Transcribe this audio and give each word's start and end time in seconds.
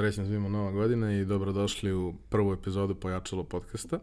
Srećno 0.00 0.26
svima 0.26 0.48
nova 0.48 0.70
godina 0.70 1.12
i 1.12 1.24
dobrodošli 1.24 1.92
u 1.92 2.14
prvu 2.28 2.52
epizodu 2.52 2.94
Pojačalo 2.94 3.44
podcasta. 3.44 3.98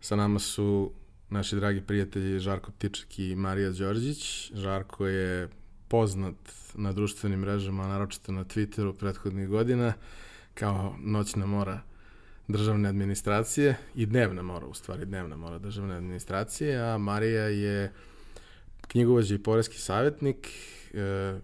Sa 0.00 0.16
nama 0.16 0.38
su 0.38 0.92
naši 1.30 1.56
dragi 1.56 1.80
prijatelji 1.80 2.38
Žarko 2.38 2.72
Ptiček 2.72 3.18
i 3.18 3.36
Marija 3.36 3.70
Đorđić. 3.70 4.52
Žarko 4.54 5.06
je 5.06 5.48
poznat 5.88 6.34
na 6.74 6.92
društvenim 6.92 7.40
mrežama, 7.40 7.88
naročito 7.88 8.32
na 8.32 8.44
Twitteru 8.44 8.92
prethodnih 8.92 9.48
godina, 9.48 9.92
kao 10.54 10.94
noćna 10.98 11.46
mora 11.46 11.80
državne 12.48 12.88
administracije 12.88 13.76
i 13.94 14.06
dnevna 14.06 14.42
mora, 14.42 14.66
u 14.66 14.74
stvari 14.74 15.06
dnevna 15.06 15.36
mora 15.36 15.58
državne 15.58 15.94
administracije, 15.94 16.80
a 16.80 16.98
Marija 16.98 17.44
je 17.44 17.92
knjigovođa 18.88 19.34
i 19.34 19.38
porezki 19.38 19.78
savjetnik, 19.78 20.48
e, 20.94 21.38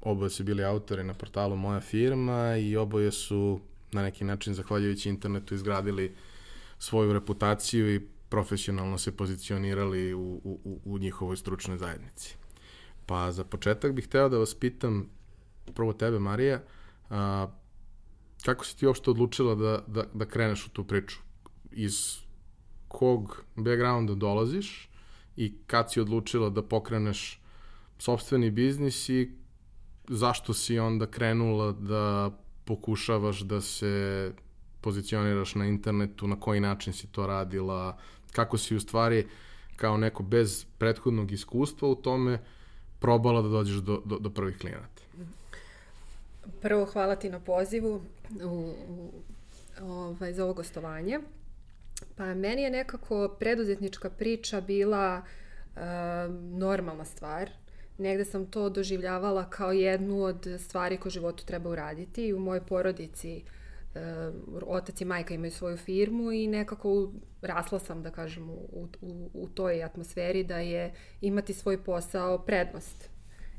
oboje 0.00 0.30
su 0.30 0.44
bili 0.44 0.64
autori 0.64 1.04
na 1.04 1.14
portalu 1.14 1.56
Moja 1.56 1.80
firma 1.80 2.56
i 2.56 2.76
oboje 2.76 3.10
su 3.12 3.60
na 3.92 4.02
neki 4.02 4.24
način, 4.24 4.54
zahvaljujući 4.54 5.08
internetu, 5.08 5.54
izgradili 5.54 6.14
svoju 6.78 7.12
reputaciju 7.12 7.94
i 7.94 8.00
profesionalno 8.28 8.98
se 8.98 9.16
pozicionirali 9.16 10.14
u, 10.14 10.40
u, 10.44 10.80
u 10.84 10.98
njihovoj 10.98 11.36
stručnoj 11.36 11.78
zajednici. 11.78 12.36
Pa 13.06 13.32
za 13.32 13.44
početak 13.44 13.92
bih 13.92 14.06
hteo 14.06 14.28
da 14.28 14.38
vas 14.38 14.54
pitam, 14.54 15.08
prvo 15.74 15.92
tebe 15.92 16.18
Marija, 16.18 16.62
a, 17.10 17.48
kako 18.44 18.64
si 18.64 18.76
ti 18.76 18.86
uopšte 18.86 19.10
odlučila 19.10 19.54
da, 19.54 19.84
da, 19.86 20.04
da 20.14 20.26
kreneš 20.26 20.66
u 20.66 20.70
tu 20.70 20.84
priču? 20.84 21.18
Iz 21.72 22.18
kog 22.88 23.44
backgrounda 23.56 24.14
dolaziš 24.14 24.90
i 25.36 25.54
kad 25.66 25.92
si 25.92 26.00
odlučila 26.00 26.50
da 26.50 26.62
pokreneš 26.62 27.40
sobstveni 27.98 28.50
biznis 28.50 29.08
i 29.08 29.39
zašto 30.10 30.54
si 30.54 30.78
onda 30.78 31.06
krenula 31.06 31.72
da 31.72 32.30
pokušavaš 32.64 33.40
da 33.40 33.60
se 33.60 34.32
pozicioniraš 34.80 35.54
na 35.54 35.66
internetu, 35.66 36.26
na 36.26 36.40
koji 36.40 36.60
način 36.60 36.92
si 36.92 37.06
to 37.06 37.26
radila, 37.26 37.98
kako 38.32 38.58
si 38.58 38.76
u 38.76 38.80
stvari 38.80 39.26
kao 39.76 39.96
neko 39.96 40.22
bez 40.22 40.64
prethodnog 40.78 41.32
iskustva 41.32 41.88
u 41.88 41.94
tome 41.94 42.38
probala 42.98 43.42
da 43.42 43.48
dođeš 43.48 43.76
do, 43.76 44.02
do, 44.04 44.18
do 44.18 44.30
prvih 44.30 44.58
klijenata? 44.58 45.02
Prvo, 46.62 46.84
hvala 46.84 47.16
ti 47.16 47.30
na 47.30 47.40
pozivu 47.40 48.02
u, 48.44 48.74
u, 48.88 49.12
ovaj, 49.82 50.32
za 50.32 50.44
ovo 50.44 50.54
gostovanje. 50.54 51.18
Pa 52.16 52.34
meni 52.34 52.62
je 52.62 52.70
nekako 52.70 53.36
preduzetnička 53.38 54.10
priča 54.10 54.60
bila 54.60 55.22
uh, 55.22 55.80
normalna 56.58 57.04
stvar 57.04 57.50
negde 58.00 58.24
sam 58.24 58.46
to 58.46 58.68
doživljavala 58.68 59.50
kao 59.50 59.72
jednu 59.72 60.22
od 60.22 60.46
stvari 60.58 60.96
koje 60.96 61.10
u 61.10 61.10
životu 61.10 61.44
treba 61.46 61.70
uraditi 61.70 62.26
i 62.26 62.34
u 62.34 62.38
mojoj 62.38 62.66
porodici 62.66 63.36
e, 63.36 63.42
otac 64.66 65.00
i 65.00 65.04
majka 65.04 65.34
imaju 65.34 65.50
svoju 65.50 65.76
firmu 65.76 66.32
i 66.32 66.46
nekako 66.46 67.12
rasla 67.42 67.78
sam, 67.78 68.02
da 68.02 68.10
kažem, 68.10 68.50
u, 68.50 68.88
u, 69.00 69.30
u 69.34 69.48
toj 69.48 69.84
atmosferi 69.84 70.44
da 70.44 70.58
je 70.58 70.94
imati 71.20 71.54
svoj 71.54 71.84
posao 71.84 72.38
prednost. 72.38 73.10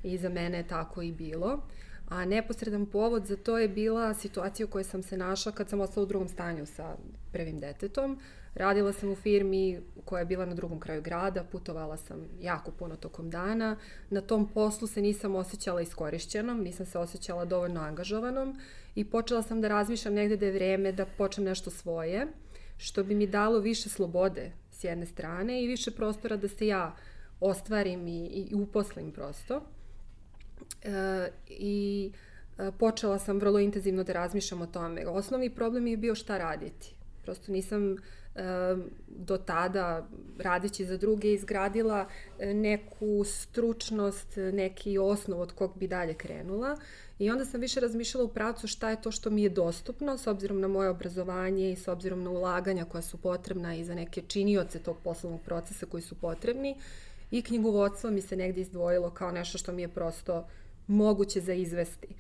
I 0.04 0.18
za 0.18 0.30
mene 0.30 0.58
je 0.58 0.68
tako 0.68 1.02
i 1.02 1.12
bilo. 1.12 1.64
A 2.10 2.26
neposredan 2.26 2.86
povod 2.86 3.26
za 3.26 3.38
to 3.38 3.58
je 3.58 3.68
bila 3.68 4.14
situacija 4.14 4.66
u 4.66 4.70
kojoj 4.70 4.84
sam 4.84 5.04
se 5.04 5.18
našla 5.18 5.52
kad 5.52 5.70
sam 5.70 5.82
ostala 5.82 6.04
u 6.04 6.08
drugom 6.08 6.28
stanju 6.28 6.66
sa 6.66 6.96
prvim 7.32 7.60
detetom. 7.60 8.20
Radila 8.56 8.94
sam 8.94 9.12
u 9.12 9.16
firmi 9.16 9.82
koja 10.06 10.20
je 10.20 10.26
bila 10.26 10.46
na 10.46 10.54
drugom 10.54 10.80
kraju 10.80 11.02
grada, 11.02 11.44
putovala 11.44 11.98
sam 11.98 12.28
jako 12.42 12.72
puno 12.72 12.96
tokom 12.96 13.30
dana. 13.30 13.78
Na 14.10 14.22
tom 14.22 14.48
poslu 14.48 14.88
se 14.88 15.02
nisam 15.02 15.36
osjećala 15.36 15.82
iskorišćenom, 15.82 16.62
nisam 16.64 16.86
se 16.86 17.00
osjećala 17.00 17.46
dovoljno 17.46 17.82
angažovanom 17.82 18.60
i 18.96 19.06
počela 19.06 19.42
sam 19.42 19.62
da 19.62 19.68
razmišljam 19.68 20.14
negde 20.14 20.38
da 20.38 20.46
je 20.46 20.52
vreme 20.52 20.92
da 20.92 21.06
počnem 21.06 21.46
nešto 21.46 21.70
svoje, 21.70 22.28
što 22.78 23.04
bi 23.04 23.16
mi 23.16 23.28
dalo 23.28 23.60
više 23.60 23.90
slobode 23.90 24.52
s 24.72 24.84
jedne 24.84 25.06
strane 25.06 25.64
i 25.64 25.68
više 25.68 25.92
prostora 25.92 26.38
da 26.38 26.48
se 26.48 26.68
ja 26.68 26.96
ostvarim 27.40 28.08
i, 28.08 28.26
i 28.26 28.56
uposlim 28.56 29.12
prosto. 29.12 29.62
E, 30.84 31.30
I 31.50 32.12
e, 32.58 32.72
počela 32.80 33.20
sam 33.20 33.40
vrlo 33.40 33.60
intenzivno 33.60 34.04
da 34.04 34.14
razmišljam 34.14 34.62
o 34.62 34.68
tome. 34.68 35.08
Osnovni 35.08 35.50
problem 35.50 35.88
je 35.88 35.98
bio 35.98 36.16
šta 36.16 36.38
raditi. 36.38 36.96
Prosto 37.24 37.52
nisam 37.52 37.96
do 39.08 39.38
tada 39.38 40.08
radeći 40.40 40.86
za 40.86 40.98
druge 40.98 41.34
izgradila 41.34 42.08
e, 42.40 42.54
neku 42.54 43.24
stručnost, 43.24 44.28
neki 44.54 44.98
osnov 44.98 45.42
od 45.42 45.52
kog 45.52 45.72
bi 45.76 45.88
dalje 45.88 46.14
krenula 46.14 46.78
i 47.20 47.32
onda 47.32 47.46
sam 47.46 47.62
više 47.62 47.80
razmišljala 47.80 48.26
u 48.26 48.34
pravcu 48.34 48.68
šta 48.68 48.90
je 48.90 49.02
to 49.02 49.12
što 49.12 49.30
mi 49.30 49.44
je 49.44 49.50
dostupno 49.50 50.18
s 50.18 50.28
obzirom 50.28 50.60
na 50.60 50.68
moje 50.68 50.90
obrazovanje 50.90 51.72
i 51.72 51.76
s 51.76 51.88
obzirom 51.88 52.24
na 52.24 52.30
ulaganja 52.30 52.86
koja 52.86 53.02
su 53.02 53.18
potrebna 53.18 53.76
i 53.76 53.84
za 53.84 53.96
neke 53.96 54.22
činioce 54.22 54.80
tog 54.80 54.98
poslovnog 55.04 55.42
procesa 55.42 55.86
koji 55.86 56.04
su 56.04 56.16
potrebni 56.16 56.76
i 57.32 57.42
knjigovodstvo 57.42 58.12
mi 58.12 58.22
se 58.22 58.36
negde 58.36 58.62
izdvojilo 58.62 59.10
kao 59.10 59.32
nešto 59.32 59.58
što 59.58 59.72
mi 59.72 59.82
je 59.82 59.88
prosto 59.88 60.48
moguće 60.88 61.42
za 61.42 61.54
izvesti. 61.54 62.08
Uh, 62.10 62.16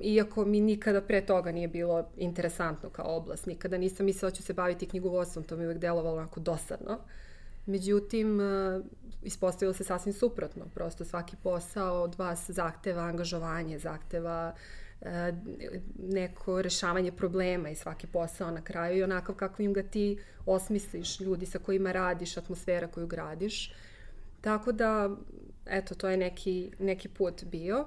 iako 0.00 0.44
mi 0.44 0.60
nikada 0.60 1.00
pre 1.00 1.20
toga 1.26 1.52
nije 1.52 1.68
bilo 1.68 2.08
interesantno 2.16 2.90
kao 2.90 3.16
oblast, 3.16 3.46
nikada 3.46 3.78
nisam 3.78 4.06
mislila 4.06 4.30
da 4.30 4.36
ću 4.36 4.42
se 4.42 4.52
baviti 4.52 4.86
knjigovodstvom, 4.86 5.44
to 5.44 5.56
mi 5.56 5.64
uvek 5.64 5.78
delovalo 5.78 6.16
onako 6.16 6.40
dosadno. 6.40 6.98
Međutim, 7.66 8.40
uh, 8.40 8.84
ispostavilo 9.22 9.74
se 9.74 9.84
sasvim 9.84 10.12
suprotno, 10.12 10.64
prosto 10.74 11.04
svaki 11.04 11.36
posao 11.42 12.02
od 12.02 12.14
vas 12.18 12.50
zahteva 12.50 13.02
angažovanje, 13.02 13.78
zahteva 13.78 14.54
uh, 15.00 15.08
neko 15.98 16.62
rešavanje 16.62 17.12
problema 17.12 17.70
i 17.70 17.74
svaki 17.74 18.06
posao 18.06 18.50
na 18.50 18.64
kraju 18.64 18.98
i 18.98 19.02
onakav 19.02 19.34
kako 19.34 19.62
im 19.62 19.72
ga 19.72 19.82
ti 19.82 20.18
osmisliš, 20.46 21.20
ljudi 21.20 21.46
sa 21.46 21.58
kojima 21.58 21.92
radiš, 21.92 22.36
atmosfera 22.36 22.86
koju 22.86 23.06
gradiš. 23.06 23.74
Tako 24.40 24.72
da, 24.72 25.10
eto, 25.66 25.94
to 25.94 26.08
je 26.08 26.16
neki, 26.16 26.70
neki 26.78 27.08
put 27.08 27.44
bio. 27.44 27.80
Uh, 27.80 27.86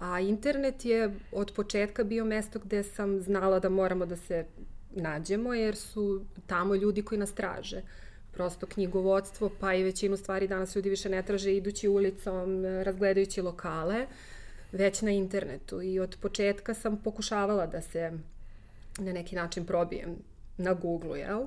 A 0.00 0.20
internet 0.20 0.84
je 0.84 1.14
od 1.32 1.52
početka 1.56 2.04
bio 2.04 2.24
mesto 2.24 2.58
gde 2.58 2.82
sam 2.82 3.20
znala 3.20 3.58
da 3.58 3.68
moramo 3.68 4.06
da 4.06 4.16
se 4.16 4.44
nađemo, 4.90 5.54
jer 5.54 5.76
su 5.76 6.24
tamo 6.46 6.74
ljudi 6.74 7.02
koji 7.02 7.18
nas 7.18 7.32
traže. 7.32 7.82
Prosto 8.32 8.66
knjigovodstvo, 8.66 9.50
pa 9.60 9.74
i 9.74 9.82
većinu 9.82 10.16
stvari 10.16 10.48
danas 10.48 10.76
ljudi 10.76 10.90
više 10.90 11.08
ne 11.08 11.22
traže 11.22 11.56
idući 11.56 11.88
ulicom, 11.88 12.64
razgledajući 12.64 13.42
lokale, 13.42 14.06
već 14.72 15.02
na 15.02 15.10
internetu. 15.10 15.82
I 15.82 16.00
od 16.00 16.16
početka 16.20 16.74
sam 16.74 16.96
pokušavala 16.96 17.66
da 17.66 17.80
se 17.80 18.12
na 18.98 19.12
neki 19.12 19.36
način 19.36 19.66
probijem 19.66 20.16
na 20.56 20.74
Google-u, 20.74 21.16
jel? 21.16 21.46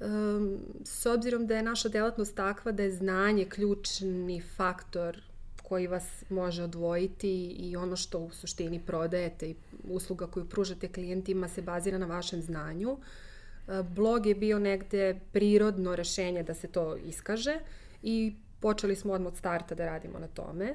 Um, 0.00 0.58
s 0.84 1.06
obzirom 1.06 1.46
da 1.46 1.56
je 1.56 1.62
naša 1.62 1.88
delatnost 1.88 2.34
takva 2.34 2.72
da 2.72 2.82
je 2.82 2.90
znanje 2.90 3.44
ključni 3.44 4.42
faktor 4.56 5.27
koji 5.68 5.86
vas 5.86 6.24
može 6.28 6.62
odvojiti 6.62 7.46
i 7.46 7.76
ono 7.76 7.96
što 7.96 8.18
u 8.18 8.30
suštini 8.30 8.80
prodajete 8.86 9.50
i 9.50 9.56
usluga 9.84 10.26
koju 10.26 10.48
pružate 10.48 10.88
klijentima 10.88 11.48
se 11.48 11.62
bazira 11.62 11.98
na 11.98 12.06
vašem 12.06 12.42
znanju. 12.42 12.98
E, 12.98 13.82
blog 13.82 14.26
je 14.26 14.34
bio 14.34 14.58
negde 14.58 15.20
prirodno 15.32 15.96
rešenje 15.96 16.42
da 16.42 16.54
se 16.54 16.68
to 16.68 16.96
iskaže 16.96 17.58
i 18.02 18.34
počeli 18.60 18.96
smo 18.96 19.12
odmah 19.12 19.32
od 19.32 19.38
starta 19.38 19.74
da 19.74 19.86
radimo 19.86 20.18
na 20.18 20.26
tome. 20.28 20.74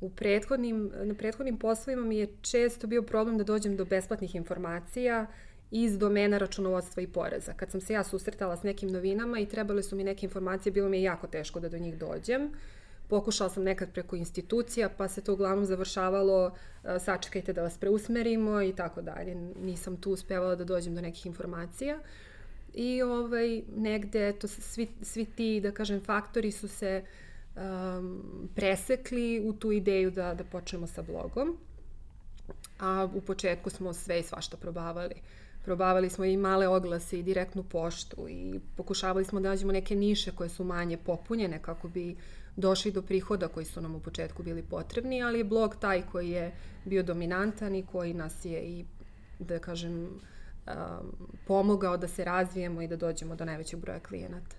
U 0.00 0.10
prethodnim, 0.10 0.90
na 1.02 1.14
prethodnim 1.14 1.58
poslovima 1.58 2.06
mi 2.06 2.16
je 2.16 2.28
često 2.42 2.86
bio 2.86 3.02
problem 3.02 3.38
da 3.38 3.44
dođem 3.44 3.76
do 3.76 3.84
besplatnih 3.84 4.34
informacija 4.34 5.26
iz 5.70 5.98
domena 5.98 6.38
računovodstva 6.38 7.02
i 7.02 7.06
poreza. 7.06 7.52
Kad 7.52 7.70
sam 7.70 7.80
se 7.80 7.92
ja 7.92 8.04
susretala 8.04 8.56
s 8.56 8.62
nekim 8.62 8.88
novinama 8.88 9.38
i 9.38 9.46
trebale 9.46 9.82
su 9.82 9.96
mi 9.96 10.04
neke 10.04 10.26
informacije, 10.26 10.72
bilo 10.72 10.88
mi 10.88 10.96
je 10.96 11.02
jako 11.02 11.26
teško 11.26 11.60
da 11.60 11.68
do 11.68 11.78
njih 11.78 11.98
dođem. 11.98 12.44
Uh, 12.44 12.50
Pokušala 13.08 13.50
sam 13.50 13.62
nekad 13.62 13.92
preko 13.92 14.16
institucija, 14.16 14.88
pa 14.88 15.08
se 15.08 15.20
to 15.20 15.32
uglavnom 15.32 15.66
završavalo 15.66 16.50
e, 16.84 16.98
sačekajte 16.98 17.52
da 17.52 17.62
vas 17.62 17.78
preusmerimo 17.78 18.62
i 18.62 18.72
tako 18.72 19.02
dalje. 19.02 19.34
Nisam 19.62 19.96
tu 19.96 20.12
uspevala 20.12 20.54
da 20.54 20.64
dođem 20.64 20.94
do 20.94 21.00
nekih 21.00 21.26
informacija. 21.26 21.98
I 22.74 23.02
ovaj, 23.02 23.62
negde, 23.76 24.32
to 24.32 24.48
svi, 24.48 24.88
svi 25.02 25.24
ti, 25.24 25.60
da 25.60 25.72
kažem, 25.72 26.00
faktori 26.00 26.52
su 26.52 26.68
se 26.68 27.04
um, 27.56 28.48
presekli 28.54 29.42
u 29.48 29.52
tu 29.52 29.72
ideju 29.72 30.10
da, 30.10 30.34
da 30.34 30.44
počnemo 30.44 30.86
sa 30.86 31.02
blogom. 31.02 31.58
A 32.78 33.08
u 33.14 33.20
početku 33.20 33.70
smo 33.70 33.92
sve 33.92 34.20
i 34.20 34.22
svašta 34.22 34.56
probavali. 34.56 35.14
Probavali 35.64 36.10
smo 36.10 36.24
i 36.24 36.36
male 36.36 36.68
oglase 36.68 37.18
i 37.18 37.22
direktnu 37.22 37.62
poštu 37.62 38.28
i 38.28 38.60
pokušavali 38.76 39.24
smo 39.24 39.40
da 39.40 39.48
nađemo 39.48 39.72
neke 39.72 39.96
niše 39.96 40.32
koje 40.32 40.48
su 40.48 40.64
manje 40.64 40.96
popunjene 40.96 41.62
kako 41.62 41.88
bi 41.88 42.16
došli 42.56 42.92
do 42.92 43.02
prihoda 43.02 43.48
koji 43.48 43.66
su 43.66 43.80
nam 43.80 43.94
u 43.94 44.00
početku 44.00 44.42
bili 44.42 44.62
potrebni, 44.62 45.22
ali 45.22 45.38
je 45.38 45.44
blog 45.44 45.76
taj 45.80 46.02
koji 46.12 46.30
je 46.30 46.52
bio 46.84 47.02
dominantan 47.02 47.74
i 47.74 47.86
koji 47.86 48.14
nas 48.14 48.44
je 48.44 48.62
i, 48.62 48.84
da 49.38 49.58
kažem, 49.58 49.94
um, 50.04 50.12
pomogao 51.46 51.96
da 51.96 52.08
se 52.08 52.24
razvijemo 52.24 52.82
i 52.82 52.88
da 52.88 52.96
dođemo 52.96 53.36
do 53.36 53.44
najvećeg 53.44 53.80
broja 53.80 54.00
klijenata. 54.00 54.56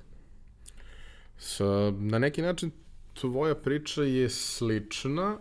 Sa, 1.37 1.91
na 1.91 2.19
neki 2.19 2.41
način 2.41 2.71
tvoja 3.13 3.55
priča 3.55 4.03
je 4.03 4.29
slična, 4.29 5.37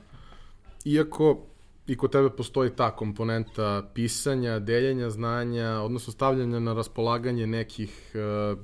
iako 0.85 1.47
i 1.87 1.97
kod 1.97 2.13
tebe 2.13 2.31
postoji 2.31 2.71
ta 2.71 2.97
komponenta 2.97 3.91
pisanja, 3.95 4.59
deljenja 4.59 5.11
znanja, 5.11 5.81
odnosno 5.81 6.13
stavljanja 6.13 6.61
na 6.61 6.73
raspolaganje 6.73 7.47
nekih 7.47 8.13
uh, 8.15 8.59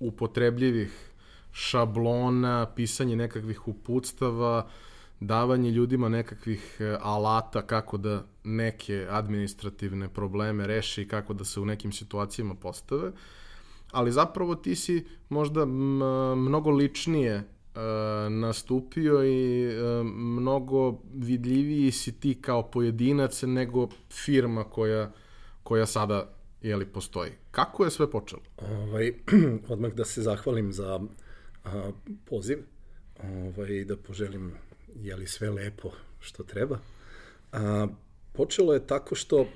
upotrebljivih 0.00 1.10
šablona, 1.56 2.66
pisanje 2.76 3.16
nekakvih 3.16 3.68
uputstava, 3.68 4.66
davanje 5.20 5.70
ljudima 5.70 6.08
nekakvih 6.08 6.76
uh, 6.80 6.86
alata 7.00 7.62
kako 7.62 7.96
da 7.96 8.24
neke 8.44 9.06
administrativne 9.10 10.08
probleme 10.08 10.66
reše 10.66 11.02
i 11.02 11.08
kako 11.08 11.34
da 11.34 11.44
se 11.44 11.60
u 11.60 11.64
nekim 11.64 11.92
situacijama 11.92 12.54
postave. 12.54 13.12
Ali 13.92 14.12
zapravo 14.12 14.54
ti 14.54 14.74
si 14.74 15.06
možda 15.28 15.64
mnogo 16.36 16.70
ličnije 16.70 17.44
E, 17.76 18.30
nastupio 18.30 19.24
i 19.24 19.64
e, 19.64 20.02
mnogo 20.14 20.98
vidljiviji 21.14 21.90
si 21.90 22.20
ti 22.20 22.34
kao 22.40 22.70
pojedinac 22.70 23.42
nego 23.42 23.88
firma 24.10 24.64
koja, 24.64 25.12
koja 25.62 25.86
sada 25.86 26.28
jeli, 26.62 26.86
postoji. 26.86 27.30
Kako 27.50 27.84
je 27.84 27.90
sve 27.90 28.10
počelo? 28.10 28.42
Ovaj, 28.56 29.12
odmah 29.68 29.92
da 29.92 30.04
se 30.04 30.22
zahvalim 30.22 30.72
za 30.72 31.00
a, 31.66 31.90
poziv 32.24 32.58
ovaj, 33.22 33.84
da 33.84 33.96
poželim 33.96 34.52
jeli, 34.94 35.26
sve 35.26 35.50
lepo 35.50 35.90
što 36.20 36.42
treba. 36.42 36.78
A, 37.52 37.86
počelo 38.32 38.74
je 38.74 38.86
tako 38.86 39.14
što 39.14 39.46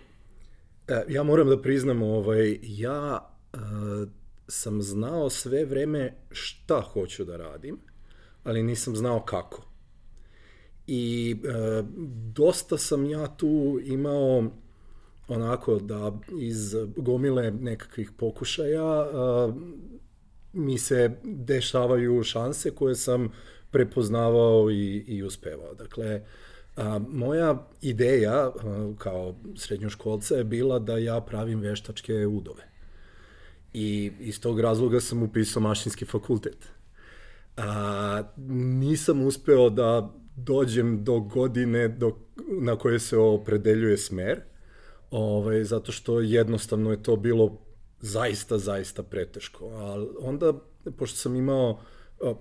e, 0.88 1.04
ja 1.08 1.22
moram 1.22 1.48
da 1.48 1.62
priznam 1.62 2.02
ovaj, 2.02 2.58
ja 2.62 3.30
a, 3.52 4.06
sam 4.48 4.82
znao 4.82 5.30
sve 5.30 5.64
vreme 5.64 6.14
šta 6.30 6.80
hoću 6.80 7.24
da 7.24 7.36
radim 7.36 7.78
ali 8.44 8.62
nisam 8.62 8.96
znao 8.96 9.24
kako. 9.24 9.62
I 10.86 11.36
e, 11.44 11.82
dosta 12.34 12.78
sam 12.78 13.04
ja 13.04 13.36
tu 13.36 13.80
imao 13.84 14.44
onako 15.28 15.78
da 15.78 16.12
iz 16.40 16.74
gomile 16.96 17.50
nekakvih 17.50 18.10
pokušaja 18.16 19.06
e, 19.06 19.52
mi 20.52 20.78
se 20.78 21.10
dešavaju 21.24 22.22
šanse 22.22 22.70
koje 22.70 22.94
sam 22.94 23.32
prepoznavao 23.70 24.70
i, 24.70 25.04
i 25.06 25.22
uspevao. 25.22 25.74
Dakle, 25.74 26.22
a, 26.76 27.00
moja 27.08 27.66
ideja 27.82 28.34
a, 28.34 28.52
kao 28.98 29.34
srednjoškolca 29.56 30.34
je 30.34 30.44
bila 30.44 30.78
da 30.78 30.98
ja 30.98 31.20
pravim 31.20 31.60
veštačke 31.60 32.26
udove. 32.26 32.70
I 33.72 34.12
iz 34.20 34.40
tog 34.40 34.60
razloga 34.60 35.00
sam 35.00 35.22
upisao 35.22 35.62
mašinski 35.62 36.04
fakultet. 36.04 36.68
A, 37.56 38.22
nisam 38.48 39.22
uspeo 39.22 39.70
da 39.70 40.14
dođem 40.36 41.04
do 41.04 41.20
godine 41.20 41.88
do, 41.88 42.16
na 42.60 42.76
koje 42.76 42.98
se 42.98 43.18
opredeljuje 43.18 43.98
smer, 43.98 44.40
ovaj, 45.10 45.64
zato 45.64 45.92
što 45.92 46.20
jednostavno 46.20 46.90
je 46.90 47.02
to 47.02 47.16
bilo 47.16 47.58
zaista, 48.00 48.58
zaista 48.58 49.02
preteško. 49.02 49.68
A 49.68 50.06
onda, 50.18 50.52
pošto 50.96 51.16
sam 51.16 51.36
imao 51.36 51.80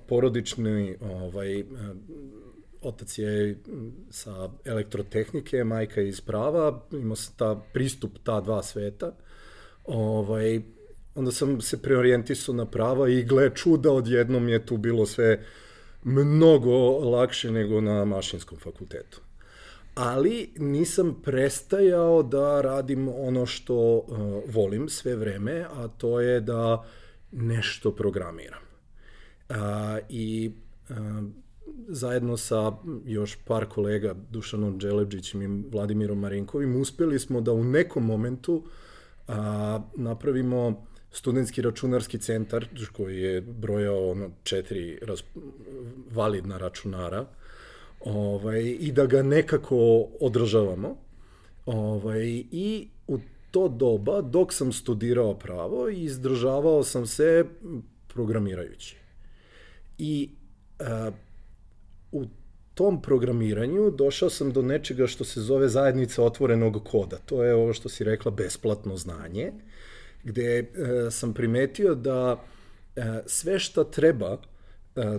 porodični 0.08 0.98
ovaj, 1.02 1.64
otac 2.82 3.18
je 3.18 3.58
sa 4.10 4.50
elektrotehnike, 4.66 5.64
majka 5.64 6.02
je 6.02 6.10
iz 6.10 6.22
prava, 6.22 6.86
imao 6.92 7.16
sam 7.16 7.34
ta 7.38 7.62
pristup 7.74 8.12
ta 8.24 8.42
dva 8.42 8.64
sveta. 8.64 9.16
Ovaj, 9.86 10.62
onda 11.16 11.32
sam 11.32 11.62
se 11.62 11.82
preorijentisao 11.82 12.56
na 12.56 12.66
prava 12.66 13.10
i 13.10 13.24
gle 13.24 13.52
čuda, 13.56 13.92
odjednom 13.92 14.50
je 14.50 14.66
tu 14.66 14.78
bilo 14.78 15.06
sve 15.06 15.46
mnogo 16.04 17.00
lakše 17.00 17.52
nego 17.52 17.82
na 17.82 18.06
mašinskom 18.06 18.58
fakultetu. 18.58 19.22
Ali 20.02 20.50
nisam 20.58 21.22
prestajao 21.24 22.24
da 22.24 22.62
radim 22.62 23.08
ono 23.08 23.46
što 23.46 23.76
uh, 23.76 24.08
volim 24.54 24.90
sve 24.90 25.16
vreme, 25.16 25.66
a 25.74 25.88
to 25.88 26.20
je 26.20 26.42
da 26.42 26.84
nešto 27.32 27.92
programiram. 27.92 28.62
Uh, 29.50 29.56
I 30.10 30.52
uh, 30.90 30.96
zajedno 31.88 32.38
sa 32.38 32.72
još 33.06 33.38
par 33.46 33.66
kolega, 33.66 34.16
Dušanom 34.30 34.78
Đelebđićem 34.78 35.42
i 35.42 35.70
Vladimirom 35.72 36.20
Marinkovim, 36.20 36.82
uspeli 36.82 37.20
smo 37.20 37.42
da 37.42 37.54
u 37.54 37.64
nekom 37.64 38.06
momentu 38.06 38.64
a, 39.28 39.82
napravimo 39.96 40.86
studentski 41.12 41.62
računarski 41.62 42.18
centar 42.20 42.68
koji 42.94 43.22
je 43.22 43.42
brojao 43.42 44.12
ono, 44.12 44.30
četiri 44.44 45.00
raz, 45.02 45.22
validna 46.12 46.58
računara 46.58 47.26
ovaj, 48.00 48.78
i 48.80 48.92
da 48.92 49.06
ga 49.06 49.24
nekako 49.24 50.08
održavamo. 50.20 50.96
Ovaj, 51.66 52.44
I 52.52 52.88
u 53.08 53.20
to 53.52 53.68
doba, 53.68 54.22
dok 54.22 54.54
sam 54.54 54.72
studirao 54.74 55.34
pravo, 55.34 55.90
izdržavao 55.90 56.84
sam 56.84 57.08
se 57.08 57.46
programirajući. 58.08 58.96
I 59.98 60.30
a, 60.80 61.12
u 62.12 62.26
tom 62.74 63.02
programiranju 63.02 63.92
došao 63.92 64.30
sam 64.30 64.52
do 64.52 64.62
nečega 64.62 65.08
što 65.08 65.24
se 65.24 65.42
zove 65.42 65.70
zajednica 65.70 66.24
otvorenog 66.24 66.84
koda. 66.84 67.18
To 67.18 67.44
je 67.44 67.54
ovo 67.54 67.74
što 67.74 67.90
si 67.90 68.04
rekla, 68.04 68.32
besplatno 68.32 68.98
znanje. 68.98 69.52
Gde 70.24 70.60
e, 70.60 70.66
sam 71.12 71.34
primetio 71.34 71.96
da 71.96 72.44
e, 72.96 73.02
sve 73.26 73.60
šta 73.60 73.84
treba 73.84 74.38
e, 74.38 74.40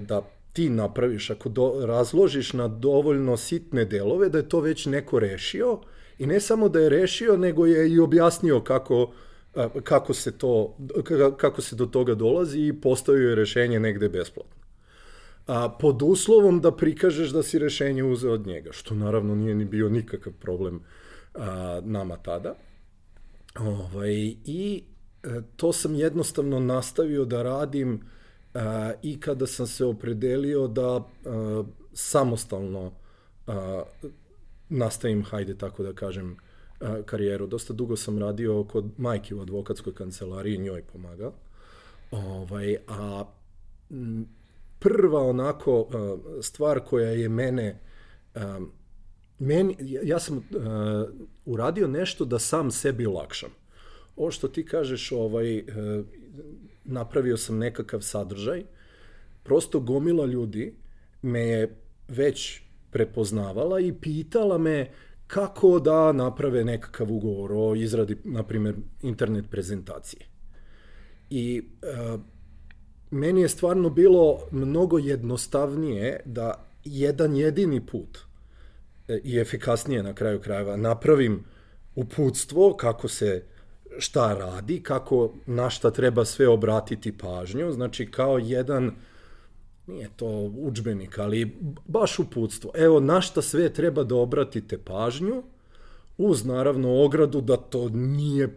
da 0.00 0.22
ti 0.52 0.70
napraviš, 0.70 1.30
ako 1.30 1.48
do, 1.48 1.86
razložiš 1.86 2.52
na 2.52 2.68
dovoljno 2.68 3.36
sitne 3.36 3.84
delove, 3.84 4.28
da 4.28 4.38
je 4.38 4.48
to 4.48 4.60
već 4.60 4.86
neko 4.86 5.18
rešio 5.18 5.78
i 6.18 6.26
ne 6.26 6.40
samo 6.40 6.68
da 6.68 6.80
je 6.80 6.88
rešio, 6.88 7.36
nego 7.36 7.66
je 7.66 7.90
i 7.90 7.98
objasnio 7.98 8.60
kako, 8.60 9.12
e, 9.54 9.68
kako, 9.84 10.14
se, 10.14 10.38
to, 10.38 10.76
kako 11.36 11.62
se 11.62 11.76
do 11.76 11.86
toga 11.86 12.14
dolazi 12.14 12.60
i 12.60 12.80
postavio 12.80 13.28
je 13.28 13.34
rešenje 13.34 13.80
negde 13.80 14.08
besplatno. 14.08 14.60
A, 15.46 15.68
pod 15.80 16.02
uslovom 16.02 16.60
da 16.60 16.76
prikažeš 16.76 17.30
da 17.30 17.42
si 17.42 17.58
rešenje 17.58 18.04
uzeo 18.04 18.32
od 18.32 18.46
njega, 18.46 18.72
što 18.72 18.94
naravno 18.94 19.34
nije 19.34 19.54
ni 19.54 19.64
bio 19.64 19.88
nikakav 19.88 20.32
problem 20.32 20.80
a, 21.34 21.80
nama 21.84 22.16
tada. 22.16 22.54
Ovaj, 23.58 24.14
I 24.44 24.82
e, 25.22 25.28
to 25.56 25.72
sam 25.72 25.94
jednostavno 25.94 26.60
nastavio 26.60 27.24
da 27.24 27.42
radim 27.42 28.00
a, 28.54 28.90
e, 28.90 28.98
i 29.02 29.20
kada 29.20 29.46
sam 29.46 29.66
se 29.66 29.84
opredelio 29.84 30.66
da 30.68 31.00
e, 31.00 31.28
samostalno 31.92 32.92
nastavim, 34.68 35.24
hajde 35.24 35.58
tako 35.58 35.82
da 35.82 35.92
kažem, 35.92 36.36
karijeru. 37.04 37.46
Dosta 37.46 37.72
dugo 37.72 37.96
sam 37.96 38.18
radio 38.18 38.64
kod 38.64 38.84
majke 38.96 39.34
u 39.34 39.40
advokatskoj 39.40 39.94
kancelariji, 39.94 40.58
njoj 40.58 40.82
pomagao. 40.82 41.32
Ovaj, 42.10 42.76
a 42.88 43.24
prva 44.78 45.22
onako 45.22 45.88
stvar 46.42 46.80
koja 46.80 47.10
je 47.10 47.28
mene 47.28 47.80
meni, 49.40 49.76
ja 50.02 50.18
sam 50.18 50.48
uradio 51.44 51.88
nešto 51.88 52.24
da 52.24 52.38
sam 52.38 52.70
sebi 52.70 53.06
olakšam. 53.06 53.50
Ovo 54.16 54.30
što 54.30 54.48
ti 54.48 54.64
kažeš, 54.66 55.12
ovaj, 55.12 55.58
uh, 55.58 55.64
napravio 56.84 57.36
sam 57.36 57.58
nekakav 57.58 58.00
sadržaj, 58.00 58.64
prosto 59.42 59.80
gomila 59.80 60.26
ljudi 60.26 60.74
me 61.22 61.40
je 61.40 61.76
već 62.08 62.62
prepoznavala 62.90 63.80
i 63.80 63.92
pitala 63.92 64.58
me 64.58 64.90
kako 65.26 65.78
da 65.80 66.12
naprave 66.12 66.64
nekakav 66.64 67.12
ugovor 67.12 67.52
o 67.52 67.74
izradi, 67.74 68.16
na 68.24 68.42
primjer, 68.42 68.76
internet 69.02 69.44
prezentacije. 69.50 70.26
I 71.30 71.62
uh, 71.62 72.20
meni 73.10 73.40
je 73.40 73.48
stvarno 73.48 73.90
bilo 73.90 74.38
mnogo 74.50 74.98
jednostavnije 74.98 76.20
da 76.24 76.66
jedan 76.84 77.36
jedini 77.36 77.86
put– 77.86 78.18
i 79.24 79.38
efikasnije 79.38 80.02
na 80.02 80.14
kraju 80.14 80.40
krajeva 80.40 80.76
napravim 80.76 81.44
uputstvo 81.94 82.76
kako 82.76 83.08
se 83.08 83.44
šta 83.98 84.34
radi, 84.34 84.82
kako 84.82 85.32
na 85.46 85.70
šta 85.70 85.90
treba 85.90 86.24
sve 86.24 86.48
obratiti 86.48 87.18
pažnju, 87.18 87.72
znači 87.72 88.10
kao 88.10 88.38
jedan 88.38 88.92
nije 89.86 90.08
to 90.16 90.26
učbenik, 90.56 91.18
ali 91.18 91.56
baš 91.86 92.18
uputstvo. 92.18 92.70
Evo 92.74 93.00
na 93.00 93.20
šta 93.20 93.42
sve 93.42 93.72
treba 93.72 94.04
da 94.04 94.14
obratite 94.14 94.78
pažnju, 94.78 95.42
uz 96.18 96.44
naravno 96.44 97.04
ogradu 97.04 97.40
da 97.40 97.56
to 97.56 97.88
nije 97.88 98.48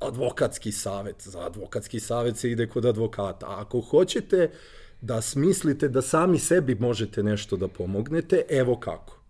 advokatski 0.00 0.72
savet. 0.72 1.16
Za 1.22 1.46
advokatski 1.46 2.00
savet 2.00 2.36
se 2.36 2.50
ide 2.50 2.66
kod 2.66 2.84
advokata. 2.84 3.46
A 3.46 3.60
ako 3.60 3.80
hoćete 3.80 4.50
da 5.00 5.20
smislite 5.20 5.88
da 5.88 6.02
sami 6.02 6.38
sebi 6.38 6.74
možete 6.74 7.22
nešto 7.22 7.56
da 7.56 7.68
pomognete, 7.68 8.42
evo 8.48 8.76
kako. 8.76 9.20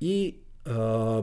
I 0.00 0.34
a, 0.64 1.22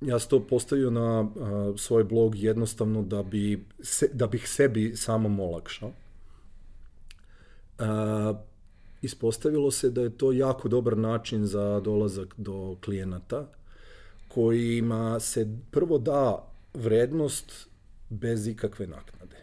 ja 0.00 0.18
sam 0.18 0.30
to 0.30 0.46
postavio 0.46 0.90
na 0.90 1.20
a, 1.20 1.72
svoj 1.76 2.04
blog 2.04 2.36
jednostavno 2.36 3.02
da, 3.02 3.22
bi 3.22 3.64
se, 3.80 4.08
da 4.12 4.26
bih 4.26 4.48
sebi 4.48 4.96
samom 4.96 5.40
olakšao. 5.40 5.90
A, 7.78 8.34
ispostavilo 9.02 9.70
se 9.70 9.90
da 9.90 10.02
je 10.02 10.18
to 10.18 10.32
jako 10.32 10.68
dobar 10.68 10.98
način 10.98 11.46
za 11.46 11.80
dolazak 11.80 12.34
do 12.36 12.76
klijenata 12.84 13.46
kojima 14.28 15.20
se 15.20 15.48
prvo 15.70 15.98
da 15.98 16.48
vrednost 16.74 17.68
bez 18.08 18.46
ikakve 18.46 18.86
naknade. 18.86 19.36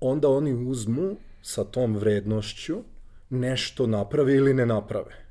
Onda 0.00 0.28
oni 0.28 0.52
uzmu 0.52 1.16
sa 1.42 1.64
tom 1.64 1.96
vrednošću 1.96 2.82
nešto 3.30 3.86
naprave 3.86 4.34
ili 4.34 4.54
ne 4.54 4.66
naprave. 4.66 5.23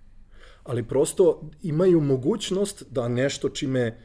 Ali 0.63 0.83
prosto 0.83 1.49
imaju 1.61 2.01
mogućnost 2.01 2.83
da 2.91 3.07
nešto 3.07 3.49
čime 3.49 3.81
e, 3.81 3.95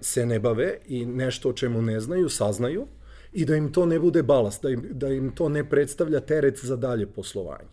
se 0.00 0.26
ne 0.26 0.40
bave 0.40 0.78
i 0.86 1.06
nešto 1.06 1.48
o 1.48 1.52
čemu 1.52 1.82
ne 1.82 2.00
znaju, 2.00 2.28
saznaju 2.28 2.86
i 3.32 3.44
da 3.44 3.56
im 3.56 3.72
to 3.72 3.86
ne 3.86 3.98
bude 3.98 4.22
balast, 4.22 4.62
da 4.62 4.70
im, 4.70 4.86
da 4.90 5.08
im 5.08 5.30
to 5.34 5.48
ne 5.48 5.68
predstavlja 5.70 6.20
teret 6.20 6.64
za 6.64 6.76
dalje 6.76 7.06
poslovanje. 7.06 7.68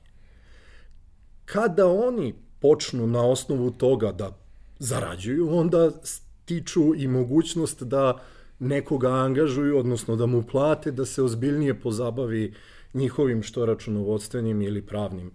Kada 1.46 1.88
oni 1.88 2.36
počnu 2.60 3.08
na 3.08 3.28
osnovu 3.28 3.72
toga 3.72 4.12
da 4.12 4.38
zarađuju, 4.80 5.58
onda 5.58 5.92
stiču 6.04 6.96
i 6.96 7.08
mogućnost 7.08 7.84
da 7.84 8.22
nekoga 8.60 9.10
angažuju, 9.10 9.78
odnosno 9.78 10.16
da 10.16 10.26
mu 10.26 10.44
plate 10.44 10.92
da 10.92 11.06
se 11.06 11.24
ozbiljnije 11.24 11.82
pozabavi 11.82 12.54
njihovim 12.94 13.44
što 13.44 13.66
računovodstvenim 13.66 14.62
ili 14.62 14.82
pravnim 14.82 15.32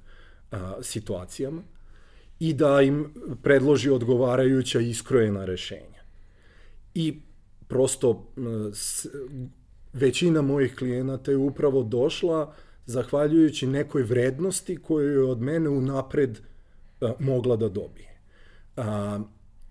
a, 0.51 0.75
situacijama 0.83 1.63
i 2.41 2.55
da 2.55 2.83
im 2.83 3.15
predloži 3.43 3.91
odgovarajuća 3.91 4.81
iskrojena 4.81 5.45
rešenja. 5.45 6.03
I 6.95 7.21
prosto 7.69 8.33
većina 9.93 10.43
mojih 10.43 10.75
klijenata 10.77 11.31
je 11.31 11.37
upravo 11.37 11.83
došla 11.83 12.55
zahvaljujući 12.87 13.67
nekoj 13.67 14.03
vrednosti 14.03 14.77
koju 14.77 15.11
je 15.11 15.25
od 15.25 15.41
mene 15.41 15.69
unapred 15.69 16.39
a, 17.01 17.13
mogla 17.19 17.57
da 17.57 17.69
dobije. 17.69 18.21
A, 18.77 19.21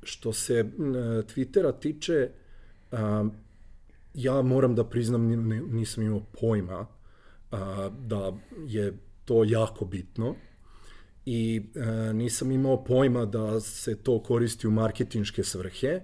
što 0.04 0.34
se 0.34 0.66
Twittera 1.28 1.80
tiče, 1.80 2.30
a, 2.92 3.26
ja 4.14 4.42
moram 4.42 4.76
da 4.76 4.84
priznam 4.84 5.50
nisam 5.72 6.04
imao 6.04 6.22
pojma 6.42 6.88
a, 7.52 7.90
da 8.08 8.34
je 8.68 8.98
to 9.26 9.44
jako 9.44 9.86
bitno 9.86 10.36
i 11.26 11.62
a, 11.76 12.14
nisam 12.14 12.52
imao 12.52 12.84
pojma 12.84 13.26
da 13.26 13.60
se 13.60 13.96
to 13.96 14.20
koristi 14.24 14.68
u 14.68 14.72
marketinške 14.72 15.44
svrhe. 15.44 16.02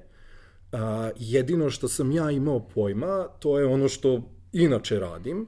A, 0.72 1.12
jedino 1.20 1.70
što 1.70 1.88
sam 1.88 2.12
ja 2.12 2.32
imao 2.32 2.60
pojma, 2.60 3.28
to 3.40 3.60
je 3.60 3.66
ono 3.66 3.88
što 3.88 4.22
inače 4.54 5.00
radim, 5.00 5.48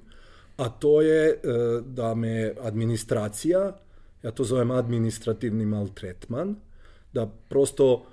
a 0.57 0.69
to 0.69 1.01
je 1.01 1.29
e, 1.29 1.37
da 1.85 2.15
me 2.15 2.53
administracija, 2.61 3.77
ja 4.23 4.31
to 4.31 4.43
zovem 4.43 4.71
administrativni 4.71 5.65
maltretman, 5.65 6.55
da 7.13 7.31
prosto 7.49 8.05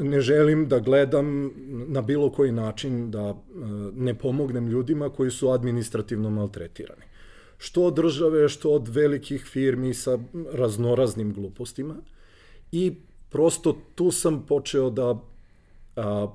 ne 0.00 0.20
želim 0.20 0.68
da 0.68 0.78
gledam 0.78 1.50
na 1.88 2.02
bilo 2.02 2.32
koji 2.32 2.52
način 2.52 3.10
da 3.10 3.28
e, 3.28 3.34
ne 3.94 4.14
pomognem 4.14 4.66
ljudima 4.66 5.10
koji 5.10 5.30
su 5.30 5.50
administrativno 5.50 6.30
maltretirani. 6.30 7.02
Što 7.58 7.82
od 7.82 7.94
države, 7.94 8.48
što 8.48 8.70
od 8.70 8.88
velikih 8.88 9.44
firmi 9.44 9.94
sa 9.94 10.18
raznoraznim 10.52 11.32
glupostima. 11.32 11.96
I 12.72 12.94
prosto 13.30 13.76
tu 13.94 14.10
sam 14.10 14.46
počeo 14.46 14.90
da, 14.90 15.20
a, 15.96 16.28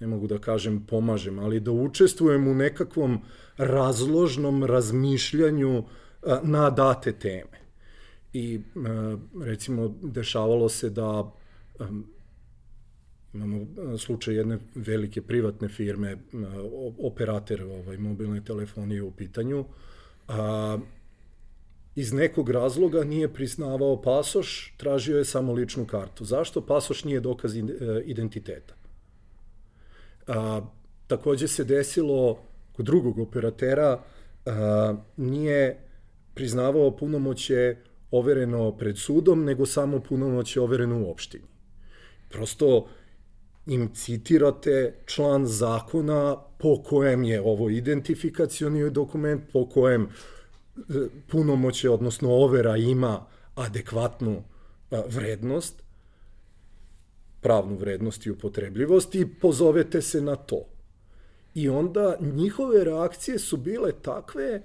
ne 0.00 0.06
mogu 0.06 0.26
da 0.26 0.38
kažem 0.38 0.86
pomažem, 0.86 1.38
ali 1.38 1.60
da 1.60 1.70
učestvujem 1.70 2.48
u 2.48 2.54
nekakvom 2.54 3.20
razložnom 3.56 4.64
razmišljanju 4.64 5.84
a, 6.22 6.40
na 6.42 6.70
date 6.70 7.12
teme. 7.12 7.62
I 8.32 8.60
a, 8.76 9.16
recimo 9.44 9.94
dešavalo 10.02 10.68
se 10.68 10.90
da 10.90 11.08
a, 11.08 11.32
Imamo 13.34 13.66
slučaj 13.98 14.34
jedne 14.34 14.58
velike 14.74 15.22
privatne 15.22 15.68
firme, 15.68 16.16
operator 16.98 17.62
ovaj, 17.62 17.96
mobilne 17.96 18.44
telefonije 18.44 19.02
u 19.02 19.10
pitanju, 19.10 19.64
a, 20.28 20.78
iz 21.94 22.12
nekog 22.12 22.50
razloga 22.50 23.04
nije 23.04 23.32
priznavao 23.32 24.02
pasoš, 24.02 24.74
tražio 24.76 25.18
je 25.18 25.24
samo 25.24 25.52
ličnu 25.52 25.86
kartu. 25.86 26.24
Zašto? 26.24 26.66
Pasoš 26.66 27.04
nije 27.04 27.20
dokaz 27.20 27.56
e, 27.56 27.62
identiteta. 28.04 28.74
A, 30.26 30.60
takođe 31.06 31.48
se 31.48 31.64
desilo 31.64 32.38
kod 32.72 32.86
drugog 32.86 33.18
operatera, 33.18 34.02
a, 34.46 34.94
nije 35.16 35.78
priznavao 36.34 36.96
punomoće 36.96 37.76
overeno 38.10 38.76
pred 38.76 38.98
sudom, 38.98 39.44
nego 39.44 39.66
samo 39.66 40.00
punomoće 40.00 40.60
overeno 40.60 41.02
u 41.02 41.10
opštini. 41.10 41.44
Prosto, 42.28 42.86
im 43.66 43.94
citirate 43.94 44.94
član 45.06 45.46
zakona 45.46 46.36
po 46.58 46.82
kojem 46.82 47.24
je 47.24 47.40
ovo 47.40 47.70
identifikacioni 47.70 48.90
dokument, 48.90 49.42
po 49.52 49.66
kojem 49.68 50.02
e, 50.02 50.80
punomoće, 51.28 51.90
odnosno 51.90 52.30
overa 52.30 52.76
ima 52.76 53.26
adekvatnu 53.54 54.42
e, 54.90 55.02
vrednost, 55.08 55.82
pravnu 57.40 57.76
vrednost 57.76 58.26
i 58.26 58.30
upotrebljivost 58.30 59.14
i 59.14 59.26
pozovete 59.40 60.02
se 60.02 60.20
na 60.20 60.36
to. 60.36 60.64
I 61.54 61.68
onda 61.68 62.16
njihove 62.20 62.84
reakcije 62.84 63.38
su 63.38 63.56
bile 63.56 63.92
takve 63.92 64.62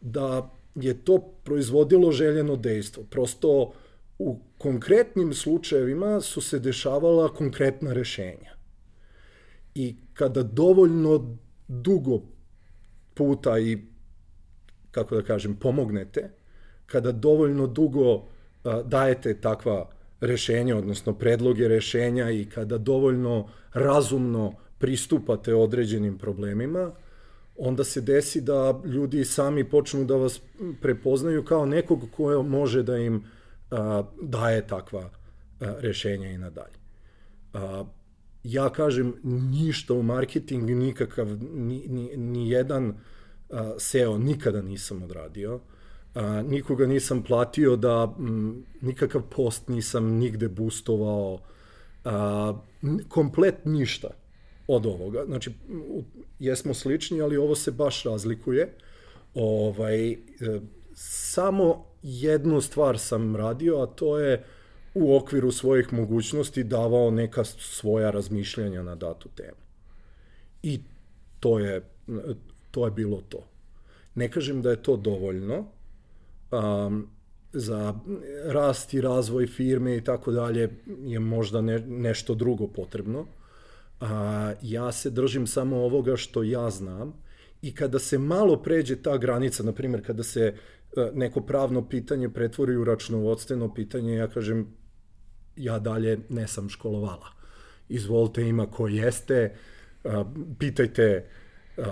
da 0.00 0.50
je 0.74 1.04
to 1.04 1.18
proizvodilo 1.44 2.12
željeno 2.12 2.56
dejstvo. 2.56 3.02
Prosto 3.10 3.72
u 4.18 4.38
konkretnim 4.58 5.34
slučajevima 5.34 6.20
su 6.20 6.40
se 6.40 6.58
dešavala 6.58 7.28
konkretna 7.34 7.92
rešenja. 7.92 8.56
I 9.74 9.96
kada 10.14 10.42
dovoljno 10.42 11.36
dugo 11.68 12.20
puta 13.14 13.58
i, 13.58 13.78
kako 14.90 15.14
da 15.14 15.22
kažem, 15.22 15.56
pomognete, 15.56 16.30
kada 16.86 17.12
dovoljno 17.12 17.66
dugo 17.66 18.28
a, 18.64 18.82
dajete 18.82 19.40
takva 19.40 19.90
rešenja, 20.20 20.76
odnosno 20.76 21.14
predloge 21.14 21.68
rešenja 21.68 22.30
i 22.30 22.44
kada 22.44 22.78
dovoljno 22.78 23.48
razumno 23.72 24.52
pristupate 24.78 25.54
određenim 25.54 26.18
problemima, 26.18 26.92
onda 27.58 27.84
se 27.84 28.00
desi 28.00 28.40
da 28.40 28.80
ljudi 28.84 29.24
sami 29.24 29.64
počnu 29.64 30.04
da 30.04 30.16
vas 30.16 30.40
prepoznaju 30.82 31.44
kao 31.44 31.66
nekog 31.66 32.00
ko 32.16 32.42
može 32.42 32.82
da 32.82 32.96
im 32.96 33.24
daje 34.22 34.66
takva 34.66 35.10
rešenja 35.60 36.30
i 36.30 36.38
nadalje. 36.38 36.78
Ja 38.44 38.68
kažem 38.70 39.14
ništa 39.24 39.94
u 39.94 40.02
marketingu, 40.02 40.66
nikakav, 40.66 41.26
ni, 41.54 41.84
ni, 41.88 42.16
ni 42.16 42.50
jedan 42.50 42.94
SEO 43.78 44.18
nikada 44.18 44.62
nisam 44.62 45.02
odradio. 45.02 45.60
Nikoga 46.44 46.86
nisam 46.86 47.22
platio 47.22 47.76
da 47.76 48.14
nikakav 48.80 49.22
post 49.22 49.68
nisam 49.68 50.06
nigde 50.06 50.48
boostovao. 50.48 51.40
Komplet 53.08 53.64
ništa 53.64 54.08
od 54.68 54.86
ovoga. 54.86 55.24
Znači, 55.26 55.50
jesmo 56.38 56.74
slični, 56.74 57.20
ali 57.20 57.36
ovo 57.36 57.54
se 57.54 57.70
baš 57.70 58.04
razlikuje. 58.04 58.74
Ovaj, 59.34 60.12
e, 60.12 60.16
samo 60.94 61.84
jednu 62.06 62.60
stvar 62.60 62.98
sam 62.98 63.36
radio, 63.36 63.82
a 63.82 63.86
to 63.86 64.18
je 64.18 64.44
u 64.94 65.16
okviru 65.16 65.52
svojih 65.52 65.92
mogućnosti 65.92 66.64
davao 66.64 67.10
neka 67.10 67.44
svoja 67.44 68.10
razmišljanja 68.10 68.82
na 68.82 68.94
datu 68.94 69.28
temu. 69.28 69.58
I 70.62 70.80
to 71.40 71.58
je, 71.58 71.82
to 72.70 72.84
je 72.84 72.90
bilo 72.90 73.22
to. 73.28 73.46
Ne 74.14 74.30
kažem 74.30 74.62
da 74.62 74.70
je 74.70 74.82
to 74.82 74.96
dovoljno 74.96 75.64
um, 76.50 77.08
za 77.52 77.94
rast 78.44 78.94
i 78.94 79.00
razvoj 79.00 79.46
firme 79.46 79.96
i 79.96 80.04
tako 80.04 80.32
dalje 80.32 80.70
je 81.04 81.18
možda 81.18 81.60
ne, 81.60 81.78
nešto 81.78 82.34
drugo 82.34 82.66
potrebno. 82.66 83.26
A, 84.00 84.52
ja 84.62 84.92
se 84.92 85.10
držim 85.10 85.46
samo 85.46 85.76
ovoga 85.76 86.16
što 86.16 86.42
ja 86.42 86.70
znam 86.70 87.14
i 87.62 87.74
kada 87.74 87.98
se 87.98 88.18
malo 88.18 88.56
pređe 88.56 88.96
ta 88.96 89.16
granica, 89.18 89.62
na 89.62 89.72
primjer 89.72 90.06
kada 90.06 90.22
se 90.22 90.54
neko 91.14 91.40
pravno 91.40 91.88
pitanje 91.88 92.28
pretvori 92.28 92.76
u 92.76 92.84
računovodstveno 92.84 93.74
pitanje, 93.74 94.14
ja 94.14 94.28
kažem, 94.28 94.66
ja 95.56 95.78
dalje 95.78 96.18
ne 96.28 96.48
sam 96.48 96.68
školovala. 96.68 97.26
Izvolite 97.88 98.42
ima 98.42 98.66
ko 98.66 98.88
jeste, 98.88 99.34
e, 99.34 100.10
pitajte 100.58 101.02
e, 101.02 101.82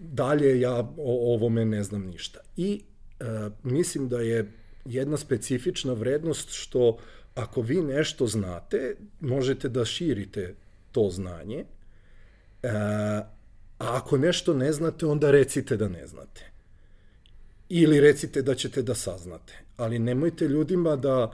dalje, 0.00 0.60
ja 0.60 0.78
o 0.98 1.34
ovome 1.34 1.64
ne 1.64 1.82
znam 1.82 2.02
ništa. 2.02 2.38
I 2.56 2.84
mislim 3.62 4.08
da 4.08 4.20
je 4.20 4.52
jedna 4.84 5.16
specifična 5.16 5.92
vrednost 5.92 6.48
što 6.50 6.98
ako 7.34 7.60
vi 7.60 7.82
nešto 7.82 8.26
znate, 8.26 8.96
možete 9.20 9.68
da 9.68 9.84
širite 9.84 10.54
to 10.92 11.10
znanje, 11.10 11.64
a 12.62 13.22
ako 13.78 14.16
nešto 14.16 14.54
ne 14.54 14.72
znate, 14.72 15.06
onda 15.06 15.30
recite 15.30 15.76
da 15.76 15.88
ne 15.88 16.06
znate 16.06 16.53
ili 17.76 18.00
recite 18.00 18.42
da 18.42 18.54
ćete 18.54 18.82
da 18.82 18.94
saznate. 18.94 19.54
Ali 19.76 19.98
nemojte 19.98 20.48
ljudima 20.48 20.96
da 20.96 21.32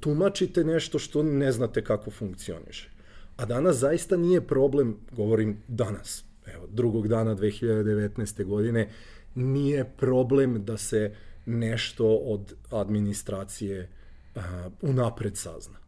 tumačite 0.00 0.64
nešto 0.64 0.98
što 0.98 1.22
ne 1.22 1.52
znate 1.52 1.84
kako 1.84 2.10
funkcioniše. 2.10 2.90
A 3.36 3.44
danas 3.44 3.76
zaista 3.76 4.16
nije 4.16 4.46
problem, 4.46 4.96
govorim 5.12 5.62
danas, 5.68 6.24
evo, 6.46 6.66
drugog 6.66 7.08
dana 7.08 7.36
2019. 7.36 8.44
godine, 8.44 8.90
nije 9.34 9.84
problem 9.96 10.64
da 10.64 10.76
se 10.76 11.14
nešto 11.46 12.16
od 12.16 12.54
administracije 12.70 13.88
uh, 14.34 14.42
unapred 14.82 15.36
sazna. 15.36 15.78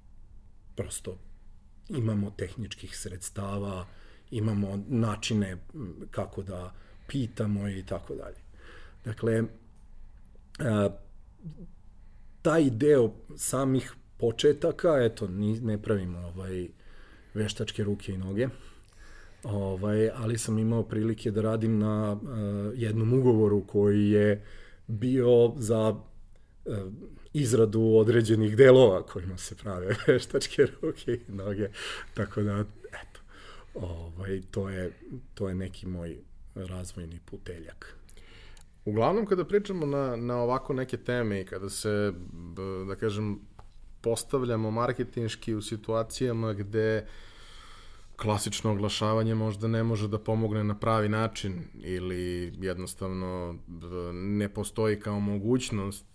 Prosto 0.76 1.18
imamo 1.88 2.30
tehničkih 2.30 2.98
sredstava, 2.98 3.86
imamo 4.30 4.84
načine 4.88 5.56
kako 6.10 6.42
da 6.42 6.74
pitamo 7.06 7.68
i 7.68 7.82
tako 7.86 8.14
dalje. 8.14 8.45
Dakle, 9.06 9.42
uh, 9.42 10.92
taj 12.42 12.70
deo 12.70 13.12
samih 13.36 13.94
početaka, 14.16 14.98
eto, 15.04 15.28
ne 15.62 15.82
pravimo 15.82 16.18
ovaj, 16.18 16.68
veštačke 17.34 17.84
ruke 17.84 18.12
i 18.12 18.18
noge, 18.18 18.48
ovaj, 19.42 20.10
ali 20.14 20.38
sam 20.38 20.58
imao 20.58 20.82
prilike 20.82 21.30
da 21.30 21.42
radim 21.42 21.78
na 21.78 22.12
uh, 22.12 22.20
jednom 22.74 23.12
ugovoru 23.12 23.66
koji 23.66 24.10
je 24.10 24.44
bio 24.86 25.52
za 25.56 25.88
uh, 25.88 26.76
izradu 27.32 27.82
određenih 27.82 28.56
delova 28.56 29.02
kojima 29.02 29.38
se 29.38 29.54
prave 29.54 29.96
veštačke 30.06 30.66
ruke 30.82 31.18
i 31.28 31.32
noge, 31.32 31.68
tako 32.14 32.42
da, 32.42 32.64
eto, 32.88 33.20
ovaj, 33.74 34.40
to, 34.50 34.68
je, 34.68 34.92
to 35.34 35.48
je 35.48 35.54
neki 35.54 35.86
moj 35.86 36.16
razvojni 36.54 37.20
puteljak. 37.24 37.96
Uglavnom, 38.86 39.26
kada 39.26 39.44
pričamo 39.44 39.86
na, 39.86 40.16
na 40.16 40.36
ovako 40.36 40.72
neke 40.72 40.96
teme 40.96 41.40
i 41.40 41.44
kada 41.44 41.68
se, 41.68 42.12
da 42.88 42.96
kažem, 42.96 43.38
postavljamo 44.00 44.70
marketinški 44.70 45.54
u 45.54 45.62
situacijama 45.62 46.52
gde 46.52 47.06
klasično 48.16 48.72
oglašavanje 48.72 49.34
možda 49.34 49.68
ne 49.68 49.82
može 49.82 50.08
da 50.08 50.18
pomogne 50.18 50.64
na 50.64 50.78
pravi 50.78 51.08
način 51.08 51.64
ili 51.74 52.52
jednostavno 52.58 53.54
ne 54.12 54.48
postoji 54.48 55.00
kao 55.00 55.20
mogućnost. 55.20 56.06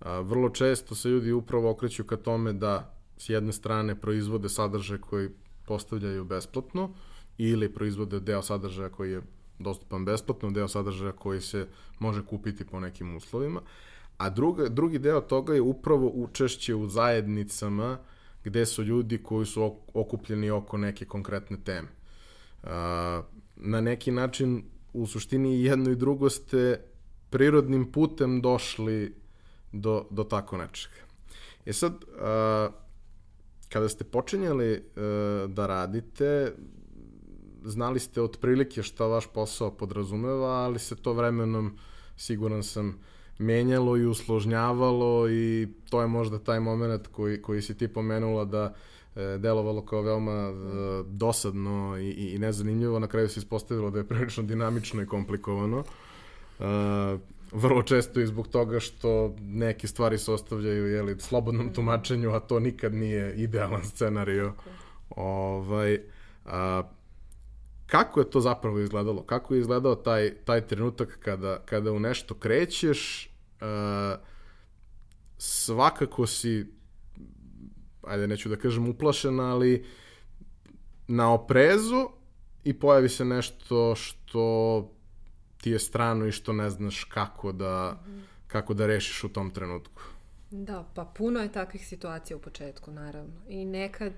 Vrlo 0.00 0.48
često 0.50 0.94
se 0.94 1.08
ljudi 1.08 1.32
upravo 1.32 1.70
okreću 1.70 2.04
ka 2.04 2.16
tome 2.16 2.52
da 2.52 2.94
s 3.16 3.28
jedne 3.28 3.52
strane 3.52 4.00
proizvode 4.00 4.48
sadržaj 4.48 4.98
koji 4.98 5.28
postavljaju 5.66 6.24
besplatno 6.24 6.94
ili 7.38 7.72
proizvode 7.74 8.20
deo 8.20 8.42
sadržaja 8.42 8.88
koji 8.88 9.12
je 9.12 9.22
dostupan 9.58 10.04
besplatno, 10.04 10.50
deo 10.50 10.68
sadržaja 10.68 11.12
koji 11.12 11.40
se 11.40 11.66
može 11.98 12.26
kupiti 12.26 12.64
po 12.64 12.80
nekim 12.80 13.16
uslovima, 13.16 13.60
a 14.18 14.30
druga, 14.30 14.68
drugi 14.68 14.98
deo 14.98 15.20
toga 15.20 15.54
je 15.54 15.60
upravo 15.60 16.10
učešće 16.14 16.74
u 16.74 16.88
zajednicama 16.88 17.98
gde 18.44 18.66
su 18.66 18.82
ljudi 18.82 19.18
koji 19.18 19.46
su 19.46 19.76
okupljeni 19.94 20.50
oko 20.50 20.78
neke 20.78 21.04
konkretne 21.04 21.56
teme. 21.64 21.88
Na 23.56 23.80
neki 23.80 24.10
način, 24.10 24.64
u 24.92 25.06
suštini 25.06 25.62
jedno 25.62 25.90
i 25.90 25.96
drugo 25.96 26.30
ste 26.30 26.80
prirodnim 27.30 27.92
putem 27.92 28.40
došli 28.40 29.14
do, 29.72 30.06
do 30.10 30.24
tako 30.24 30.56
nečega. 30.56 30.96
E 31.66 31.72
sad, 31.72 31.92
kada 33.68 33.88
ste 33.88 34.04
počinjali 34.04 34.84
da 35.48 35.66
radite, 35.66 36.52
znali 37.66 38.00
ste 38.00 38.22
otprilike 38.22 38.82
šta 38.82 39.06
vaš 39.06 39.26
posao 39.26 39.70
podrazumeva, 39.70 40.48
ali 40.48 40.78
se 40.78 40.96
to 40.96 41.12
vremenom, 41.12 41.78
siguran 42.16 42.62
sam, 42.62 42.98
menjalo 43.38 43.96
i 43.96 44.06
usložnjavalo 44.06 45.30
i 45.30 45.68
to 45.90 46.00
je 46.00 46.06
možda 46.06 46.38
taj 46.38 46.60
moment 46.60 47.06
koji, 47.06 47.42
koji 47.42 47.62
si 47.62 47.78
ti 47.78 47.88
pomenula 47.88 48.44
da 48.44 48.74
e, 49.16 49.38
delovalo 49.38 49.86
kao 49.86 50.02
veoma 50.02 50.32
e, 50.32 50.52
dosadno 51.06 51.98
i, 51.98 52.10
i 52.10 52.38
nezanimljivo, 52.38 52.98
na 52.98 53.06
kraju 53.06 53.28
se 53.28 53.40
ispostavilo 53.40 53.90
da 53.90 53.98
je 53.98 54.08
prilično 54.08 54.42
dinamično 54.42 55.02
i 55.02 55.06
komplikovano. 55.06 55.84
E, 56.60 56.64
vrlo 57.52 57.82
često 57.82 58.20
i 58.20 58.26
zbog 58.26 58.48
toga 58.48 58.80
što 58.80 59.34
neke 59.40 59.86
stvari 59.86 60.18
se 60.18 60.32
ostavljaju 60.32 60.86
jeli, 60.86 61.20
slobodnom 61.20 61.72
tumačenju, 61.72 62.30
a 62.30 62.40
to 62.40 62.60
nikad 62.60 62.94
nije 62.94 63.34
idealan 63.34 63.84
scenario. 63.84 64.52
Ovaj, 65.10 66.00
a, 66.44 66.82
kako 67.86 68.20
je 68.20 68.30
to 68.30 68.40
zapravo 68.40 68.80
izgledalo? 68.80 69.22
Kako 69.22 69.54
je 69.54 69.60
izgledao 69.60 69.94
taj, 69.94 70.34
taj 70.44 70.66
trenutak 70.66 71.18
kada, 71.22 71.58
kada 71.64 71.92
u 71.92 72.00
nešto 72.00 72.34
krećeš, 72.34 73.30
uh, 73.60 74.18
svakako 75.38 76.26
si, 76.26 76.66
ajde 78.02 78.26
neću 78.26 78.48
da 78.48 78.56
kažem 78.56 78.88
uplašen, 78.88 79.40
ali 79.40 79.84
na 81.08 81.32
oprezu 81.32 82.08
i 82.64 82.78
pojavi 82.78 83.08
se 83.08 83.24
nešto 83.24 83.94
što 83.94 84.92
ti 85.56 85.70
je 85.70 85.78
strano 85.78 86.26
i 86.26 86.32
što 86.32 86.52
ne 86.52 86.70
znaš 86.70 87.04
kako 87.04 87.52
da, 87.52 88.00
mm 88.06 88.10
-hmm. 88.10 88.22
kako 88.46 88.74
da 88.74 88.86
rešiš 88.86 89.24
u 89.24 89.28
tom 89.28 89.50
trenutku. 89.50 90.02
Da, 90.50 90.88
pa 90.94 91.04
puno 91.04 91.40
je 91.40 91.52
takvih 91.52 91.86
situacija 91.86 92.36
u 92.36 92.40
početku, 92.40 92.90
naravno. 92.90 93.34
I 93.48 93.64
nekad 93.64 94.12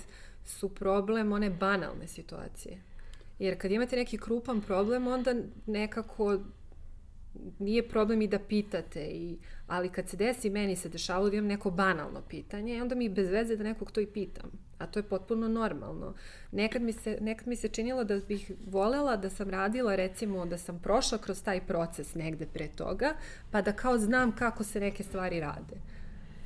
su 0.45 0.69
problem 0.75 1.33
one 1.33 1.51
banalne 1.51 2.09
situacije 2.09 2.88
Jer 3.39 3.61
kad 3.61 3.71
imate 3.71 3.97
neki 3.97 4.19
krupan 4.19 4.61
problem, 4.61 5.07
onda 5.07 5.35
nekako 5.67 6.39
nije 7.59 7.89
problem 7.89 8.23
i 8.23 8.29
da 8.29 8.39
pitate, 8.39 9.01
i, 9.01 9.39
ali 9.67 9.89
kad 9.89 10.09
se 10.09 10.17
desi, 10.17 10.51
meni 10.51 10.77
se 10.77 10.89
dešavalo 10.89 11.31
da 11.31 11.37
imam 11.37 11.49
neko 11.49 11.71
banalno 11.71 12.23
pitanje, 12.29 12.83
onda 12.83 12.95
mi 12.95 13.09
bez 13.09 13.31
veze 13.31 13.57
da 13.57 13.65
nekog 13.65 13.91
to 13.91 14.01
i 14.01 14.07
pitam. 14.07 14.51
A 14.79 14.87
to 14.87 14.99
je 14.99 15.03
potpuno 15.03 15.49
normalno. 15.49 16.15
Nekad 16.53 16.83
mi 16.83 16.93
se, 16.93 17.19
nekad 17.21 17.49
mi 17.49 17.57
se 17.57 17.69
činilo 17.69 18.05
da 18.05 18.21
bih 18.29 18.53
volela 18.67 19.17
da 19.17 19.31
sam 19.31 19.51
radila, 19.51 19.97
recimo, 19.97 20.47
da 20.47 20.59
sam 20.59 20.81
prošla 20.83 21.19
kroz 21.19 21.43
taj 21.43 21.67
proces 21.67 22.15
negde 22.15 22.47
pre 22.47 22.69
toga, 22.69 23.15
pa 23.51 23.63
da 23.63 23.73
kao 23.73 23.99
znam 23.99 24.37
kako 24.37 24.65
se 24.65 24.81
neke 24.81 25.03
stvari 25.03 25.41
rade. 25.41 25.77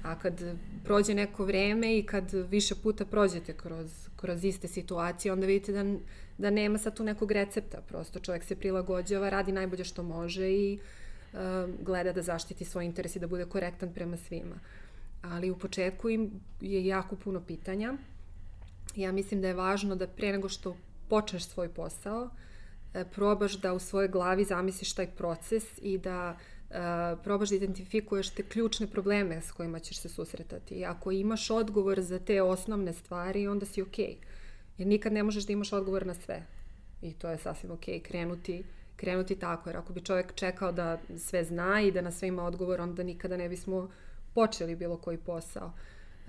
A 0.03 0.19
kad 0.19 0.43
prođe 0.85 1.15
neko 1.15 1.45
vreme 1.45 1.99
i 1.99 2.07
kad 2.07 2.33
više 2.33 2.75
puta 2.75 3.05
prođete 3.05 3.53
kroz, 3.53 4.09
kroz 4.17 4.45
iste 4.45 4.69
situacije, 4.69 5.33
onda 5.33 5.47
vidite 5.47 5.73
da 5.73 5.85
da 6.39 6.51
nema 6.51 6.79
sad 6.79 6.97
tu 6.97 7.05
nekog 7.05 7.33
recepta, 7.33 7.81
prosto 7.89 8.21
čovjek 8.21 8.45
se 8.45 8.57
prilagođava, 8.57 9.31
radi 9.31 9.53
najbolje 9.53 9.85
što 9.85 10.03
može 10.03 10.51
i 10.51 10.79
uh, 11.33 11.39
gleda 11.81 12.13
da 12.13 12.23
zaštiti 12.23 12.65
svoj 12.65 12.85
interes 12.85 13.17
i 13.17 13.21
da 13.21 13.27
bude 13.27 13.45
korektan 13.45 13.93
prema 13.93 14.17
svima. 14.17 14.57
Ali 15.23 15.51
u 15.51 15.59
početku 15.59 16.09
im 16.09 16.31
je 16.61 16.87
jako 16.87 17.17
puno 17.17 17.41
pitanja. 17.41 17.95
Ja 18.97 19.13
mislim 19.13 19.41
da 19.41 19.49
je 19.49 19.55
važno 19.55 19.97
da 19.97 20.07
pre 20.07 20.33
nego 20.33 20.49
što 20.49 20.77
počneš 21.09 21.45
svoj 21.45 21.69
posao, 21.69 22.23
uh, 22.25 22.31
probaš 23.15 23.53
da 23.61 23.73
u 23.73 23.79
svojoj 23.79 24.09
glavi 24.09 24.45
zamisliš 24.45 24.95
taj 24.95 25.07
proces 25.07 25.65
i 25.83 25.99
da 25.99 26.39
probaš 27.25 27.49
da 27.49 27.57
identifikuješ 27.57 28.31
te 28.31 28.43
ključne 28.43 28.87
probleme 28.87 29.41
s 29.41 29.53
kojima 29.53 29.79
ćeš 29.79 29.99
se 29.99 30.09
susretati. 30.09 30.85
Ako 30.85 31.13
imaš 31.13 31.51
odgovor 31.51 32.01
za 32.01 32.19
te 32.19 32.43
osnovne 32.43 32.93
stvari, 32.93 33.47
onda 33.47 33.67
si 33.67 33.83
okej. 33.83 34.17
Okay 34.21 34.43
Jer 34.79 34.89
nikad 34.89 35.13
ne 35.13 35.23
možeš 35.23 35.47
da 35.47 35.53
imaš 35.53 35.73
odgovor 35.73 36.07
na 36.07 36.15
sve. 36.15 36.43
I 37.03 37.13
to 37.13 37.29
je 37.29 37.39
sasvim 37.39 37.73
ok, 37.73 37.85
krenuti, 38.03 38.65
krenuti 38.97 39.37
tako. 39.37 39.71
Jer 39.71 39.77
ako 39.77 39.93
bi 39.93 40.01
čovjek 40.01 40.35
čekao 40.35 40.73
da 40.73 40.99
sve 41.19 41.45
zna 41.45 41.81
i 41.81 41.93
da 41.93 42.01
na 42.01 42.11
sve 42.11 42.29
ima 42.29 42.45
odgovor, 42.45 42.81
onda 42.81 43.03
nikada 43.03 43.37
ne 43.37 43.49
bismo 43.49 43.91
počeli 44.35 44.77
bilo 44.77 44.97
koji 44.97 45.19
posao. 45.19 45.73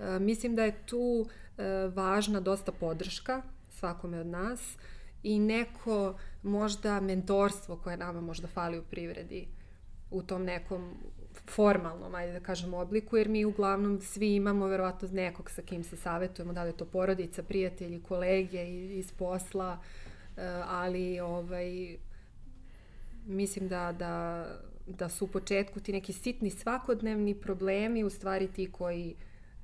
E, 0.00 0.18
mislim 0.18 0.54
da 0.54 0.64
je 0.64 0.86
tu 0.86 1.26
e, 1.26 1.64
važna 1.94 2.40
dosta 2.40 2.72
podrška 2.72 3.42
svakome 3.70 4.20
od 4.20 4.26
nas 4.26 4.76
i 5.22 5.38
neko 5.38 6.18
možda 6.42 7.00
mentorstvo 7.00 7.76
koje 7.76 7.96
nama 7.96 8.20
možda 8.20 8.48
fali 8.48 8.78
u 8.78 8.82
privredi 8.82 9.46
u 10.14 10.22
tom 10.22 10.44
nekom 10.44 10.94
formalnom, 11.46 12.14
ajde 12.14 12.32
da 12.32 12.40
kažem, 12.40 12.74
obliku, 12.74 13.16
jer 13.16 13.28
mi 13.28 13.44
uglavnom 13.44 14.00
svi 14.00 14.34
imamo 14.34 14.66
verovatno 14.66 15.08
nekog 15.12 15.50
sa 15.50 15.62
kim 15.62 15.84
se 15.84 15.96
savetujemo, 15.96 16.52
da 16.52 16.62
li 16.62 16.68
je 16.68 16.76
to 16.76 16.84
porodica, 16.84 17.42
prijatelji, 17.42 18.02
kolege 18.02 18.64
iz 18.98 19.12
posla, 19.12 19.78
eh, 20.36 20.62
ali 20.66 21.20
ovaj, 21.20 21.96
mislim 23.26 23.68
da, 23.68 23.92
da, 23.98 24.46
da 24.86 25.08
su 25.08 25.24
u 25.24 25.28
početku 25.28 25.80
ti 25.80 25.92
neki 25.92 26.12
sitni 26.12 26.50
svakodnevni 26.50 27.34
problemi 27.34 28.04
u 28.04 28.10
stvari 28.10 28.48
ti 28.48 28.72
koji 28.72 29.14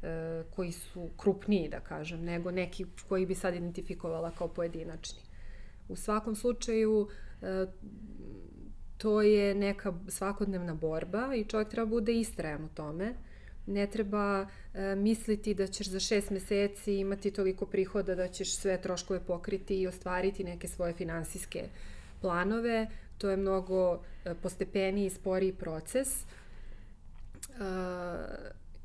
eh, 0.02 0.44
koji 0.50 0.72
su 0.72 1.08
krupniji, 1.16 1.68
da 1.68 1.80
kažem, 1.80 2.24
nego 2.24 2.50
neki 2.50 2.86
koji 3.08 3.26
bi 3.26 3.34
sad 3.34 3.54
identifikovala 3.54 4.30
kao 4.30 4.48
pojedinačni. 4.48 5.20
U 5.88 5.96
svakom 5.96 6.34
slučaju, 6.34 7.08
eh, 7.42 7.66
to 9.02 9.22
je 9.22 9.54
neka 9.54 9.92
svakodnevna 10.08 10.74
borba 10.74 11.34
i 11.34 11.44
čovjek 11.44 11.68
treba 11.68 11.86
bude 11.86 12.12
istrajan 12.12 12.64
u 12.64 12.68
tome. 12.68 13.14
Ne 13.66 13.86
treba 13.86 14.46
e, 14.74 14.94
misliti 14.94 15.54
da 15.54 15.66
ćeš 15.66 15.88
za 15.88 16.00
šest 16.00 16.30
meseci 16.30 16.94
imati 16.94 17.30
toliko 17.30 17.66
prihoda 17.66 18.14
da 18.14 18.28
ćeš 18.28 18.56
sve 18.56 18.80
troškove 18.82 19.20
pokriti 19.20 19.80
i 19.80 19.86
ostvariti 19.86 20.44
neke 20.44 20.68
svoje 20.68 20.92
finansijske 20.92 21.68
planove. 22.20 22.86
to 23.18 23.30
je 23.30 23.36
mnogo 23.36 24.02
e, 24.24 24.34
postepeniji 24.34 25.06
i 25.06 25.10
sporiji 25.10 25.52
proces 25.52 26.24
uh, 27.48 27.64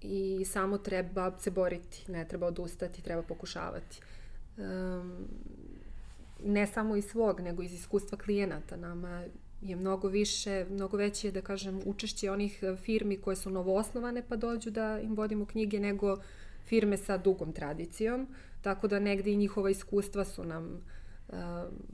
i 0.01 0.45
samo 0.45 0.77
treba 0.77 1.37
se 1.39 1.51
boriti, 1.51 2.11
ne 2.11 2.27
treba 2.27 2.47
odustati, 2.47 3.01
treba 3.01 3.21
pokušavati. 3.21 3.99
Um, 4.57 5.27
ne 6.43 6.67
samo 6.67 6.95
iz 6.95 7.05
svog, 7.05 7.39
nego 7.39 7.63
iz 7.63 7.73
iskustva 7.73 8.17
klijenata. 8.17 8.75
Nama 8.75 9.23
je 9.65 9.75
mnogo 9.75 10.07
više, 10.07 10.65
mnogo 10.69 10.97
veće, 10.97 11.31
da 11.31 11.41
kažem, 11.41 11.79
učešće 11.85 12.31
onih 12.31 12.63
firmi 12.83 13.17
koje 13.17 13.35
su 13.35 13.49
novoosnovane 13.49 14.23
pa 14.29 14.35
dođu 14.35 14.71
da 14.71 14.99
im 14.99 15.15
vodimo 15.15 15.45
knjige 15.45 15.79
nego 15.79 16.17
firme 16.65 16.97
sa 16.97 17.17
dugom 17.17 17.53
tradicijom, 17.53 18.27
tako 18.61 18.87
da 18.87 18.99
negde 18.99 19.31
i 19.31 19.37
njihova 19.37 19.69
iskustva 19.69 20.25
su 20.25 20.43
nam 20.43 20.65
uh, 21.27 21.35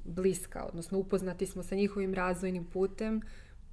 bliska, 0.05 0.63
odnosno 0.63 0.97
upoznati 0.97 1.45
smo 1.45 1.63
sa 1.63 1.75
njihovim 1.75 2.13
razvojnim 2.13 2.65
putem. 2.65 3.21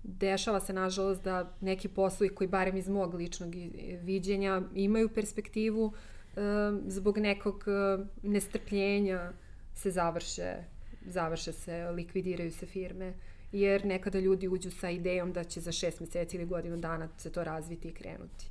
Dešava 0.03 0.61
se, 0.61 0.73
nažalost, 0.73 1.23
da 1.23 1.53
neki 1.61 1.89
poslovi 1.89 2.35
koji, 2.35 2.49
barem 2.49 2.77
iz 2.77 2.89
mog 2.89 3.15
ličnog 3.15 3.55
viđenja, 4.03 4.63
imaju 4.75 5.09
perspektivu 5.09 5.85
uh, 5.85 5.93
zbog 6.87 7.19
nekog 7.19 7.65
nestrpljenja 8.23 9.33
se 9.75 9.91
završe, 9.91 10.55
završe 11.07 11.53
se, 11.53 11.91
likvidiraju 11.91 12.53
se 12.53 12.67
firme 12.67 13.15
jer 13.53 13.85
nekada 13.85 14.19
ljudi 14.19 14.49
uđu 14.49 14.71
sa 14.71 14.91
idejom 14.91 15.33
da 15.33 15.45
će 15.45 15.61
za 15.61 15.73
šest 15.73 16.01
meseci 16.01 16.37
ili 16.37 16.47
godinu 16.47 16.77
dana 16.77 17.09
se 17.19 17.33
to 17.33 17.45
razviti 17.45 17.89
i 17.89 17.95
krenuti. 17.95 18.47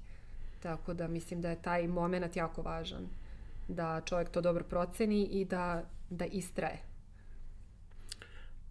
Tako 0.59 0.93
da 0.93 1.07
mislim 1.07 1.41
da 1.41 1.49
je 1.49 1.61
taj 1.61 1.87
moment 1.87 2.35
jako 2.35 2.61
važan, 2.61 3.07
da 3.67 4.01
čovjek 4.05 4.29
to 4.29 4.41
dobro 4.41 4.63
proceni 4.63 5.23
i 5.23 5.45
da, 5.45 5.83
da 6.09 6.25
istraje. 6.25 6.79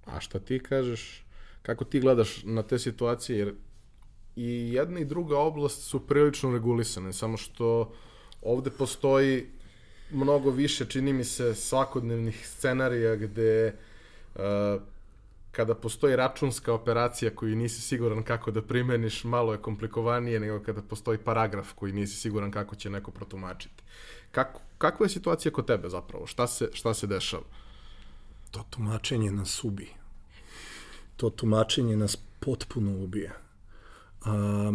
A 0.05 0.21
šta 0.21 0.39
ti 0.39 0.59
kažeš, 0.59 1.25
kako 1.63 1.85
ti 1.85 2.01
gledaš 2.01 2.43
na 2.45 2.63
te 2.63 2.79
situacije, 2.79 3.39
jer 3.39 3.55
i 4.37 4.73
jedna 4.73 5.01
i 5.01 5.05
druga 5.05 5.39
oblast 5.39 5.83
su 5.83 6.07
prilično 6.07 6.53
regulisane, 6.53 7.13
samo 7.13 7.37
što 7.37 7.95
ovde 8.43 8.71
postoji 8.71 9.47
mnogo 10.11 10.51
više, 10.51 10.87
čini 10.87 11.13
mi 11.13 11.25
se, 11.25 11.55
svakodnevnih 11.55 12.49
scenarija 12.49 13.17
gde 13.17 13.75
uh, 14.35 14.43
kada 15.57 15.75
postoji 15.75 16.17
računska 16.17 16.73
operacija 16.73 17.35
koju 17.35 17.57
nisi 17.57 17.81
siguran 17.81 18.23
kako 18.23 18.51
da 18.51 18.63
primeniš, 18.63 19.25
malo 19.25 19.53
je 19.53 19.63
komplikovanije 19.63 20.41
nego 20.41 20.61
kada 20.63 20.83
postoji 20.83 21.19
paragraf 21.19 21.73
koji 21.73 21.93
nisi 21.93 22.17
siguran 22.17 22.51
kako 22.51 22.77
će 22.77 22.91
neko 22.91 23.11
protumačiti. 23.11 23.83
Kako, 24.33 24.61
kakva 24.79 25.07
je 25.07 25.11
situacija 25.11 25.53
kod 25.53 25.67
tebe 25.67 25.89
zapravo? 25.89 26.27
Šta 26.27 26.47
se, 26.47 26.69
šta 26.73 26.95
se 26.95 27.07
dešava? 27.07 27.43
To 28.51 28.65
tumačenje 28.71 29.31
nas 29.31 29.65
ubije. 29.65 29.95
To 31.17 31.31
tumačenje 31.31 31.97
nas 31.97 32.17
potpuno 32.41 33.05
ubije. 33.05 33.33
A, 34.25 34.73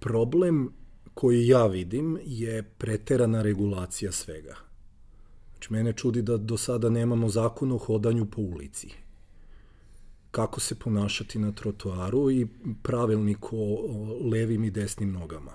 problem 0.00 0.72
koji 1.14 1.46
ja 1.46 1.66
vidim 1.66 2.18
je 2.24 2.62
preterana 2.62 3.42
regulacija 3.42 4.12
svega. 4.12 4.65
Znači, 5.56 5.72
mene 5.72 5.92
čudi 5.92 6.22
da 6.22 6.36
do 6.36 6.56
sada 6.56 6.90
nemamo 6.90 7.28
zakon 7.28 7.72
o 7.72 7.78
hodanju 7.78 8.26
po 8.26 8.42
ulici. 8.42 8.88
Kako 10.30 10.60
se 10.60 10.74
ponašati 10.74 11.38
na 11.38 11.52
trotoaru 11.52 12.30
i 12.30 12.46
pravilnik 12.82 13.52
o, 13.52 13.56
o 13.56 14.28
levim 14.28 14.64
i 14.64 14.70
desnim 14.70 15.12
nogama. 15.12 15.52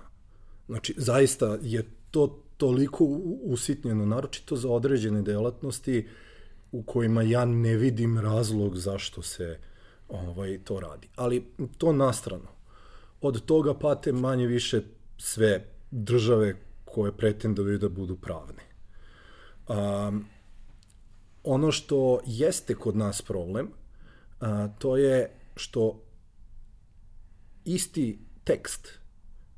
Znači, 0.68 0.94
zaista 0.98 1.58
je 1.62 1.86
to 2.12 2.40
toliko 2.58 3.04
usitnjeno, 3.44 4.06
naročito 4.06 4.56
za 4.56 4.70
određene 4.70 5.22
delatnosti 5.22 6.08
u 6.72 6.84
kojima 6.84 7.22
ja 7.22 7.46
ne 7.46 7.78
vidim 7.78 8.18
razlog 8.18 8.78
zašto 8.78 9.22
se 9.22 9.60
ovaj 10.10 10.60
to 10.64 10.80
radi. 10.80 11.08
Ali 11.16 11.46
to 11.78 11.94
nastrano. 11.94 12.50
Od 13.22 13.46
toga 13.46 13.74
pate 13.74 14.12
manje 14.12 14.48
više 14.48 14.82
sve 15.18 15.66
države 15.92 16.56
koje 16.86 17.12
pretenduju 17.12 17.78
da 17.78 17.90
budu 17.90 18.16
pravne. 18.16 18.71
Um, 19.68 20.26
ono 21.44 21.72
što 21.72 22.20
jeste 22.26 22.76
kod 22.76 22.96
nas 22.96 23.22
problem, 23.22 23.68
a, 24.40 24.68
to 24.80 24.98
je 24.98 25.32
što 25.56 26.04
isti 27.66 28.20
tekst 28.44 29.00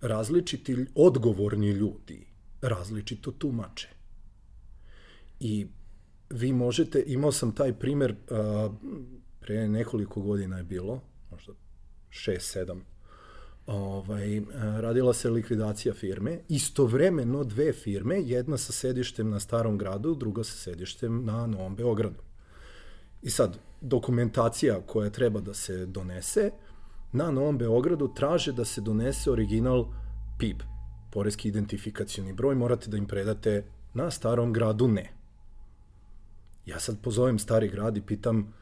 različiti 0.01 0.85
odgovorni 0.95 1.69
ljudi 1.69 2.27
različito 2.61 3.31
tumače. 3.31 3.89
I 5.39 5.67
vi 6.29 6.53
možete, 6.53 7.03
imao 7.07 7.31
sam 7.31 7.55
taj 7.55 7.73
primer 7.73 8.15
a, 8.29 8.69
pre 9.39 9.67
nekoliko 9.67 10.21
godina 10.21 10.57
je 10.57 10.63
bilo, 10.63 11.01
možda 11.31 11.53
6 12.09 12.59
7 12.65 12.81
ovaj, 13.67 14.41
radila 14.81 15.13
se 15.13 15.29
likvidacija 15.29 15.93
firme, 15.93 16.39
istovremeno 16.49 17.43
dve 17.43 17.73
firme, 17.73 18.21
jedna 18.21 18.57
sa 18.57 18.73
sedištem 18.73 19.29
na 19.29 19.39
Starom 19.39 19.77
gradu, 19.77 20.15
druga 20.15 20.43
sa 20.43 20.57
sedištem 20.57 21.25
na 21.25 21.47
Novom 21.47 21.75
Beogradu. 21.75 22.19
I 23.21 23.29
sad, 23.29 23.57
dokumentacija 23.81 24.81
koja 24.87 25.09
treba 25.09 25.41
da 25.41 25.53
se 25.53 25.85
donese, 25.85 26.51
na 27.11 27.31
Novom 27.31 27.57
Beogradu 27.57 28.13
traže 28.15 28.51
da 28.51 28.65
se 28.65 28.81
donese 28.81 29.31
original 29.31 29.85
PIB, 30.39 30.61
porezki 31.11 31.47
identifikacioni 31.47 32.33
broj, 32.33 32.55
morate 32.55 32.89
da 32.89 32.97
im 32.97 33.05
predate 33.05 33.63
na 33.93 34.11
Starom 34.11 34.53
gradu 34.53 34.87
ne. 34.87 35.13
Ja 36.65 36.79
sad 36.79 37.01
pozovem 37.01 37.39
Stari 37.39 37.67
grad 37.67 37.97
i 37.97 38.01
pitam, 38.01 38.53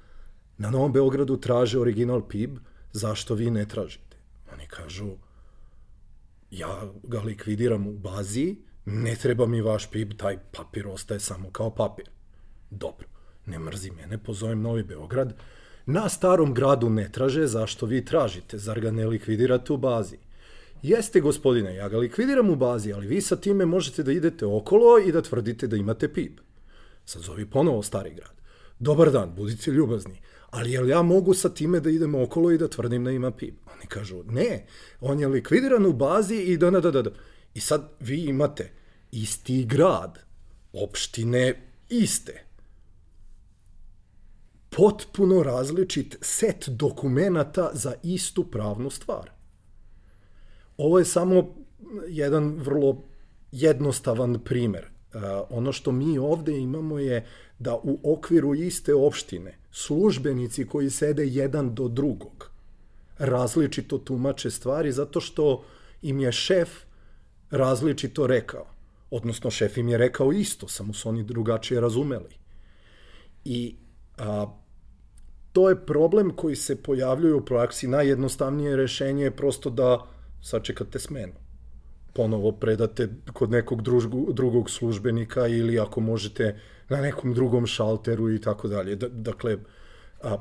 na 0.58 0.70
Novom 0.70 0.94
Beogradu 0.94 1.38
traže 1.38 1.80
original 1.80 2.28
PIB, 2.28 2.58
zašto 2.94 3.36
vi 3.36 3.52
ne 3.52 3.66
tražite? 3.66 4.11
Oni 4.54 4.68
kažu, 4.68 5.12
ja 6.52 6.92
ga 7.04 7.20
likvidiram 7.20 7.88
u 7.88 7.92
bazi, 7.92 8.56
ne 8.86 9.16
treba 9.16 9.46
mi 9.46 9.62
vaš 9.62 9.92
PIB, 9.92 10.14
taj 10.18 10.38
papir 10.52 10.88
ostaje 10.88 11.20
samo 11.20 11.52
kao 11.52 11.70
papir. 11.76 12.10
Dobro, 12.70 13.08
ne 13.46 13.60
mrzi 13.60 13.92
mene, 13.92 14.18
pozovem 14.18 14.62
Novi 14.62 14.84
Beograd. 14.84 15.34
Na 15.86 16.10
starom 16.10 16.54
gradu 16.54 16.90
ne 16.90 17.12
traže, 17.12 17.48
zašto 17.48 17.86
vi 17.86 18.06
tražite? 18.06 18.58
Zar 18.58 18.80
ga 18.80 18.92
ne 18.92 19.08
likvidirate 19.08 19.74
u 19.74 19.78
bazi? 19.78 20.18
Jeste, 20.82 21.22
gospodine, 21.22 21.76
ja 21.76 21.90
ga 21.90 21.98
likvidiram 21.98 22.50
u 22.50 22.56
bazi, 22.56 22.94
ali 22.94 23.08
vi 23.08 23.22
sa 23.22 23.36
time 23.36 23.66
možete 23.66 24.04
da 24.04 24.12
idete 24.12 24.46
okolo 24.46 25.00
i 25.00 25.12
da 25.12 25.22
tvrdite 25.22 25.68
da 25.68 25.78
imate 25.78 26.14
PIB. 26.14 26.40
Sad 27.06 27.22
zovi 27.22 27.46
ponovo 27.46 27.84
stari 27.84 28.14
grad. 28.14 28.42
Dobar 28.80 29.12
dan, 29.12 29.36
budite 29.36 29.72
ljubazni 29.72 30.22
ali 30.52 30.72
jel 30.72 30.90
ja 30.90 31.02
mogu 31.02 31.34
sa 31.34 31.50
time 31.50 31.80
da 31.80 31.90
idem 31.90 32.16
okolo 32.16 32.52
i 32.52 32.58
da 32.58 32.68
tvrdim 32.68 33.04
da 33.04 33.12
ima 33.12 33.32
PIB? 33.32 33.56
Oni 33.74 33.88
kažu, 33.88 34.24
ne, 34.24 34.66
on 35.02 35.20
je 35.20 35.28
likvidiran 35.28 35.86
u 35.86 35.94
bazi 35.94 36.36
i 36.36 36.58
da, 36.58 36.70
da, 36.72 36.92
da, 36.92 37.02
da. 37.02 37.12
I 37.54 37.60
sad 37.60 37.92
vi 38.00 38.24
imate 38.24 38.72
isti 39.12 39.66
grad, 39.66 40.20
opštine 40.74 41.68
iste, 41.90 42.44
potpuno 44.70 45.44
različit 45.44 46.18
set 46.22 46.70
dokumenata 46.70 47.72
za 47.74 47.94
istu 48.04 48.44
pravnu 48.44 48.90
stvar. 48.90 49.32
Ovo 50.78 51.00
je 51.00 51.06
samo 51.06 51.56
jedan 52.08 52.60
vrlo 52.60 53.04
jednostavan 53.52 54.40
primer. 54.46 54.91
Uh, 55.14 55.22
ono 55.50 55.72
što 55.72 55.92
mi 55.92 56.18
ovde 56.18 56.58
imamo 56.58 57.00
je 57.00 57.26
da 57.60 57.76
u 57.76 58.14
okviru 58.14 58.56
iste 58.56 58.94
opštine 58.94 59.58
službenici 59.72 60.66
koji 60.68 60.90
sede 60.90 61.26
jedan 61.26 61.76
do 61.76 61.88
drugog 61.88 62.52
različito 63.18 63.98
tumače 63.98 64.52
stvari 64.52 64.92
zato 64.92 65.22
što 65.22 65.64
im 66.02 66.20
je 66.20 66.32
šef 66.32 66.70
različito 67.52 68.28
rekao. 68.28 68.66
Odnosno, 69.12 69.52
šef 69.52 69.78
im 69.78 69.90
je 69.90 69.98
rekao 69.98 70.32
isto, 70.32 70.68
samo 70.68 70.94
su 70.94 71.10
oni 71.10 71.24
drugačije 71.24 71.82
razumeli. 71.82 72.36
I 73.46 73.76
a, 74.18 74.48
to 75.52 75.70
je 75.70 75.86
problem 75.86 76.36
koji 76.36 76.56
se 76.56 76.84
pojavljuje 76.84 77.34
u 77.34 77.46
praksi. 77.46 77.88
Najjednostavnije 77.88 78.76
rešenje 78.76 79.24
je 79.24 79.36
prosto 79.36 79.70
da 79.70 80.08
sačekate 80.42 81.00
smenu. 81.00 81.34
Ponovo 82.14 82.52
predate 82.52 83.10
kod 83.34 83.52
nekog 83.52 83.82
družgu, 83.82 84.34
drugog 84.34 84.70
službenika 84.70 85.48
ili 85.48 85.80
ako 85.80 86.02
možete 86.02 86.60
na 86.90 87.02
nekom 87.02 87.34
drugom 87.34 87.66
šalteru 87.66 88.32
i 88.34 88.42
tako 88.42 88.68
dalje. 88.68 88.96
Dakle, 88.96 89.58
a, 90.24 90.38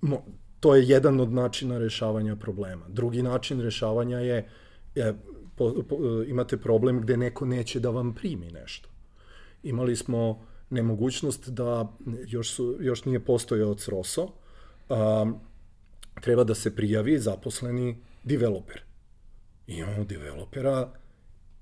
mo, 0.00 0.22
to 0.60 0.74
je 0.74 0.88
jedan 0.88 1.20
od 1.20 1.32
načina 1.32 1.78
rešavanja 1.78 2.36
problema. 2.36 2.86
Drugi 2.88 3.22
način 3.22 3.60
rešavanja 3.60 4.18
je, 4.18 4.48
je 4.94 5.14
po, 5.56 5.74
po, 5.88 5.96
imate 6.26 6.56
problem 6.56 7.00
gde 7.00 7.16
neko 7.16 7.46
neće 7.46 7.80
da 7.80 7.90
vam 7.90 8.14
primi 8.14 8.50
nešto. 8.50 8.88
Imali 9.62 9.96
smo 9.96 10.46
nemogućnost 10.70 11.48
da 11.48 11.92
još, 12.26 12.54
su, 12.54 12.76
još 12.80 13.04
nije 13.04 13.24
postojao 13.24 13.74
CROSO, 13.74 14.28
a, 14.88 15.26
treba 16.20 16.44
da 16.44 16.54
se 16.54 16.76
prijavi 16.76 17.18
zaposleni 17.18 17.96
developer. 18.24 18.85
Imamo 19.66 20.04
developera, 20.04 20.92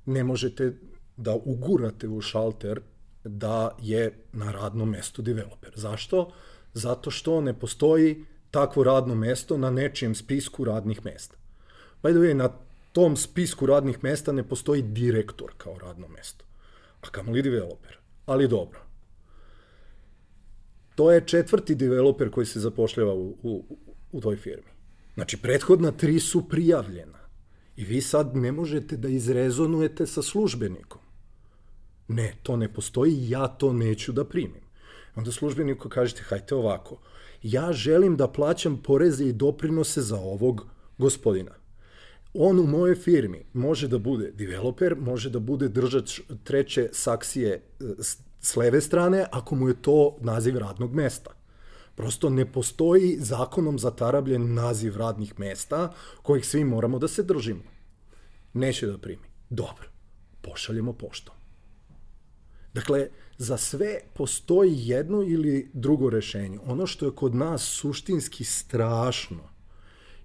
ne 0.06 0.24
možete 0.24 0.72
da 1.16 1.34
ugurate 1.34 2.08
u 2.08 2.20
šalter 2.20 2.80
da 3.24 3.76
je 3.82 4.24
na 4.32 4.52
radnom 4.52 4.90
mestu 4.90 5.22
developer. 5.22 5.72
Zašto? 5.76 6.32
Zato 6.74 7.10
što 7.10 7.40
ne 7.40 7.58
postoji 7.58 8.24
takvo 8.50 8.84
radno 8.84 9.14
mesto 9.14 9.58
na 9.58 9.70
nečijem 9.70 10.14
spisku 10.14 10.64
radnih 10.64 11.04
mesta. 11.04 11.36
By 12.02 12.10
the 12.10 12.18
way, 12.18 12.34
na 12.34 12.48
tom 12.92 13.16
spisku 13.16 13.66
radnih 13.66 14.04
mesta 14.04 14.32
ne 14.32 14.48
postoji 14.48 14.82
direktor 14.82 15.52
kao 15.56 15.78
radno 15.78 16.08
mesto, 16.08 16.44
a 17.00 17.10
kamoli 17.10 17.42
developer. 17.42 17.98
Ali 18.26 18.48
dobro. 18.48 18.80
To 20.94 21.12
je 21.12 21.26
četvrti 21.26 21.74
developer 21.74 22.30
koji 22.30 22.46
se 22.46 22.60
zapošljava 22.60 23.14
u, 23.14 23.36
u, 23.42 23.76
u 24.12 24.20
toj 24.20 24.36
firmi. 24.36 24.70
Znači, 25.14 25.36
prethodna 25.36 25.92
tri 25.92 26.20
su 26.20 26.48
prijavljena. 26.48 27.18
I 27.76 27.84
vi 27.84 28.00
sad 28.00 28.36
ne 28.36 28.52
možete 28.52 28.96
da 28.96 29.08
izrezonujete 29.08 30.06
sa 30.06 30.22
službenikom. 30.22 31.00
Ne, 32.08 32.34
to 32.42 32.56
ne 32.56 32.72
postoji, 32.72 33.30
ja 33.30 33.48
to 33.48 33.72
neću 33.72 34.12
da 34.12 34.24
primim. 34.24 34.62
Onda 35.14 35.32
službeniku 35.32 35.88
kažete, 35.88 36.22
hajte 36.22 36.54
ovako, 36.54 36.98
ja 37.42 37.72
želim 37.72 38.16
da 38.16 38.28
plaćam 38.28 38.76
poreze 38.82 39.24
i 39.24 39.32
doprinose 39.32 40.02
za 40.02 40.16
ovog 40.16 40.66
gospodina. 40.98 41.50
On 42.34 42.58
u 42.58 42.66
mojoj 42.66 42.94
firmi 42.94 43.44
može 43.52 43.88
da 43.88 43.98
bude 43.98 44.30
developer, 44.30 44.96
može 44.96 45.30
da 45.30 45.38
bude 45.38 45.68
držač 45.68 46.20
treće 46.44 46.88
saksije 46.92 47.50
e, 47.50 47.62
s 48.40 48.56
leve 48.56 48.80
strane, 48.80 49.26
ako 49.32 49.54
mu 49.54 49.68
je 49.68 49.82
to 49.82 50.16
naziv 50.20 50.58
radnog 50.58 50.94
mesta. 50.94 51.30
Prosto 51.94 52.30
ne 52.30 52.52
postoji 52.52 53.16
zakonom 53.20 53.78
zatarabljen 53.78 54.54
naziv 54.54 54.96
radnih 54.96 55.38
mesta 55.38 55.92
kojih 56.22 56.46
svi 56.46 56.64
moramo 56.64 56.98
da 56.98 57.08
se 57.08 57.22
držimo. 57.22 57.62
Neće 58.52 58.86
da 58.86 58.98
primi. 58.98 59.22
Dobro, 59.50 59.88
pošaljemo 60.42 60.92
poštom. 60.92 61.34
Dakle, 62.74 63.08
za 63.38 63.56
sve 63.56 64.00
postoji 64.14 64.72
jedno 64.76 65.22
ili 65.22 65.70
drugo 65.72 66.10
rešenje. 66.10 66.58
Ono 66.66 66.86
što 66.86 67.06
je 67.06 67.14
kod 67.14 67.34
nas 67.34 67.62
suštinski 67.62 68.44
strašno 68.44 69.54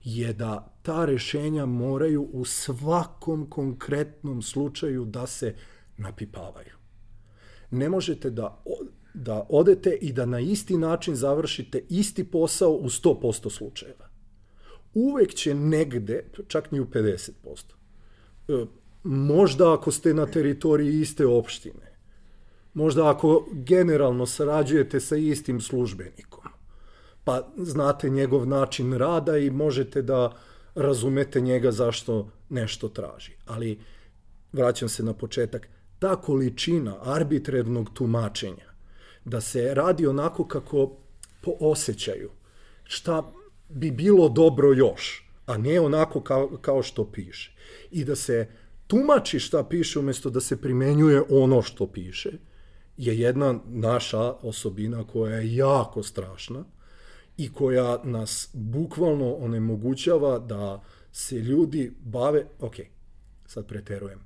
je 0.04 0.34
da 0.34 0.74
ta 0.82 1.06
rešenja 1.06 1.66
moraju 1.66 2.30
u 2.34 2.46
svakom 2.46 3.50
konkretnom 3.50 4.42
slučaju 4.42 5.06
da 5.06 5.28
se 5.28 5.56
napipavaju. 5.98 6.74
Ne 7.72 7.90
možete 7.90 8.30
da, 8.30 8.64
da 9.14 9.46
odete 9.50 9.98
i 10.02 10.14
da 10.14 10.26
na 10.26 10.40
isti 10.40 10.78
način 10.78 11.16
završite 11.16 11.84
isti 11.90 12.24
posao 12.24 12.72
u 12.72 12.90
100% 12.90 13.50
slučajeva. 13.50 14.10
Uvek 14.94 15.34
će 15.34 15.54
negde, 15.54 16.24
čak 16.48 16.72
ni 16.72 16.80
u 16.80 16.86
50%, 16.86 17.32
e, 18.48 18.66
možda 19.04 19.74
ako 19.74 19.92
ste 19.92 20.14
na 20.14 20.26
teritoriji 20.26 21.00
iste 21.00 21.26
opštine, 21.26 21.90
Možda 22.74 23.10
ako 23.10 23.46
generalno 23.52 24.26
sarađujete 24.26 25.00
sa 25.00 25.16
istim 25.16 25.62
službenikom, 25.62 26.44
pa 27.24 27.52
znate 27.58 28.10
njegov 28.10 28.48
način 28.48 28.94
rada 28.94 29.38
i 29.38 29.50
možete 29.50 30.02
da 30.02 30.36
razumete 30.76 31.42
njega 31.42 31.72
zašto 31.72 32.30
nešto 32.50 32.90
traži. 32.90 33.32
Ali, 33.46 33.80
vraćam 34.52 34.90
se 34.90 35.04
na 35.04 35.14
početak, 35.14 35.68
ta 36.00 36.16
količina 36.16 36.96
arbitrernog 37.02 37.90
tumačenja, 37.94 38.69
da 39.30 39.42
se 39.42 39.74
radi 39.74 40.08
onako 40.08 40.48
kako 40.48 40.98
po 41.42 41.52
osjećaju, 41.60 42.30
šta 42.84 43.32
bi 43.70 43.92
bilo 43.92 44.30
dobro 44.30 44.74
još, 44.74 45.30
a 45.46 45.58
ne 45.58 45.80
onako 45.80 46.22
kao, 46.22 46.58
kao 46.62 46.84
što 46.84 47.12
piše. 47.12 47.56
I 47.92 48.06
da 48.06 48.16
se 48.16 48.48
tumači 48.88 49.40
šta 49.40 49.64
piše 49.64 50.00
umesto 50.00 50.30
da 50.30 50.42
se 50.42 50.62
primenjuje 50.62 51.22
ono 51.30 51.62
što 51.62 51.88
piše– 51.88 52.32
je 53.00 53.20
jedna 53.20 53.60
naša 53.68 54.34
osobina 54.34 55.08
koja 55.08 55.36
je 55.36 55.56
jako 55.56 56.04
strašna 56.04 56.64
i 57.38 57.54
koja 57.54 57.98
nas 58.04 58.50
bukvalno 58.54 59.34
onemogućava 59.34 60.40
da 60.40 60.84
se 61.12 61.36
ljudi 61.36 61.94
bave, 62.00 62.46
ok, 62.60 62.76
sad 63.46 63.68
preterujem, 63.68 64.20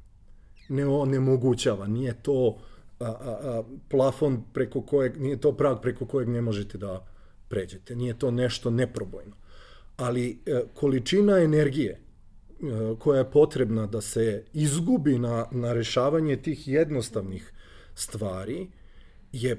ne 0.69 0.87
onemogućava, 0.87 1.87
nije 1.87 2.21
to 2.21 2.57
a, 3.05 3.37
a, 3.43 3.63
plafon 3.89 4.43
preko 4.53 4.81
kojeg, 4.81 5.21
nije 5.21 5.37
to 5.37 5.51
prag 5.51 5.77
preko 5.81 6.05
kojeg 6.05 6.29
ne 6.29 6.41
možete 6.41 6.77
da 6.77 7.05
pređete, 7.47 7.95
nije 7.95 8.19
to 8.19 8.31
nešto 8.31 8.69
neprobojno. 8.69 9.35
Ali 9.97 10.39
e, 10.45 10.63
količina 10.73 11.37
energije 11.37 11.91
e, 11.91 11.99
koja 12.99 13.17
je 13.19 13.31
potrebna 13.31 13.87
da 13.87 14.01
se 14.01 14.43
izgubi 14.53 15.19
na, 15.19 15.45
na 15.51 15.73
rešavanje 15.73 16.37
tih 16.37 16.67
jednostavnih 16.67 17.53
stvari 17.95 18.67
je 19.31 19.51
e, 19.51 19.57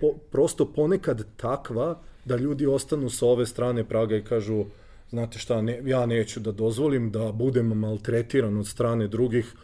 po, 0.00 0.12
prosto 0.30 0.72
ponekad 0.72 1.26
takva 1.36 2.02
da 2.24 2.36
ljudi 2.36 2.66
ostanu 2.66 3.10
sa 3.10 3.26
ove 3.26 3.46
strane 3.46 3.84
praga 3.84 4.16
i 4.16 4.24
kažu 4.24 4.64
znate 5.10 5.38
šta, 5.38 5.62
ne, 5.62 5.82
ja 5.84 6.06
neću 6.06 6.40
da 6.40 6.52
dozvolim 6.52 7.10
da 7.10 7.32
budem 7.32 7.66
maltretiran 7.66 8.56
od 8.58 8.66
strane 8.66 9.08
drugih, 9.08 9.54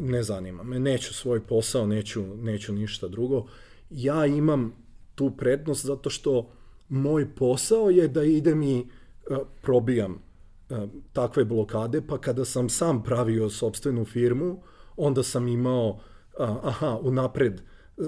ne 0.00 0.22
zanima 0.22 0.62
me, 0.62 0.78
neću 0.78 1.14
svoj 1.14 1.46
posao, 1.46 1.86
neću, 1.86 2.22
neću 2.36 2.72
ništa 2.72 3.08
drugo. 3.08 3.46
Ja 3.90 4.26
imam 4.26 4.72
tu 5.14 5.30
prednost 5.36 5.86
zato 5.86 6.10
što 6.10 6.50
moj 6.88 7.34
posao 7.34 7.90
je 7.90 8.08
da 8.08 8.22
idem 8.24 8.62
i 8.62 8.86
uh, 9.30 9.38
probijam 9.62 10.12
uh, 10.12 10.78
takve 11.12 11.44
blokade, 11.44 12.02
pa 12.06 12.18
kada 12.18 12.44
sam 12.44 12.68
sam 12.68 13.02
pravio 13.02 13.50
sobstvenu 13.50 14.04
firmu, 14.04 14.62
onda 14.96 15.22
sam 15.22 15.48
imao 15.48 16.00
aha, 16.38 16.98
unapred 17.02 17.62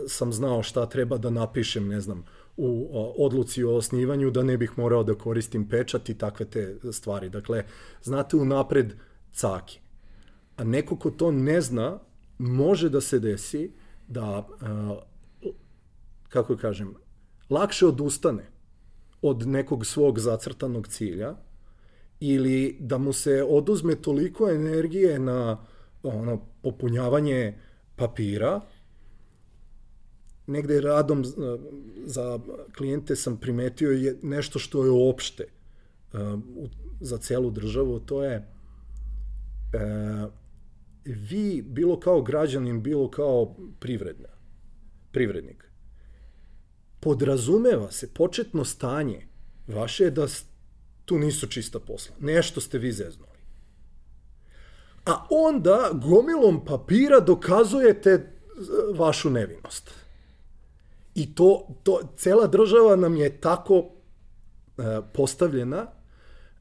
sam 0.09 0.33
znao 0.33 0.63
šta 0.63 0.87
treba 0.87 1.19
da 1.19 1.31
napišem, 1.31 1.89
ne 1.89 2.01
znam, 2.01 2.25
u 2.57 2.89
odluci 3.19 3.65
o 3.65 3.75
osnivanju, 3.75 4.31
da 4.31 4.43
ne 4.43 4.57
bih 4.57 4.79
morao 4.79 5.05
da 5.05 5.15
koristim 5.15 5.69
pečat 5.69 6.09
i 6.09 6.19
takve 6.19 6.47
te 6.47 6.77
stvari. 6.93 7.29
Dakle, 7.29 7.65
znate 8.03 8.37
unapred 8.37 8.95
caki. 9.33 9.81
A 10.57 10.65
neko 10.65 10.97
ko 10.97 11.11
to 11.11 11.31
ne 11.31 11.61
zna, 11.61 11.99
može 12.39 12.89
da 12.89 13.01
se 13.01 13.19
desi 13.19 13.71
da, 14.09 14.47
kako 16.29 16.57
kažem, 16.57 16.95
lakše 17.51 17.87
odustane 17.87 18.51
od 19.23 19.47
nekog 19.47 19.87
svog 19.87 20.19
zacrtanog 20.19 20.89
cilja 20.89 21.35
ili 22.21 22.77
da 22.81 22.99
mu 22.99 23.13
se 23.13 23.43
oduzme 23.49 23.95
toliko 23.95 24.51
energije 24.51 25.19
na 25.19 25.59
ono 26.03 26.41
popunjavanje 26.63 27.59
papira, 27.97 28.61
negde 30.47 30.81
radom 30.81 31.25
za 32.05 32.39
klijente 32.77 33.17
sam 33.17 33.37
primetio 33.37 33.91
je 33.91 34.19
nešto 34.23 34.59
što 34.59 34.85
je 34.85 35.11
opšte 35.11 35.45
za 37.01 37.19
celu 37.19 37.51
državu, 37.51 38.01
to 38.01 38.25
je 38.25 38.35
e, 38.35 38.47
vi, 41.07 41.63
bilo 41.63 42.01
kao 42.01 42.23
građanin, 42.23 42.83
bilo 42.83 43.11
kao 43.11 43.57
privredna, 43.79 44.29
privrednik, 45.13 45.71
podrazumeva 47.01 47.91
se 47.91 48.15
početno 48.15 48.65
stanje 48.65 49.27
vaše 49.67 50.05
je 50.05 50.11
da 50.11 50.27
tu 51.05 51.19
nisu 51.19 51.47
čista 51.47 51.81
posla. 51.81 52.17
Nešto 52.21 52.61
ste 52.61 52.79
vi 52.79 52.93
zeznuli 52.93 53.37
a 55.07 55.27
onda 55.31 55.91
gomilom 55.93 56.65
papira 56.65 57.21
dokazujete 57.21 58.11
e, 58.11 58.23
vašu 58.99 59.31
nevinost. 59.31 59.91
I 61.15 61.35
to, 61.35 61.69
to 61.83 62.01
cela 62.17 62.47
država 62.47 62.97
nam 62.97 63.17
je 63.17 63.41
tako 63.41 63.75
uh, 63.77 64.85
postavljena, 65.13 65.87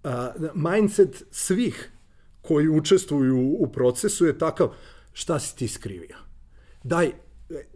uh, 0.03 0.12
mindset 0.53 1.23
svih 1.31 1.91
koji 2.47 2.69
učestvuju 2.69 3.55
u 3.60 3.67
procesu 3.67 4.25
je 4.25 4.38
takav, 4.38 4.73
šta 5.13 5.39
si 5.39 5.55
ti 5.55 5.67
skrivio? 5.67 6.17
Daj, 6.84 7.12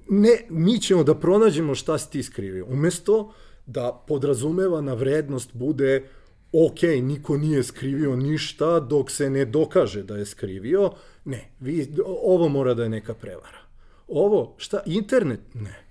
ne, 0.10 0.46
mi 0.50 0.80
ćemo 0.80 1.04
da 1.04 1.16
pronađemo 1.16 1.76
šta 1.76 1.98
si 1.98 2.12
ti 2.12 2.24
skrivio. 2.24 2.66
Umesto 2.70 3.34
da 3.66 4.04
podrazumevana 4.08 4.94
vrednost 4.94 5.50
bude 5.54 6.10
ok, 6.52 6.82
niko 7.02 7.38
nije 7.38 7.64
skrivio 7.64 8.16
ništa 8.16 8.80
dok 8.80 9.12
se 9.12 9.30
ne 9.30 9.46
dokaže 9.46 10.04
da 10.04 10.18
je 10.18 10.26
skrivio, 10.26 10.92
ne, 11.26 11.52
vi, 11.60 11.88
ovo 12.06 12.50
mora 12.50 12.74
da 12.74 12.84
je 12.84 12.90
neka 12.90 13.14
prevara. 13.14 13.60
Ovo, 14.08 14.56
šta, 14.58 14.82
internet? 14.86 15.40
Ne. 15.54 15.86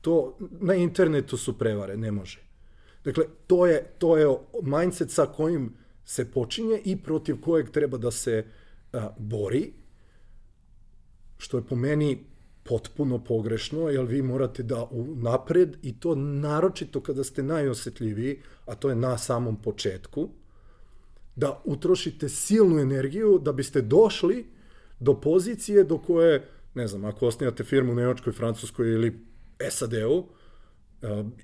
To, 0.00 0.36
na 0.60 0.74
internetu 0.74 1.36
su 1.36 1.58
prevare, 1.58 1.96
ne 1.96 2.12
može. 2.12 2.40
Dakle, 3.04 3.24
to 3.46 3.66
je, 3.66 3.84
to 3.98 4.16
je 4.16 4.28
mindset 4.62 5.10
sa 5.10 5.26
kojim 5.26 5.74
se 6.10 6.30
počinje 6.30 6.80
i 6.84 6.96
protiv 6.96 7.40
kojeg 7.40 7.70
treba 7.70 7.98
da 7.98 8.10
se 8.10 8.44
a, 8.92 9.10
bori, 9.18 9.72
što 11.38 11.56
je 11.56 11.66
po 11.66 11.76
meni 11.76 12.24
potpuno 12.62 13.18
pogrešno, 13.24 13.88
jer 13.88 14.04
vi 14.04 14.22
morate 14.22 14.62
da 14.62 14.88
napred 15.16 15.76
i 15.82 15.92
to 16.00 16.14
naročito 16.14 17.00
kada 17.00 17.24
ste 17.24 17.42
najosetljiviji, 17.42 18.40
a 18.66 18.74
to 18.74 18.90
je 18.90 18.96
na 18.96 19.18
samom 19.18 19.56
početku, 19.62 20.28
da 21.36 21.60
utrošite 21.64 22.28
silnu 22.28 22.78
energiju 22.78 23.38
da 23.38 23.52
biste 23.52 23.80
došli 23.82 24.46
do 25.00 25.14
pozicije 25.20 25.84
do 25.84 25.98
koje, 25.98 26.48
ne 26.74 26.88
znam, 26.88 27.04
ako 27.04 27.26
osnijate 27.26 27.64
firmu 27.64 27.92
u 27.92 27.94
Nemačkoj, 27.94 28.32
Francuskoj 28.32 28.94
ili 28.94 29.12
SAD-u, 29.70 30.18
uh, 30.18 30.26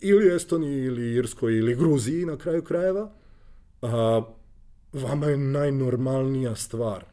ili 0.00 0.34
Estoniji, 0.34 0.84
ili 0.84 1.14
Irskoj, 1.14 1.58
ili 1.58 1.76
Gruziji 1.76 2.26
na 2.26 2.36
kraju 2.36 2.62
krajeva, 2.62 3.12
a, 3.82 4.22
vama 5.02 5.26
je 5.26 5.36
najnormalnija 5.36 6.56
stvar 6.56 7.04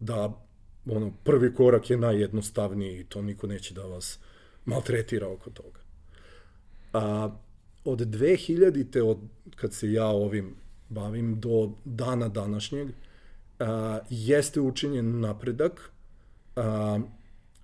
da 0.00 0.46
ono, 0.90 1.12
prvi 1.24 1.54
korak 1.54 1.90
je 1.90 1.96
najjednostavniji 1.96 3.00
i 3.00 3.04
to 3.04 3.22
niko 3.22 3.46
neće 3.46 3.74
da 3.74 3.82
vas 3.82 4.18
maltretira 4.64 5.28
oko 5.28 5.50
toga. 5.50 5.80
A, 6.92 7.30
od 7.84 8.00
2000-te, 8.00 9.02
od, 9.02 9.18
kad 9.56 9.74
se 9.74 9.92
ja 9.92 10.06
ovim 10.06 10.54
bavim, 10.88 11.40
do 11.40 11.72
dana 11.84 12.28
današnjeg, 12.28 12.88
a, 13.58 13.98
jeste 14.10 14.60
učinjen 14.60 15.20
napredak, 15.20 15.90
a, 16.56 17.00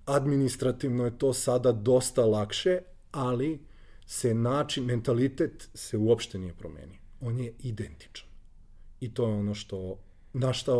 administrativno 0.05 1.05
je 1.05 1.17
to 1.17 1.33
sada 1.33 1.71
dosta 1.71 2.25
lakše, 2.25 2.79
ali 3.11 3.59
se 4.05 4.33
način, 4.33 4.85
mentalitet 4.85 5.69
se 5.73 5.97
uopšte 5.97 6.39
nije 6.39 6.53
promenio. 6.53 6.99
On 7.21 7.39
je 7.39 7.53
identičan. 7.59 8.32
I 9.03 9.13
to 9.13 9.27
je 9.27 9.33
ono 9.33 9.53
što, 9.53 9.97
na 10.33 10.53
šta 10.53 10.71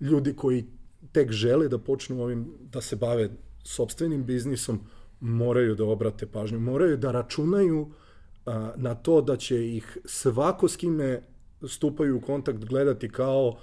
ljudi 0.00 0.34
koji 0.36 0.64
tek 1.12 1.30
žele 1.30 1.68
da 1.68 1.78
počnu 1.78 2.22
ovim, 2.22 2.46
da 2.72 2.80
se 2.80 2.96
bave 2.96 3.30
sobstvenim 3.64 4.24
biznisom, 4.24 4.80
moraju 5.20 5.74
da 5.74 5.84
obrate 5.84 6.26
pažnju, 6.26 6.60
moraju 6.60 6.96
da 6.96 7.12
računaju 7.12 7.90
a, 8.46 8.72
na 8.76 8.94
to 8.94 9.20
da 9.20 9.36
će 9.36 9.76
ih 9.76 9.98
svako 10.04 10.68
s 10.68 10.76
kime 10.76 11.22
stupaju 11.68 12.16
u 12.16 12.20
kontakt 12.20 12.64
gledati 12.64 13.08
kao, 13.08 13.58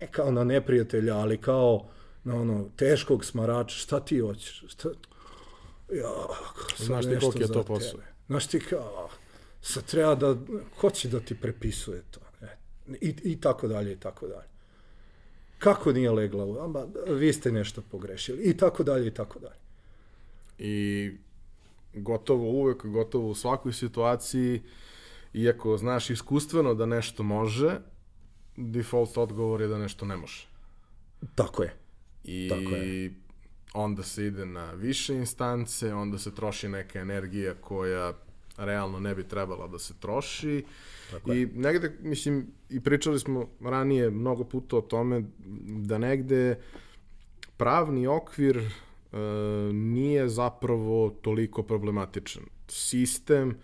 e, 0.00 0.06
kao 0.06 0.30
na 0.30 0.44
neprijatelja, 0.44 1.16
ali 1.16 1.38
kao 1.38 1.88
na 2.24 2.36
ono 2.36 2.68
teškog 2.76 3.24
smarača, 3.24 3.76
šta 3.76 4.00
ti 4.00 4.18
hoćeš? 4.18 4.64
Šta, 4.68 4.88
ja, 5.92 6.10
Znaš 6.76 7.04
ti 7.04 7.16
koliko 7.20 7.42
je 7.42 7.48
to 7.48 7.64
posao? 7.64 8.00
Znaš 8.26 8.46
ti 8.46 8.60
kao, 8.60 9.08
sad 9.62 9.84
treba 9.84 10.14
da, 10.14 10.36
ko 10.80 10.90
će 10.90 11.08
da 11.08 11.20
ti 11.20 11.34
prepisuje 11.40 12.02
to? 12.10 12.20
I, 13.00 13.14
I 13.24 13.40
tako 13.40 13.68
dalje, 13.68 13.92
i 13.92 13.96
tako 13.96 14.26
dalje. 14.26 14.48
Kako 15.58 15.92
nije 15.92 16.10
legla 16.10 16.44
u, 16.44 16.58
amba, 16.58 16.86
vi 17.08 17.32
ste 17.32 17.52
nešto 17.52 17.82
pogrešili, 17.90 18.42
i 18.42 18.56
tako 18.56 18.82
dalje, 18.82 19.06
i 19.06 19.14
tako 19.14 19.38
dalje. 19.38 19.60
I 20.58 21.10
gotovo 21.94 22.50
uvek, 22.50 22.86
gotovo 22.86 23.28
u 23.28 23.34
svakoj 23.34 23.72
situaciji, 23.72 24.62
iako 25.34 25.76
znaš 25.76 26.10
iskustveno 26.10 26.74
da 26.74 26.86
nešto 26.86 27.22
može, 27.22 27.78
default 28.56 29.16
odgovor 29.16 29.60
je 29.60 29.68
da 29.68 29.78
nešto 29.78 30.06
ne 30.06 30.16
može. 30.16 30.48
Tako 31.34 31.62
je. 31.62 31.74
I 32.24 32.48
Tako 32.48 32.74
je. 32.74 33.14
onda 33.74 34.02
se 34.02 34.26
ide 34.26 34.46
na 34.46 34.72
više 34.72 35.14
instance, 35.14 35.94
onda 35.94 36.18
se 36.18 36.34
troši 36.34 36.68
neka 36.68 37.00
energija 37.00 37.54
koja 37.54 38.12
realno 38.56 39.00
ne 39.00 39.14
bi 39.14 39.24
trebala 39.24 39.66
da 39.66 39.78
se 39.78 39.94
troši. 40.00 40.64
Tako 41.10 41.32
I 41.32 41.46
negde, 41.46 41.96
mislim, 42.00 42.46
i 42.68 42.80
pričali 42.80 43.20
smo 43.20 43.48
ranije 43.60 44.10
mnogo 44.10 44.44
puta 44.44 44.76
o 44.76 44.80
tome 44.80 45.22
da 45.66 45.98
negde 45.98 46.58
pravni 47.56 48.06
okvir 48.06 48.58
e, 48.58 49.18
nije 49.72 50.28
zapravo 50.28 51.10
toliko 51.10 51.62
problematičan. 51.62 52.42
Sistem 52.68 53.58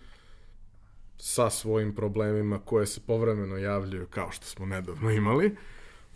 sa 1.17 1.49
svojim 1.49 1.95
problemima 1.95 2.59
koje 2.59 2.85
se 2.85 3.01
povremeno 3.07 3.57
javljaju 3.57 4.07
kao 4.09 4.31
što 4.31 4.45
smo 4.45 4.65
nedavno 4.65 5.11
imali, 5.11 5.55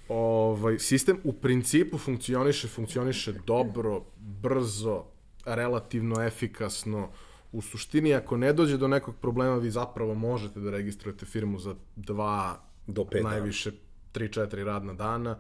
ovaj, 0.08 0.80
sistem 0.80 1.18
u 1.24 1.34
principu 1.34 1.98
funkcioniše, 1.98 2.68
funkcioniše 2.68 3.34
dobro, 3.46 4.04
brzo, 4.18 5.04
relativno 5.46 6.24
efikasno. 6.24 7.10
U 7.52 7.62
suštini, 7.62 8.14
ako 8.14 8.38
ne 8.38 8.54
dođe 8.54 8.78
do 8.78 8.88
nekog 8.88 9.16
problema, 9.22 9.56
vi 9.56 9.72
zapravo 9.72 10.14
možete 10.14 10.60
da 10.60 10.72
registrujete 10.72 11.26
firmu 11.26 11.60
za 11.60 11.76
dva, 11.96 12.62
Do 12.88 13.06
pet 13.06 13.24
dana. 13.24 13.30
najviše 13.30 13.72
3-4 14.14 14.64
radna 14.64 14.94
dana 14.94 15.38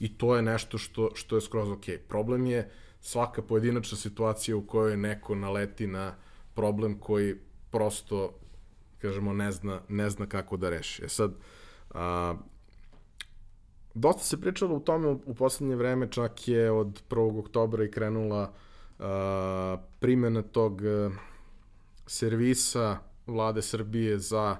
i 0.00 0.18
to 0.18 0.36
je 0.36 0.42
nešto 0.42 0.78
što, 0.78 1.10
što 1.14 1.36
je 1.36 1.40
skroz 1.40 1.70
ok. 1.70 1.84
Problem 2.08 2.46
je 2.46 2.70
svaka 3.00 3.42
pojedinačna 3.42 3.98
situacija 3.98 4.56
u 4.56 4.66
kojoj 4.66 4.96
neko 4.96 5.34
naleti 5.34 5.86
na 5.86 6.14
problem 6.54 6.98
koji 6.98 7.34
prosto, 7.70 8.32
kažemo, 8.98 9.32
ne 9.32 9.52
zna, 9.52 9.80
ne 9.88 10.10
zna 10.10 10.26
kako 10.26 10.56
da 10.56 10.70
reši. 10.70 11.04
E 11.04 11.08
sad, 11.08 11.34
a, 11.90 12.34
dosta 13.94 14.22
se 14.22 14.40
pričalo 14.40 14.76
u 14.76 14.80
tome 14.80 15.08
u, 15.08 15.20
u 15.26 15.34
poslednje 15.34 15.76
vreme, 15.76 16.10
čak 16.10 16.48
je 16.48 16.70
od 16.70 17.02
1. 17.10 17.38
oktobra 17.38 17.84
i 17.84 17.90
krenula 17.90 18.52
a, 18.98 19.76
primjena 20.00 20.42
tog 20.42 20.82
a, 20.84 21.10
servisa 22.06 22.98
vlade 23.26 23.62
Srbije 23.62 24.18
za 24.18 24.56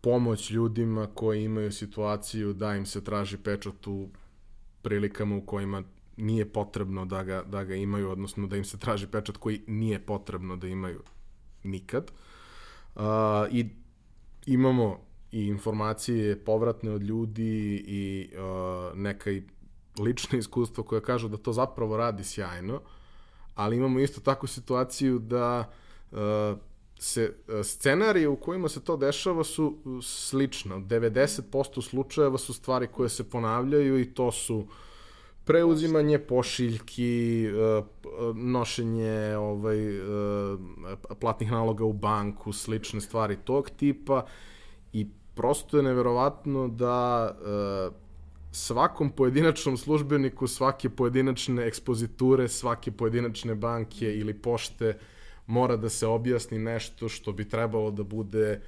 pomoć 0.00 0.50
ljudima 0.50 1.06
koji 1.14 1.44
imaju 1.44 1.72
situaciju 1.72 2.52
da 2.52 2.74
im 2.74 2.86
se 2.86 3.04
traži 3.04 3.36
pečat 3.36 3.86
u 3.86 4.08
prilikama 4.82 5.36
u 5.36 5.46
kojima 5.46 5.82
nije 6.16 6.52
potrebno 6.52 7.04
da 7.04 7.22
ga, 7.22 7.42
da 7.42 7.64
ga 7.64 7.74
imaju, 7.74 8.10
odnosno 8.10 8.46
da 8.46 8.56
im 8.56 8.64
se 8.64 8.78
traži 8.78 9.06
pečat 9.06 9.36
koji 9.36 9.62
nije 9.66 9.98
potrebno 10.06 10.56
da 10.56 10.68
imaju 10.68 11.02
nikad. 11.64 12.10
Uh, 12.94 13.02
I 13.50 13.68
imamo 14.46 15.00
i 15.32 15.46
informacije 15.46 16.44
povratne 16.44 16.90
od 16.90 17.02
ljudi 17.02 17.84
i 17.86 18.30
uh, 18.34 18.98
neka 18.98 19.30
i 19.30 19.42
lična 19.98 20.38
iskustva 20.38 20.84
koja 20.84 21.00
kažu 21.00 21.28
da 21.28 21.36
to 21.36 21.52
zapravo 21.52 21.96
radi 21.96 22.24
sjajno, 22.24 22.80
ali 23.54 23.76
imamo 23.76 24.00
isto 24.00 24.20
takvu 24.20 24.46
situaciju 24.46 25.18
da 25.18 25.72
se 27.02 27.34
uh, 27.48 27.64
scenarije 27.64 28.28
u 28.28 28.36
kojima 28.36 28.68
se 28.68 28.80
to 28.80 28.96
dešava 28.96 29.44
su 29.44 29.78
slično. 30.02 30.76
90% 30.76 31.82
slučajeva 31.82 32.38
su 32.38 32.54
stvari 32.54 32.86
koje 32.86 33.08
se 33.08 33.30
ponavljaju 33.30 34.00
i 34.00 34.14
to 34.14 34.32
su 34.32 34.66
preuzimanje 35.44 36.18
pošiljki, 36.18 37.48
uh, 37.48 38.36
nošenje 38.36 39.36
ovaj, 39.36 39.98
uh, 40.00 40.60
platnih 41.20 41.50
naloga 41.50 41.84
u 41.84 41.92
banku, 41.92 42.52
slične 42.52 43.00
stvari 43.00 43.36
tog 43.44 43.70
tipa 43.70 44.26
i 44.92 45.06
prosto 45.34 45.76
je 45.76 45.82
neverovatno 45.82 46.68
da 46.68 47.30
uh, 47.30 47.94
svakom 48.52 49.10
pojedinačnom 49.10 49.76
službeniku 49.76 50.46
svake 50.46 50.90
pojedinačne 50.90 51.66
ekspoziture, 51.66 52.48
svake 52.48 52.90
pojedinačne 52.90 53.54
banke 53.54 54.14
ili 54.14 54.34
pošte 54.34 54.98
mora 55.52 55.76
da 55.76 55.88
se 55.88 56.06
objasni 56.06 56.58
nešto 56.58 57.08
što 57.08 57.32
bi 57.32 57.48
trebalo 57.48 57.90
da 57.90 58.02
bude 58.02 58.60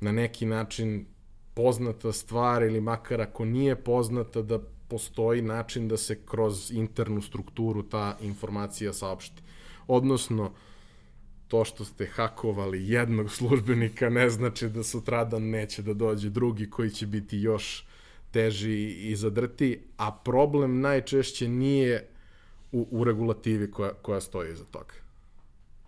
na 0.00 0.12
neki 0.12 0.46
način 0.46 1.06
poznata 1.54 2.12
stvar 2.12 2.62
ili 2.62 2.80
makar 2.80 3.20
ako 3.20 3.44
nije 3.44 3.76
poznata 3.76 4.42
da 4.42 4.58
postoji 4.88 5.42
način 5.42 5.88
da 5.88 5.96
se 5.96 6.18
kroz 6.26 6.70
internu 6.70 7.22
strukturu 7.22 7.82
ta 7.82 8.16
informacija 8.20 8.92
saopšti. 8.92 9.42
Odnosno, 9.86 10.52
to 11.48 11.64
što 11.64 11.84
ste 11.84 12.06
hakovali 12.06 12.88
jednog 12.88 13.30
službenika 13.30 14.08
ne 14.10 14.30
znači 14.30 14.68
da 14.68 14.82
sutradan 14.82 15.50
neće 15.50 15.82
da 15.82 15.94
dođe 15.94 16.30
drugi 16.30 16.70
koji 16.70 16.90
će 16.90 17.06
biti 17.06 17.38
još 17.38 17.86
teži 18.30 19.10
i 19.10 19.16
zadrti, 19.16 19.80
a 19.96 20.12
problem 20.12 20.80
najčešće 20.80 21.48
nije 21.48 22.08
u, 22.72 22.86
u 22.90 23.04
regulativi 23.04 23.70
koja, 23.70 23.92
koja 23.92 24.20
stoji 24.20 24.52
iza 24.52 24.64
toga. 24.64 24.94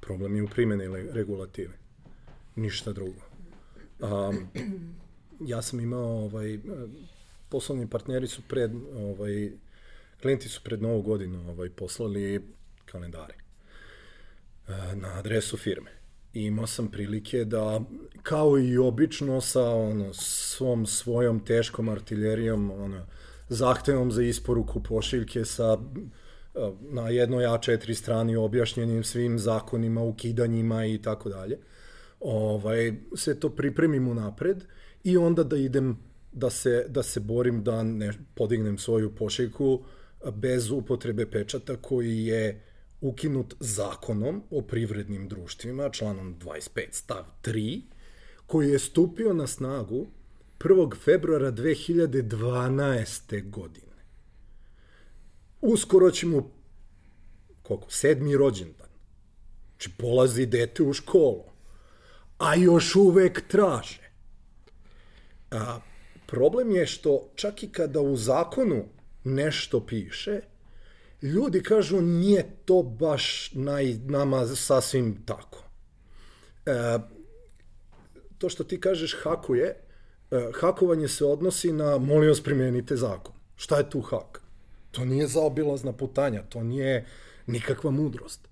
Problem 0.04 0.36
je 0.36 0.42
u 0.42 0.48
primjeni 0.48 1.12
regulative. 1.12 1.72
Ništa 2.56 2.92
drugo. 2.92 3.20
Um, 4.00 4.48
ja 5.40 5.62
sam 5.62 5.80
imao, 5.80 6.24
ovaj, 6.24 6.58
poslovni 7.48 7.90
partneri 7.90 8.26
su 8.26 8.42
pred, 8.48 8.70
ovaj, 8.96 9.52
klijenti 10.22 10.48
su 10.48 10.60
pred 10.64 10.82
novu 10.82 11.02
godinu 11.02 11.50
ovaj, 11.50 11.70
poslali 11.70 12.42
kalendare 12.84 13.34
eh, 14.68 14.72
na 14.94 15.18
adresu 15.18 15.56
firme. 15.56 15.90
I 16.32 16.42
imao 16.42 16.66
sam 16.66 16.90
prilike 16.90 17.44
da, 17.44 17.80
kao 18.22 18.58
i 18.58 18.78
obično 18.78 19.40
sa 19.40 19.70
ono, 19.70 20.14
svom 20.14 20.86
svojom 20.86 21.40
teškom 21.44 21.88
artiljerijom, 21.88 22.70
ono, 22.70 23.06
zahtevom 23.48 24.12
za 24.12 24.22
isporuku 24.22 24.82
pošiljke 24.82 25.44
sa 25.44 25.78
na 26.80 27.08
jednoj 27.08 27.44
A4 27.44 27.94
strani 27.94 28.36
objašnjenim 28.36 29.04
svim 29.04 29.38
zakonima, 29.38 30.02
ukidanjima 30.02 30.86
i 30.86 30.98
tako 31.02 31.28
dalje. 31.28 31.58
Ovaj, 32.20 32.94
sve 33.16 33.40
to 33.40 33.50
pripremim 33.50 34.08
unapred 34.08 34.64
i 35.04 35.16
onda 35.16 35.44
da 35.44 35.56
idem 35.56 35.98
da 36.32 36.50
se, 36.50 36.86
da 36.88 37.02
se 37.02 37.20
borim 37.20 37.64
da 37.64 37.82
ne 37.82 38.12
podignem 38.34 38.78
svoju 38.78 39.14
pošiljku 39.14 39.84
bez 40.32 40.70
upotrebe 40.70 41.30
pečata 41.30 41.76
koji 41.76 42.24
je 42.24 42.62
ukinut 43.00 43.54
zakonom 43.60 44.42
o 44.50 44.62
privrednim 44.62 45.28
društvima, 45.28 45.88
članom 45.88 46.36
25 46.40 46.86
stav 46.90 47.24
3, 47.42 47.82
koji 48.46 48.70
je 48.70 48.78
stupio 48.78 49.32
na 49.32 49.46
snagu 49.46 50.06
1. 50.58 50.96
februara 50.96 51.52
2012. 51.52 53.50
godine. 53.50 53.93
Uskoro 55.66 56.10
ćemo, 56.10 56.50
koliko, 57.62 57.90
sedmi 57.90 58.36
rođendan. 58.36 58.88
Znači, 59.70 59.90
polazi 59.98 60.46
dete 60.46 60.82
u 60.82 60.92
školu. 60.92 61.44
a 62.38 62.54
još 62.54 62.96
uvek 62.96 63.48
traže. 63.48 64.10
A, 65.50 65.78
problem 66.26 66.70
je 66.70 66.86
što 66.86 67.30
čak 67.34 67.62
i 67.62 67.72
kada 67.72 68.00
u 68.00 68.16
zakonu 68.16 68.84
nešto 69.24 69.86
piše, 69.86 70.40
ljudi 71.22 71.62
kažu 71.62 72.00
nije 72.00 72.56
to 72.64 72.82
baš 72.82 73.50
naj, 73.52 73.94
nama 74.04 74.46
sasvim 74.46 75.22
tako. 75.26 75.64
E, 76.66 76.98
to 78.38 78.48
što 78.48 78.64
ti 78.64 78.80
kažeš 78.80 79.16
hakuje, 79.22 79.66
e, 79.66 80.50
hakovanje 80.54 81.08
se 81.08 81.24
odnosi 81.24 81.72
na 81.72 81.98
molim 81.98 82.28
vas 82.28 82.42
primenite 82.42 82.96
zakon. 82.96 83.34
Šta 83.56 83.76
je 83.78 83.90
tu 83.90 84.00
hak? 84.00 84.43
To 84.94 85.04
nije 85.04 85.26
zaobilazna 85.26 85.92
putanja, 85.92 86.42
to 86.42 86.62
nije 86.62 87.04
nikakva 87.46 87.90
mudrost. 87.90 88.48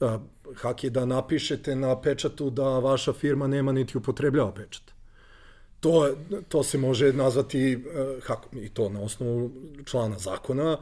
E, 0.00 0.18
hak 0.54 0.84
je 0.84 0.90
da 0.90 1.04
napišete 1.04 1.76
na 1.76 2.00
pečatu 2.00 2.50
da 2.50 2.78
vaša 2.78 3.12
firma 3.12 3.46
nema 3.46 3.72
niti 3.72 3.98
upotrebljava 3.98 4.52
pečat. 4.52 4.96
To, 5.80 6.16
to 6.48 6.62
se 6.62 6.78
može 6.78 7.12
nazvati 7.12 7.76
uh, 7.76 8.24
hakom 8.24 8.58
i 8.58 8.68
to 8.68 8.88
na 8.88 9.00
osnovu 9.00 9.50
člana 9.84 10.18
zakona 10.18 10.78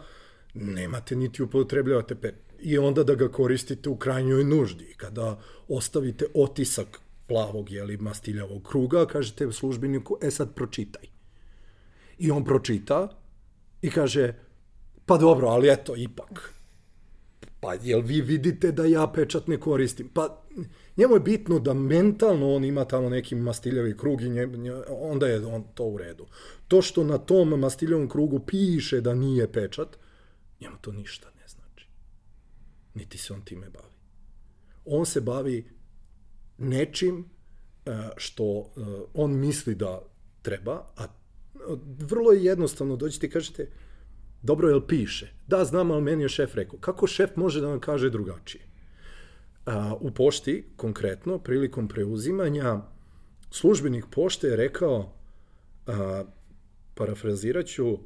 nemate 0.55 1.17
niti 1.17 1.43
upotrebljavate 1.43 2.15
pečat. 2.15 2.41
I 2.61 2.79
onda 2.79 3.05
da 3.05 3.15
ga 3.15 3.29
koristite 3.29 3.89
u 3.89 3.97
krajnjoj 3.97 4.45
nuždi. 4.45 4.95
Kada 4.97 5.39
ostavite 5.69 6.27
otisak 6.35 7.01
plavog 7.27 7.71
ili 7.71 7.97
mastiljavog 7.97 8.63
kruga, 8.63 9.07
kažete 9.07 9.53
službeniku, 9.53 10.19
e 10.23 10.31
sad 10.31 10.55
pročitaj. 10.55 11.03
I 12.19 12.31
on 12.31 12.45
pročita 12.45 13.09
i 13.83 13.91
kaže, 13.91 14.33
pa 15.07 15.17
dobro, 15.17 15.49
ali 15.49 15.69
eto, 15.73 15.97
ipak. 15.97 16.55
Pa 17.61 17.75
jel 17.75 18.01
vi 18.01 18.21
vidite 18.21 18.73
da 18.73 18.85
ja 18.85 19.07
pečat 19.15 19.47
ne 19.47 19.61
koristim? 19.61 20.09
Pa 20.09 20.43
njemu 20.97 21.15
je 21.15 21.21
bitno 21.21 21.59
da 21.59 21.75
mentalno 21.75 22.55
on 22.55 22.65
ima 22.65 22.85
tamo 22.85 23.09
neki 23.09 23.35
mastiljavi 23.35 23.97
krug 23.97 24.23
i 24.23 24.29
nje, 24.29 24.47
nje, 24.47 24.73
onda 24.89 25.27
je 25.27 25.47
on 25.47 25.65
to 25.75 25.85
u 25.85 25.99
redu. 25.99 26.27
To 26.69 26.83
što 26.83 27.05
na 27.05 27.19
tom 27.19 27.49
mastiljavom 27.49 28.09
krugu 28.09 28.41
piše 28.41 29.01
da 29.01 29.15
nije 29.15 29.53
pečat, 29.53 29.99
njemu 30.61 30.77
to 30.81 30.93
ništa 30.93 31.29
ne 31.41 31.49
znači. 31.49 31.89
Niti 32.95 33.19
se 33.19 33.33
on 33.33 33.43
time 33.43 33.71
bavi. 33.71 33.95
On 34.85 35.07
se 35.07 35.21
bavi 35.21 35.71
nečim 36.59 37.25
e, 37.87 37.91
što 38.17 38.73
e, 38.77 38.81
on 39.15 39.33
misli 39.33 39.75
da 39.75 40.03
treba, 40.43 40.87
a 40.97 41.07
vrlo 41.99 42.33
je 42.33 42.45
jednostavno, 42.45 42.97
dođete 42.97 43.27
i 43.27 43.31
kažete, 43.31 43.71
dobro, 44.45 44.69
jel 44.69 44.81
piše? 44.87 45.33
Da, 45.47 45.65
znam, 45.65 45.91
ali 45.91 46.03
meni 46.03 46.23
je 46.23 46.29
šef 46.29 46.55
rekao. 46.55 46.79
Kako 46.79 47.07
šef 47.07 47.37
može 47.37 47.61
da 47.61 47.67
vam 47.67 47.81
kaže 47.81 48.11
drugačije? 48.11 48.65
A, 49.67 49.95
u 50.01 50.11
pošti, 50.11 50.65
konkretno, 50.77 51.39
prilikom 51.39 51.89
preuzimanja, 51.89 52.81
službenik 53.51 54.05
pošte 54.11 54.47
je 54.47 54.57
rekao, 54.57 55.13
a, 55.87 56.25
parafrazirat 56.95 57.67
ću, 57.67 57.99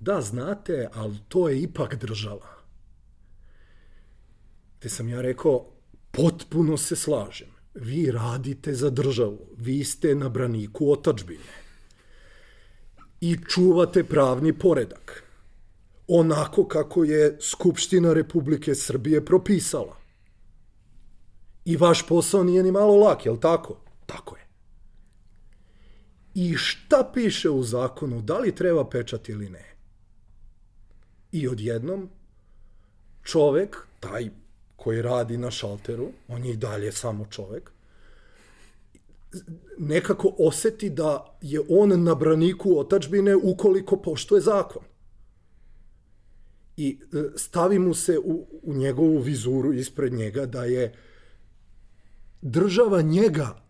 da, 0.00 0.20
znate, 0.20 0.88
ali 0.92 1.18
to 1.28 1.48
je 1.48 1.60
ipak 1.62 1.94
država. 1.94 2.48
Te 4.78 4.88
sam 4.88 5.08
ja 5.08 5.20
rekao, 5.20 5.66
potpuno 6.10 6.76
se 6.76 6.96
slažem. 6.96 7.48
Vi 7.74 8.10
radite 8.10 8.74
za 8.74 8.90
državu. 8.90 9.46
Vi 9.56 9.84
ste 9.84 10.14
na 10.14 10.28
braniku 10.28 10.92
otačbine. 10.92 11.64
I 13.20 13.36
čuvate 13.48 14.04
pravni 14.04 14.52
poredak. 14.52 15.23
Onako 16.08 16.68
kako 16.68 17.04
je 17.04 17.38
Skupština 17.40 18.12
Republike 18.12 18.74
Srbije 18.74 19.24
propisala. 19.24 19.96
I 21.64 21.76
vaš 21.76 22.06
posao 22.06 22.44
nije 22.44 22.62
ni 22.62 22.72
malo 22.72 22.96
lak, 22.96 23.26
je 23.26 23.32
li 23.32 23.40
tako? 23.40 23.76
Tako 24.06 24.36
je. 24.36 24.44
I 26.34 26.54
šta 26.56 27.10
piše 27.14 27.50
u 27.50 27.62
zakonu, 27.62 28.22
da 28.22 28.38
li 28.38 28.54
treba 28.54 28.88
pečat 28.88 29.28
ili 29.28 29.48
ne? 29.48 29.74
I 31.32 31.48
odjednom, 31.48 32.10
čovek, 33.22 33.76
taj 34.00 34.30
koji 34.76 35.02
radi 35.02 35.36
na 35.36 35.50
šalteru, 35.50 36.08
on 36.28 36.44
je 36.44 36.52
i 36.52 36.56
dalje 36.56 36.92
samo 36.92 37.26
čovek, 37.30 37.70
nekako 39.78 40.34
oseti 40.38 40.90
da 40.90 41.38
je 41.40 41.60
on 41.68 42.02
na 42.02 42.14
braniku 42.14 42.78
otačbine 42.78 43.36
ukoliko 43.36 43.96
poštuje 43.96 44.40
zakon. 44.40 44.82
I 46.76 46.98
e, 47.12 47.22
stavi 47.36 47.78
mu 47.78 47.94
se 47.94 48.18
u, 48.18 48.46
u 48.62 48.74
njegovu 48.74 49.18
vizuru 49.18 49.72
ispred 49.72 50.12
njega 50.12 50.46
da 50.46 50.64
je 50.64 50.94
država 52.42 53.02
njega 53.02 53.62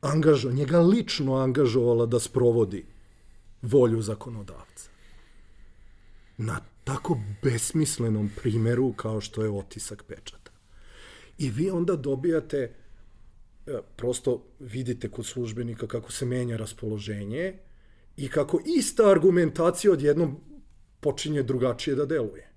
angažo, 0.00 0.50
njega 0.52 0.80
lično 0.80 1.34
angažovala 1.34 2.06
da 2.06 2.20
sprovodi 2.20 2.86
volju 3.62 4.02
zakonodavca. 4.02 4.90
Na 6.36 6.60
tako 6.84 7.18
besmislenom 7.42 8.30
primeru 8.36 8.92
kao 8.92 9.20
što 9.20 9.42
je 9.42 9.50
otisak 9.50 10.02
pečata. 10.02 10.50
I 11.38 11.50
vi 11.50 11.70
onda 11.70 11.96
dobijate, 11.96 12.58
e, 12.58 12.72
prosto 13.96 14.44
vidite 14.60 15.10
kod 15.10 15.26
službenika 15.26 15.86
kako 15.86 16.12
se 16.12 16.26
menja 16.26 16.56
raspoloženje 16.56 17.58
i 18.16 18.28
kako 18.28 18.60
ista 18.66 19.10
argumentacija 19.10 19.92
odjednom 19.92 20.40
počinje 21.00 21.42
drugačije 21.42 21.96
da 21.96 22.06
deluje. 22.06 22.48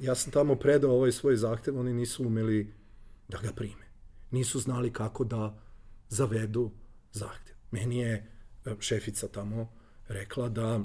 Ja 0.00 0.14
sam 0.14 0.32
tamo 0.32 0.54
predao 0.56 0.90
ovaj 0.90 1.12
svoj 1.12 1.36
zahtev, 1.36 1.78
oni 1.78 1.92
nisu 1.92 2.26
umeli 2.26 2.72
da 3.28 3.38
ga 3.38 3.52
prime. 3.52 3.90
Nisu 4.30 4.60
znali 4.60 4.92
kako 4.92 5.24
da 5.24 5.58
zavedu 6.08 6.70
zahtev. 7.12 7.56
Meni 7.70 7.98
je 7.98 8.12
e, 8.64 8.74
šefica 8.80 9.28
tamo 9.28 9.72
rekla 10.08 10.48
da 10.48 10.80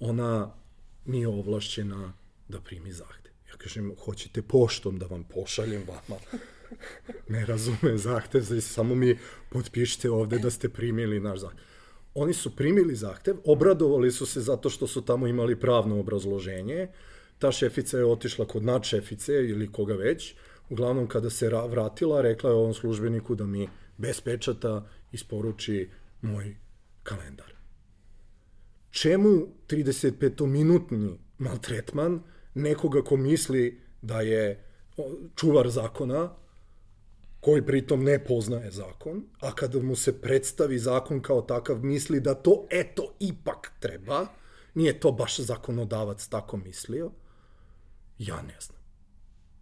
ona 0.00 0.54
nije 1.04 1.28
ovlašćena 1.28 2.12
da 2.48 2.60
primi 2.60 2.92
zahtev. 2.92 3.32
Ja 3.50 3.56
kažem, 3.56 3.92
hoćete 4.04 4.42
poštom 4.42 4.98
da 4.98 5.06
vam 5.06 5.24
pošaljem 5.24 5.82
vama? 5.88 6.20
ne 7.28 7.46
razume 7.46 7.98
zahtev, 7.98 8.60
samo 8.60 8.94
mi 8.94 9.18
potpišite 9.50 10.10
ovde 10.10 10.38
da 10.38 10.50
ste 10.50 10.68
primili 10.68 11.20
naš 11.20 11.38
zahtev. 11.38 11.64
Oni 12.14 12.34
su 12.34 12.56
primili 12.56 12.94
zahtev, 12.94 13.36
obradovali 13.44 14.12
su 14.12 14.26
se 14.26 14.40
zato 14.40 14.70
što 14.70 14.86
su 14.86 15.02
tamo 15.02 15.26
imali 15.26 15.60
pravno 15.60 16.00
obrazloženje, 16.00 16.88
ta 17.38 17.52
šefica 17.52 17.98
je 17.98 18.04
otišla 18.04 18.46
kod 18.46 18.64
nadšefice 18.64 19.32
ili 19.32 19.72
koga 19.72 19.94
već, 19.94 20.34
uglavnom 20.70 21.08
kada 21.08 21.30
se 21.30 21.48
vratila, 21.68 22.20
rekla 22.20 22.50
je 22.50 22.56
ovom 22.56 22.74
službeniku 22.74 23.34
da 23.34 23.46
mi 23.46 23.68
bez 23.96 24.20
pečata 24.20 24.88
isporuči 25.12 25.90
moj 26.22 26.56
kalendar. 27.02 27.54
Čemu 28.90 29.46
35-minutni 29.68 31.18
maltretman 31.38 32.22
nekoga 32.54 33.02
ko 33.02 33.16
misli 33.16 33.80
da 34.02 34.20
je 34.20 34.64
čuvar 35.36 35.70
zakona, 35.70 36.30
koji 37.44 37.66
pritom 37.66 38.04
ne 38.04 38.24
poznaje 38.24 38.70
zakon, 38.70 39.24
a 39.40 39.52
kada 39.54 39.82
mu 39.82 39.96
se 39.96 40.20
predstavi 40.20 40.78
zakon 40.78 41.20
kao 41.22 41.42
takav, 41.42 41.84
misli 41.84 42.20
da 42.20 42.34
to 42.34 42.66
eto 42.70 43.14
ipak 43.20 43.72
treba, 43.80 44.26
nije 44.74 45.00
to 45.00 45.12
baš 45.12 45.40
zakonodavac 45.40 46.28
tako 46.28 46.56
mislio, 46.56 47.10
ja 48.18 48.42
ne 48.42 48.56
znam. 48.60 48.78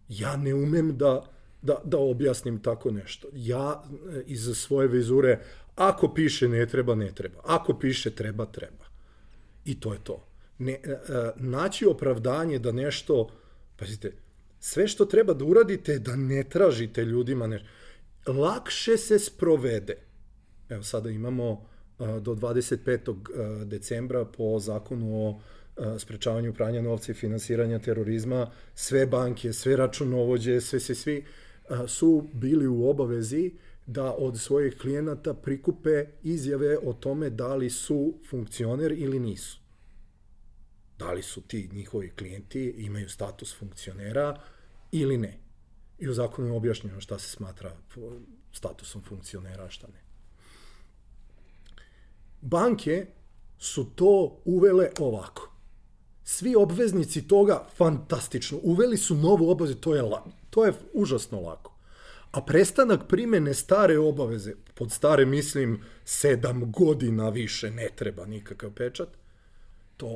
Ja 0.07 0.37
ne 0.37 0.53
umem 0.53 0.97
da, 0.97 1.25
da, 1.61 1.81
da 1.83 1.97
objasnim 1.97 2.61
tako 2.61 2.91
nešto. 2.91 3.27
Ja 3.33 3.83
e, 3.83 4.23
iz 4.25 4.57
svoje 4.57 4.87
vizure, 4.87 5.39
ako 5.75 6.13
piše 6.13 6.47
ne 6.47 6.65
treba, 6.65 6.95
ne 6.95 7.11
treba. 7.11 7.41
Ako 7.45 7.79
piše 7.79 8.15
treba, 8.15 8.45
treba. 8.45 8.85
I 9.65 9.79
to 9.79 9.93
je 9.93 9.99
to. 10.03 10.25
Ne, 10.57 10.71
e, 10.71 10.91
e, 10.91 10.99
naći 11.35 11.85
opravdanje 11.85 12.59
da 12.59 12.71
nešto, 12.71 13.27
pazite, 13.75 14.11
sve 14.65 14.87
što 14.87 15.05
treba 15.05 15.33
da 15.33 15.45
uradite 15.45 15.99
da 15.99 16.15
ne 16.15 16.43
tražite 16.43 17.05
ljudima 17.05 17.47
nešto. 17.47 17.67
Lakše 18.27 18.97
se 18.97 19.19
sprovede. 19.19 19.97
Evo 20.69 20.83
sada 20.83 21.09
imamo 21.09 21.65
do 21.99 22.35
25. 22.35 23.65
decembra 23.65 24.25
po 24.25 24.59
zakonu 24.59 25.15
o 25.15 25.41
sprečavanju 25.99 26.53
pranja 26.53 26.81
novca 26.81 27.11
i 27.11 27.15
finansiranja 27.15 27.79
terorizma, 27.79 28.51
sve 28.75 29.05
banke, 29.05 29.53
sve 29.53 29.75
računovođe, 29.75 30.61
sve 30.61 30.79
se 30.79 30.95
svi 30.95 31.25
su 31.87 32.27
bili 32.33 32.67
u 32.67 32.89
obavezi 32.89 33.51
da 33.85 34.13
od 34.13 34.39
svojih 34.39 34.77
klijenata 34.77 35.33
prikupe 35.33 36.05
izjave 36.23 36.77
o 36.77 36.93
tome 36.93 37.29
da 37.29 37.55
li 37.55 37.69
su 37.69 38.13
funkcioner 38.29 38.91
ili 38.91 39.19
nisu. 39.19 39.59
Da 40.99 41.11
li 41.11 41.21
su 41.21 41.41
ti 41.41 41.69
njihovi 41.73 42.09
klijenti 42.09 42.75
imaju 42.77 43.09
status 43.09 43.55
funkcionera 43.55 44.41
ili 44.93 45.17
ne. 45.17 45.39
I 45.99 46.09
u 46.09 46.13
zakonu 46.13 46.47
je 46.47 46.53
objašnjeno 46.53 47.01
šta 47.01 47.19
se 47.19 47.29
smatra 47.29 47.71
statusom 48.51 49.01
funkcionera, 49.01 49.69
šta 49.69 49.87
ne. 49.87 50.01
Banke 52.41 53.07
su 53.57 53.85
to 53.95 54.41
uvele 54.45 54.89
ovako. 54.99 55.49
Svi 56.23 56.55
obveznici 56.55 57.27
toga 57.27 57.65
fantastično. 57.75 58.59
Uveli 58.63 58.97
su 58.97 59.15
novu 59.15 59.49
obavezu, 59.49 59.75
to 59.75 59.95
je, 59.95 60.03
to 60.49 60.65
je 60.65 60.73
užasno 60.93 61.41
lako 61.41 61.73
A 62.31 62.41
prestanak 62.41 63.07
primene 63.07 63.53
stare 63.53 63.97
obaveze, 63.99 64.53
pod 64.73 64.91
stare 64.91 65.25
mislim 65.25 65.83
sedam 66.05 66.71
godina 66.71 67.29
više 67.29 67.71
ne 67.71 67.89
treba 67.95 68.25
nikakav 68.25 68.71
pečat, 68.71 69.09
to 69.97 70.07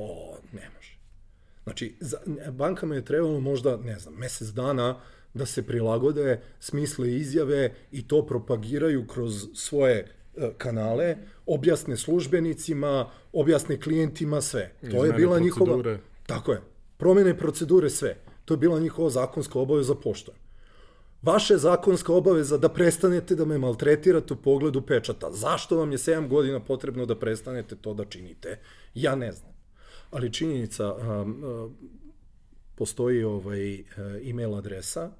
ne 0.52 0.70
može. 0.76 0.97
Znači, 1.68 1.94
za, 2.00 2.18
bankama 2.50 2.94
je 2.94 3.04
trebalo 3.04 3.40
možda, 3.40 3.76
ne 3.76 3.98
znam, 3.98 4.14
mesec 4.14 4.48
dana 4.48 5.00
da 5.34 5.46
se 5.46 5.62
prilagode, 5.66 6.40
smisle 6.60 7.12
izjave 7.12 7.74
i 7.92 8.08
to 8.08 8.26
propagiraju 8.26 9.06
kroz 9.06 9.46
svoje 9.54 9.94
e, 10.36 10.50
kanale, 10.58 11.16
objasne 11.46 11.96
službenicima, 11.96 13.10
objasne 13.32 13.80
klijentima, 13.80 14.40
sve. 14.40 14.72
To 14.80 14.86
Izmene 14.86 15.06
je 15.06 15.12
bila 15.12 15.38
njihova... 15.38 15.66
procedure. 15.66 15.98
Tako 16.26 16.52
je. 16.52 16.60
Promene 16.96 17.38
procedure, 17.38 17.90
sve. 17.90 18.16
To 18.44 18.54
je 18.54 18.58
bila 18.58 18.80
njihova 18.80 19.10
zakonska 19.10 19.58
obaveza 19.58 19.94
poštojem. 19.94 20.38
Vaša 21.22 21.54
je 21.54 21.58
zakonska 21.58 22.12
obaveza 22.12 22.56
da 22.56 22.68
prestanete 22.68 23.34
da 23.34 23.44
me 23.44 23.58
maltretirate 23.58 24.34
u 24.34 24.36
pogledu 24.36 24.82
pečata. 24.82 25.32
Zašto 25.32 25.76
vam 25.76 25.92
je 25.92 25.98
7 25.98 26.28
godina 26.28 26.60
potrebno 26.60 27.06
da 27.06 27.18
prestanete 27.18 27.76
to 27.76 27.94
da 27.94 28.04
činite? 28.04 28.58
Ja 28.94 29.16
ne 29.16 29.32
znam. 29.32 29.57
Ali 30.10 30.32
činjenica, 30.32 30.94
um, 30.94 31.44
uh, 31.44 31.72
postoji 32.74 33.24
ovaj 33.24 33.80
uh, 33.80 33.86
e-mail 34.24 34.54
adresa, 34.54 35.10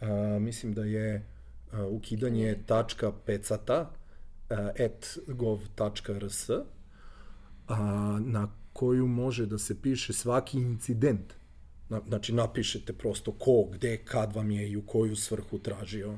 uh, 0.00 0.08
mislim 0.40 0.72
da 0.74 0.84
je 0.84 1.26
uh, 1.72 1.78
ukidanje 1.90 2.58
tačka 2.66 3.12
pecata 3.26 3.90
uh, 4.50 4.58
at 4.58 5.18
gov.rs 5.26 6.48
na 8.20 8.48
koju 8.72 9.06
može 9.06 9.46
da 9.46 9.58
se 9.58 9.82
piše 9.82 10.12
svaki 10.12 10.58
incident. 10.58 11.32
Na, 11.88 12.00
znači, 12.08 12.32
napišete 12.32 12.92
prosto 12.92 13.32
ko, 13.32 13.64
gde, 13.72 13.96
kad 14.04 14.32
vam 14.32 14.50
je 14.50 14.70
i 14.70 14.76
u 14.76 14.86
koju 14.86 15.16
svrhu 15.16 15.58
tražio 15.58 16.14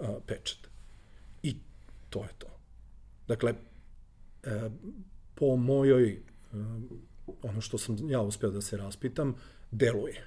a, 0.00 0.18
pečat. 0.26 0.58
I 1.42 1.56
to 2.10 2.22
je 2.22 2.30
to. 2.38 2.46
Dakle, 3.28 3.54
e, 4.42 4.70
po 5.34 5.56
mojoj, 5.56 6.10
e, 6.12 6.20
ono 7.42 7.60
što 7.60 7.78
sam 7.78 8.10
ja 8.10 8.20
uspeo 8.20 8.50
da 8.50 8.60
se 8.60 8.76
raspitam, 8.76 9.34
deluje. 9.70 10.26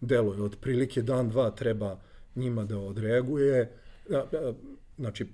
Deluje. 0.00 0.42
Od 0.42 0.56
prilike 0.60 1.02
dan, 1.02 1.28
dva 1.28 1.50
treba 1.50 2.00
njima 2.34 2.64
da 2.64 2.78
odreaguje. 2.78 3.72
Znači, 4.98 5.26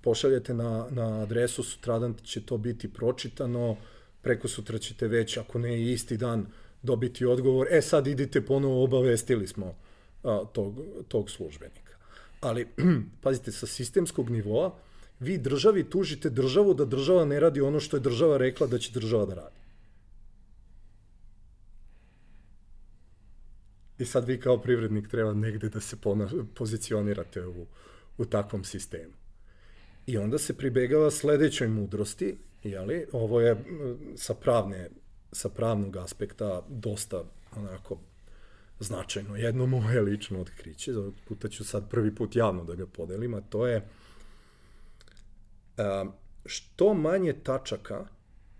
pošaljete 0.00 0.54
na, 0.54 0.86
na 0.90 1.22
adresu, 1.22 1.62
sutradan 1.62 2.14
će 2.24 2.46
to 2.46 2.58
biti 2.58 2.92
pročitano, 2.92 3.76
preko 4.22 4.48
sutra 4.48 4.78
ćete 4.78 5.08
već, 5.08 5.36
ako 5.36 5.58
ne 5.58 5.92
isti 5.92 6.16
dan, 6.16 6.46
dobiti 6.82 7.24
odgovor, 7.24 7.66
e 7.70 7.82
sad 7.82 8.06
idite 8.06 8.46
ponovo, 8.46 8.84
obavestili 8.84 9.46
smo 9.46 9.74
a, 10.22 10.44
tog, 10.52 10.80
tog 11.08 11.30
službenika. 11.30 11.92
Ali, 12.40 12.66
pazite, 13.22 13.52
sa 13.52 13.66
sistemskog 13.66 14.30
nivoa, 14.30 14.74
vi 15.20 15.38
državi 15.38 15.84
tužite 15.90 16.30
državu 16.30 16.74
da 16.74 16.84
država 16.84 17.24
ne 17.24 17.40
radi 17.40 17.60
ono 17.60 17.80
što 17.80 17.96
je 17.96 18.00
država 18.00 18.36
rekla 18.36 18.66
da 18.66 18.78
će 18.78 18.92
država 18.92 19.26
da 19.26 19.34
radi. 19.34 19.61
I 24.02 24.04
sad 24.04 24.28
vi 24.28 24.40
kao 24.40 24.58
privrednik 24.58 25.08
treba 25.08 25.34
negde 25.34 25.68
da 25.68 25.80
se 25.80 25.96
pona, 25.96 26.28
pozicionirate 26.54 27.46
u, 27.46 27.66
u 28.18 28.24
takvom 28.24 28.64
sistemu. 28.64 29.12
I 30.06 30.18
onda 30.18 30.38
se 30.38 30.56
pribegava 30.56 31.10
sledećoj 31.10 31.68
mudrosti, 31.68 32.36
jeli, 32.62 33.06
ovo 33.12 33.40
je 33.40 33.56
sa 34.16 34.34
pravne 34.34 34.88
sa 35.32 35.48
pravnog 35.48 35.96
aspekta 35.96 36.62
dosta 36.68 37.24
onako 37.56 37.98
značajno. 38.80 39.36
Jedno 39.36 39.66
moje 39.66 40.00
lično 40.00 40.40
otkriće, 40.40 40.92
za 40.92 41.10
puta 41.28 41.48
ću 41.48 41.64
sad 41.64 41.90
prvi 41.90 42.14
put 42.14 42.36
javno 42.36 42.64
da 42.64 42.74
ga 42.74 42.86
podelim, 42.86 43.34
a 43.34 43.40
to 43.40 43.66
je 43.66 43.88
što 46.46 46.94
manje 46.94 47.32
tačaka 47.32 48.06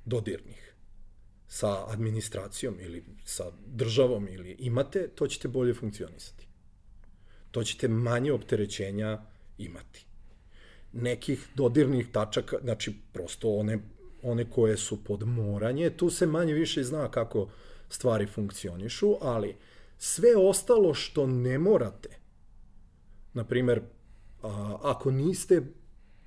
dodirnih 0.05 0.72
sa 1.53 1.93
administracijom 1.93 2.81
ili 2.81 3.05
sa 3.25 3.45
državom 3.67 4.29
ili 4.29 4.57
imate, 4.59 5.09
to 5.09 5.27
ćete 5.27 5.49
bolje 5.49 5.75
funkcionisati. 5.75 6.47
To 7.51 7.65
ćete 7.65 7.89
manje 7.89 8.33
opterećenja 8.33 9.23
imati. 9.59 10.07
Nekih 10.93 11.49
dodirnih 11.55 12.07
tačaka, 12.13 12.57
znači 12.63 12.95
prosto 13.13 13.55
one 13.55 13.79
one 14.23 14.51
koje 14.51 14.77
su 14.77 15.05
pod 15.05 15.29
moranje, 15.29 15.91
tu 15.91 16.11
se 16.11 16.27
manje 16.27 16.53
više 16.53 16.85
zna 16.85 17.11
kako 17.11 17.49
stvari 17.89 18.27
funkcionišu, 18.27 19.15
ali 19.21 19.57
sve 19.99 20.37
ostalo 20.37 20.95
što 20.95 21.27
ne 21.27 21.59
morate, 21.59 22.09
na 23.35 23.45
primer, 23.45 23.83
ako 24.83 25.11
niste, 25.11 25.63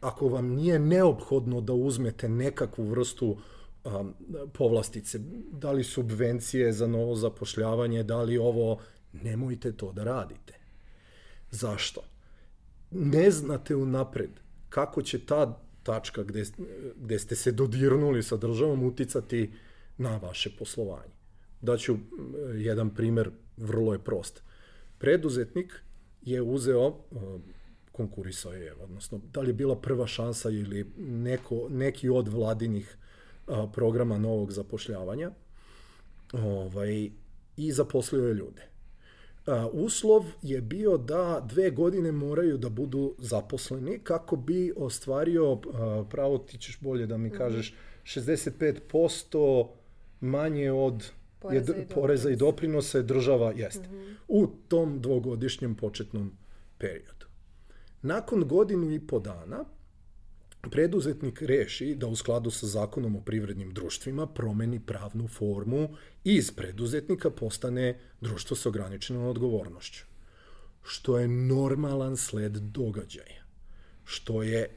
ako 0.01 0.27
vam 0.27 0.47
nije 0.47 0.79
neophodno 0.79 1.61
da 1.61 1.73
uzmete 1.73 2.29
nekakvu 2.29 2.83
vrstu 2.83 3.37
a, 3.85 4.03
povlastice, 4.53 5.19
da 5.51 5.71
li 5.71 5.83
subvencije 5.83 6.71
za 6.71 6.87
novo 6.87 7.15
zapošljavanje, 7.15 8.03
da 8.03 8.21
li 8.21 8.37
ovo, 8.37 8.79
nemojte 9.13 9.71
to 9.71 9.91
da 9.91 10.03
radite. 10.03 10.53
Zašto? 11.51 12.01
Ne 12.91 13.31
znate 13.31 13.75
unapred 13.75 14.29
kako 14.69 15.01
će 15.01 15.19
ta 15.25 15.61
tačka 15.83 16.23
gde, 16.23 16.43
gde 16.95 17.19
ste 17.19 17.35
se 17.35 17.51
dodirnuli 17.51 18.23
sa 18.23 18.37
državom 18.37 18.83
uticati 18.83 19.51
na 19.97 20.17
vaše 20.17 20.49
poslovanje. 20.59 21.13
Daću 21.61 21.97
jedan 22.55 22.89
primer, 22.89 23.31
vrlo 23.57 23.93
je 23.93 23.99
prost. 23.99 24.43
Preduzetnik 24.97 25.73
je 26.21 26.41
uzeo, 26.41 26.95
konkurisao 27.91 28.53
je, 28.53 28.73
odnosno, 28.73 29.21
da 29.33 29.41
li 29.41 29.49
je 29.49 29.53
bila 29.53 29.75
prva 29.75 30.07
šansa 30.07 30.49
ili 30.49 30.91
neko, 30.97 31.67
neki 31.69 32.09
od 32.09 32.27
vladinih 32.27 32.97
programa 33.73 34.17
novog 34.17 34.51
zapošljavanja, 34.51 35.31
ovaj, 36.33 37.09
i 37.57 37.71
zaposlio 37.71 38.27
je 38.27 38.33
ljude 38.33 38.75
uslov 39.71 40.25
je 40.41 40.61
bio 40.61 40.97
da 40.97 41.45
dve 41.49 41.71
godine 41.71 42.11
moraju 42.11 42.57
da 42.57 42.69
budu 42.69 43.15
zaposleni 43.17 43.99
kako 44.03 44.35
bi 44.35 44.73
ostvario, 44.77 45.59
pravo 46.09 46.37
ti 46.37 46.57
ćeš 46.57 46.79
bolje 46.79 47.05
da 47.05 47.17
mi 47.17 47.27
mhm. 47.27 47.37
kažeš, 47.37 47.75
65% 48.03 49.67
manje 50.21 50.71
od 50.71 51.11
poreza, 51.39 51.73
je, 51.73 51.81
i, 51.81 51.93
poreza 51.93 52.29
i 52.29 52.35
doprinosa 52.35 52.97
je 52.97 53.03
država 53.03 53.53
jeste. 53.55 53.89
Mm 53.89 53.93
-hmm. 53.93 54.15
U 54.27 54.47
tom 54.67 55.01
dvogodišnjem 55.01 55.75
početnom 55.75 56.37
periodu. 56.77 57.25
Nakon 58.01 58.47
godinu 58.47 58.91
i 58.91 59.07
po 59.07 59.19
dana 59.19 59.65
preduzetnik 60.71 61.41
reši 61.41 61.95
da 61.95 62.07
u 62.07 62.15
skladu 62.15 62.51
sa 62.51 62.67
zakonom 62.67 63.15
o 63.15 63.21
privrednim 63.21 63.73
društvima 63.73 64.27
promeni 64.27 64.79
pravnu 64.79 65.27
formu 65.27 65.89
i 66.23 66.35
iz 66.35 66.51
preduzetnika 66.51 67.29
postane 67.29 67.99
društvo 68.21 68.57
sa 68.57 68.69
ograničenom 68.69 69.23
odgovornošću. 69.23 70.03
Što 70.83 71.19
je 71.19 71.27
normalan 71.27 72.17
sled 72.17 72.51
događaja. 72.51 73.43
Što 74.03 74.43
je 74.43 74.69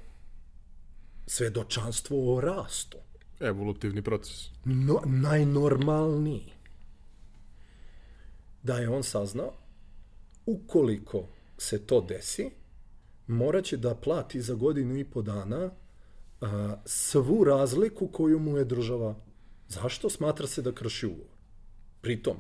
svedočanstvo 1.26 2.36
o 2.36 2.40
rastu. 2.40 2.98
Evolutivni 3.40 4.02
proces. 4.02 4.50
No, 4.64 5.02
najnormalniji. 5.04 6.52
Da 8.62 8.78
je 8.78 8.88
on 8.88 9.02
saznao, 9.02 9.52
ukoliko 10.46 11.28
se 11.58 11.86
to 11.86 12.00
desi, 12.00 12.50
moraće 13.28 13.76
da 13.76 13.94
plati 13.94 14.40
za 14.40 14.54
godinu 14.54 14.96
i 14.96 15.04
po 15.04 15.22
dana 15.22 15.70
a, 16.40 16.76
svu 16.84 17.44
razliku 17.44 18.08
koju 18.08 18.38
mu 18.38 18.58
je 18.58 18.64
država. 18.64 19.14
Zašto? 19.68 20.10
Smatra 20.10 20.46
se 20.46 20.62
da 20.62 20.72
krši 20.72 21.06
ugovor. 21.06 21.36
Pritom, 22.00 22.36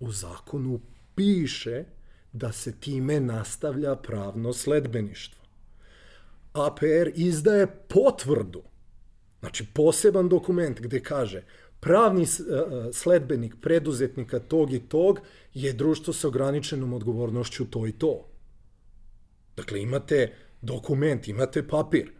u 0.00 0.12
zakonu 0.12 0.80
piše 1.14 1.84
da 2.32 2.52
se 2.52 2.80
time 2.80 3.20
nastavlja 3.20 3.96
pravno 3.96 4.52
sledbeništvo. 4.52 5.42
APR 6.52 7.10
izdaje 7.14 7.66
potvrdu, 7.66 8.62
znači 9.40 9.66
poseban 9.74 10.28
dokument 10.28 10.80
gde 10.80 11.00
kaže 11.00 11.42
pravni 11.80 12.26
sledbenik 12.92 13.54
preduzetnika 13.60 14.38
tog 14.38 14.72
i 14.72 14.80
tog 14.80 15.20
je 15.54 15.72
društvo 15.72 16.12
sa 16.12 16.28
ograničenom 16.28 16.92
odgovornošću 16.92 17.70
to 17.70 17.86
i 17.86 17.92
to. 17.92 18.31
Dakle, 19.56 19.82
imate 19.82 20.32
dokument, 20.62 21.28
imate 21.28 21.68
papir 21.68 22.12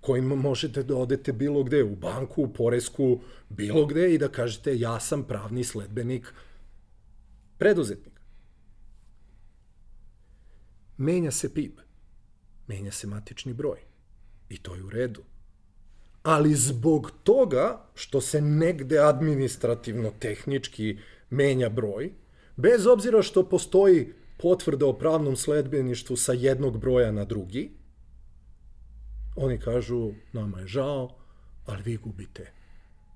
kojim 0.00 0.24
možete 0.24 0.82
da 0.82 0.96
odete 0.96 1.32
bilo 1.32 1.64
gde, 1.64 1.82
u 1.84 1.96
banku, 1.96 2.42
u 2.42 2.52
poresku, 2.52 3.20
bilo 3.48 3.86
gde 3.86 4.14
i 4.14 4.18
da 4.18 4.28
kažete 4.28 4.78
ja 4.78 5.00
sam 5.00 5.24
pravni 5.24 5.64
sledbenik 5.64 6.32
preduzetnika. 7.58 8.20
Menja 10.96 11.30
se 11.30 11.54
PIB, 11.54 11.78
menja 12.66 12.92
se 12.92 13.06
matični 13.06 13.52
broj 13.52 13.78
i 14.48 14.58
to 14.58 14.74
je 14.74 14.84
u 14.84 14.90
redu. 14.90 15.22
Ali 16.22 16.54
zbog 16.54 17.10
toga 17.22 17.88
što 17.94 18.20
se 18.20 18.40
negde 18.40 18.98
administrativno, 18.98 20.12
tehnički 20.18 20.98
menja 21.30 21.68
broj, 21.68 22.12
bez 22.56 22.86
obzira 22.86 23.22
što 23.22 23.48
postoji 23.48 24.12
potvrda 24.36 24.86
o 24.86 24.92
pravnom 24.92 25.36
sledbeništvu 25.36 26.16
sa 26.16 26.32
jednog 26.32 26.78
broja 26.80 27.12
na 27.12 27.24
drugi, 27.24 27.70
oni 29.36 29.58
kažu, 29.58 30.12
nama 30.32 30.60
je 30.60 30.66
žao, 30.66 31.14
ali 31.66 31.82
vi 31.82 31.96
gubite 31.96 32.52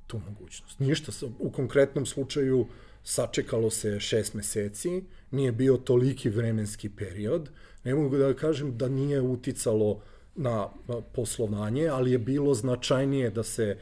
tu 0.06 0.20
mogućnost. 0.28 0.78
Ništa, 0.78 1.12
u 1.38 1.50
konkretnom 1.50 2.06
slučaju 2.06 2.66
sačekalo 3.04 3.70
se 3.70 4.00
šest 4.00 4.34
meseci, 4.34 5.04
nije 5.30 5.52
bio 5.52 5.76
toliki 5.76 6.28
vremenski 6.28 6.88
period, 6.88 7.50
ne 7.84 7.94
mogu 7.94 8.16
da 8.16 8.34
kažem 8.34 8.78
da 8.78 8.88
nije 8.88 9.20
uticalo 9.20 10.02
na 10.34 10.68
poslovanje, 11.14 11.88
ali 11.88 12.12
je 12.12 12.18
bilo 12.18 12.54
značajnije 12.54 13.30
da 13.30 13.42
se 13.42 13.78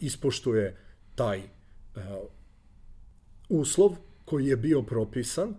ispoštuje 0.00 0.76
taj 1.14 1.42
uslov 3.48 3.96
koji 4.24 4.46
je 4.46 4.56
bio 4.56 4.82
propisan, 4.82 5.54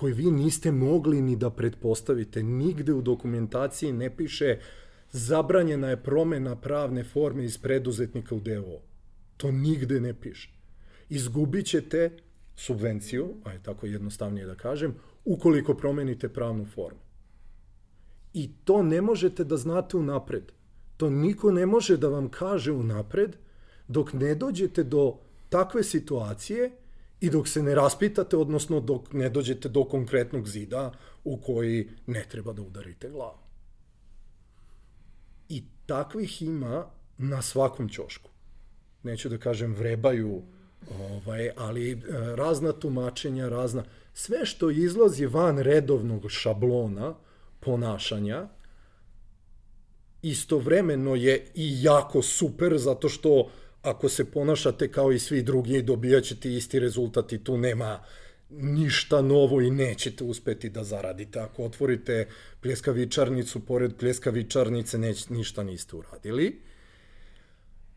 koji 0.00 0.12
vi 0.12 0.30
niste 0.30 0.72
mogli 0.72 1.20
ni 1.20 1.36
da 1.36 1.50
pretpostavite. 1.50 2.42
Nigde 2.42 2.92
u 2.92 3.02
dokumentaciji 3.02 3.92
ne 3.92 4.16
piše 4.16 4.58
zabranjena 5.12 5.88
je 5.88 6.02
promena 6.02 6.56
pravne 6.56 7.04
forme 7.04 7.44
iz 7.44 7.58
preduzetnika 7.58 8.34
u 8.34 8.40
DO. 8.40 8.80
To 9.36 9.50
nigde 9.50 10.00
ne 10.00 10.14
piše. 10.14 10.50
Izgubit 11.08 11.66
ćete 11.66 12.10
subvenciju, 12.56 13.34
aj 13.44 13.62
tako 13.62 13.86
jednostavnije 13.86 14.46
da 14.46 14.54
kažem, 14.54 14.94
ukoliko 15.24 15.74
promenite 15.74 16.28
pravnu 16.28 16.64
formu. 16.64 17.00
I 18.32 18.50
to 18.64 18.82
ne 18.82 19.00
možete 19.00 19.44
da 19.44 19.56
znate 19.56 19.96
unapred. 19.96 20.52
To 20.96 21.10
niko 21.10 21.52
ne 21.52 21.66
može 21.66 21.96
da 21.96 22.08
vam 22.08 22.28
kaže 22.28 22.72
unapred 22.72 23.36
dok 23.88 24.12
ne 24.12 24.34
dođete 24.34 24.84
do 24.84 25.18
takve 25.48 25.84
situacije 25.84 26.70
i 27.20 27.30
dok 27.30 27.48
se 27.48 27.62
ne 27.62 27.74
raspitate, 27.74 28.36
odnosno 28.36 28.80
dok 28.80 29.12
ne 29.12 29.28
dođete 29.28 29.68
do 29.68 29.84
konkretnog 29.84 30.48
zida 30.48 30.92
u 31.24 31.36
koji 31.36 31.88
ne 32.06 32.24
treba 32.30 32.52
da 32.52 32.62
udarite 32.62 33.08
glavu. 33.08 33.38
I 35.48 35.64
takvih 35.86 36.42
ima 36.42 36.86
na 37.18 37.42
svakom 37.42 37.88
ćošku. 37.88 38.30
Neću 39.02 39.28
da 39.28 39.38
kažem 39.38 39.74
vrebaju, 39.74 40.42
ovaj, 41.00 41.50
ali 41.56 41.92
e, 41.92 41.96
razna 42.36 42.72
tumačenja, 42.72 43.48
razna... 43.48 43.84
Sve 44.14 44.46
što 44.46 44.70
izlazi 44.70 45.26
van 45.26 45.58
redovnog 45.58 46.30
šablona 46.30 47.14
ponašanja, 47.60 48.48
istovremeno 50.22 51.14
je 51.14 51.46
i 51.54 51.82
jako 51.82 52.22
super, 52.22 52.78
zato 52.78 53.08
što 53.08 53.50
ako 53.82 54.08
se 54.08 54.24
ponašate 54.24 54.92
kao 54.92 55.12
i 55.12 55.18
svi 55.18 55.42
drugi, 55.42 55.82
dobijat 55.82 56.24
ćete 56.24 56.54
isti 56.54 56.78
rezultat 56.80 57.32
i 57.32 57.44
tu 57.44 57.58
nema 57.58 58.02
ništa 58.50 59.22
novo 59.22 59.60
i 59.60 59.70
nećete 59.70 60.24
uspeti 60.24 60.70
da 60.70 60.84
zaradite. 60.84 61.40
Ako 61.40 61.64
otvorite 61.64 62.28
pljeskavičarnicu, 62.60 63.60
pored 63.60 63.96
pljeskavičarnice 63.96 64.98
neć, 64.98 65.28
ništa 65.28 65.62
niste 65.62 65.96
uradili. 65.96 66.60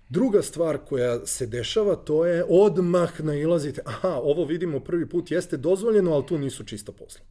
Druga 0.09 0.41
stvar 0.41 0.77
koja 0.77 1.25
se 1.25 1.47
dešava, 1.47 1.95
to 1.95 2.25
je 2.25 2.45
odmah 2.49 3.21
nailazite, 3.21 3.81
aha, 3.85 4.19
ovo 4.23 4.45
vidimo 4.45 4.79
prvi 4.79 5.09
put, 5.09 5.31
jeste 5.31 5.57
dozvoljeno, 5.57 6.11
ali 6.13 6.25
tu 6.27 6.37
nisu 6.37 6.63
čista 6.63 6.91
posla. 6.91 7.25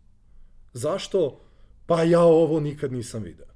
Zašto? 0.73 1.41
Pa 1.87 2.03
ja 2.03 2.21
ovo 2.21 2.61
nikad 2.61 2.93
nisam 2.93 3.23
video. 3.23 3.47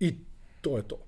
I 0.00 0.14
to 0.60 0.76
je 0.76 0.88
to 0.88 1.03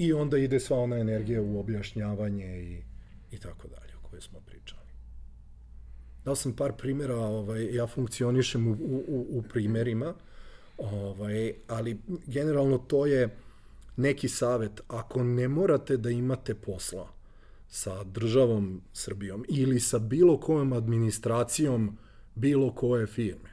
i 0.00 0.12
onda 0.12 0.38
ide 0.38 0.60
sva 0.60 0.78
ona 0.78 0.96
energija 0.96 1.42
u 1.42 1.60
objašnjavanje 1.60 2.62
i, 2.62 2.82
i 3.30 3.38
tako 3.38 3.68
dalje 3.68 3.96
o 3.96 4.08
kojoj 4.08 4.20
smo 4.20 4.40
pričali. 4.40 4.90
Dao 6.24 6.36
sam 6.36 6.56
par 6.56 6.72
primjera, 6.72 7.16
ovaj, 7.16 7.74
ja 7.74 7.86
funkcionišem 7.86 8.68
u, 8.68 8.72
u, 8.72 9.26
u 9.30 9.42
primjerima, 9.42 10.14
ovaj, 10.78 11.54
ali 11.68 12.00
generalno 12.26 12.78
to 12.78 13.06
je 13.06 13.28
neki 13.96 14.28
savet. 14.28 14.80
Ako 14.88 15.24
ne 15.24 15.48
morate 15.48 15.96
da 15.96 16.10
imate 16.10 16.54
posla 16.54 17.08
sa 17.68 18.04
državom 18.04 18.82
Srbijom 18.92 19.44
ili 19.48 19.80
sa 19.80 19.98
bilo 19.98 20.40
kojom 20.40 20.72
administracijom 20.72 21.98
bilo 22.34 22.74
koje 22.74 23.06
firme, 23.06 23.50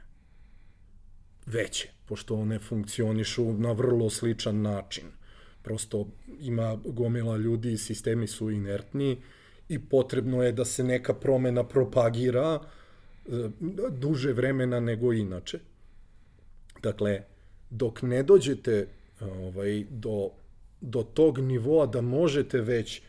veće, 1.46 1.88
pošto 2.06 2.34
one 2.34 2.58
funkcionišu 2.58 3.52
na 3.52 3.72
vrlo 3.72 4.10
sličan 4.10 4.62
način 4.62 5.18
prosto 5.68 6.06
ima 6.40 6.78
gomila 6.84 7.36
ljudi 7.36 7.76
sistemi 7.76 8.26
su 8.26 8.50
inertni 8.50 9.16
i 9.68 9.78
potrebno 9.78 10.42
je 10.42 10.52
da 10.52 10.64
se 10.64 10.84
neka 10.84 11.14
promena 11.14 11.64
propagira 11.64 12.60
e, 12.60 13.48
duže 13.90 14.32
vremena 14.32 14.80
nego 14.80 15.12
inače. 15.12 15.58
Dakle, 16.82 17.20
dok 17.70 18.02
ne 18.02 18.22
dođete 18.22 18.86
ovaj, 19.20 19.84
do, 19.90 20.30
do 20.80 21.02
tog 21.02 21.38
nivoa 21.38 21.86
da 21.86 22.00
možete 22.00 22.60
već 22.60 22.96
e, 22.98 23.02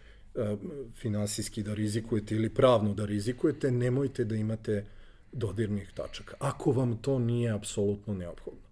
finansijski 0.95 1.63
da 1.63 1.73
rizikujete 1.73 2.35
ili 2.35 2.49
pravno 2.49 2.93
da 2.93 3.05
rizikujete, 3.05 3.71
nemojte 3.71 4.25
da 4.25 4.35
imate 4.35 4.85
dodirnih 5.31 5.91
tačaka, 5.95 6.35
ako 6.39 6.71
vam 6.71 6.97
to 6.97 7.19
nije 7.19 7.51
apsolutno 7.51 8.13
neophodno. 8.13 8.67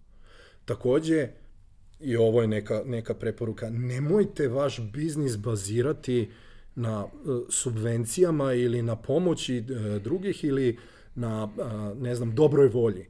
Takođe, 0.64 1.28
i 2.00 2.16
ovo 2.16 2.42
je 2.42 2.48
neka, 2.48 2.82
neka 2.86 3.14
preporuka, 3.14 3.70
nemojte 3.70 4.48
vaš 4.48 4.80
biznis 4.80 5.36
bazirati 5.36 6.30
na 6.74 7.04
uh, 7.04 7.10
subvencijama 7.48 8.52
ili 8.52 8.82
na 8.82 8.96
pomoći 8.96 9.58
uh, 9.58 10.02
drugih 10.02 10.44
ili 10.44 10.78
na, 11.14 11.44
uh, 11.44 11.98
ne 12.02 12.14
znam, 12.14 12.34
dobroj 12.34 12.68
volji 12.68 13.06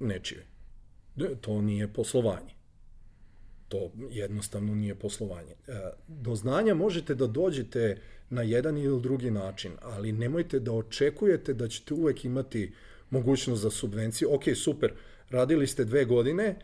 nečije. 0.00 0.46
To 1.40 1.62
nije 1.62 1.88
poslovanje. 1.88 2.54
To 3.68 3.92
jednostavno 4.10 4.74
nije 4.74 4.94
poslovanje. 4.94 5.54
Do 6.08 6.34
znanja 6.34 6.74
možete 6.74 7.14
da 7.14 7.26
dođete 7.26 8.00
na 8.30 8.42
jedan 8.42 8.78
ili 8.78 9.00
drugi 9.00 9.30
način, 9.30 9.72
ali 9.82 10.12
nemojte 10.12 10.60
da 10.60 10.72
očekujete 10.72 11.54
da 11.54 11.68
ćete 11.68 11.94
uvek 11.94 12.24
imati 12.24 12.72
mogućnost 13.10 13.62
za 13.62 13.70
subvenciju. 13.70 14.28
Ok, 14.34 14.42
super, 14.56 14.92
radili 15.30 15.66
ste 15.66 15.84
dve 15.84 16.04
godine, 16.04 16.56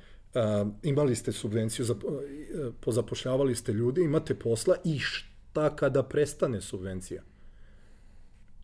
imali 0.82 1.16
ste 1.16 1.32
subvenciju, 1.32 1.86
uh, 1.90 1.98
pozapošljavali 2.80 3.54
ste 3.54 3.72
ljudi, 3.72 4.00
imate 4.02 4.34
posla 4.34 4.76
i 4.84 4.98
šta 4.98 5.76
kada 5.76 6.02
prestane 6.02 6.60
subvencija? 6.60 7.22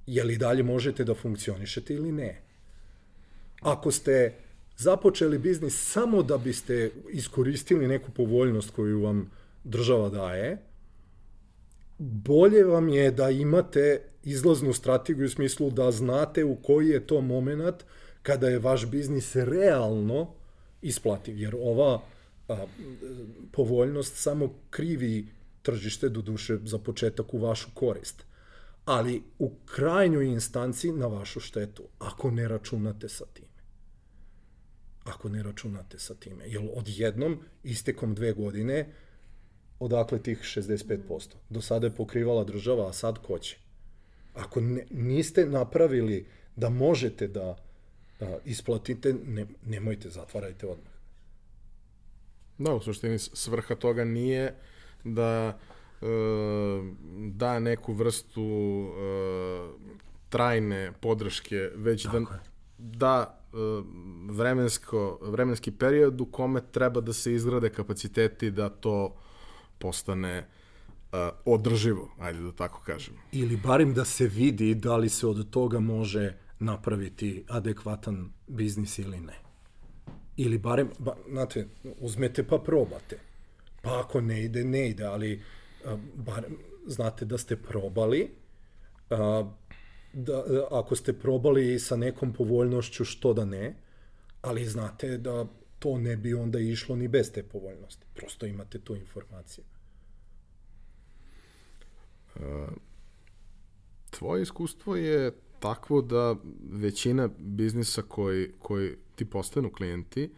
Je 0.07 0.25
li 0.25 0.37
dalje 0.37 0.63
možete 0.63 1.05
da 1.05 1.15
funkcionišete 1.15 1.95
ili 1.95 2.13
ne? 2.13 2.43
Ako 3.61 3.91
ste 3.91 4.35
započeli 4.77 5.39
biznis 5.39 5.93
samo 5.93 6.23
da 6.23 6.39
biste 6.39 6.91
iskoristili 7.11 7.89
neku 7.89 8.11
povoljnost 8.11 8.71
koju 8.71 9.03
vam 9.03 9.31
država 9.65 10.09
daje, 10.09 10.59
bolje 11.99 12.65
vam 12.65 12.89
je 12.89 13.11
da 13.11 13.31
imate 13.31 14.03
izlaznu 14.23 14.73
strategiju 14.73 15.27
u 15.27 15.29
smislu 15.29 15.71
da 15.71 15.91
znate 15.91 16.45
u 16.45 16.57
koji 16.57 16.89
je 16.89 17.07
to 17.07 17.21
moment 17.21 17.85
kada 18.23 18.49
je 18.49 18.59
vaš 18.59 18.87
biznis 18.87 19.37
realno 19.37 20.40
isplativ, 20.83 21.39
jer 21.39 21.55
ova 21.55 22.03
a, 22.49 22.67
povoljnost 23.53 24.17
samo 24.17 24.55
krivi 24.71 25.27
tržište, 25.63 26.09
do 26.09 26.23
duše, 26.23 26.59
za 26.65 26.79
početak 26.79 27.35
u 27.35 27.39
vašu 27.39 27.69
korist. 27.75 28.25
Ali 28.85 29.23
u 29.39 29.51
krajnjoj 29.65 30.27
instanci 30.27 30.93
na 30.93 31.07
vašu 31.07 31.41
štetu, 31.41 31.83
ako 31.99 32.31
ne 32.31 32.49
računate 32.49 33.09
sa 33.09 33.25
time. 33.35 33.49
Ako 35.05 35.29
ne 35.29 35.43
računate 35.43 35.99
sa 35.99 36.15
time. 36.15 36.45
Jer 36.47 36.69
odjednom, 36.75 37.39
istekom 37.63 38.15
dve 38.15 38.33
godine, 38.33 38.93
odakle 39.79 40.23
tih 40.23 40.39
65%? 40.39 41.35
Do 41.49 41.61
sada 41.61 41.87
je 41.87 41.97
pokrivala 41.97 42.45
država, 42.45 42.89
a 42.89 42.93
sad 42.93 43.19
ko 43.19 43.39
će? 43.39 43.57
Ako 44.35 44.61
ne, 44.61 44.87
niste 44.91 45.47
napravili 45.47 46.27
da 46.57 46.69
možete 46.69 47.29
da 47.29 47.57
isplatite, 48.45 49.15
ne, 49.27 49.47
nemojte, 49.67 50.11
zatvarajte 50.11 50.67
odmah. 50.67 50.93
Da, 52.59 52.75
u 52.75 52.81
suštini 52.81 53.19
svrha 53.19 53.75
toga 53.75 54.05
nije 54.05 54.55
da 55.05 55.59
e, 56.03 56.07
da 57.29 57.59
neku 57.59 57.93
vrstu 57.93 58.43
e, 58.43 59.91
trajne 60.29 60.93
podrške, 61.01 61.71
već 61.75 62.05
da 62.05 62.11
Tako 62.11 62.33
da 62.33 62.35
je. 62.35 62.41
da 62.79 63.41
e, 63.53 63.57
vremensko, 64.31 65.19
vremenski 65.23 65.71
period 65.71 66.21
u 66.21 66.27
kome 66.27 66.61
treba 66.73 67.01
da 67.01 67.13
se 67.13 67.35
izgrade 67.35 67.71
kapaciteti 67.71 68.51
da 68.51 68.69
to 68.69 69.17
postane 69.79 70.47
uh, 71.13 71.19
održivo, 71.45 72.11
ajde 72.19 72.41
da 72.41 72.53
tako 72.53 72.83
kažem. 72.87 73.15
Ili 73.33 73.57
barim 73.57 73.95
da 73.95 74.05
se 74.05 74.27
vidi 74.27 74.75
da 74.75 74.97
li 74.97 75.09
se 75.09 75.27
od 75.27 75.51
toga 75.51 75.81
može 75.81 76.37
napraviti 76.61 77.45
adekvatan 77.49 78.33
biznis 78.47 78.99
ili 78.99 79.21
ne. 79.21 79.39
Ili 80.37 80.59
barem, 80.59 80.91
ba, 80.99 81.17
znate, 81.31 81.69
uzmete 81.99 82.47
pa 82.47 82.59
probate. 82.59 83.19
Pa 83.83 84.01
ako 84.01 84.21
ne 84.21 84.45
ide, 84.45 84.65
ne 84.65 84.91
ide, 84.91 85.05
ali 85.05 85.43
a, 85.85 85.97
barem 86.15 86.57
znate 86.87 87.25
da 87.25 87.39
ste 87.39 87.57
probali, 87.57 88.31
a, 89.11 89.51
da, 90.13 90.45
ako 90.71 90.97
ste 90.97 91.13
probali 91.13 91.79
sa 91.79 91.97
nekom 91.97 92.33
povoljnošću, 92.33 93.05
što 93.05 93.33
da 93.33 93.45
ne, 93.45 93.75
ali 94.43 94.67
znate 94.67 95.19
da 95.19 95.47
to 95.79 95.99
ne 95.99 96.17
bi 96.17 96.35
onda 96.35 96.59
išlo 96.59 96.97
ni 96.97 97.09
bez 97.09 97.33
te 97.33 97.43
povoljnosti. 97.43 98.07
Prosto 98.15 98.47
imate 98.47 98.79
tu 98.79 98.97
informaciju. 98.97 99.65
Tvoje 104.11 104.43
iskustvo 104.43 104.97
je 104.97 105.33
takvo 105.61 106.03
da 106.03 106.37
većina 106.71 107.29
biznisa 107.39 108.03
koji, 108.03 108.49
koji 108.59 108.97
ti 109.15 109.25
postanu 109.25 109.71
klijenti 109.71 110.31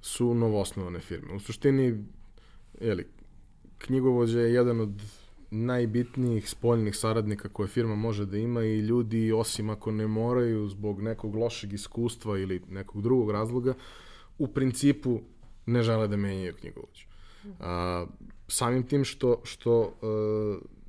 su 0.00 0.34
novosnovane 0.34 1.00
firme. 1.00 1.34
U 1.34 1.40
suštini, 1.40 2.04
jeli, 2.80 3.06
knjigovođa 3.78 4.40
je 4.40 4.54
jedan 4.54 4.80
od 4.80 5.02
najbitnijih 5.50 6.50
spoljnih 6.50 6.96
saradnika 6.96 7.48
koje 7.48 7.68
firma 7.68 7.94
može 7.94 8.26
da 8.26 8.36
ima 8.36 8.64
i 8.64 8.78
ljudi, 8.78 9.32
osim 9.32 9.70
ako 9.70 9.92
ne 9.92 10.06
moraju 10.06 10.68
zbog 10.68 11.02
nekog 11.02 11.34
lošeg 11.34 11.72
iskustva 11.72 12.38
ili 12.38 12.62
nekog 12.68 13.02
drugog 13.02 13.30
razloga, 13.30 13.74
u 14.38 14.48
principu 14.48 15.20
ne 15.66 15.82
žele 15.82 16.08
da 16.08 16.16
menjaju 16.16 16.54
knjigovođu. 16.60 17.06
A, 17.60 18.06
samim 18.48 18.82
tim 18.82 19.04
što, 19.04 19.40
što 19.44 19.82
e, 19.82 20.81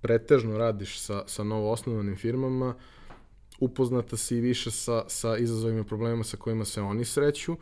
pretežno 0.00 0.58
radiš 0.58 0.98
sa, 1.00 1.22
sa 1.26 1.44
novo 1.44 1.70
osnovanim 1.72 2.16
firmama, 2.16 2.74
upoznata 3.60 4.16
si 4.16 4.40
više 4.40 4.70
sa, 4.70 5.04
sa 5.08 5.36
izazovima 5.36 5.80
i 5.80 5.84
problemima 5.84 6.24
sa 6.24 6.36
kojima 6.36 6.64
se 6.64 6.80
oni 6.80 7.04
sreću 7.04 7.56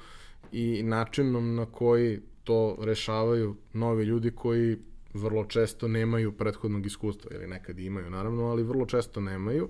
i 0.52 0.82
načinom 0.82 1.54
na 1.54 1.66
koji 1.66 2.20
to 2.44 2.76
rešavaju 2.80 3.56
novi 3.72 4.04
ljudi 4.04 4.30
koji 4.30 4.78
vrlo 5.14 5.44
često 5.44 5.88
nemaju 5.88 6.36
prethodnog 6.36 6.86
iskustva, 6.86 7.30
ili 7.34 7.46
nekad 7.46 7.78
imaju 7.78 8.10
naravno, 8.10 8.44
ali 8.44 8.62
vrlo 8.62 8.86
često 8.86 9.20
nemaju. 9.20 9.68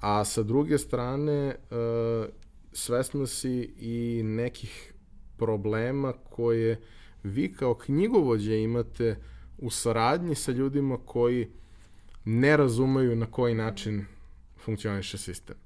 A 0.00 0.24
sa 0.24 0.42
druge 0.42 0.78
strane, 0.78 1.32
e, 1.32 1.56
svesna 2.72 3.26
si 3.26 3.74
i 3.78 4.22
nekih 4.24 4.92
problema 5.36 6.12
koje 6.12 6.80
vi 7.22 7.52
kao 7.52 7.74
knjigovođe 7.74 8.62
imate 8.62 9.16
u 9.58 9.70
saradnji 9.70 10.34
sa 10.34 10.52
ljudima 10.52 10.98
koji 11.04 11.48
ne 12.26 12.56
razumeju 12.56 13.16
na 13.16 13.26
koji 13.26 13.54
način 13.54 14.04
funkcioniše 14.64 15.18
sistem. 15.18 15.56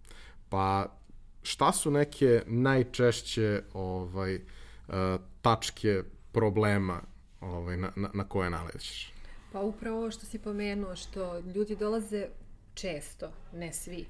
Pa 0.48 0.96
šta 1.42 1.72
su 1.72 1.90
neke 1.90 2.42
najčešće 2.46 3.62
ovaj 3.74 4.34
uh, 4.34 4.94
tačke 5.42 6.02
problema 6.32 7.02
ovaj, 7.40 7.76
na, 7.76 7.92
na, 7.96 8.10
na 8.14 8.28
koje 8.28 8.50
nalećeš? 8.50 9.12
Pa 9.52 9.60
upravo 9.60 9.98
ovo 9.98 10.10
što 10.10 10.26
si 10.26 10.38
pomenuo, 10.38 10.96
što 10.96 11.38
ljudi 11.38 11.76
dolaze 11.76 12.26
često, 12.74 13.32
ne 13.52 13.72
svi, 13.72 14.06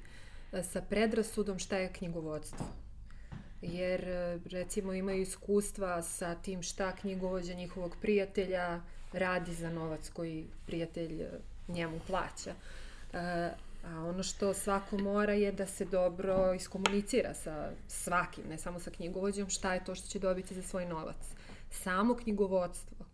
sa 0.63 0.83
predrasudom 0.83 1.59
šta 1.59 1.77
je 1.77 1.93
knjigovodstvo. 1.93 2.67
Jer, 3.63 4.05
recimo, 4.45 4.93
imaju 4.93 5.23
iskustva 5.23 6.03
sa 6.03 6.35
tim 6.35 6.63
šta 6.63 6.97
knjigovođa 6.97 7.55
njihovog 7.55 7.97
prijatelja 8.01 8.81
radi 9.13 9.55
za 9.55 9.71
novac 9.71 10.11
koji 10.11 10.47
prijatelj 10.67 11.23
njemu 11.71 12.01
plaća. 12.07 12.55
E, 13.13 13.51
a 13.85 14.05
ono 14.09 14.23
što 14.23 14.55
svako 14.55 14.99
mora 14.99 15.33
je 15.33 15.53
da 15.53 15.67
se 15.67 15.85
dobro 15.85 16.55
iskomunicira 16.55 17.35
sa 17.35 17.71
svakim, 17.89 18.45
ne 18.49 18.59
samo 18.59 18.81
sa 18.81 18.91
knjigovođom, 18.91 19.49
šta 19.49 19.75
je 19.75 19.85
to 19.85 19.95
što 19.95 20.09
će 20.09 20.19
dobiti 20.19 20.55
za 20.55 20.63
svoj 20.63 20.87
novac. 20.87 21.17
Samo 21.71 22.15
knjigovodstvo 22.15 23.07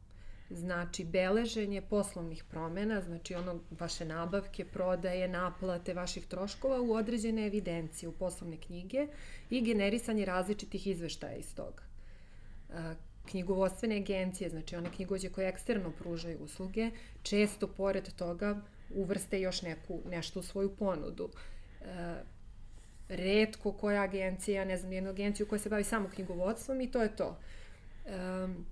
znači 0.51 1.05
beleženje 1.05 1.83
poslovnih 1.83 2.45
promena, 2.45 3.01
znači 3.01 3.35
ono 3.35 3.61
vaše 3.71 4.05
nabavke, 4.05 4.65
prodaje, 4.65 5.29
naplate 5.29 5.95
vaših 5.95 6.27
troškova 6.27 6.81
u 6.81 6.93
određene 6.93 7.47
evidencije, 7.47 8.09
u 8.09 8.13
poslovne 8.13 8.57
knjige 8.57 9.07
i 9.51 9.61
generisanje 9.61 10.25
različitih 10.25 10.87
izveštaja 10.87 11.37
iz 11.37 11.55
toga. 11.55 11.83
Knjigovodstvene 13.31 13.97
agencije, 13.97 14.51
znači 14.51 14.77
one 14.77 14.91
knjigođe 14.97 15.29
koje 15.29 15.49
eksterno 15.49 15.91
pružaju 15.91 16.39
usluge, 16.41 16.91
često 17.23 17.69
pored 17.69 18.13
toga 18.17 18.61
uvrste 18.91 19.41
još 19.41 19.63
neku, 19.63 20.01
nešto 20.11 20.41
u 20.41 20.43
svoju 20.43 20.77
ponudu. 20.77 21.31
Redko 23.09 23.73
koja 23.73 24.03
agencija, 24.03 24.65
ne 24.65 24.77
znam, 24.77 24.93
jednu 24.93 25.11
agenciju 25.11 25.47
koja 25.47 25.59
se 25.59 25.69
bavi 25.69 25.85
samo 25.85 26.09
knjigovodstvom 26.15 26.81
i 26.81 26.91
to 26.91 27.03
je 27.03 27.17
to. 27.17 27.39
Um, 28.05 28.67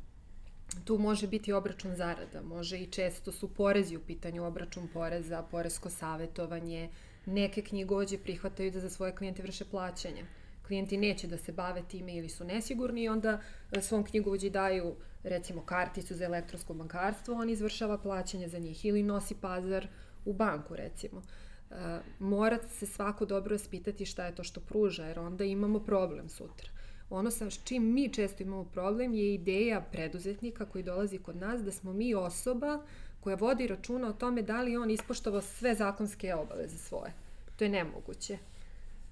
tu 0.85 0.99
može 0.99 1.27
biti 1.27 1.53
obračun 1.53 1.95
zarada, 1.95 2.43
može 2.43 2.79
i 2.79 2.87
često 2.87 3.33
su 3.33 3.55
porezi 3.55 3.97
u 3.97 4.01
pitanju, 4.01 4.45
obračun 4.45 4.89
poreza, 4.89 5.43
poresko 5.51 5.91
savetovanje, 5.91 6.91
neke 7.27 7.63
knjigođe 7.63 8.19
prihvataju 8.19 8.71
da 8.71 8.81
za 8.81 8.91
svoje 8.91 9.15
klijente 9.15 9.43
vrše 9.43 9.65
plaćanja. 9.65 10.25
Klijenti 10.67 10.97
neće 10.97 11.27
da 11.27 11.37
se 11.39 11.53
bave 11.53 11.83
time 11.89 12.17
ili 12.17 12.29
su 12.29 12.45
nesigurni 12.45 13.03
i 13.03 13.09
onda 13.09 13.41
e, 13.73 13.83
svom 13.83 14.05
knjigovođi 14.05 14.51
daju 14.51 14.97
recimo 15.23 15.63
karticu 15.63 16.15
za 16.15 16.25
elektronsko 16.25 16.75
bankarstvo, 16.75 17.35
on 17.35 17.51
izvršava 17.51 17.99
plaćanje 17.99 18.49
za 18.49 18.59
njih 18.59 18.85
ili 18.85 19.03
nosi 19.03 19.35
pazar 19.35 19.89
u 20.25 20.33
banku 20.33 20.77
recimo. 20.77 21.23
Uh, 21.71 21.77
mora 22.19 22.59
se 22.69 22.87
svako 22.87 23.25
dobro 23.25 23.59
spitati 23.59 24.07
šta 24.07 24.27
je 24.27 24.35
to 24.35 24.45
što 24.45 24.61
pruža, 24.61 25.05
jer 25.05 25.19
onda 25.19 25.45
imamo 25.45 25.81
problem 25.81 26.29
sutra. 26.29 26.71
Ono 27.11 27.31
sa 27.31 27.51
čim 27.51 27.93
mi 27.93 28.13
često 28.13 28.43
imamo 28.43 28.65
problem 28.65 29.15
je 29.15 29.35
ideja 29.35 29.81
preduzetnika 29.81 30.67
koji 30.67 30.85
dolazi 30.85 31.19
kod 31.19 31.37
nas 31.37 31.63
da 31.63 31.73
smo 31.73 31.93
mi 31.93 32.15
osoba 32.15 32.83
koja 33.21 33.37
vodi 33.37 33.67
računa 33.67 34.09
o 34.09 34.13
tome 34.13 34.43
da 34.43 34.63
li 34.63 34.77
on 34.77 34.91
ispoštovao 34.91 35.43
sve 35.43 35.75
zakonske 35.75 36.35
obaveze 36.35 36.79
svoje. 36.79 37.13
To 37.57 37.65
je 37.65 37.71
nemoguće. 37.71 38.39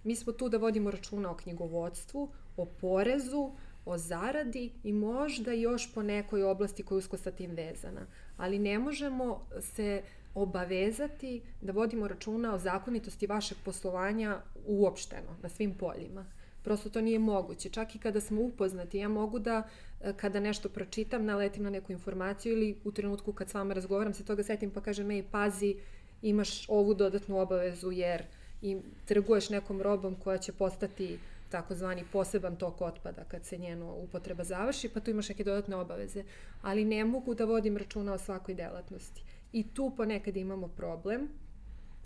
Mi 0.04 0.16
smo 0.16 0.32
tu 0.32 0.48
da 0.48 0.58
vodimo 0.58 0.90
računa 0.90 1.30
o 1.30 1.36
knjigovodstvu, 1.36 2.28
o 2.56 2.64
porezu, 2.64 3.52
o 3.84 3.98
zaradi 3.98 4.72
i 4.84 4.92
možda 4.92 5.52
još 5.52 5.94
po 5.94 6.02
nekoj 6.02 6.44
oblasti 6.44 6.82
koja 6.82 6.96
je 6.96 6.98
usko 6.98 7.16
sa 7.16 7.30
tim 7.30 7.50
vezana. 7.50 8.06
Ali 8.36 8.58
ne 8.58 8.78
možemo 8.78 9.46
se 9.60 10.02
obavezati 10.34 11.42
da 11.60 11.72
vodimo 11.72 12.08
računa 12.08 12.54
o 12.54 12.58
zakonitosti 12.58 13.26
vašeg 13.26 13.58
poslovanja 13.64 14.40
uopšteno, 14.66 15.36
na 15.42 15.48
svim 15.48 15.74
poljima. 15.74 16.26
Prosto 16.62 16.90
to 16.90 17.00
nije 17.00 17.18
moguće. 17.18 17.68
Čak 17.68 17.94
i 17.94 17.98
kada 17.98 18.20
smo 18.20 18.40
upoznati, 18.40 18.98
ja 18.98 19.08
mogu 19.08 19.38
da 19.38 19.62
e, 20.00 20.12
kada 20.16 20.40
nešto 20.40 20.68
pročitam, 20.68 21.24
naletim 21.24 21.62
na 21.62 21.70
neku 21.70 21.92
informaciju 21.92 22.52
ili 22.52 22.76
u 22.84 22.92
trenutku 22.92 23.32
kad 23.32 23.50
s 23.50 23.54
vama 23.54 23.74
razgovaram 23.74 24.14
se 24.14 24.24
toga 24.24 24.42
setim 24.42 24.70
pa 24.70 24.80
kažem, 24.80 25.10
ej, 25.10 25.22
pazi, 25.30 25.76
imaš 26.22 26.68
ovu 26.68 26.94
dodatnu 26.94 27.38
obavezu 27.38 27.90
jer 27.92 28.22
i 28.62 28.76
trguješ 29.04 29.50
nekom 29.50 29.82
robom 29.82 30.14
koja 30.14 30.38
će 30.38 30.52
postati 30.52 31.18
takozvani 31.50 32.04
poseban 32.12 32.56
tok 32.56 32.80
otpada 32.80 33.24
kad 33.24 33.44
se 33.44 33.58
njeno 33.58 33.94
upotreba 33.94 34.44
završi, 34.44 34.88
pa 34.88 35.00
tu 35.00 35.10
imaš 35.10 35.28
neke 35.28 35.44
dodatne 35.44 35.76
obaveze. 35.76 36.24
Ali 36.62 36.84
ne 36.84 37.04
mogu 37.04 37.34
da 37.34 37.44
vodim 37.44 37.76
računa 37.76 38.12
o 38.12 38.18
svakoj 38.18 38.54
delatnosti. 38.54 39.22
I 39.52 39.74
tu 39.74 39.92
ponekad 39.96 40.36
imamo 40.36 40.68
problem, 40.68 41.28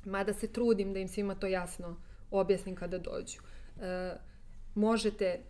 mada 0.05 0.33
se 0.33 0.47
trudim 0.53 0.93
da 0.93 0.99
im 0.99 1.09
svima 1.09 1.35
to 1.35 1.47
jasno 1.47 1.97
objasnim 2.31 2.75
kada 2.75 2.99
dođu. 2.99 3.39
Uh, 3.77 3.83
možete 4.75 5.41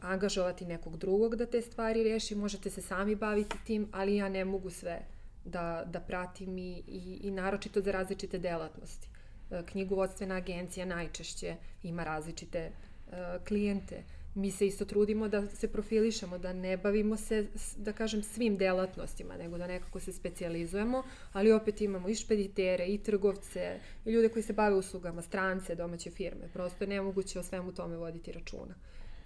angažovati 0.00 0.64
nekog 0.64 0.96
drugog 0.96 1.36
da 1.36 1.46
te 1.46 1.62
stvari 1.62 2.04
reši, 2.04 2.34
možete 2.34 2.70
se 2.70 2.82
sami 2.82 3.14
baviti 3.14 3.56
tim, 3.66 3.88
ali 3.92 4.16
ja 4.16 4.28
ne 4.28 4.44
mogu 4.44 4.70
sve 4.70 5.00
da, 5.44 5.84
da 5.86 6.00
pratim 6.00 6.58
i, 6.58 6.82
i, 6.86 7.20
i 7.22 7.30
naročito 7.30 7.80
za 7.80 7.92
različite 7.92 8.38
delatnosti. 8.38 9.08
E, 9.50 9.62
knjigovodstvena 9.66 10.34
agencija 10.34 10.86
najčešće 10.86 11.56
ima 11.82 12.04
različite 12.04 12.70
uh, 12.70 13.14
klijente. 13.48 14.02
Mi 14.34 14.50
se 14.50 14.66
isto 14.66 14.84
trudimo 14.84 15.28
da 15.28 15.46
se 15.48 15.68
profilišemo, 15.68 16.38
da 16.38 16.52
ne 16.52 16.76
bavimo 16.76 17.16
se, 17.16 17.46
da 17.76 17.92
kažem, 17.92 18.22
svim 18.22 18.56
delatnostima, 18.56 19.36
nego 19.36 19.58
da 19.58 19.66
nekako 19.66 20.00
se 20.00 20.12
specializujemo, 20.12 21.02
ali 21.32 21.52
opet 21.52 21.80
imamo 21.80 22.08
i 22.08 22.14
špeditere, 22.14 22.86
i 22.86 22.98
trgovce, 22.98 23.80
i 24.04 24.10
ljude 24.10 24.28
koji 24.28 24.42
se 24.42 24.52
bave 24.52 24.74
uslugama, 24.74 25.22
strance, 25.22 25.74
domaće 25.74 26.10
firme. 26.10 26.48
Prosto 26.52 26.84
je 26.84 26.88
nemoguće 26.88 27.38
o 27.38 27.42
svemu 27.42 27.72
tome 27.72 27.96
voditi 27.96 28.32
računa. 28.32 28.74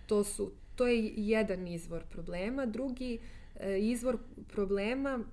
To, 0.06 0.24
su, 0.24 0.52
to 0.76 0.86
je 0.86 1.12
jedan 1.16 1.66
izvor 1.66 2.02
problema. 2.10 2.66
Drugi 2.66 3.18
e, 3.60 3.78
izvor 3.78 4.18
problema 4.52 5.24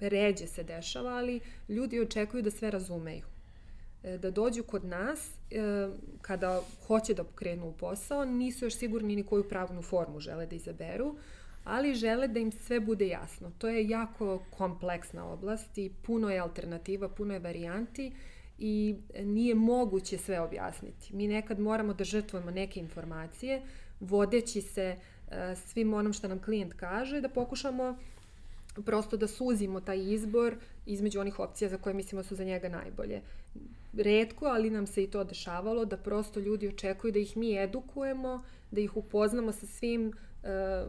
ređe 0.00 0.46
se 0.46 0.62
dešava, 0.62 1.10
ali 1.10 1.40
ljudi 1.68 2.00
očekuju 2.00 2.42
da 2.42 2.50
sve 2.50 2.70
razumeju 2.70 3.24
E, 3.24 3.39
da 4.02 4.30
dođu 4.30 4.62
kod 4.62 4.84
nas 4.84 5.28
e, 5.50 5.88
kada 6.22 6.62
hoće 6.86 7.14
da 7.14 7.24
pokrenu 7.24 7.68
u 7.68 7.72
posao, 7.72 8.24
nisu 8.24 8.64
još 8.64 8.76
sigurni 8.76 9.16
ni 9.16 9.22
koju 9.22 9.48
pravnu 9.48 9.82
formu 9.82 10.20
žele 10.20 10.46
da 10.46 10.56
izaberu, 10.56 11.16
ali 11.64 11.94
žele 11.94 12.28
da 12.28 12.40
im 12.40 12.52
sve 12.52 12.80
bude 12.80 13.06
jasno. 13.06 13.52
To 13.58 13.68
je 13.68 13.88
jako 13.88 14.42
kompleksna 14.50 15.32
oblast 15.32 15.78
i 15.78 15.90
puno 16.02 16.30
je 16.30 16.38
alternativa, 16.38 17.08
puno 17.08 17.34
je 17.34 17.40
varijanti 17.40 18.12
i 18.58 18.96
nije 19.22 19.54
moguće 19.54 20.18
sve 20.18 20.40
objasniti. 20.40 21.16
Mi 21.16 21.28
nekad 21.28 21.60
moramo 21.60 21.94
da 21.94 22.04
žrtvujemo 22.04 22.50
neke 22.50 22.80
informacije, 22.80 23.62
vodeći 24.00 24.62
se 24.62 24.96
e, 25.30 25.56
svim 25.66 25.94
onom 25.94 26.12
što 26.12 26.28
nam 26.28 26.42
klijent 26.42 26.74
kaže, 26.74 27.20
da 27.20 27.28
pokušamo 27.28 27.96
prosto 28.84 29.16
da 29.16 29.28
suzimo 29.28 29.80
taj 29.80 30.12
izbor 30.12 30.54
između 30.86 31.20
onih 31.20 31.38
opcija 31.38 31.68
za 31.68 31.76
koje 31.76 31.94
mislimo 31.94 32.22
su 32.22 32.34
za 32.34 32.44
njega 32.44 32.68
najbolje. 32.68 33.20
Redko, 33.92 34.46
ali 34.46 34.70
nam 34.70 34.86
se 34.86 35.04
i 35.04 35.10
to 35.10 35.24
dešavalo, 35.24 35.84
da 35.84 35.96
prosto 35.96 36.40
ljudi 36.40 36.68
očekuju 36.68 37.12
da 37.12 37.18
ih 37.18 37.36
mi 37.36 37.56
edukujemo, 37.58 38.42
da 38.70 38.80
ih 38.80 38.96
upoznamo 38.96 39.52
sa 39.52 39.66
svim 39.66 40.12
e, 40.42 40.84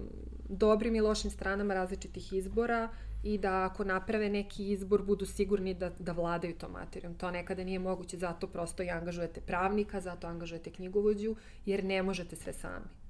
dobrim 0.50 0.96
i 0.96 1.02
lošim 1.02 1.32
stranama 1.32 1.74
različitih 1.74 2.34
izbora 2.34 2.90
i 3.24 3.38
da 3.38 3.64
ako 3.64 3.84
naprave 3.84 4.30
neki 4.30 4.72
izbor 4.72 5.04
budu 5.04 5.26
sigurni 5.26 5.74
da, 5.74 5.90
da 6.00 6.12
vladaju 6.12 6.56
tom 6.56 6.72
materijom. 6.72 7.16
To 7.16 7.32
nekada 7.32 7.64
nije 7.64 7.80
moguće, 7.80 8.18
zato 8.18 8.48
prosto 8.48 8.84
i 8.84 8.90
angažujete 8.90 9.42
pravnika, 9.42 10.02
zato 10.02 10.28
angažujete 10.28 10.72
knjigovođu, 10.72 11.36
jer 11.66 11.84
ne 11.84 12.04
možete 12.04 12.36
sve 12.36 12.54
sami. 12.54 13.01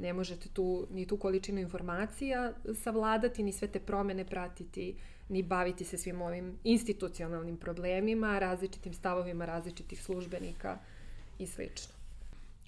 Ne 0.00 0.12
možete 0.12 0.48
tu, 0.48 0.86
ni 0.90 1.06
tu 1.06 1.16
količinu 1.16 1.60
informacija 1.60 2.52
savladati, 2.82 3.42
ni 3.42 3.52
sve 3.52 3.68
te 3.68 3.80
promene 3.80 4.24
pratiti, 4.24 4.94
ni 5.28 5.42
baviti 5.42 5.84
se 5.84 5.98
svim 5.98 6.22
ovim 6.22 6.58
institucionalnim 6.64 7.56
problemima, 7.56 8.38
različitim 8.38 8.94
stavovima 8.94 9.44
različitih 9.44 10.02
službenika 10.02 10.78
i 11.38 11.46
slično. 11.46 11.94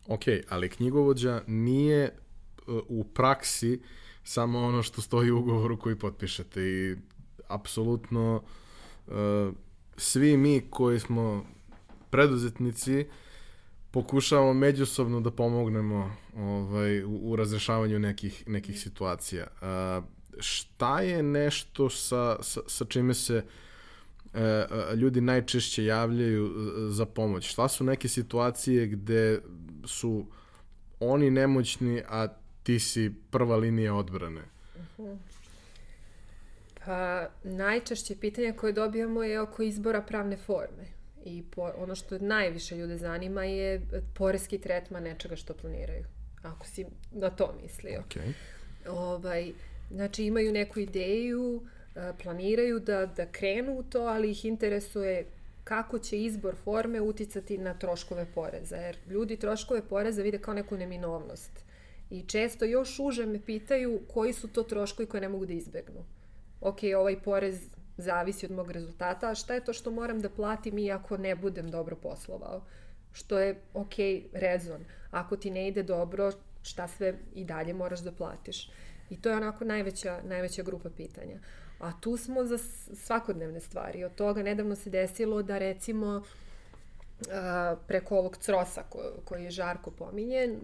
Ok, 0.09 0.23
ali 0.49 0.69
knjigovođa 0.69 1.43
nije 1.47 2.05
e, 2.05 2.11
u 2.89 3.05
praksi 3.05 3.81
samo 4.25 4.59
ono 4.59 4.83
što 4.83 5.03
stoji 5.03 5.31
u 5.31 5.39
ugovoru 5.39 5.79
koji 5.79 5.99
potpišete 5.99 6.63
i 6.63 6.97
apsolutno 7.49 8.43
uh, 9.07 9.15
svi 9.97 10.37
mi 10.37 10.63
koji 10.71 11.01
smo 11.01 11.45
preduzetnici 12.11 13.07
pokušavamo 13.91 14.53
međusobno 14.53 15.21
da 15.21 15.31
pomognemo 15.31 16.17
ovaj, 16.37 17.05
u, 17.05 17.19
u 17.23 17.37
razrešavanju 17.37 17.99
nekih, 17.99 18.49
nekih 18.49 18.81
situacija. 18.81 19.47
Uh, 19.47 20.05
šta 20.39 21.01
je 21.01 21.23
nešto 21.23 21.91
sa, 21.91 22.43
sa, 22.43 22.61
sa 22.67 22.85
čime 22.85 23.15
se 23.15 23.45
uh, 23.45 24.41
ljudi 24.99 25.21
najčešće 25.21 25.85
javljaju 25.85 26.53
za 26.91 27.07
pomoć? 27.07 27.51
Šta 27.51 27.69
su 27.69 27.85
neke 27.85 28.09
situacije 28.09 28.87
gde 28.87 29.41
su 29.85 30.27
oni 31.01 31.31
nemoćni, 31.31 32.03
a 32.09 32.29
ti 32.63 32.79
si 32.79 33.13
prva 33.31 33.57
linija 33.57 33.95
odbrane? 33.95 34.43
-huh. 34.99 35.17
Pa, 36.85 37.27
najčešće 37.43 38.17
pitanje 38.17 38.53
koje 38.53 38.73
dobijamo 38.73 39.23
je 39.23 39.41
oko 39.41 39.63
izbora 39.63 40.03
pravne 40.03 40.37
forme. 40.37 41.00
I 41.25 41.43
po, 41.51 41.71
ono 41.77 41.95
što 41.95 42.19
najviše 42.19 42.77
ljude 42.77 42.97
zanima 42.97 43.45
je 43.45 43.81
poreski 44.15 44.59
tretman 44.59 45.03
nečega 45.03 45.37
što 45.37 45.55
planiraju. 45.55 46.05
Ako 46.43 46.67
si 46.67 46.87
na 47.13 47.31
to 47.31 47.55
mislio. 47.63 48.03
Okay. 48.09 48.33
Ovaj, 48.89 49.53
znači 49.91 50.25
imaju 50.25 50.53
neku 50.53 50.81
ideju, 50.81 51.63
e, 51.97 52.13
planiraju 52.23 52.79
da, 52.79 53.07
da 53.07 53.27
krenu 53.27 53.79
u 53.79 53.83
to, 53.83 54.03
ali 54.03 54.31
ih 54.31 54.45
interesuje 54.45 55.27
kako 55.65 55.99
će 55.99 56.23
izbor 56.23 56.55
forme 56.65 57.01
uticati 57.01 57.59
na 57.59 57.75
troškove 57.75 58.27
poreza. 58.35 58.77
Jer 58.77 58.97
ljudi 59.09 59.37
troškove 59.37 59.83
poreza 59.89 60.23
vide 60.23 60.39
kao 60.39 60.55
neku 60.55 60.77
neminovnost. 60.77 61.65
I 62.11 62.23
često 62.23 62.65
još 62.65 62.99
uže 62.99 63.27
me 63.27 63.41
pitaju 63.47 64.01
koji 64.09 64.33
su 64.33 64.49
to 64.49 64.63
troškovi 64.63 65.09
koje 65.09 65.21
ne 65.21 65.29
mogu 65.29 65.47
da 65.47 65.53
izbegnu. 65.53 66.05
Ok, 66.61 66.79
ovaj 66.97 67.23
porez 67.23 67.61
zavisi 68.01 68.47
od 68.47 68.53
mog 68.53 68.71
rezultata, 68.71 69.31
a 69.31 69.35
šta 69.35 69.55
je 69.55 69.65
to 69.65 69.73
što 69.73 69.91
moram 69.91 70.21
da 70.21 70.31
platim 70.31 70.79
i 70.79 70.93
ako 70.93 71.17
ne 71.17 71.35
budem 71.35 71.71
dobro 71.71 71.97
poslovao? 71.97 72.63
Što 73.13 73.39
je 73.39 73.61
ok, 73.75 73.95
rezon. 74.33 74.85
Ako 75.11 75.37
ti 75.37 75.51
ne 75.51 75.69
ide 75.69 75.83
dobro, 75.83 76.33
šta 76.63 76.89
sve 76.89 77.15
i 77.35 77.45
dalje 77.45 77.75
moraš 77.75 78.01
da 78.01 78.13
platiš? 78.13 78.71
I 79.11 79.21
to 79.21 79.31
je 79.31 79.37
onako 79.37 79.65
najveća, 79.65 80.21
najveća 80.25 80.63
grupa 80.63 80.91
pitanja. 80.91 81.39
A 81.79 81.93
tu 82.01 82.17
smo 82.17 82.45
za 82.45 82.59
svakodnevne 82.95 83.61
stvari. 83.61 84.05
Od 84.05 84.15
toga 84.15 84.43
nedavno 84.43 84.77
se 84.77 84.91
desilo 84.91 85.43
da 85.43 85.59
recimo 85.59 86.23
preko 87.87 88.19
ovog 88.19 88.37
crosa 88.37 88.83
ko, 88.83 88.99
koji 89.25 89.45
je 89.45 89.51
Žarko 89.51 89.91
pominje, 89.91 90.59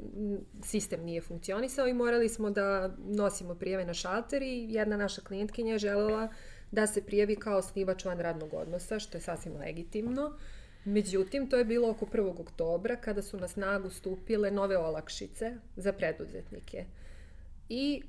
sistem 0.63 1.05
nije 1.05 1.21
funkcionisao 1.21 1.87
i 1.87 1.93
morali 1.93 2.29
smo 2.29 2.51
da 2.51 2.91
nosimo 2.99 3.55
prijave 3.55 3.85
na 3.85 3.95
šalter 3.95 4.43
i 4.43 4.67
jedna 4.71 4.97
naša 4.97 5.21
klijentkinja 5.21 5.73
je 5.73 5.79
želela 5.79 6.29
da 6.71 6.87
se 6.87 7.03
prijavi 7.03 7.37
kao 7.37 7.59
osnivač 7.59 8.05
van 8.05 8.21
radnog 8.21 8.55
odnosa, 8.55 8.99
što 8.99 9.17
je 9.17 9.23
sasvim 9.23 9.57
legitimno. 9.57 10.33
Međutim, 10.85 11.51
to 11.51 11.57
je 11.57 11.65
bilo 11.65 11.91
oko 11.91 12.07
1. 12.07 12.41
oktobra 12.41 12.97
kada 12.97 13.23
su 13.23 13.37
na 13.37 13.49
snagu 13.49 13.91
stupile 13.91 14.51
nove 14.51 14.79
olakšice 14.79 15.57
za 15.77 15.93
preduzetnike. 15.93 16.85
I 17.69 18.03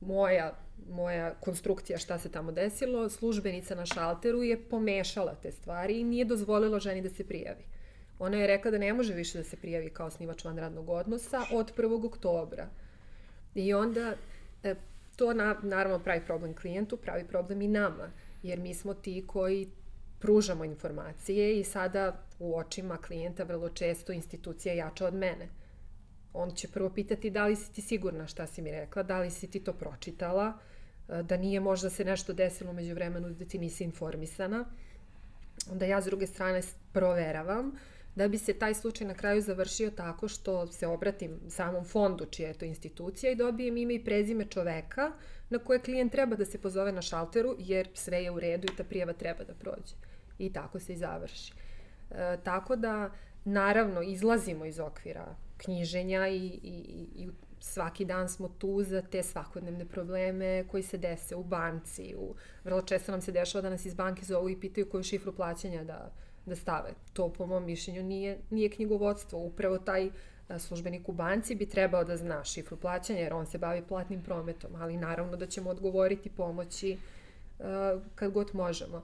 moja, 0.00 0.58
moja 0.90 1.34
konstrukcija 1.40 1.98
šta 1.98 2.18
se 2.18 2.28
tamo 2.28 2.52
desilo, 2.52 3.10
službenica 3.10 3.74
na 3.74 3.86
šalteru 3.86 4.42
je 4.42 4.62
pomešala 4.68 5.34
te 5.34 5.52
stvari 5.52 6.00
i 6.00 6.04
nije 6.04 6.24
dozvolila 6.24 6.78
ženi 6.78 7.02
da 7.02 7.10
se 7.10 7.24
prijavi. 7.24 7.64
Ona 8.18 8.36
je 8.36 8.46
rekla 8.46 8.70
da 8.70 8.78
ne 8.78 8.92
može 8.92 9.14
više 9.14 9.38
da 9.38 9.44
se 9.44 9.56
prijavi 9.56 9.90
kao 9.90 10.06
osnivač 10.06 10.44
van 10.44 10.58
radnog 10.58 10.88
odnosa 10.88 11.44
od 11.52 11.72
1. 11.76 12.06
oktobra. 12.06 12.68
I 13.54 13.74
onda 13.74 14.14
e, 14.62 14.74
to 15.16 15.34
na, 15.34 15.56
naravno 15.62 15.98
pravi 15.98 16.20
problem 16.26 16.54
klijentu, 16.54 16.96
pravi 16.96 17.28
problem 17.28 17.62
i 17.62 17.68
nama, 17.68 18.10
jer 18.42 18.58
mi 18.58 18.74
smo 18.74 18.94
ti 18.94 19.24
koji 19.26 19.70
pružamo 20.18 20.64
informacije 20.64 21.60
i 21.60 21.64
sada 21.64 22.24
u 22.38 22.56
očima 22.58 22.96
klijenta 22.96 23.44
vrlo 23.44 23.68
često 23.68 24.12
institucija 24.12 24.74
jača 24.74 25.06
od 25.06 25.14
mene 25.14 25.48
on 26.32 26.50
će 26.50 26.68
prvo 26.68 26.90
pitati 26.90 27.30
da 27.30 27.46
li 27.46 27.56
si 27.56 27.72
ti 27.72 27.82
sigurna 27.82 28.26
šta 28.26 28.46
si 28.46 28.62
mi 28.62 28.70
rekla, 28.70 29.02
da 29.02 29.18
li 29.18 29.30
si 29.30 29.50
ti 29.50 29.60
to 29.60 29.72
pročitala, 29.72 30.52
e, 31.08 31.22
da 31.22 31.36
nije 31.36 31.60
možda 31.60 31.90
se 31.90 32.04
nešto 32.04 32.32
desilo 32.32 32.70
umeđu 32.70 32.94
vremenu 32.94 33.30
da 33.30 33.44
ti 33.44 33.58
nisi 33.58 33.84
informisana. 33.84 34.64
Onda 35.70 35.84
ja 35.84 36.02
s 36.02 36.04
druge 36.04 36.26
strane 36.26 36.60
proveravam 36.92 37.72
da 38.14 38.28
bi 38.28 38.38
se 38.38 38.52
taj 38.52 38.74
slučaj 38.74 39.06
na 39.06 39.14
kraju 39.14 39.42
završio 39.42 39.90
tako 39.90 40.28
što 40.28 40.66
se 40.66 40.86
obratim 40.86 41.40
samom 41.48 41.84
fondu 41.84 42.26
čija 42.26 42.48
je 42.48 42.54
to 42.54 42.64
institucija 42.64 43.32
i 43.32 43.36
dobijem 43.36 43.76
ime 43.76 43.94
i 43.94 44.04
prezime 44.04 44.44
čoveka 44.44 45.12
na 45.50 45.58
koje 45.58 45.82
klijent 45.82 46.12
treba 46.12 46.36
da 46.36 46.44
se 46.44 46.58
pozove 46.58 46.92
na 46.92 47.02
šalteru 47.02 47.56
jer 47.58 47.88
sve 47.94 48.22
je 48.22 48.30
u 48.30 48.40
redu 48.40 48.66
i 48.72 48.76
ta 48.76 48.84
prijava 48.84 49.12
treba 49.12 49.44
da 49.44 49.54
prođe. 49.54 49.94
I 50.38 50.52
tako 50.52 50.78
se 50.78 50.92
i 50.92 50.96
završi. 50.96 51.52
E, 52.10 52.36
tako 52.44 52.76
da, 52.76 53.10
naravno, 53.44 54.02
izlazimo 54.02 54.64
iz 54.64 54.80
okvira 54.80 55.36
knjiženja 55.56 56.28
i, 56.28 56.46
i, 56.46 57.06
i 57.14 57.28
svaki 57.60 58.04
dan 58.04 58.28
smo 58.28 58.48
tu 58.48 58.82
za 58.82 59.02
te 59.02 59.22
svakodnevne 59.22 59.84
probleme 59.84 60.64
koji 60.70 60.82
se 60.82 60.98
dese 60.98 61.36
u 61.36 61.44
banci. 61.44 62.14
U, 62.18 62.34
vrlo 62.64 62.82
često 62.82 63.12
nam 63.12 63.20
se 63.20 63.32
dešava 63.32 63.62
da 63.62 63.70
nas 63.70 63.84
iz 63.84 63.94
banke 63.94 64.24
zovu 64.24 64.50
i 64.50 64.60
pitaju 64.60 64.90
koju 64.90 65.02
šifru 65.02 65.32
plaćanja 65.32 65.84
da, 65.84 66.12
da 66.46 66.56
stave. 66.56 66.94
To 67.12 67.32
po 67.32 67.46
mom 67.46 67.64
mišljenju 67.64 68.02
nije, 68.02 68.38
nije 68.50 68.70
knjigovodstvo. 68.70 69.38
Upravo 69.38 69.78
taj 69.78 70.10
službenik 70.58 71.08
u 71.08 71.12
banci 71.12 71.54
bi 71.54 71.68
trebao 71.68 72.04
da 72.04 72.16
zna 72.16 72.44
šifru 72.44 72.76
plaćanja 72.76 73.20
jer 73.20 73.32
on 73.32 73.46
se 73.46 73.58
bavi 73.58 73.82
platnim 73.82 74.22
prometom, 74.22 74.70
ali 74.74 74.96
naravno 74.96 75.36
da 75.36 75.46
ćemo 75.46 75.70
odgovoriti 75.70 76.30
pomoći 76.30 76.98
uh, 77.58 77.66
kad 78.14 78.32
god 78.32 78.50
možemo. 78.54 79.02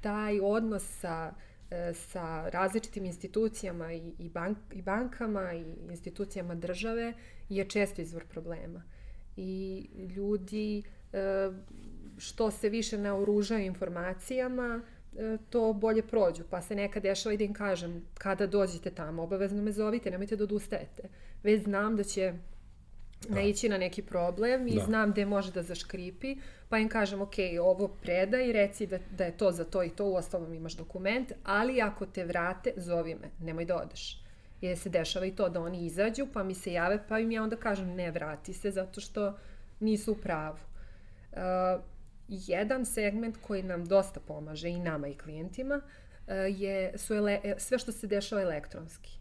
Taj 0.00 0.40
odnos 0.40 0.82
sa 1.00 1.32
E, 1.70 1.94
sa 1.94 2.48
različitim 2.48 3.04
institucijama 3.04 3.92
i, 3.92 4.12
i, 4.18 4.28
bank, 4.28 4.58
i 4.72 4.82
bankama 4.82 5.52
i 5.52 5.64
institucijama 5.90 6.54
države 6.54 7.12
je 7.48 7.64
često 7.64 8.02
izvor 8.02 8.24
problema. 8.26 8.82
I 9.36 9.86
ljudi 10.16 10.82
e, 11.12 11.50
što 12.18 12.50
se 12.50 12.68
više 12.68 12.98
naoružaju 12.98 13.64
informacijama, 13.64 14.82
e, 14.82 14.97
to 15.50 15.72
bolje 15.72 16.02
prođu. 16.02 16.42
Pa 16.50 16.62
se 16.62 16.74
nekad 16.74 17.02
dešava 17.02 17.32
i 17.32 17.36
da 17.36 17.44
im 17.44 17.54
kažem, 17.54 18.04
kada 18.18 18.46
dođete 18.46 18.90
tamo, 18.90 19.22
obavezno 19.22 19.62
me 19.62 19.72
zovite, 19.72 20.10
nemojte 20.10 20.36
da 20.36 20.44
odustajete. 20.44 21.02
Već 21.42 21.62
znam 21.62 21.96
da 21.96 22.04
će 22.04 22.32
da. 23.28 23.34
naići 23.34 23.68
na 23.68 23.78
neki 23.78 24.02
problem 24.02 24.68
i 24.68 24.74
da. 24.74 24.84
znam 24.84 25.10
gde 25.10 25.26
može 25.26 25.52
da 25.52 25.62
zaškripi, 25.62 26.36
pa 26.68 26.78
im 26.78 26.88
kažem, 26.88 27.20
ok, 27.20 27.34
ovo 27.62 27.88
predaj, 27.88 28.52
reci 28.52 28.86
da, 28.86 28.98
da 29.16 29.24
je 29.24 29.36
to 29.36 29.52
za 29.52 29.64
to 29.64 29.82
i 29.82 29.90
to, 29.90 30.06
u 30.06 30.14
ostalom 30.14 30.54
imaš 30.54 30.76
dokument, 30.76 31.32
ali 31.44 31.80
ako 31.82 32.06
te 32.06 32.24
vrate, 32.24 32.72
zovi 32.76 33.14
me, 33.14 33.30
nemoj 33.40 33.64
da 33.64 33.76
odeš. 33.76 34.22
Jer 34.60 34.78
se 34.78 34.88
dešava 34.88 35.26
i 35.26 35.36
to 35.36 35.48
da 35.48 35.60
oni 35.60 35.86
izađu, 35.86 36.26
pa 36.32 36.42
mi 36.42 36.54
se 36.54 36.72
jave, 36.72 37.04
pa 37.08 37.18
im 37.18 37.30
ja 37.30 37.42
onda 37.42 37.56
kažem, 37.56 37.94
ne, 37.94 38.10
vrati 38.10 38.52
se, 38.52 38.70
zato 38.70 39.00
što 39.00 39.38
nisu 39.80 40.12
u 40.12 40.16
pravu. 40.16 40.58
Uh, 41.32 41.38
jedan 42.28 42.86
segment 42.86 43.36
koji 43.46 43.62
nam 43.62 43.84
dosta 43.84 44.20
pomaže 44.20 44.68
i 44.68 44.78
nama 44.78 45.08
i 45.08 45.14
klijentima 45.14 45.76
uh, 45.76 46.32
je, 46.60 46.98
su 46.98 47.14
ele, 47.14 47.40
sve 47.58 47.78
što 47.78 47.92
se 47.92 48.06
dešava 48.06 48.42
elektronski. 48.42 49.18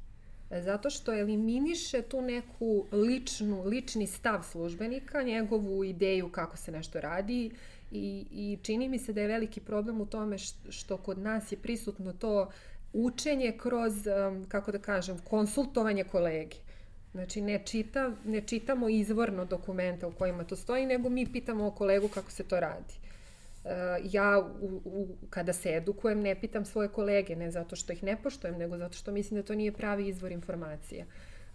Zato 0.51 0.89
što 0.89 1.14
eliminiše 1.14 2.01
tu 2.01 2.22
neku 2.22 2.86
ličnu, 2.91 3.64
lični 3.64 4.08
stav 4.08 4.43
službenika, 4.43 5.24
njegovu 5.24 5.84
ideju 5.84 6.32
kako 6.32 6.58
se 6.58 6.72
nešto 6.72 7.01
radi 7.01 7.51
i, 7.91 8.26
i 8.32 8.58
čini 8.64 8.89
mi 8.89 8.99
se 8.99 9.14
da 9.14 9.22
je 9.22 9.28
veliki 9.28 9.60
problem 9.60 10.01
u 10.01 10.05
tome 10.05 10.38
što 10.70 10.97
kod 10.97 11.20
nas 11.20 11.51
je 11.51 11.58
prisutno 11.58 12.14
to 12.14 12.51
učenje 12.93 13.58
kroz, 13.58 13.93
kako 14.47 14.72
da 14.72 14.80
kažem, 14.80 15.20
konsultovanje 15.20 16.03
kolegi. 16.03 16.58
Znači, 17.18 17.41
ne, 17.41 17.59
čita, 17.65 18.11
ne 18.26 18.41
čitamo 18.41 18.89
izvorno 18.89 19.45
dokumenta 19.45 20.07
u 20.07 20.11
kojima 20.11 20.43
to 20.43 20.55
stoji, 20.55 20.86
nego 20.86 21.09
mi 21.09 21.32
pitamo 21.32 21.68
o 21.68 21.72
kolegu 21.72 22.07
kako 22.07 22.32
se 22.32 22.43
to 22.43 22.59
radi. 22.59 22.93
ja 24.03 24.49
u, 24.61 24.82
u, 24.86 25.07
kada 25.30 25.53
se 25.53 25.74
edukujem 25.74 26.22
ne 26.22 26.36
pitam 26.41 26.65
svoje 26.65 26.89
kolege, 26.89 27.36
ne 27.36 27.51
zato 27.51 27.76
što 27.76 27.93
ih 27.93 28.03
ne 28.03 28.18
poštojem, 28.24 28.57
nego 28.57 28.78
zato 28.78 28.97
što 28.97 29.11
mislim 29.11 29.41
da 29.41 29.47
to 29.47 29.55
nije 29.55 29.72
pravi 29.72 30.07
izvor 30.07 30.32
informacija. 30.32 31.05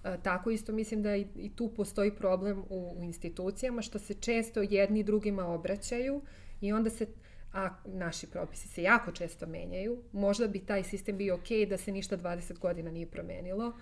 E, 0.04 0.16
tako 0.22 0.50
isto 0.50 0.72
mislim 0.72 1.02
da 1.02 1.16
i, 1.16 1.26
i 1.36 1.50
tu 1.56 1.68
postoji 1.76 2.10
problem 2.10 2.64
u, 2.68 2.94
u 2.98 3.04
institucijama, 3.04 3.82
što 3.82 3.98
se 3.98 4.14
često 4.14 4.62
jedni 4.62 5.02
drugima 5.02 5.46
obraćaju 5.46 6.22
i 6.60 6.72
onda 6.72 6.90
se 6.90 7.06
a 7.52 7.68
naši 7.84 8.26
propisi 8.26 8.68
se 8.68 8.82
jako 8.82 9.12
često 9.12 9.46
menjaju. 9.46 10.02
Možda 10.12 10.48
bi 10.48 10.66
taj 10.66 10.82
sistem 10.82 11.16
bio 11.16 11.34
ok 11.34 11.68
da 11.68 11.76
se 11.76 11.92
ništa 11.92 12.16
20 12.16 12.58
godina 12.58 12.90
nije 12.90 13.06
promenilo, 13.06 13.72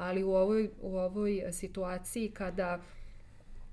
ali 0.00 0.24
u 0.24 0.30
ovoj, 0.30 0.70
u 0.80 0.96
ovoj 0.96 1.44
situaciji 1.52 2.30
kada 2.30 2.80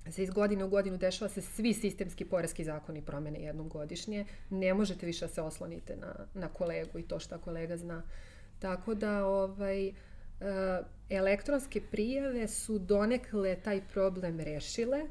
se 0.09 0.23
iz 0.23 0.29
godine 0.29 0.63
u 0.63 0.69
godinu 0.69 0.97
dešava 0.97 1.29
se 1.29 1.41
svi 1.41 1.73
sistemski 1.73 2.25
poreski 2.25 2.63
zakoni 2.63 3.01
promene 3.01 3.39
jednom 3.39 3.69
godišnje, 3.69 4.25
ne 4.49 4.73
možete 4.73 5.05
više 5.05 5.25
da 5.25 5.33
se 5.33 5.41
oslonite 5.41 5.95
na, 5.95 6.15
na 6.33 6.47
kolegu 6.47 6.99
i 6.99 7.03
to 7.03 7.19
šta 7.19 7.37
kolega 7.37 7.77
zna. 7.77 8.03
Tako 8.59 8.93
da 8.93 9.25
ovaj, 9.25 9.91
Eh, 10.41 10.83
elektronske 11.09 11.81
prijave 11.91 12.47
su 12.47 12.79
donekle 12.79 13.55
taj 13.55 13.81
problem 13.93 14.39
rešile, 14.39 15.01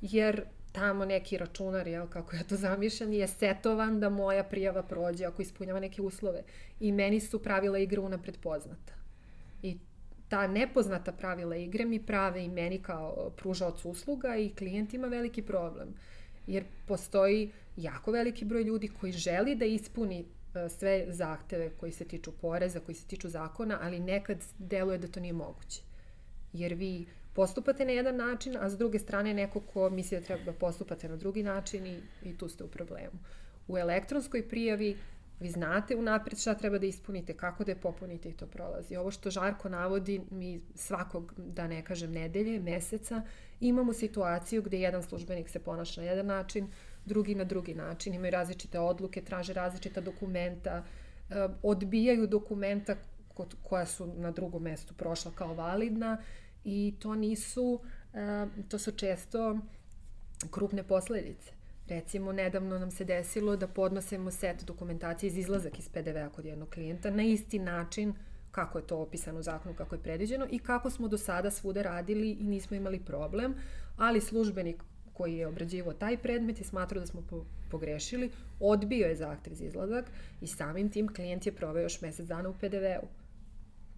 jer 0.00 0.44
tamo 0.72 1.04
neki 1.04 1.38
računar, 1.38 1.88
jel, 1.88 2.06
kako 2.06 2.36
ja 2.36 2.42
to 2.42 2.56
zamišljam, 2.56 3.12
je 3.12 3.28
setovan 3.28 4.00
da 4.00 4.08
moja 4.08 4.44
prijava 4.44 4.82
prođe 4.82 5.24
ako 5.24 5.42
ispunjava 5.42 5.80
neke 5.80 6.02
uslove. 6.02 6.42
I 6.80 6.92
meni 6.92 7.20
su 7.20 7.42
pravila 7.42 7.78
igre 7.78 8.00
unapred 8.00 8.36
poznata. 8.42 8.92
Ta 10.28 10.46
nepoznata 10.46 11.12
pravila 11.12 11.56
igre 11.56 11.84
mi 11.84 12.06
prave 12.06 12.44
i 12.44 12.48
meni 12.48 12.82
kao 12.82 13.30
pružaoc 13.36 13.84
usluga 13.84 14.36
i 14.36 14.54
klijentima 14.54 15.06
veliki 15.06 15.42
problem. 15.42 15.94
Jer 16.46 16.64
postoji 16.86 17.50
jako 17.76 18.10
veliki 18.10 18.44
broj 18.44 18.62
ljudi 18.62 18.88
koji 18.88 19.12
želi 19.12 19.54
da 19.54 19.64
ispuni 19.64 20.24
E, 20.56 20.68
sve 20.68 21.04
zahteve 21.08 21.70
koji 21.70 21.92
se 21.92 22.04
tiču 22.04 22.32
poreza, 22.32 22.80
koji 22.80 22.94
se 22.94 23.06
tiču 23.06 23.28
zakona, 23.28 23.78
ali 23.82 24.00
nekad 24.00 24.44
deluje 24.58 24.98
da 24.98 25.08
to 25.08 25.20
nije 25.20 25.32
moguće. 25.32 25.80
Jer 26.52 26.74
vi 26.74 27.06
postupate 27.34 27.84
na 27.84 27.92
jedan 27.92 28.16
način, 28.16 28.56
a 28.60 28.70
s 28.70 28.78
druge 28.78 28.98
strane 28.98 29.34
neko 29.34 29.60
ko 29.60 29.90
misli 29.90 30.18
da 30.18 30.24
treba 30.24 30.44
da 30.44 30.52
postupate 30.52 31.08
na 31.08 31.16
drugi 31.16 31.42
način 31.42 31.86
i, 31.86 32.00
i 32.22 32.38
tu 32.38 32.48
ste 32.48 32.64
u 32.64 32.68
problemu. 32.68 33.18
U 33.68 33.78
elektronskoj 33.78 34.48
prijavi 34.48 34.96
vi 35.40 35.50
znate 35.50 35.96
unapred 35.96 36.38
šta 36.38 36.54
treba 36.54 36.78
da 36.78 36.86
ispunite, 36.86 37.36
kako 37.36 37.64
da 37.64 37.70
je 37.70 37.80
popunite 37.80 38.28
i 38.28 38.32
to 38.32 38.46
prolazi. 38.46 38.96
Ovo 38.96 39.10
što 39.10 39.30
Žarko 39.30 39.68
navodi, 39.68 40.20
mi 40.30 40.60
svakog, 40.74 41.34
da 41.36 41.66
ne 41.66 41.84
kažem, 41.84 42.12
nedelje, 42.12 42.60
meseca, 42.60 43.22
imamo 43.60 43.92
situaciju 43.92 44.62
gde 44.62 44.80
jedan 44.80 45.02
službenik 45.02 45.48
se 45.48 45.58
ponaša 45.58 46.00
na 46.00 46.06
jedan 46.06 46.26
način, 46.26 46.68
drugi 47.04 47.34
na 47.34 47.44
drugi 47.44 47.74
način, 47.74 48.14
imaju 48.14 48.30
različite 48.30 48.78
odluke, 48.78 49.22
traže 49.22 49.52
različita 49.52 50.00
dokumenta, 50.00 50.84
eh, 51.30 51.48
odbijaju 51.62 52.26
dokumenta 52.26 52.96
koja 53.62 53.86
su 53.86 54.06
na 54.06 54.30
drugom 54.30 54.62
mestu 54.62 54.94
prošla 54.94 55.32
kao 55.34 55.54
validna 55.54 56.18
i 56.64 56.94
to 56.98 57.14
nisu, 57.14 57.80
eh, 58.14 58.46
to 58.68 58.78
su 58.78 58.92
često 58.92 59.58
krupne 60.50 60.82
posledice. 60.82 61.55
Recimo, 61.88 62.32
nedavno 62.32 62.78
nam 62.78 62.90
se 62.90 63.04
desilo 63.04 63.56
da 63.56 63.66
podnosimo 63.66 64.30
set 64.30 64.64
dokumentacije 64.64 65.28
iz 65.28 65.36
izlazak 65.38 65.78
iz 65.78 65.88
PDV-a 65.88 66.28
kod 66.28 66.44
jednog 66.44 66.68
klijenta 66.68 67.10
na 67.10 67.22
isti 67.22 67.58
način 67.58 68.14
kako 68.50 68.78
je 68.78 68.86
to 68.86 68.98
opisano 68.98 69.38
u 69.38 69.42
zakonu, 69.42 69.74
kako 69.74 69.94
je 69.94 70.02
predviđeno 70.02 70.46
i 70.50 70.58
kako 70.58 70.90
smo 70.90 71.08
do 71.08 71.18
sada 71.18 71.50
svuda 71.50 71.82
radili 71.82 72.30
i 72.30 72.44
nismo 72.44 72.76
imali 72.76 73.00
problem, 73.00 73.54
ali 73.96 74.20
službenik 74.20 74.82
koji 75.12 75.34
je 75.34 75.46
obrađivo 75.46 75.92
taj 75.92 76.16
predmet 76.16 76.60
i 76.60 76.64
smatrao 76.64 77.00
da 77.00 77.06
smo 77.06 77.22
po, 77.30 77.44
pogrešili, 77.70 78.30
odbio 78.60 79.06
je 79.06 79.16
zahtev 79.16 79.54
za 79.54 79.64
izlazak 79.64 80.04
i 80.40 80.46
samim 80.46 80.90
tim 80.90 81.08
klijent 81.08 81.46
je 81.46 81.52
proveo 81.52 81.82
još 81.82 82.00
mesec 82.00 82.26
dana 82.26 82.48
u 82.48 82.54
PDV-u. 82.54 83.08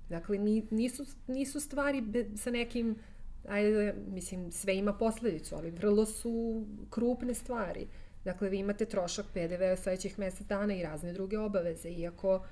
Dakle, 0.09 0.39
nisu, 0.71 1.05
nisu 1.27 1.61
stvari 1.61 2.01
be, 2.01 2.27
sa 2.37 2.51
nekim, 2.51 2.97
ajde, 3.49 3.95
mislim, 4.09 4.53
sve 4.53 4.77
ima 4.77 4.93
posledicu, 4.93 5.55
ali 5.55 5.71
vrlo 5.71 6.07
su 6.07 6.67
krupne 6.91 7.35
stvari. 7.35 7.87
Dakle, 8.25 8.49
vi 8.49 8.59
imate 8.59 8.85
trošak 8.85 9.27
PDV-a 9.27 9.77
sledećih 9.77 10.19
mesec 10.19 10.47
dana 10.47 10.75
i 10.75 10.83
razne 10.83 11.13
druge 11.13 11.39
obaveze, 11.39 11.89
iako 11.89 12.45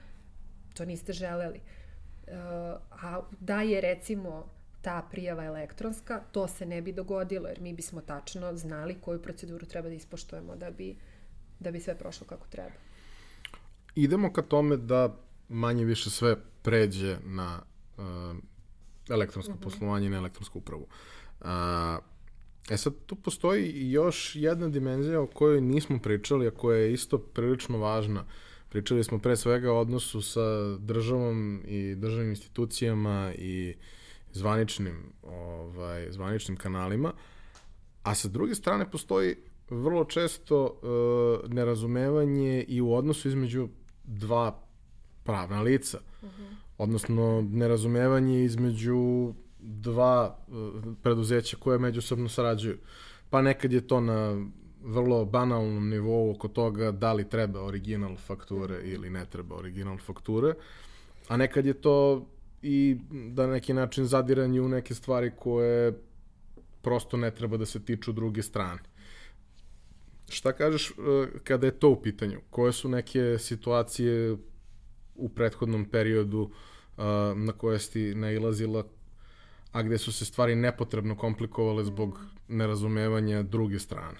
to 0.74 0.84
niste 0.84 1.12
želeli. 1.12 1.60
Uh, 2.26 2.32
a 2.90 3.22
da 3.40 3.62
je, 3.62 3.80
recimo, 3.80 4.46
ta 4.82 5.08
prijava 5.10 5.44
elektronska, 5.44 6.20
to 6.32 6.48
se 6.48 6.66
ne 6.66 6.82
bi 6.82 6.92
dogodilo, 6.92 7.48
jer 7.48 7.60
mi 7.60 7.72
bismo 7.72 8.00
tačno 8.00 8.56
znali 8.56 8.96
koju 9.00 9.22
proceduru 9.22 9.66
treba 9.66 9.88
da 9.88 9.94
ispoštujemo 9.94 10.56
da 10.56 10.70
bi, 10.70 10.96
da 11.60 11.70
bi 11.70 11.80
sve 11.80 11.98
prošlo 11.98 12.26
kako 12.26 12.46
treba. 12.48 12.70
Idemo 13.94 14.32
ka 14.32 14.42
tome 14.42 14.76
da 14.76 15.16
manje 15.48 15.84
više 15.84 16.10
sve 16.10 16.36
pređe 16.62 17.16
na 17.24 17.62
uh, 17.96 18.04
elektronsko 19.10 19.52
mhm. 19.52 19.60
-huh. 19.60 19.64
poslovanje 19.64 20.06
i 20.06 20.10
na 20.10 20.16
elektronsku 20.16 20.58
upravu. 20.58 20.86
Uh, 21.40 21.46
e 22.70 22.76
sad, 22.76 22.94
tu 23.06 23.16
postoji 23.16 23.90
još 23.90 24.36
jedna 24.36 24.68
dimenzija 24.68 25.20
o 25.20 25.26
kojoj 25.26 25.60
nismo 25.60 25.98
pričali, 25.98 26.46
a 26.46 26.50
koja 26.50 26.78
je 26.78 26.92
isto 26.92 27.18
prilično 27.18 27.78
važna. 27.78 28.24
Pričali 28.68 29.04
smo 29.04 29.18
pre 29.18 29.36
svega 29.36 29.72
o 29.72 29.80
odnosu 29.80 30.22
sa 30.22 30.76
državom 30.78 31.62
i 31.66 31.94
državnim 31.94 32.30
institucijama 32.30 33.32
i 33.38 33.74
zvaničnim, 34.32 35.12
ovaj, 35.22 36.12
zvaničnim 36.12 36.56
kanalima, 36.56 37.12
a 38.02 38.14
sa 38.14 38.28
druge 38.28 38.54
strane 38.54 38.90
postoji 38.90 39.36
vrlo 39.70 40.04
često 40.04 40.64
uh, 40.64 41.50
nerazumevanje 41.52 42.64
i 42.68 42.80
u 42.80 42.94
odnosu 42.94 43.28
između 43.28 43.68
dva 44.04 44.62
pravna 45.24 45.62
lica. 45.62 45.98
Uh 46.22 46.28
mhm. 46.28 46.42
-huh. 46.42 46.65
Odnosno, 46.78 47.48
nerazumevanje 47.52 48.44
između 48.44 49.32
dva 49.58 50.38
uh, 50.48 50.84
preduzeća 51.02 51.56
koje 51.56 51.78
međusobno 51.78 52.28
sarađuju. 52.28 52.78
Pa 53.30 53.42
nekad 53.42 53.72
je 53.72 53.86
to 53.86 54.00
na 54.00 54.46
vrlo 54.82 55.24
banalnom 55.24 55.88
nivou 55.88 56.30
oko 56.30 56.48
toga 56.48 56.90
da 56.92 57.12
li 57.12 57.28
treba 57.28 57.64
original 57.64 58.16
fakture 58.16 58.80
ili 58.84 59.10
ne 59.10 59.24
treba 59.26 59.56
original 59.56 59.98
fakture, 59.98 60.54
a 61.28 61.36
nekad 61.36 61.66
je 61.66 61.74
to 61.74 62.26
i 62.62 62.96
da 63.10 63.46
na 63.46 63.52
neki 63.52 63.72
način 63.72 64.04
zadiranje 64.04 64.60
u 64.60 64.68
neke 64.68 64.94
stvari 64.94 65.30
koje 65.38 65.92
prosto 66.82 67.16
ne 67.16 67.30
treba 67.30 67.56
da 67.56 67.66
se 67.66 67.84
tiču 67.84 68.12
druge 68.12 68.42
strane. 68.42 68.80
Šta 70.28 70.52
kažeš 70.52 70.90
e, 70.90 70.92
kada 71.44 71.66
je 71.66 71.78
to 71.78 71.90
u 71.90 72.02
pitanju? 72.02 72.40
Koje 72.50 72.72
su 72.72 72.88
neke 72.88 73.38
situacije 73.38 74.36
u 75.16 75.28
prethodnom 75.28 75.84
periodu 75.84 76.50
e, 76.50 77.02
na 77.34 77.52
koje 77.52 77.78
si 77.78 78.14
nailazila, 78.14 78.84
a 79.72 79.82
gde 79.82 79.98
su 79.98 80.12
se 80.12 80.24
stvari 80.24 80.54
nepotrebno 80.54 81.16
komplikovale 81.16 81.84
zbog 81.84 82.20
nerazumevanja 82.48 83.42
druge 83.42 83.78
strane? 83.78 84.18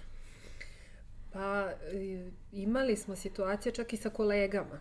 Pa, 1.33 1.71
imali 2.53 2.97
smo 2.97 3.17
situacije 3.17 3.73
čak 3.73 3.93
i 3.93 3.97
sa 3.97 4.11
kolegama 4.11 4.81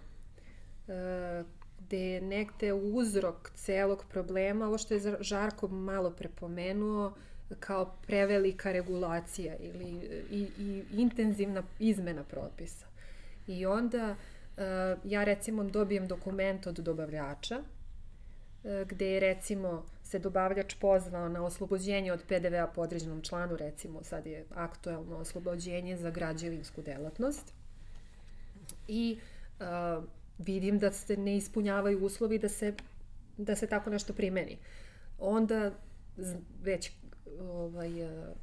gde 1.80 1.99
je 1.99 2.22
negde 2.22 2.74
uzrok 2.74 3.51
celog 3.55 4.05
problema, 4.09 4.68
ovo 4.68 4.78
što 4.78 4.93
je 4.93 5.18
Žarko 5.20 5.68
malo 5.68 6.11
prepomenuo, 6.11 7.13
kao 7.59 7.95
prevelika 8.07 8.72
regulacija 8.72 9.55
ili 9.59 9.86
i, 10.32 10.47
i 10.59 10.84
intenzivna 10.91 11.63
izmena 11.80 12.24
propisa. 12.24 12.86
I 13.47 13.66
onda 13.66 14.11
uh, 14.11 14.34
ja 15.03 15.23
recimo 15.23 15.63
dobijem 15.63 16.07
dokument 16.07 16.67
od 16.67 16.75
dobavljača 16.75 17.59
uh, 17.59 18.87
gde 18.87 19.07
je 19.07 19.19
recimo 19.19 19.85
se 20.03 20.19
dobavljač 20.19 20.75
pozvao 20.75 21.29
na 21.29 21.45
oslobođenje 21.45 22.13
od 22.13 22.23
PDV-a 22.27 22.67
po 22.67 22.81
određenom 22.81 23.21
članu, 23.21 23.57
recimo 23.57 24.03
sad 24.03 24.25
je 24.25 24.45
aktuelno 24.55 25.17
oslobođenje 25.17 25.97
za 25.97 26.09
građevinsku 26.11 26.81
delatnost. 26.81 27.53
I 28.87 29.19
uh, 29.59 30.03
vidim 30.37 30.79
da 30.79 30.91
se 30.91 31.17
ne 31.17 31.37
ispunjavaju 31.37 32.05
uslovi 32.05 32.39
da 32.39 32.49
se, 32.49 32.73
da 33.37 33.55
se 33.55 33.67
tako 33.67 33.89
nešto 33.89 34.13
primeni. 34.13 34.57
Onda 35.19 35.71
već 36.61 36.91
ovaj, 37.39 38.01
eh, 38.01 38.33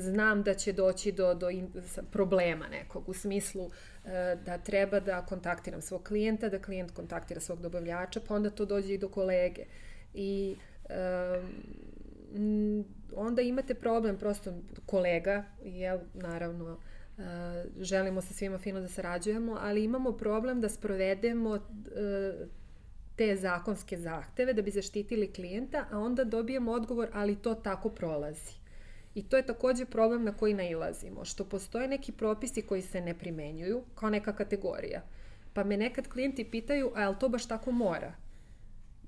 znam 0.00 0.42
da 0.42 0.54
će 0.54 0.72
doći 0.72 1.12
do, 1.12 1.34
do 1.34 1.50
in, 1.50 1.68
problema 2.10 2.68
nekog 2.68 3.08
u 3.08 3.14
smislu 3.14 3.70
eh, 4.04 4.38
da 4.44 4.58
treba 4.58 5.00
da 5.00 5.26
kontaktiram 5.26 5.82
svog 5.82 6.02
klijenta, 6.02 6.48
da 6.48 6.62
klijent 6.62 6.90
kontaktira 6.90 7.40
svog 7.40 7.62
dobavljača, 7.62 8.20
pa 8.28 8.34
onda 8.34 8.50
to 8.50 8.64
dođe 8.64 8.94
i 8.94 8.98
do 8.98 9.08
kolege. 9.08 9.64
I 10.14 10.56
um, 12.34 12.84
onda 13.14 13.42
imate 13.42 13.74
problem 13.74 14.18
prosto 14.18 14.52
kolega, 14.86 15.44
jel, 15.64 15.98
naravno, 16.14 16.78
Eh, 17.18 17.64
želimo 17.80 18.20
sa 18.20 18.34
svima 18.34 18.58
fino 18.58 18.80
da 18.80 18.88
sarađujemo, 18.88 19.58
ali 19.60 19.84
imamo 19.84 20.12
problem 20.12 20.60
da 20.60 20.68
sprovedemo 20.68 21.56
eh, 21.56 22.46
te 23.16 23.36
zakonske 23.36 23.98
zahteve 23.98 24.52
da 24.52 24.62
bi 24.62 24.70
zaštitili 24.70 25.32
klijenta, 25.32 25.84
a 25.90 25.98
onda 25.98 26.24
dobijemo 26.24 26.72
odgovor, 26.72 27.08
ali 27.12 27.36
to 27.36 27.54
tako 27.54 27.88
prolazi. 27.88 28.52
I 29.18 29.22
to 29.22 29.36
je 29.36 29.46
takođe 29.46 29.84
problem 29.84 30.24
na 30.24 30.32
koji 30.32 30.54
nailazimo, 30.54 31.24
što 31.24 31.44
postoje 31.44 31.88
neki 31.88 32.12
propisi 32.12 32.62
koji 32.62 32.82
se 32.82 33.00
ne 33.00 33.14
primenjuju 33.18 33.82
kao 33.94 34.10
neka 34.10 34.32
kategorija. 34.32 35.02
Pa 35.52 35.64
me 35.64 35.76
nekad 35.76 36.08
klijenti 36.08 36.44
pitaju, 36.44 36.92
a 36.94 37.02
je 37.02 37.08
li 37.08 37.16
to 37.20 37.28
baš 37.28 37.46
tako 37.48 37.72
mora? 37.72 38.12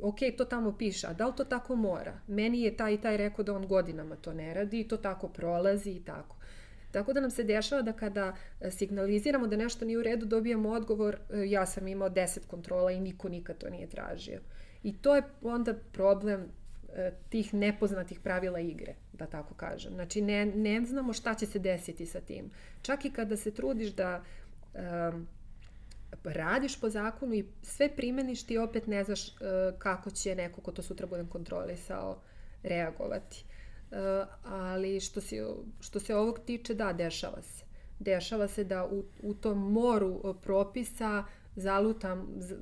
ok, 0.03 0.19
to 0.37 0.45
tamo 0.45 0.77
piše, 0.79 1.07
a 1.07 1.13
da 1.13 1.27
li 1.27 1.33
to 1.37 1.45
tako 1.45 1.77
mora? 1.77 2.19
Meni 2.27 2.63
je 2.63 2.77
taj 2.77 2.95
i 2.95 3.01
taj 3.01 3.17
rekao 3.17 3.45
da 3.45 3.55
on 3.55 3.67
godinama 3.67 4.17
to 4.17 4.35
ne 4.35 4.55
radi 4.55 4.81
i 4.81 4.89
to 4.89 4.97
tako 4.97 5.29
prolazi 5.29 5.91
i 5.91 6.05
tako. 6.05 6.37
Tako 6.91 7.13
da 7.13 7.21
nam 7.21 7.31
se 7.31 7.45
dešava 7.45 7.83
da 7.83 7.93
kada 7.93 8.37
e, 8.61 8.71
signaliziramo 8.71 9.47
da 9.47 9.57
nešto 9.57 9.85
nije 9.85 9.99
u 9.99 10.03
redu, 10.03 10.27
dobijamo 10.27 10.71
odgovor, 10.71 11.17
e, 11.31 11.51
ja 11.51 11.67
sam 11.67 11.89
imao 11.89 12.11
10 12.11 12.47
kontrola 12.47 12.91
i 12.91 13.01
niko 13.01 13.29
nikad 13.29 13.59
to 13.59 13.71
nije 13.71 13.89
tražio. 13.89 14.41
I 14.83 14.97
to 14.97 15.17
je 15.17 15.23
onda 15.43 15.75
problem 15.93 16.49
tih 17.29 17.55
nepoznatih 17.55 18.21
pravila 18.21 18.61
igre, 18.61 18.95
da 19.13 19.27
tako 19.27 19.55
kažem. 19.55 19.93
Znači, 19.95 20.21
ne, 20.21 20.47
ne 20.47 20.85
znamo 20.85 21.13
šta 21.13 21.35
će 21.35 21.47
se 21.47 21.59
desiti 21.59 22.07
sa 22.07 22.21
tim. 22.21 22.51
Čak 22.83 23.05
i 23.05 23.11
kada 23.11 23.37
se 23.37 23.51
trudiš 23.51 23.93
da 23.93 24.23
um, 24.75 25.27
radiš 26.25 26.81
po 26.81 26.89
zakonu 26.89 27.35
i 27.35 27.45
sve 27.63 27.97
primeniš, 27.97 28.43
ti 28.43 28.59
opet 28.59 28.87
ne 28.87 29.05
znaš 29.05 29.29
uh, 29.29 29.35
kako 29.79 30.11
će 30.11 30.35
neko 30.35 30.61
ko 30.61 30.73
to 30.73 30.83
sutra 30.83 31.07
budem 31.07 31.27
kontrolisao 31.27 32.21
reagovati. 32.63 33.45
Uh, 33.91 33.97
ali 34.45 35.01
što 35.01 35.21
se, 35.21 35.47
što 35.81 36.01
se 36.01 36.15
ovog 36.15 36.41
tiče, 36.47 36.75
da, 36.75 36.93
dešava 36.93 37.43
se. 37.43 37.65
Dešava 37.99 38.49
se 38.49 38.65
da 38.65 38.85
u, 38.85 39.05
u 39.23 39.35
tom 39.35 39.73
moru 39.73 40.35
propisa 40.43 41.25
zalutam, 41.25 41.40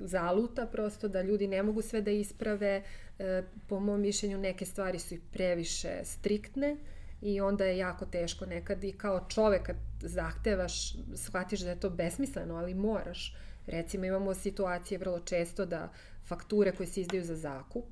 zaluta 0.00 0.66
prosto 0.72 1.08
da 1.08 1.22
ljudi 1.22 1.46
ne 1.46 1.62
mogu 1.62 1.82
sve 1.82 2.00
da 2.00 2.10
isprave. 2.10 2.82
E, 3.18 3.42
po 3.68 3.80
mom 3.80 4.00
mišljenju 4.00 4.38
neke 4.38 4.66
stvari 4.66 4.98
su 4.98 5.14
i 5.14 5.20
previše 5.32 6.00
striktne 6.04 6.76
i 7.22 7.40
onda 7.40 7.64
je 7.64 7.78
jako 7.78 8.06
teško 8.06 8.46
nekad 8.46 8.84
i 8.84 8.92
kao 8.92 9.26
čovek 9.28 9.62
kad 9.62 9.76
zahtevaš, 10.00 10.94
shvatiš 11.14 11.60
da 11.60 11.70
je 11.70 11.80
to 11.80 11.90
besmisleno, 11.90 12.56
ali 12.56 12.74
moraš. 12.74 13.36
Recimo 13.66 14.04
imamo 14.04 14.34
situacije 14.34 14.98
vrlo 14.98 15.20
često 15.20 15.66
da 15.66 15.92
fakture 16.26 16.72
koje 16.72 16.86
se 16.86 17.00
izdaju 17.00 17.24
za 17.24 17.36
zakup 17.36 17.84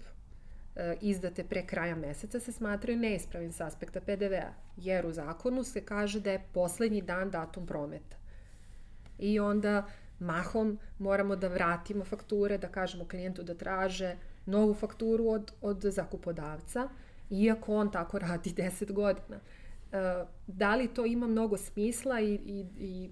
e, 0.77 0.97
izdate 1.01 1.45
pre 1.45 1.67
kraja 1.67 1.97
meseca 1.97 2.41
se 2.41 2.53
smatraju 2.53 2.99
neispravim 2.99 3.53
s 3.53 3.61
aspekta 3.61 4.01
PDV-a, 4.01 4.53
jer 4.77 5.07
u 5.07 5.13
zakonu 5.13 5.65
se 5.65 5.85
kaže 5.85 6.21
da 6.21 6.31
je 6.31 6.45
poslednji 6.53 7.03
dan 7.03 7.31
datum 7.31 7.67
prometa. 7.67 8.17
I 9.19 9.41
onda 9.41 9.87
mahom 10.19 10.79
moramo 10.99 11.37
da 11.37 11.49
vratimo 11.49 12.05
fakture, 12.05 12.59
da 12.59 12.69
kažemo 12.69 13.05
klijentu 13.05 13.43
da 13.43 13.55
traže 13.55 14.17
novu 14.47 14.75
fakturu 14.75 15.29
od, 15.29 15.53
od 15.61 15.81
zakupodavca, 15.83 16.89
iako 17.31 17.77
on 17.77 17.93
tako 17.93 18.19
radi 18.19 18.51
10 18.63 18.93
godina. 18.93 19.41
E, 19.93 20.25
da 20.47 20.75
li 20.75 20.89
to 20.89 21.07
ima 21.07 21.27
mnogo 21.27 21.57
smisla 21.57 22.21
i, 22.21 22.35
i, 22.35 22.67
i 22.79 23.11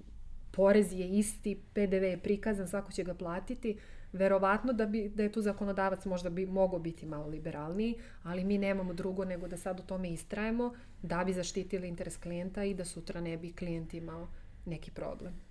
porez 0.51 0.93
je 0.93 1.09
isti, 1.09 1.61
PDV 1.75 2.05
je 2.05 2.19
prikazan, 2.23 2.69
svako 2.69 2.93
će 2.93 3.05
ga 3.05 3.15
platiti, 3.15 3.79
verovatno 4.13 4.73
da, 4.73 4.87
bi, 4.87 5.09
da 5.09 5.23
je 5.23 5.33
tu 5.33 5.43
zakonodavac 5.43 6.05
možda 6.05 6.31
bi 6.31 6.47
mogao 6.47 6.79
biti 6.79 7.07
malo 7.07 7.27
liberalniji, 7.27 7.95
ali 8.23 8.45
mi 8.45 8.59
nemamo 8.59 8.95
drugo 8.95 9.25
nego 9.25 9.49
da 9.49 9.57
sad 9.57 9.81
u 9.81 9.83
tome 9.83 10.11
istrajemo 10.11 10.75
da 11.03 11.25
bi 11.25 11.33
zaštitili 11.33 11.89
interes 11.89 12.17
klijenta 12.17 12.65
i 12.65 12.75
da 12.75 12.85
sutra 12.85 13.21
ne 13.21 13.37
bi 13.37 13.53
klijent 13.53 13.95
imao 13.95 14.29
neki 14.67 14.91
problem. 14.91 15.44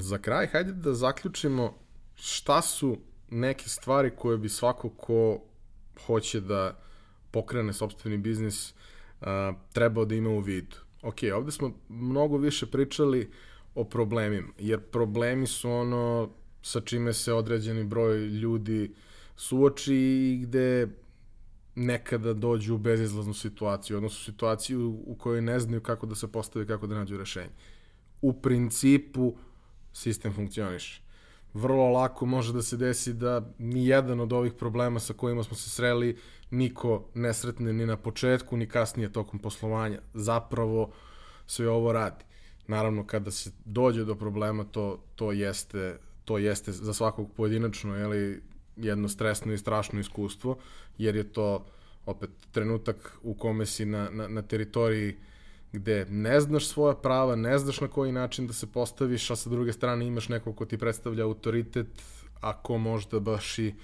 Za 0.00 0.18
kraj, 0.18 0.46
hajde 0.46 0.72
da 0.72 0.94
zaključimo 0.94 1.74
šta 2.14 2.62
su 2.62 2.98
neke 3.30 3.68
stvari 3.68 4.10
koje 4.16 4.38
bi 4.38 4.48
svako 4.48 4.88
ko 4.88 5.40
hoće 6.06 6.40
da 6.40 6.78
pokrene 7.30 7.72
sobstveni 7.72 8.18
biznis 8.18 8.70
uh, 8.70 9.26
trebao 9.72 10.04
da 10.04 10.14
ima 10.14 10.30
u 10.30 10.38
vidu. 10.38 10.76
Ok, 11.02 11.16
ovde 11.34 11.52
smo 11.52 11.72
mnogo 11.88 12.36
više 12.36 12.66
pričali 12.66 13.30
o 13.74 13.84
problemima, 13.84 14.48
jer 14.58 14.80
problemi 14.80 15.46
su 15.46 15.70
ono 15.70 16.30
sa 16.62 16.80
čime 16.80 17.12
se 17.12 17.32
određeni 17.32 17.84
broj 17.84 18.18
ljudi 18.18 18.94
suoči 19.36 19.94
i 19.94 20.38
gde 20.42 20.88
nekada 21.74 22.32
dođu 22.32 22.74
u 22.74 22.78
bezizlaznu 22.78 23.34
situaciju, 23.34 23.96
odnosno 23.96 24.24
situaciju 24.24 25.02
u 25.06 25.14
kojoj 25.14 25.42
ne 25.42 25.60
znaju 25.60 25.80
kako 25.80 26.06
da 26.06 26.14
se 26.14 26.32
postave, 26.32 26.66
kako 26.66 26.86
da 26.86 26.94
nađu 26.94 27.16
rešenje. 27.16 27.50
U 28.22 28.32
principu, 28.32 29.36
sistem 29.96 30.32
funkcioniše. 30.32 31.00
Vrlo 31.54 31.88
lako 31.90 32.26
može 32.26 32.52
da 32.52 32.62
se 32.62 32.76
desi 32.76 33.12
da 33.12 33.40
ni 33.58 33.86
jedan 33.86 34.20
od 34.20 34.32
ovih 34.32 34.52
problema 34.52 35.00
sa 35.00 35.14
kojima 35.14 35.42
smo 35.42 35.56
se 35.56 35.70
sreli 35.70 36.16
niko 36.50 37.08
ne 37.14 37.34
sretne 37.34 37.72
ni 37.72 37.86
na 37.86 37.96
početku, 37.96 38.56
ni 38.56 38.68
kasnije 38.68 39.12
tokom 39.12 39.40
poslovanja. 39.40 40.00
Zapravo 40.14 40.92
sve 41.46 41.68
ovo 41.68 41.92
radi. 41.92 42.24
Naravno, 42.66 43.06
kada 43.06 43.30
se 43.30 43.50
dođe 43.64 44.04
do 44.04 44.14
problema, 44.14 44.64
to, 44.64 45.04
to, 45.14 45.32
jeste, 45.32 45.98
to 46.24 46.38
jeste 46.38 46.72
za 46.72 46.94
svakog 46.94 47.32
pojedinačno 47.36 47.96
jeli, 47.96 48.42
jedno 48.76 49.08
stresno 49.08 49.52
i 49.52 49.58
strašno 49.58 50.00
iskustvo, 50.00 50.58
jer 50.98 51.16
je 51.16 51.32
to 51.32 51.66
opet 52.06 52.30
trenutak 52.52 53.18
u 53.22 53.34
kome 53.34 53.66
si 53.66 53.84
na, 53.84 54.10
na, 54.10 54.28
na 54.28 54.42
teritoriji 54.42 55.10
uh, 55.10 55.35
gde 55.76 56.06
ne 56.10 56.40
znaš 56.40 56.68
svoja 56.68 56.94
prava, 56.94 57.36
ne 57.36 57.58
znaš 57.58 57.80
na 57.80 57.88
koji 57.88 58.12
način 58.12 58.46
da 58.46 58.52
se 58.52 58.66
postaviš, 58.66 59.30
a 59.30 59.36
sa 59.36 59.50
druge 59.50 59.72
strane 59.72 60.06
imaš 60.06 60.28
nekog 60.28 60.56
ko 60.56 60.64
ti 60.64 60.78
predstavlja 60.78 61.24
autoritet, 61.24 61.86
a 62.40 62.62
ko 62.62 62.78
možda 62.78 63.20
baš 63.20 63.58
i 63.58 63.74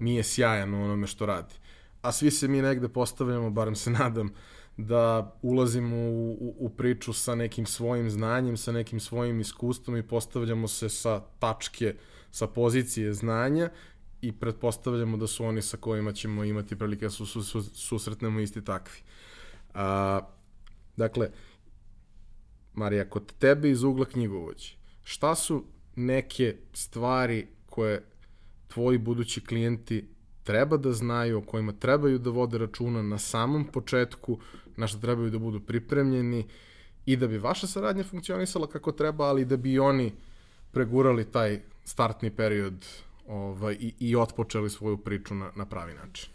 nije 0.00 0.22
sjajan 0.22 0.74
u 0.74 0.84
onome 0.84 1.06
što 1.06 1.26
radi. 1.26 1.54
A 2.02 2.12
svi 2.12 2.30
se 2.30 2.48
mi 2.48 2.62
negde 2.62 2.88
postavljamo, 2.88 3.50
barem 3.50 3.74
se 3.74 3.90
nadam, 4.00 4.32
da 4.76 5.34
ulazimo 5.42 5.96
u, 5.96 6.32
u, 6.32 6.54
u 6.58 6.68
priču 6.68 7.12
sa 7.12 7.34
nekim 7.34 7.66
svojim 7.66 8.10
znanjem, 8.10 8.56
sa 8.56 8.72
nekim 8.72 9.00
svojim 9.00 9.40
iskustvom 9.40 9.96
i 9.96 10.02
postavljamo 10.02 10.68
se 10.68 10.88
sa 10.88 11.20
tačke, 11.38 11.94
sa 12.30 12.46
pozicije 12.46 13.12
znanja 13.12 13.70
i 14.22 14.32
pretpostavljamo 14.32 15.16
da 15.16 15.26
su 15.26 15.44
oni 15.44 15.62
sa 15.62 15.76
kojima 15.76 16.12
ćemo 16.12 16.44
imati 16.44 16.78
prilike 16.78 17.04
da 17.04 17.10
su, 17.10 17.26
su, 17.26 17.42
su, 17.42 17.62
susretnemo 17.62 18.40
isti 18.40 18.64
takvi. 18.64 18.98
A, 19.74 20.20
Dakle, 20.96 21.30
Marija, 22.74 23.10
kod 23.10 23.32
tebe 23.38 23.70
iz 23.70 23.82
ugla 23.82 24.04
knjigovođe, 24.04 24.74
šta 25.02 25.34
su 25.34 25.64
neke 25.96 26.56
stvari 26.72 27.46
koje 27.66 28.02
tvoji 28.68 28.98
budući 28.98 29.44
klijenti 29.44 30.08
treba 30.44 30.76
da 30.76 30.92
znaju, 30.92 31.38
o 31.38 31.42
kojima 31.42 31.72
trebaju 31.72 32.18
da 32.18 32.30
vode 32.30 32.58
računa 32.58 33.02
na 33.02 33.18
samom 33.18 33.64
početku, 33.64 34.38
na 34.76 34.86
što 34.86 34.98
trebaju 34.98 35.30
da 35.30 35.38
budu 35.38 35.60
pripremljeni 35.60 36.46
i 37.06 37.16
da 37.16 37.26
bi 37.26 37.38
vaša 37.38 37.66
saradnja 37.66 38.04
funkcionisala 38.04 38.66
kako 38.66 38.92
treba, 38.92 39.24
ali 39.24 39.44
da 39.44 39.56
bi 39.56 39.78
oni 39.78 40.12
pregurali 40.72 41.24
taj 41.24 41.60
startni 41.84 42.30
period 42.30 42.86
ovaj, 43.28 43.76
i, 43.80 43.94
i 43.98 44.16
otpočeli 44.16 44.70
svoju 44.70 44.96
priču 44.96 45.34
na, 45.34 45.50
na 45.56 45.66
pravi 45.66 45.94
način. 45.94 46.30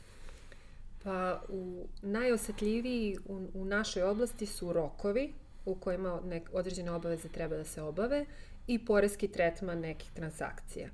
Pa 1.08 1.42
u, 1.50 1.88
najosetljiviji 2.02 3.18
u, 3.26 3.48
u 3.54 3.66
našoj 3.66 4.04
oblasti 4.04 4.46
su 4.46 4.74
rokovi 4.74 5.34
u 5.66 5.76
kojima 5.76 6.20
nek, 6.26 6.50
određene 6.54 6.92
obaveze 6.92 7.30
treba 7.30 7.58
da 7.58 7.64
se 7.64 7.82
obave 7.82 8.26
i 8.68 8.86
poreski 8.86 9.28
tretman 9.28 9.80
nekih 9.80 10.12
transakcija. 10.12 10.90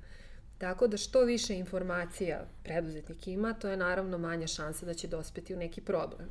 Tako 0.58 0.86
da 0.86 0.96
što 0.96 1.20
više 1.20 1.56
informacija 1.58 2.46
preduzetnik 2.62 3.28
ima, 3.28 3.52
to 3.52 3.68
je 3.68 3.76
naravno 3.76 4.18
manja 4.18 4.46
šansa 4.46 4.86
da 4.86 4.94
će 4.94 5.08
dospeti 5.08 5.54
u 5.54 5.58
neki 5.58 5.80
problem. 5.80 6.28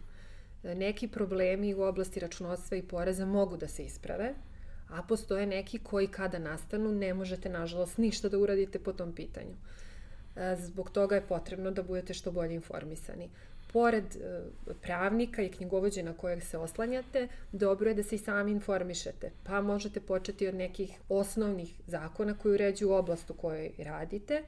Neki 0.63 1.07
problemi 1.07 1.73
u 1.73 1.81
oblasti 1.81 2.19
računovodstva 2.19 2.77
i 2.77 2.87
poreza 2.87 3.25
mogu 3.25 3.57
da 3.57 3.67
se 3.67 3.83
isprave, 3.83 4.33
a 4.89 5.03
postoje 5.03 5.47
neki 5.47 5.79
koji 5.79 6.07
kada 6.07 6.39
nastanu 6.39 6.91
ne 6.91 7.13
možete 7.13 7.49
nažalost 7.49 7.97
ništa 7.97 8.29
da 8.29 8.37
uradite 8.37 8.79
po 8.79 8.93
tom 8.93 9.15
pitanju. 9.15 9.55
Zbog 10.57 10.89
toga 10.89 11.15
je 11.15 11.27
potrebno 11.27 11.71
da 11.71 11.83
budete 11.83 12.13
što 12.13 12.31
bolje 12.31 12.55
informisani 12.55 13.29
pored 13.73 14.15
e, 14.15 14.41
pravnika 14.81 15.41
i 15.41 15.49
knjigovođe 15.49 16.03
na 16.03 16.13
kojeg 16.13 16.43
se 16.43 16.57
oslanjate, 16.57 17.27
dobro 17.51 17.89
je 17.89 17.95
da 17.95 18.03
se 18.03 18.15
i 18.15 18.19
sami 18.19 18.51
informišete. 18.51 19.31
Pa 19.43 19.61
možete 19.61 19.99
početi 19.99 20.47
od 20.47 20.55
nekih 20.55 20.99
osnovnih 21.09 21.73
zakona 21.87 22.37
koji 22.37 22.53
uređuju 22.53 22.91
oblast 22.91 23.29
u 23.29 23.33
kojoj 23.33 23.71
radite, 23.77 24.43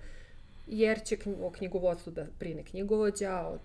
jer 0.68 1.04
će 1.04 1.18
o 1.42 1.52
knjigovodstvu 1.52 2.12
da 2.12 2.26
prine 2.40 2.64
knjigovođa, 2.64 3.48
o 3.48 3.58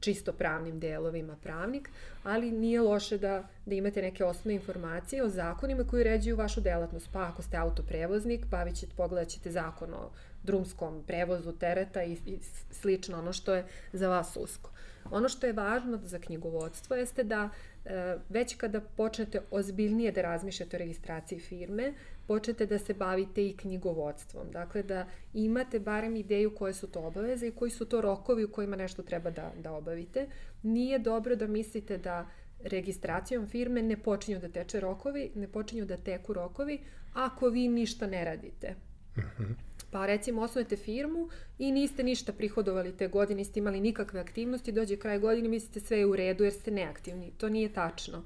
čisto 0.00 0.32
pravnim 0.32 0.80
delovima 0.80 1.36
pravnik, 1.42 1.90
ali 2.22 2.50
nije 2.52 2.80
loše 2.80 3.18
da, 3.18 3.48
da 3.66 3.74
imate 3.74 4.02
neke 4.02 4.24
osnovne 4.24 4.54
informacije 4.54 5.24
o 5.24 5.28
zakonima 5.28 5.84
koji 5.84 6.00
uređuju 6.00 6.36
vašu 6.36 6.60
delatnost. 6.60 7.08
Pa 7.12 7.28
ako 7.28 7.42
ste 7.42 7.56
autoprevoznik, 7.56 8.46
bavit 8.46 8.76
ćete, 8.76 8.92
pogledat 8.96 9.28
ćete 9.28 9.50
zakon 9.50 9.94
o 9.94 10.10
drumskom 10.42 11.02
prevozu 11.06 11.52
tereta 11.52 12.02
i, 12.02 12.12
i 12.12 12.38
slično 12.70 13.18
ono 13.18 13.32
što 13.32 13.54
je 13.54 13.64
za 13.92 14.08
vas 14.08 14.36
usko. 14.36 14.70
Ono 15.10 15.28
što 15.28 15.46
je 15.46 15.52
važno 15.52 16.00
za 16.04 16.18
knjigovodstvo 16.18 16.96
jeste 16.96 17.24
da 17.24 17.48
e, 17.84 18.16
već 18.28 18.56
kada 18.56 18.80
počnete 18.80 19.40
ozbiljnije 19.50 20.12
da 20.12 20.22
razmišljate 20.22 20.76
o 20.76 20.78
registraciji 20.78 21.38
firme, 21.38 21.94
počnete 22.26 22.66
da 22.66 22.78
se 22.78 22.94
bavite 22.94 23.46
i 23.46 23.56
knjigovodstvom. 23.56 24.50
Dakle, 24.52 24.82
da 24.82 25.06
imate 25.34 25.80
barem 25.80 26.16
ideju 26.16 26.54
koje 26.54 26.74
su 26.74 26.86
to 26.86 27.00
obaveze 27.00 27.46
i 27.46 27.52
koji 27.52 27.70
su 27.70 27.84
to 27.84 28.00
rokovi 28.00 28.44
u 28.44 28.52
kojima 28.52 28.76
nešto 28.76 29.02
treba 29.02 29.30
da, 29.30 29.52
da 29.62 29.72
obavite. 29.72 30.26
Nije 30.62 30.98
dobro 30.98 31.36
da 31.36 31.46
mislite 31.46 31.98
da 31.98 32.26
registracijom 32.64 33.46
firme 33.46 33.82
ne 33.82 33.96
počinju 33.96 34.38
da 34.38 34.48
teče 34.48 34.80
rokovi, 34.80 35.30
ne 35.34 35.48
počinju 35.48 35.84
da 35.84 35.96
teku 35.96 36.32
rokovi 36.32 36.80
ako 37.14 37.48
vi 37.48 37.68
ništa 37.68 38.06
ne 38.06 38.24
radite. 38.24 38.74
Uh 39.16 39.24
-huh. 39.38 39.54
Pa 39.96 40.06
recimo 40.06 40.42
osnovete 40.42 40.76
firmu 40.76 41.28
i 41.58 41.72
niste 41.72 42.02
ništa 42.02 42.32
prihodovali 42.32 42.96
te 42.96 43.08
godine, 43.08 43.38
niste 43.38 43.60
imali 43.60 43.80
nikakve 43.80 44.20
aktivnosti, 44.20 44.72
dođe 44.72 44.96
kraj 44.96 45.18
godine 45.18 45.48
mislite 45.48 45.80
sve 45.80 45.98
je 45.98 46.06
u 46.06 46.16
redu 46.16 46.44
jer 46.44 46.52
ste 46.52 46.70
neaktivni. 46.70 47.30
To 47.38 47.48
nije 47.48 47.72
tačno. 47.72 48.22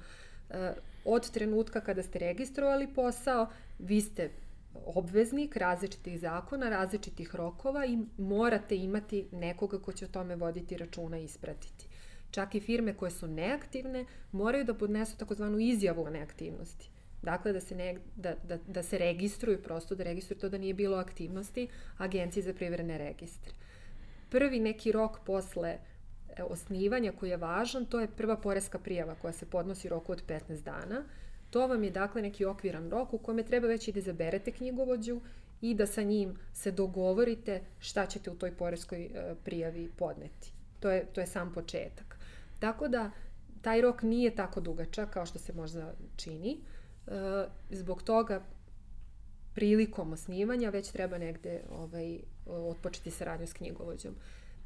E, 0.49 0.73
od 1.05 1.31
trenutka 1.31 1.81
kada 1.81 2.03
ste 2.03 2.19
registrovali 2.19 2.87
posao, 2.95 3.47
vi 3.79 4.01
ste 4.01 4.29
obveznik 4.85 5.55
različitih 5.55 6.19
zakona, 6.19 6.69
različitih 6.69 7.35
rokova 7.35 7.85
i 7.85 7.97
morate 8.17 8.75
imati 8.75 9.25
nekoga 9.31 9.79
ko 9.79 9.93
će 9.93 10.05
o 10.05 10.11
tome 10.11 10.35
voditi 10.35 10.77
računa 10.77 11.19
i 11.19 11.23
ispratiti. 11.23 11.85
Čak 12.31 12.55
i 12.55 12.59
firme 12.59 12.93
koje 12.93 13.11
su 13.11 13.27
neaktivne 13.27 14.05
moraju 14.31 14.65
da 14.65 14.73
podnesu 14.73 15.17
takozvanu 15.17 15.59
izjavu 15.59 16.03
o 16.03 16.09
neaktivnosti. 16.09 16.89
Dakle, 17.21 17.53
da 17.53 17.59
se, 17.59 17.75
ne, 17.75 17.97
da, 18.15 18.35
da, 18.47 18.57
da 18.67 18.83
se 18.83 18.97
registruju, 18.97 19.63
prosto 19.63 19.95
da 19.95 20.03
registruju 20.03 20.39
to 20.39 20.49
da 20.49 20.57
nije 20.57 20.73
bilo 20.73 20.97
aktivnosti 20.97 21.67
Agencije 21.97 22.43
za 22.43 22.53
privredne 22.53 22.97
registre. 22.97 23.53
Prvi 24.29 24.59
neki 24.59 24.91
rok 24.91 25.19
posle 25.25 25.69
e, 25.69 26.43
osnivanja 26.43 27.11
koji 27.19 27.29
je 27.29 27.37
važan, 27.37 27.85
to 27.85 27.99
je 27.99 28.07
prva 28.07 28.37
poreska 28.37 28.79
prijava 28.79 29.15
koja 29.15 29.33
se 29.33 29.45
podnosi 29.45 29.89
roku 29.89 30.11
od 30.11 30.23
15 30.27 30.63
dana. 30.63 31.03
To 31.49 31.67
vam 31.67 31.83
je 31.83 31.91
dakle 31.91 32.21
neki 32.21 32.45
okviran 32.45 32.89
rok 32.89 33.13
u 33.13 33.17
kome 33.17 33.43
treba 33.43 33.67
već 33.67 33.87
i 33.87 33.91
da 33.91 33.99
izaberete 33.99 34.51
knjigovođu 34.51 35.21
i 35.61 35.73
da 35.75 35.85
sa 35.85 36.01
njim 36.01 36.37
se 36.53 36.71
dogovorite 36.71 37.61
šta 37.79 38.05
ćete 38.05 38.31
u 38.31 38.35
toj 38.35 38.51
poreskoj 38.51 39.03
e, 39.03 39.35
prijavi 39.43 39.89
podneti. 39.97 40.51
To 40.79 40.91
je, 40.91 41.05
to 41.13 41.21
je 41.21 41.27
sam 41.27 41.53
početak. 41.53 42.17
Tako 42.59 42.87
da 42.87 43.11
taj 43.61 43.81
rok 43.81 44.03
nije 44.03 44.35
tako 44.35 44.61
dugačak 44.61 45.09
kao 45.09 45.25
što 45.25 45.39
se 45.39 45.53
možda 45.53 45.93
čini. 46.15 46.51
E, 46.51 46.80
zbog 47.69 48.03
toga 48.03 48.41
prilikom 49.53 50.13
osnivanja 50.13 50.69
već 50.69 50.91
treba 50.91 51.17
negde 51.17 51.61
ovaj, 51.71 52.19
otpočeti 52.45 53.11
saradnju 53.11 53.47
s 53.47 53.53
knjigovođom. 53.53 54.15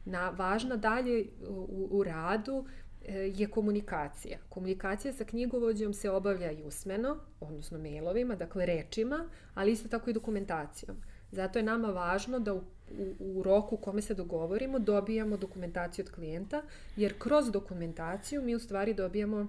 Na, 0.05 0.29
važna 0.29 0.75
dalje 0.75 1.25
u, 1.47 1.87
u 1.91 2.03
radu 2.03 2.65
e, 3.05 3.13
je 3.13 3.47
komunikacija. 3.47 4.37
Komunikacija 4.49 5.13
sa 5.13 5.23
knjigovođom 5.23 5.93
se 5.93 6.09
obavlja 6.09 6.51
i 6.51 6.63
usmeno, 6.63 7.17
odnosno 7.39 7.79
mailovima, 7.79 8.35
dakle 8.35 8.65
rečima, 8.65 9.29
ali 9.53 9.71
isto 9.71 9.89
tako 9.89 10.09
i 10.09 10.13
dokumentacijom. 10.13 10.97
Zato 11.31 11.59
je 11.59 11.63
nama 11.63 11.87
važno 11.87 12.39
da 12.39 12.53
u, 12.53 12.57
u, 12.57 13.15
u 13.19 13.43
roku 13.43 13.75
u 13.75 13.77
kome 13.77 14.01
se 14.01 14.13
dogovorimo 14.13 14.79
dobijamo 14.79 15.37
dokumentaciju 15.37 16.05
od 16.05 16.11
klijenta, 16.11 16.61
jer 16.95 17.19
kroz 17.19 17.51
dokumentaciju 17.51 18.41
mi 18.41 18.55
u 18.55 18.59
stvari 18.59 18.93
dobijamo 18.93 19.47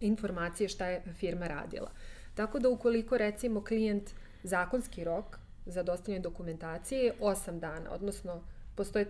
informacije 0.00 0.68
šta 0.68 0.86
je 0.86 1.02
firma 1.14 1.46
radila. 1.46 1.90
Tako 2.34 2.58
da 2.58 2.68
ukoliko 2.68 3.18
recimo 3.18 3.64
klijent 3.64 4.10
zakonski 4.42 5.04
rok 5.04 5.38
za 5.66 5.82
dostavljanje 5.82 6.22
dokumentacije 6.22 7.02
je 7.02 7.14
8 7.20 7.58
dana, 7.58 7.90
odnosno 7.90 8.42
postoje 8.74 9.06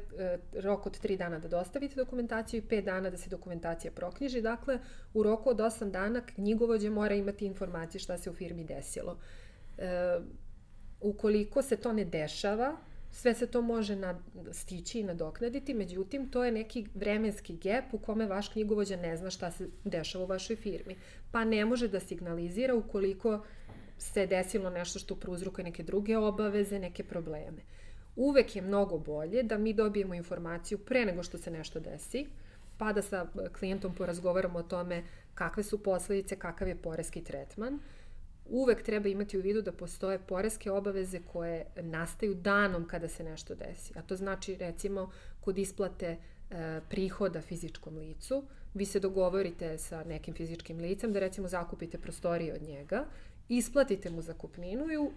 rok 0.53 0.87
od 0.87 1.01
3 1.03 1.17
dana 1.17 1.39
da 1.39 1.49
dostavite 1.49 1.95
dokumentaciju 1.95 2.59
i 2.59 2.67
5 2.69 2.85
dana 2.85 3.11
da 3.11 3.17
se 3.17 3.31
dokumentacija 3.31 3.91
proknjiži. 3.93 4.41
Dakle, 4.41 4.79
u 5.15 5.23
roku 5.23 5.51
od 5.51 5.57
8 5.57 5.91
dana 5.91 6.21
knjigovođe 6.21 6.91
mora 6.91 7.15
imati 7.15 7.47
informacije 7.47 8.01
šta 8.01 8.19
se 8.19 8.31
u 8.31 8.35
firmi 8.35 8.65
desilo. 8.65 9.19
E, 9.79 10.19
ukoliko 11.01 11.63
se 11.63 11.77
to 11.77 11.93
ne 11.93 12.05
dešava, 12.05 12.77
sve 13.11 13.35
se 13.35 13.47
to 13.47 13.63
može 13.63 13.97
nad, 13.97 14.17
stići 14.53 15.01
i 15.01 15.05
nadoknaditi, 15.05 15.75
međutim, 15.75 16.31
to 16.31 16.45
je 16.45 16.53
neki 16.53 16.87
vremenski 16.95 17.57
gap 17.57 17.95
u 17.95 17.99
kome 17.99 18.27
vaš 18.27 18.49
knjigovođa 18.49 18.97
ne 18.97 19.17
zna 19.17 19.31
šta 19.31 19.51
se 19.51 19.69
dešava 19.85 20.25
u 20.25 20.27
vašoj 20.27 20.57
firmi. 20.57 20.97
Pa 21.33 21.45
ne 21.45 21.65
može 21.65 21.89
da 21.89 22.01
signalizira 22.01 22.75
ukoliko 22.75 23.45
se 23.99 24.27
desilo 24.27 24.71
nešto 24.71 24.99
što 24.99 25.17
prouzrukuje 25.17 25.65
neke 25.65 25.83
druge 25.83 26.17
obaveze, 26.17 26.79
neke 26.79 27.05
probleme. 27.05 27.63
Uvek 28.17 28.57
je 28.57 28.63
mnogo 28.63 28.99
bolje 28.99 29.43
da 29.43 29.59
mi 29.59 29.73
dobijemo 29.73 30.15
informaciju 30.15 30.79
pre 30.79 31.05
nego 31.05 31.23
što 31.23 31.39
se 31.39 31.51
nešto 31.51 31.81
desi, 31.81 32.27
pa 32.79 32.93
da 32.93 33.03
sa 33.03 33.27
klijentom 33.59 33.95
porazgovaramo 33.95 34.59
o 34.59 34.63
tome 34.63 35.03
kakve 35.35 35.63
su 35.63 35.83
posledice, 35.83 36.37
kakav 36.37 36.69
je 36.69 36.77
poreski 36.77 37.25
tretman, 37.25 37.79
uvek 38.49 38.83
treba 38.83 39.09
imati 39.09 39.39
u 39.39 39.41
vidu 39.41 39.63
da 39.63 39.73
postoje 39.73 40.19
poreske 40.19 40.71
obaveze 40.71 41.21
koje 41.33 41.67
nastaju 41.77 42.35
danom 42.35 42.87
kada 42.89 43.09
se 43.09 43.25
nešto 43.25 43.55
desi. 43.55 43.93
A 43.99 44.03
to 44.03 44.17
znači 44.17 44.57
recimo 44.57 45.11
kod 45.41 45.59
isplate 45.59 46.07
e, 46.07 46.81
prihoda 46.89 47.41
fizičkom 47.41 47.97
licu, 47.97 48.45
vi 48.75 48.85
se 48.85 49.01
dogovorite 49.01 49.79
sa 49.79 50.05
nekim 50.05 50.35
fizičkim 50.35 50.79
licem 50.79 51.13
da 51.13 51.21
recimo 51.21 51.49
zakupite 51.49 51.99
prostorije 51.99 52.55
od 52.55 52.63
njega, 52.63 53.05
isplatite 53.49 54.11
mu 54.11 54.23
zakupninu 54.23 54.85
i 54.85 55.11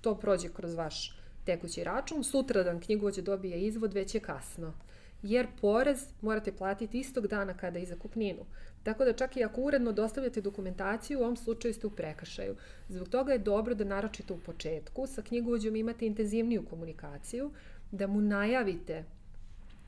to 0.00 0.14
prođe 0.14 0.48
kroz 0.48 0.74
vaš 0.74 1.18
tekući 1.44 1.84
račun, 1.84 2.24
sutradan 2.24 2.80
knjigovođe 2.80 3.22
dobije 3.22 3.60
izvod, 3.60 3.92
već 3.92 4.14
je 4.14 4.20
kasno. 4.20 4.74
Jer 5.22 5.46
porez 5.60 5.98
morate 6.20 6.52
platiti 6.52 7.00
istog 7.00 7.26
dana 7.26 7.54
kada 7.54 7.78
i 7.78 7.86
zakupninu. 7.86 8.44
Tako 8.82 9.04
da 9.04 9.12
čak 9.12 9.36
i 9.36 9.44
ako 9.44 9.60
uredno 9.60 9.92
dostavljate 9.92 10.40
dokumentaciju, 10.40 11.18
u 11.18 11.22
ovom 11.22 11.36
slučaju 11.36 11.74
ste 11.74 11.86
u 11.86 11.90
prekršaju. 11.90 12.56
Zbog 12.88 13.08
toga 13.08 13.32
je 13.32 13.38
dobro 13.38 13.74
da 13.74 13.84
naročito 13.84 14.34
u 14.34 14.38
početku 14.38 15.06
sa 15.06 15.22
knjigovođom 15.22 15.76
imate 15.76 16.06
intenzivniju 16.06 16.64
komunikaciju, 16.70 17.50
da 17.90 18.06
mu 18.06 18.20
najavite 18.20 19.04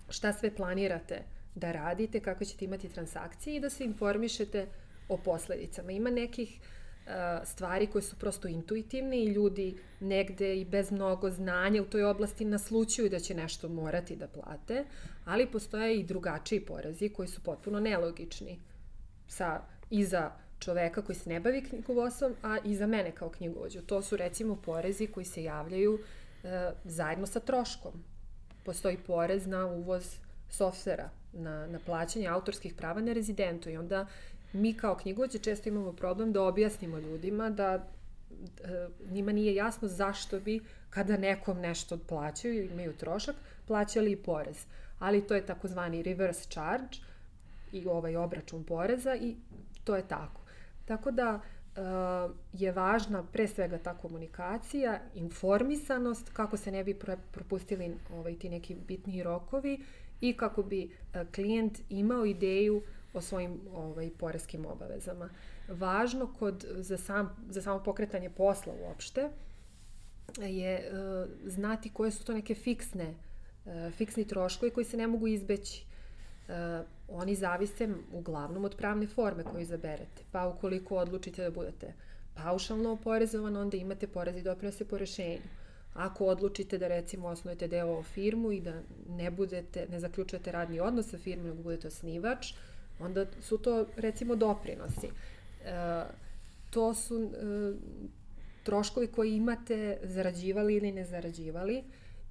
šta 0.09 0.33
sve 0.33 0.55
planirate 0.55 1.23
da 1.55 1.73
radite, 1.73 2.21
kako 2.21 2.45
ćete 2.45 2.65
imati 2.65 2.89
transakcije 2.89 3.57
i 3.57 3.61
da 3.61 3.71
se 3.71 3.85
informišete 3.85 4.67
o 5.09 5.17
posledicama. 5.17 5.93
Ima 5.93 6.11
nekih 6.11 6.61
stvari 7.45 7.87
koje 7.87 8.03
su 8.03 8.17
prosto 8.17 8.49
intuitivne 8.49 9.23
i 9.23 9.33
ljudi 9.33 9.77
negde 10.01 10.57
i 10.57 10.65
bez 10.65 10.91
mnogo 10.91 11.31
znanja 11.31 11.83
u 11.83 11.85
toj 11.85 12.05
oblasti 12.05 12.45
naslučuju 12.45 13.09
da 13.09 13.19
će 13.19 13.35
nešto 13.35 13.69
morati 13.69 14.17
da 14.17 14.29
plate, 14.29 14.85
ali 15.25 15.51
postoje 15.51 15.97
i 15.97 16.05
drugačiji 16.05 16.61
porezi 16.61 17.09
koji 17.09 17.29
su 17.29 17.43
potpuno 17.43 17.81
nelogični 17.81 18.59
sa, 19.31 19.61
iza 19.91 20.31
čoveka 20.59 21.03
koji 21.03 21.17
se 21.17 21.31
ne 21.31 21.41
bavi 21.41 21.65
knjigovodstvom, 21.65 22.35
a 22.43 22.59
i 22.65 22.77
za 22.77 22.87
mene 22.87 23.11
kao 23.11 23.29
knjigovođu. 23.29 23.83
To 23.83 24.03
su 24.03 24.17
recimo 24.17 24.57
porezi 24.57 25.07
koji 25.07 25.27
se 25.27 25.43
javljaju 25.43 25.99
e, 26.45 26.71
zajedno 26.85 27.27
sa 27.27 27.41
troškom. 27.41 27.93
Postoji 28.65 28.99
porez 29.07 29.47
na 29.47 29.67
uvoz 29.67 30.17
softvera, 30.51 31.11
na, 31.33 31.67
na 31.67 31.79
plaćanje 31.87 32.27
autorskih 32.27 32.75
prava 32.75 33.01
na 33.01 33.13
rezidentu 33.13 33.71
i 33.71 33.77
onda 33.77 34.07
mi 34.53 34.75
kao 34.75 34.97
knjigovođe 34.97 35.39
često 35.39 35.69
imamo 35.69 35.93
problem 35.93 36.33
da 36.33 36.43
objasnimo 36.43 36.99
ljudima 36.99 37.51
da 37.51 37.75
e, 37.75 38.89
njima 39.11 39.33
nije 39.33 39.55
jasno 39.55 39.89
zašto 39.89 40.41
bi 40.41 40.61
kada 40.91 41.17
nekom 41.17 41.61
nešto 41.61 41.99
plaćaju, 41.99 42.65
imaju 42.65 42.93
trošak, 42.93 43.37
plaćali 43.67 44.13
i 44.13 44.17
porez. 44.17 44.67
Ali 44.99 45.27
to 45.27 45.35
je 45.35 45.47
takozvani 45.47 46.03
reverse 46.03 46.49
charge, 46.51 46.99
i 47.73 47.87
ovaj 47.87 48.17
obračun 48.17 48.65
poreza 48.65 49.15
i 49.15 49.37
to 49.85 49.97
je 49.97 50.09
tako. 50.09 50.41
Tako 50.85 51.11
da 51.11 51.35
uh, 51.35 52.37
je 52.53 52.73
važna 52.73 53.23
pre 53.23 53.49
svega 53.49 53.79
ta 53.79 53.95
komunikacija, 53.95 55.01
informisanost, 55.15 56.31
kako 56.33 56.57
se 56.57 56.73
ne 56.73 56.85
bi 56.85 56.99
propustili 57.33 57.97
ovaj, 58.13 58.39
ti 58.39 58.49
neki 58.49 58.75
bitni 58.75 59.23
rokovi 59.23 59.81
i 60.21 60.37
kako 60.37 60.63
bi 60.63 60.85
uh, 60.85 61.33
klijent 61.35 61.81
imao 61.89 62.27
ideju 62.27 62.83
o 63.15 63.21
svojim 63.21 63.61
ovaj, 63.73 64.11
poreskim 64.19 64.67
obavezama. 64.67 65.31
Važno 65.69 66.33
kod, 66.39 66.67
za, 66.77 66.97
sam, 66.97 67.37
za 67.49 67.63
samo 67.63 67.83
pokretanje 67.83 68.31
posla 68.31 68.75
uopšte 68.83 69.29
je 70.39 70.91
uh, 70.93 71.51
znati 71.51 71.91
koje 71.93 72.11
su 72.11 72.25
to 72.25 72.33
neke 72.33 72.55
fiksne, 72.55 73.15
uh, 73.65 73.93
fiksni 73.93 74.25
troškovi 74.25 74.71
koji 74.71 74.85
se 74.85 74.97
ne 74.97 75.07
mogu 75.07 75.27
izbeći 75.27 75.90
uh, 76.51 76.87
oni 77.09 77.35
zavise 77.35 77.89
uglavnom 78.13 78.65
od 78.65 78.77
pravne 78.77 79.07
forme 79.07 79.45
koju 79.45 79.61
izaberete. 79.61 80.23
Pa 80.33 80.47
ukoliko 80.49 80.97
odlučite 80.97 81.43
da 81.43 81.51
budete 81.51 81.93
paušalno 82.35 82.93
oporezovan, 82.93 83.57
onda 83.57 83.77
imate 83.77 84.07
porez 84.07 84.37
i 84.37 84.43
doprinose 84.43 84.85
po 84.85 84.99
rešenju. 84.99 85.43
Ako 85.95 86.27
odlučite 86.27 86.79
da 86.79 86.89
recimo 86.89 87.29
osnujete 87.29 87.69
deo 87.69 88.03
firmu 88.03 88.53
i 88.53 88.61
da 88.61 88.83
ne 89.09 89.31
budete, 89.31 89.87
ne 89.91 90.01
zaključujete 90.01 90.53
radni 90.53 90.81
odnos 90.81 91.11
sa 91.11 91.19
firmom, 91.19 91.47
nego 91.47 91.63
budete 91.63 91.89
osnivač, 91.89 92.53
onda 93.01 93.27
su 93.41 93.59
to 93.59 93.87
recimo 93.97 94.37
doprinosi. 94.37 95.07
E, 95.07 96.05
to 96.71 96.95
su 96.95 97.23
e, 97.23 97.73
troškovi 98.63 99.07
koji 99.07 99.35
imate 99.37 99.99
zarađivali 100.03 100.75
ili 100.75 100.93
ne 100.93 101.05
zarađivali 101.05 101.85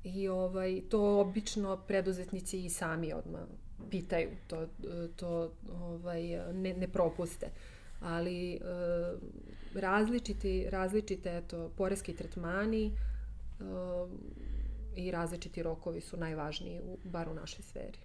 i 0.03 0.27
ovaj, 0.27 0.81
to 0.89 1.19
obično 1.19 1.77
preduzetnici 1.77 2.65
i 2.65 2.69
sami 2.69 3.13
odmah 3.13 3.41
pitaju, 3.89 4.29
to, 4.47 4.67
to 5.15 5.51
ovaj, 5.71 6.53
ne, 6.53 6.73
ne 6.73 6.87
propuste. 6.87 7.49
Ali 8.01 8.53
e, 8.53 8.59
različiti, 9.75 10.69
različite 10.69 11.37
eto, 11.37 11.69
poreski 11.77 12.15
tretmani 12.15 12.85
e, 12.85 12.93
i 14.95 15.11
različiti 15.11 15.63
rokovi 15.63 16.01
su 16.01 16.17
najvažniji, 16.17 16.79
u, 16.83 16.97
bar 17.03 17.29
u 17.29 17.33
našoj 17.33 17.63
sferi. 17.63 17.99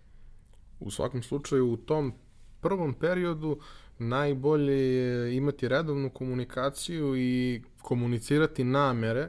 U 0.80 0.90
svakom 0.90 1.22
slučaju, 1.22 1.72
u 1.72 1.76
tom 1.76 2.12
prvom 2.60 2.94
periodu 2.94 3.58
najbolje 3.98 4.94
je 4.94 5.36
imati 5.36 5.68
redovnu 5.68 6.10
komunikaciju 6.10 7.16
i 7.16 7.62
komunicirati 7.82 8.64
namere 8.64 9.28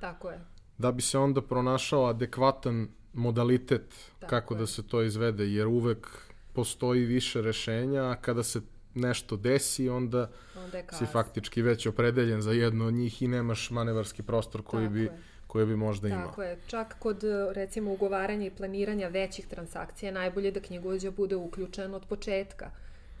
Tako 0.00 0.30
je. 0.30 0.40
da 0.78 0.92
bi 0.92 1.02
se 1.02 1.18
onda 1.18 1.42
pronašao 1.42 2.06
adekvatan 2.06 2.88
modalitet 3.16 3.94
Tako 4.18 4.30
kako 4.30 4.54
je. 4.54 4.58
da 4.58 4.66
se 4.66 4.86
to 4.86 5.02
izvede, 5.02 5.46
jer 5.52 5.66
uvek 5.66 6.08
postoji 6.52 7.04
više 7.04 7.42
rešenja, 7.42 8.02
a 8.10 8.16
kada 8.20 8.42
se 8.42 8.60
nešto 8.94 9.36
desi, 9.36 9.88
onda 9.88 10.30
Onda 10.56 10.82
si 10.92 11.06
faktički 11.06 11.62
već 11.62 11.86
opredeljen 11.86 12.42
za 12.42 12.52
jedno 12.52 12.86
od 12.86 12.94
njih 12.94 13.22
i 13.22 13.28
nemaš 13.28 13.70
manevarski 13.70 14.22
prostor 14.22 14.62
koji 14.62 14.84
Tako 14.84 14.94
bi, 14.94 15.02
je. 15.02 15.18
koji 15.46 15.66
bi 15.66 15.76
možda 15.76 16.08
imao. 16.08 16.26
Tako 16.26 16.42
je. 16.42 16.58
Čak 16.66 16.96
kod 16.98 17.22
recimo 17.52 17.92
ugovaranja 17.92 18.46
i 18.46 18.50
planiranja 18.50 19.08
većih 19.08 19.46
transakcija 19.46 20.12
najbolje 20.12 20.50
da 20.50 20.60
knjigovođa 20.60 21.10
bude 21.10 21.36
uključen 21.36 21.94
od 21.94 22.06
početka. 22.06 22.70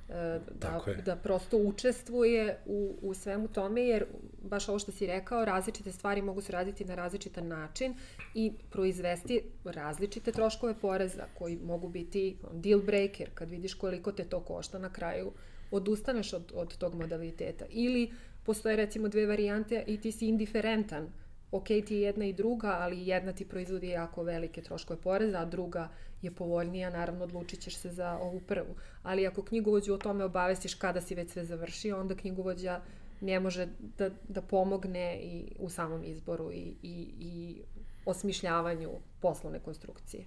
E, 0.08 0.40
Da, 0.54 0.80
da 1.04 1.16
prosto 1.16 1.56
učestvuje 1.56 2.58
u, 2.66 2.98
u 3.02 3.14
svemu 3.14 3.48
tome, 3.48 3.82
jer 3.82 4.06
baš 4.46 4.68
ovo 4.68 4.78
što 4.78 4.92
si 4.92 5.06
rekao, 5.06 5.44
različite 5.44 5.92
stvari 5.92 6.22
mogu 6.22 6.40
se 6.40 6.52
raditi 6.52 6.84
na 6.84 6.94
različitan 6.94 7.48
način 7.48 7.94
i 8.34 8.52
proizvesti 8.70 9.42
različite 9.64 10.32
troškove 10.32 10.74
poreza 10.74 11.24
koji 11.38 11.56
mogu 11.56 11.88
biti 11.88 12.36
deal 12.52 12.80
breaker 12.80 13.30
kad 13.34 13.50
vidiš 13.50 13.74
koliko 13.74 14.12
te 14.12 14.24
to 14.24 14.40
košta 14.40 14.78
na 14.78 14.92
kraju 14.92 15.32
odustaneš 15.70 16.32
od, 16.32 16.52
od 16.54 16.76
tog 16.76 16.94
modaliteta. 16.94 17.64
Ili 17.70 18.12
postoje 18.44 18.76
recimo 18.76 19.08
dve 19.08 19.26
varijante 19.26 19.84
i 19.86 20.00
ti 20.00 20.12
si 20.12 20.28
indiferentan 20.28 21.08
ok 21.52 21.66
ti 21.66 21.94
je 21.94 22.00
jedna 22.00 22.24
i 22.24 22.32
druga, 22.32 22.76
ali 22.80 23.06
jedna 23.06 23.32
ti 23.32 23.44
proizvodi 23.44 23.88
jako 23.88 24.22
velike 24.22 24.62
troškove 24.62 25.00
poreza, 25.00 25.38
a 25.38 25.44
druga 25.44 25.88
je 26.22 26.30
povoljnija, 26.30 26.90
naravno 26.90 27.24
odlučit 27.24 27.60
ćeš 27.60 27.76
se 27.76 27.90
za 27.90 28.18
ovu 28.18 28.40
prvu. 28.40 28.74
Ali 29.02 29.26
ako 29.26 29.42
knjigovođu 29.42 29.94
o 29.94 29.98
tome 29.98 30.24
obavestiš 30.24 30.74
kada 30.74 31.00
si 31.00 31.14
već 31.14 31.30
sve 31.30 31.44
završio, 31.44 32.00
onda 32.00 32.14
knjigovođa 32.14 32.80
ne 33.20 33.40
može 33.40 33.68
da, 33.98 34.10
da 34.28 34.42
pomogne 34.42 35.20
i 35.22 35.52
u 35.58 35.70
samom 35.70 36.04
izboru 36.04 36.52
i, 36.52 36.74
i, 36.82 37.08
i 37.18 37.62
osmišljavanju 38.04 38.90
poslovne 39.20 39.60
konstrukcije. 39.60 40.24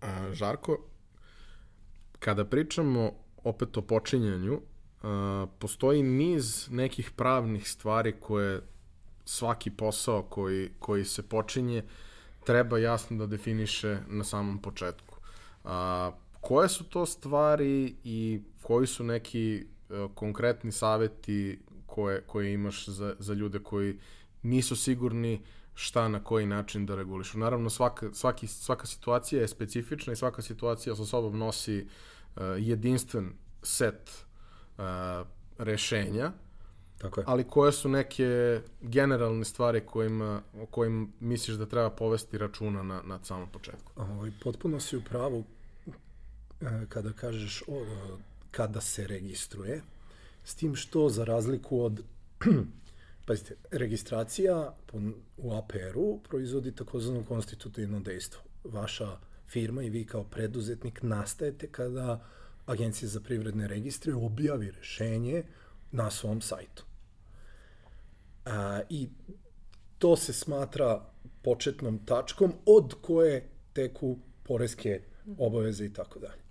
A, 0.00 0.32
Žarko, 0.32 0.78
kada 2.18 2.44
pričamo 2.44 3.12
opet 3.44 3.76
o 3.76 3.82
počinjanju, 3.82 4.60
a, 5.02 5.46
postoji 5.58 6.02
niz 6.02 6.68
nekih 6.70 7.10
pravnih 7.10 7.68
stvari 7.68 8.14
koje 8.20 8.60
svaki 9.24 9.70
posao 9.70 10.22
koji, 10.22 10.70
koji 10.78 11.04
se 11.04 11.22
počinje 11.22 11.84
treba 12.44 12.78
jasno 12.78 13.16
da 13.16 13.26
definiše 13.26 13.98
na 14.08 14.24
samom 14.24 14.62
početku. 14.62 15.14
A, 15.64 16.10
koje 16.40 16.68
su 16.68 16.84
to 16.84 17.06
stvari 17.06 17.94
i 18.04 18.40
koji 18.62 18.86
su 18.86 19.04
neki 19.04 19.66
konkretni 20.14 20.72
saveti 20.72 21.58
koje, 21.86 22.22
koje 22.26 22.52
imaš 22.52 22.88
za, 22.88 23.14
za 23.18 23.34
ljude 23.34 23.58
koji 23.58 23.98
nisu 24.42 24.76
sigurni 24.76 25.42
šta 25.74 26.08
na 26.08 26.24
koji 26.24 26.46
način 26.46 26.86
da 26.86 26.94
regulišu. 26.94 27.38
Naravno, 27.38 27.70
svaka, 27.70 28.08
svaki, 28.12 28.46
svaka 28.46 28.86
situacija 28.86 29.40
je 29.40 29.48
specifična 29.48 30.12
i 30.12 30.16
svaka 30.16 30.42
situacija 30.42 30.96
sa 30.96 31.04
sobom 31.04 31.38
nosi 31.38 31.86
uh, 32.36 32.42
jedinstven 32.58 33.32
set 33.62 34.24
uh, 34.78 34.84
rešenja, 35.58 36.32
Tako 36.98 37.20
je. 37.20 37.24
ali 37.28 37.44
koje 37.44 37.72
su 37.72 37.88
neke 37.88 38.60
generalne 38.80 39.44
stvari 39.44 39.80
kojima, 39.86 40.42
o 40.60 40.66
kojim 40.66 41.12
misliš 41.20 41.56
da 41.56 41.66
treba 41.66 41.90
povesti 41.90 42.38
računa 42.38 42.82
na, 42.82 43.02
na 43.04 43.18
samom 43.24 43.48
početku? 43.48 43.92
Ovaj, 43.96 44.30
potpuno 44.42 44.80
si 44.80 44.96
u 44.96 45.02
pravu 45.02 45.44
e, 46.60 46.86
kada 46.88 47.12
kažeš 47.12 47.62
o, 47.68 47.86
kada 48.50 48.80
se 48.80 49.06
registruje, 49.06 49.82
s 50.44 50.54
tim 50.54 50.74
što 50.74 51.08
za 51.08 51.24
razliku 51.24 51.80
od 51.80 52.02
pazite, 53.26 53.54
registracija 53.70 54.74
u 55.36 55.52
APR-u 55.54 56.20
proizvodi 56.28 56.72
takozvano 56.72 57.24
konstitutivno 57.24 58.00
dejstvo. 58.00 58.40
Vaša 58.64 59.18
firma 59.48 59.82
i 59.82 59.90
vi 59.90 60.04
kao 60.06 60.24
preduzetnik 60.24 61.02
nastajete 61.02 61.66
kada 61.66 62.24
Agencija 62.66 63.08
za 63.08 63.20
privredne 63.20 63.68
registre 63.68 64.14
objavi 64.14 64.70
rešenje 64.70 65.42
na 65.92 66.10
svom 66.10 66.40
sajtu. 66.40 66.84
A, 68.44 68.80
I 68.88 69.08
to 69.98 70.16
se 70.16 70.32
smatra 70.32 71.04
početnom 71.42 71.98
tačkom 72.06 72.52
od 72.66 72.94
koje 73.00 73.48
teku 73.72 74.18
poreske 74.42 75.00
obaveze 75.38 75.84
i 75.84 75.92
tako 75.92 76.18
dalje. 76.18 76.47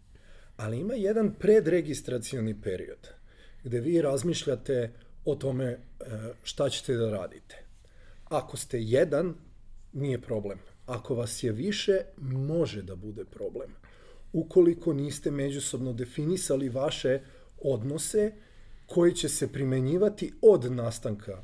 Ali 0.58 0.80
ima 0.80 0.94
jedan 0.94 1.34
predregistracioni 1.40 2.62
period 2.62 3.08
gde 3.64 3.80
vi 3.80 4.02
razmišljate 4.02 4.92
o 5.26 5.36
tome 5.36 5.66
e, 5.66 5.80
šta 6.44 6.70
ćete 6.70 6.94
da 6.94 7.10
radite. 7.10 7.56
Ako 8.26 8.58
ste 8.58 8.82
jedan, 8.82 9.36
nije 9.94 10.22
problem. 10.22 10.60
Ako 10.86 11.16
vas 11.16 11.44
je 11.44 11.52
više, 11.52 12.02
može 12.22 12.82
da 12.82 12.96
bude 12.96 13.26
problem. 13.26 13.76
Ukoliko 14.34 14.94
niste 14.94 15.32
međusobno 15.32 15.94
definisali 15.94 16.70
vaše 16.70 17.20
odnose 17.62 18.32
koji 18.86 19.14
će 19.14 19.30
se 19.30 19.52
primenjivati 19.52 20.34
od 20.42 20.72
nastanka 20.72 21.44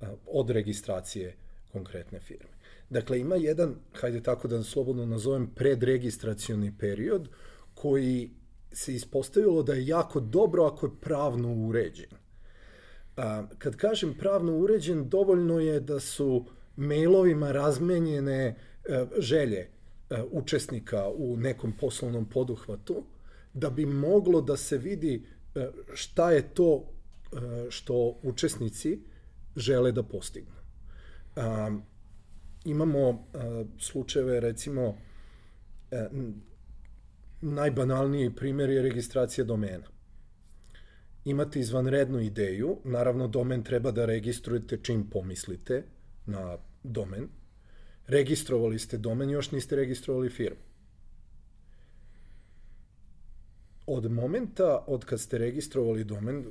a, 0.00 0.14
od 0.26 0.50
registracije 0.50 1.36
konkretne 1.72 2.20
firme. 2.20 2.50
Dakle, 2.90 3.20
ima 3.20 3.36
jedan, 3.36 3.74
hajde 3.92 4.22
tako 4.22 4.48
da 4.48 4.62
slobodno 4.62 5.06
nazovem, 5.06 5.46
predregistracioni 5.54 6.74
period 6.78 7.28
koji 7.74 8.30
se 8.72 8.94
ispostavilo 8.94 9.62
da 9.62 9.74
je 9.74 9.86
jako 9.86 10.20
dobro 10.20 10.64
ako 10.64 10.86
je 10.86 10.92
pravno 11.00 11.54
uređen. 11.54 12.10
Kad 13.58 13.76
kažem 13.76 14.14
pravno 14.18 14.56
uređen, 14.56 15.08
dovoljno 15.08 15.60
je 15.60 15.80
da 15.80 16.00
su 16.00 16.46
mailovima 16.76 17.52
razmenjene 17.52 18.56
e, 18.84 19.06
želje 19.18 19.58
e, 19.58 19.68
učesnika 20.30 21.08
u 21.08 21.36
nekom 21.36 21.72
poslovnom 21.80 22.24
poduhvatu, 22.28 23.04
da 23.54 23.70
bi 23.70 23.86
moglo 23.86 24.40
da 24.40 24.56
se 24.56 24.78
vidi 24.78 25.26
e, 25.54 25.68
šta 25.94 26.30
je 26.30 26.54
to 26.54 26.84
što 27.68 28.18
učesnici 28.22 29.00
žele 29.56 29.92
da 29.92 30.02
postignu. 30.02 30.52
Imamo 32.64 33.28
slučajeve, 33.78 34.40
recimo, 34.40 34.96
najbanalniji 37.42 38.34
primjer 38.34 38.70
je 38.70 38.82
registracija 38.82 39.44
domena. 39.44 39.86
Imate 41.24 41.60
izvanrednu 41.60 42.20
ideju, 42.20 42.78
naravno 42.84 43.28
domen 43.28 43.62
treba 43.62 43.90
da 43.90 44.04
registrujete 44.06 44.78
čim 44.82 45.10
pomislite 45.10 45.82
na 46.26 46.58
domen. 46.82 47.28
Registrovali 48.06 48.78
ste 48.78 48.98
domen, 48.98 49.30
još 49.30 49.50
niste 49.50 49.76
registrovali 49.76 50.30
firmu. 50.30 50.60
Od 53.86 54.10
momenta 54.12 54.84
od 54.86 55.04
kad 55.04 55.20
ste 55.20 55.38
registrovali 55.38 56.04
domen, 56.04 56.44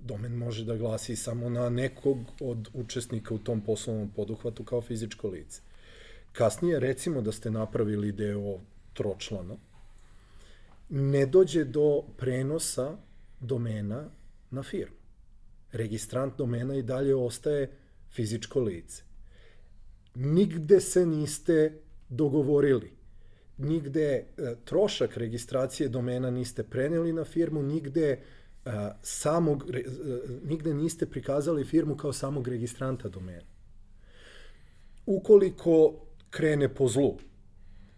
domen 0.00 0.32
može 0.32 0.64
da 0.64 0.76
glasi 0.76 1.16
samo 1.16 1.48
na 1.48 1.68
nekog 1.70 2.18
od 2.40 2.68
učesnika 2.74 3.34
u 3.34 3.38
tom 3.38 3.60
poslovnom 3.60 4.10
poduhvatu 4.16 4.64
kao 4.64 4.80
fizičko 4.80 5.28
lice. 5.28 5.60
Kasnije, 6.32 6.80
recimo 6.80 7.20
da 7.22 7.32
ste 7.32 7.50
napravili 7.50 8.12
deo 8.12 8.58
tročlano, 8.94 9.56
ne 10.88 11.26
dođe 11.26 11.64
do 11.64 12.02
prenosa 12.16 12.96
domena 13.40 14.10
na 14.50 14.62
firmu. 14.62 14.96
Registrant 15.72 16.36
domena 16.38 16.74
i 16.74 16.82
dalje 16.82 17.14
ostaje 17.14 17.70
fizičko 18.10 18.60
lice. 18.60 19.02
Nigde 20.14 20.80
se 20.80 21.06
niste 21.06 21.80
dogovorili. 22.08 22.92
Nigde 23.58 24.02
e, 24.02 24.24
trošak 24.64 25.16
registracije 25.16 25.88
domena 25.88 26.30
niste 26.30 26.62
preneli 26.62 27.12
na 27.12 27.24
firmu, 27.24 27.62
nigde 27.62 28.10
e, 28.10 28.20
samog, 29.02 29.64
e, 29.74 29.84
nigde 30.44 30.74
niste 30.74 31.06
prikazali 31.06 31.64
firmu 31.64 31.96
kao 31.96 32.12
samog 32.12 32.48
registranta 32.48 33.08
domena. 33.08 33.46
Ukoliko 35.06 35.94
krene 36.30 36.74
po 36.74 36.88
zlu, 36.88 37.18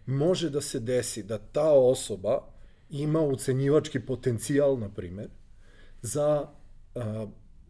može 0.06 0.50
da 0.50 0.60
se 0.60 0.80
desi 0.80 1.22
da 1.22 1.38
ta 1.38 1.72
osoba 1.72 2.57
ima 2.90 3.20
ucenjivački 3.20 4.00
potencijal, 4.00 4.78
na 4.78 4.88
primer, 4.88 5.28
za 6.02 6.48
a, 6.94 7.26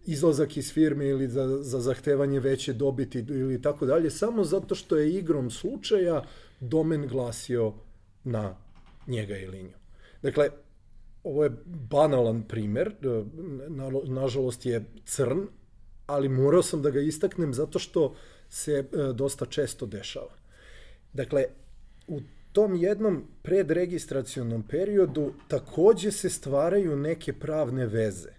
izlazak 0.07 0.57
iz 0.57 0.73
firme 0.73 1.07
ili 1.07 1.29
za, 1.29 1.63
za 1.63 1.81
zahtevanje 1.81 2.41
veće 2.41 2.73
dobiti 2.73 3.19
ili 3.19 3.63
tako 3.63 3.87
dalje, 3.87 4.11
samo 4.11 4.45
zato 4.45 4.75
što 4.75 4.97
je 4.97 5.15
igrom 5.15 5.51
slučaja 5.51 6.23
domen 6.61 7.07
glasio 7.09 7.73
na 8.25 8.57
njega 9.07 9.37
ili 9.37 9.63
nju. 9.63 9.77
Dakle, 10.23 10.49
ovo 11.25 11.45
je 11.45 11.51
banalan 11.91 12.43
primer, 12.43 12.95
na, 13.69 13.91
nažalost 14.05 14.67
je 14.67 14.85
crn, 15.05 15.47
ali 16.07 16.29
morao 16.29 16.63
sam 16.63 16.83
da 16.83 16.91
ga 16.91 17.01
istaknem 17.01 17.55
zato 17.55 17.79
što 17.79 18.15
se 18.49 18.73
e, 18.73 19.13
dosta 19.13 19.47
često 19.47 19.87
dešava. 19.87 20.33
Dakle, 21.13 21.45
u 22.07 22.21
tom 22.59 22.75
jednom 22.75 23.25
predregistracionom 23.43 24.63
periodu 24.63 25.33
takođe 25.49 26.11
se 26.13 26.31
stvaraju 26.31 26.97
neke 26.97 27.33
pravne 27.33 27.87
veze 27.87 28.33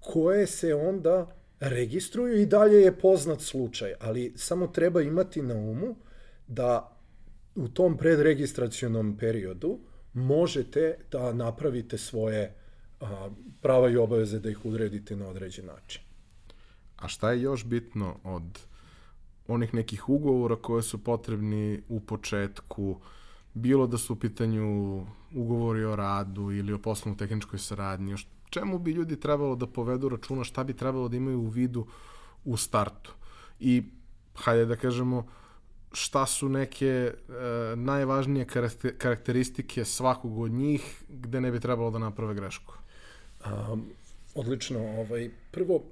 koje 0.00 0.46
se 0.46 0.74
onda 0.74 1.36
registruju 1.60 2.40
i 2.40 2.46
dalje 2.46 2.82
je 2.82 2.98
poznat 2.98 3.40
slučaj, 3.40 3.94
ali 4.00 4.32
samo 4.36 4.66
treba 4.66 5.02
imati 5.02 5.42
na 5.42 5.54
umu 5.54 5.96
da 6.48 6.96
u 7.54 7.68
tom 7.68 7.96
predregistracionom 7.96 9.16
periodu 9.18 9.78
možete 10.12 10.98
da 11.10 11.32
napravite 11.32 11.98
svoje 11.98 12.54
a, 13.00 13.30
prava 13.62 13.90
i 13.90 13.96
obaveze 13.96 14.38
da 14.38 14.50
ih 14.50 14.64
udredite 14.64 15.16
na 15.16 15.28
određen 15.28 15.66
način. 15.66 16.02
A 16.96 17.08
šta 17.08 17.32
je 17.32 17.42
još 17.42 17.64
bitno 17.64 18.20
od 18.24 18.58
onih 19.48 19.74
nekih 19.74 20.08
ugovora 20.08 20.56
koje 20.56 20.82
su 20.82 21.04
potrebni 21.04 21.82
u 21.88 22.00
početku, 22.00 23.00
bilo 23.54 23.86
da 23.86 23.98
su 23.98 24.12
u 24.12 24.16
pitanju 24.16 24.66
ugovori 25.34 25.84
o 25.84 25.96
radu 25.96 26.50
ili 26.52 26.72
o 26.72 26.78
poslovno-tehničkoj 26.78 27.58
saradnji, 27.58 28.14
o 28.14 28.16
čemu 28.50 28.78
bi 28.78 28.92
ljudi 28.92 29.20
trebalo 29.20 29.56
da 29.56 29.66
povedu 29.66 30.08
računa, 30.08 30.44
šta 30.44 30.64
bi 30.64 30.76
trebalo 30.76 31.08
da 31.08 31.16
imaju 31.16 31.40
u 31.40 31.48
vidu 31.48 31.86
u 32.44 32.56
startu. 32.56 33.14
I, 33.60 33.82
hajde 34.34 34.66
da 34.66 34.76
kažemo, 34.76 35.26
šta 35.92 36.26
su 36.26 36.48
neke 36.48 36.86
e, 36.86 37.12
najvažnije 37.76 38.46
karakteristike 38.98 39.84
svakog 39.84 40.38
od 40.38 40.50
njih 40.50 41.04
gde 41.08 41.40
ne 41.40 41.50
bi 41.50 41.60
trebalo 41.60 41.90
da 41.90 41.98
naprave 41.98 42.34
grešku? 42.34 42.74
Um, 43.46 43.84
odlično. 44.34 44.80
Ovaj, 44.80 45.30
prvo, 45.50 45.82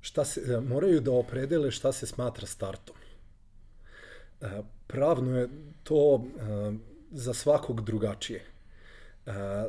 šta 0.00 0.24
se, 0.24 0.40
e, 0.40 0.60
moraju 0.60 1.00
da 1.00 1.12
opredele 1.12 1.70
šta 1.70 1.92
se 1.92 2.06
smatra 2.06 2.46
startom. 2.46 2.96
E, 4.40 4.62
pravno 4.86 5.38
je 5.38 5.48
to 5.82 6.24
e, 6.24 6.72
za 7.10 7.34
svakog 7.34 7.84
drugačije. 7.84 8.44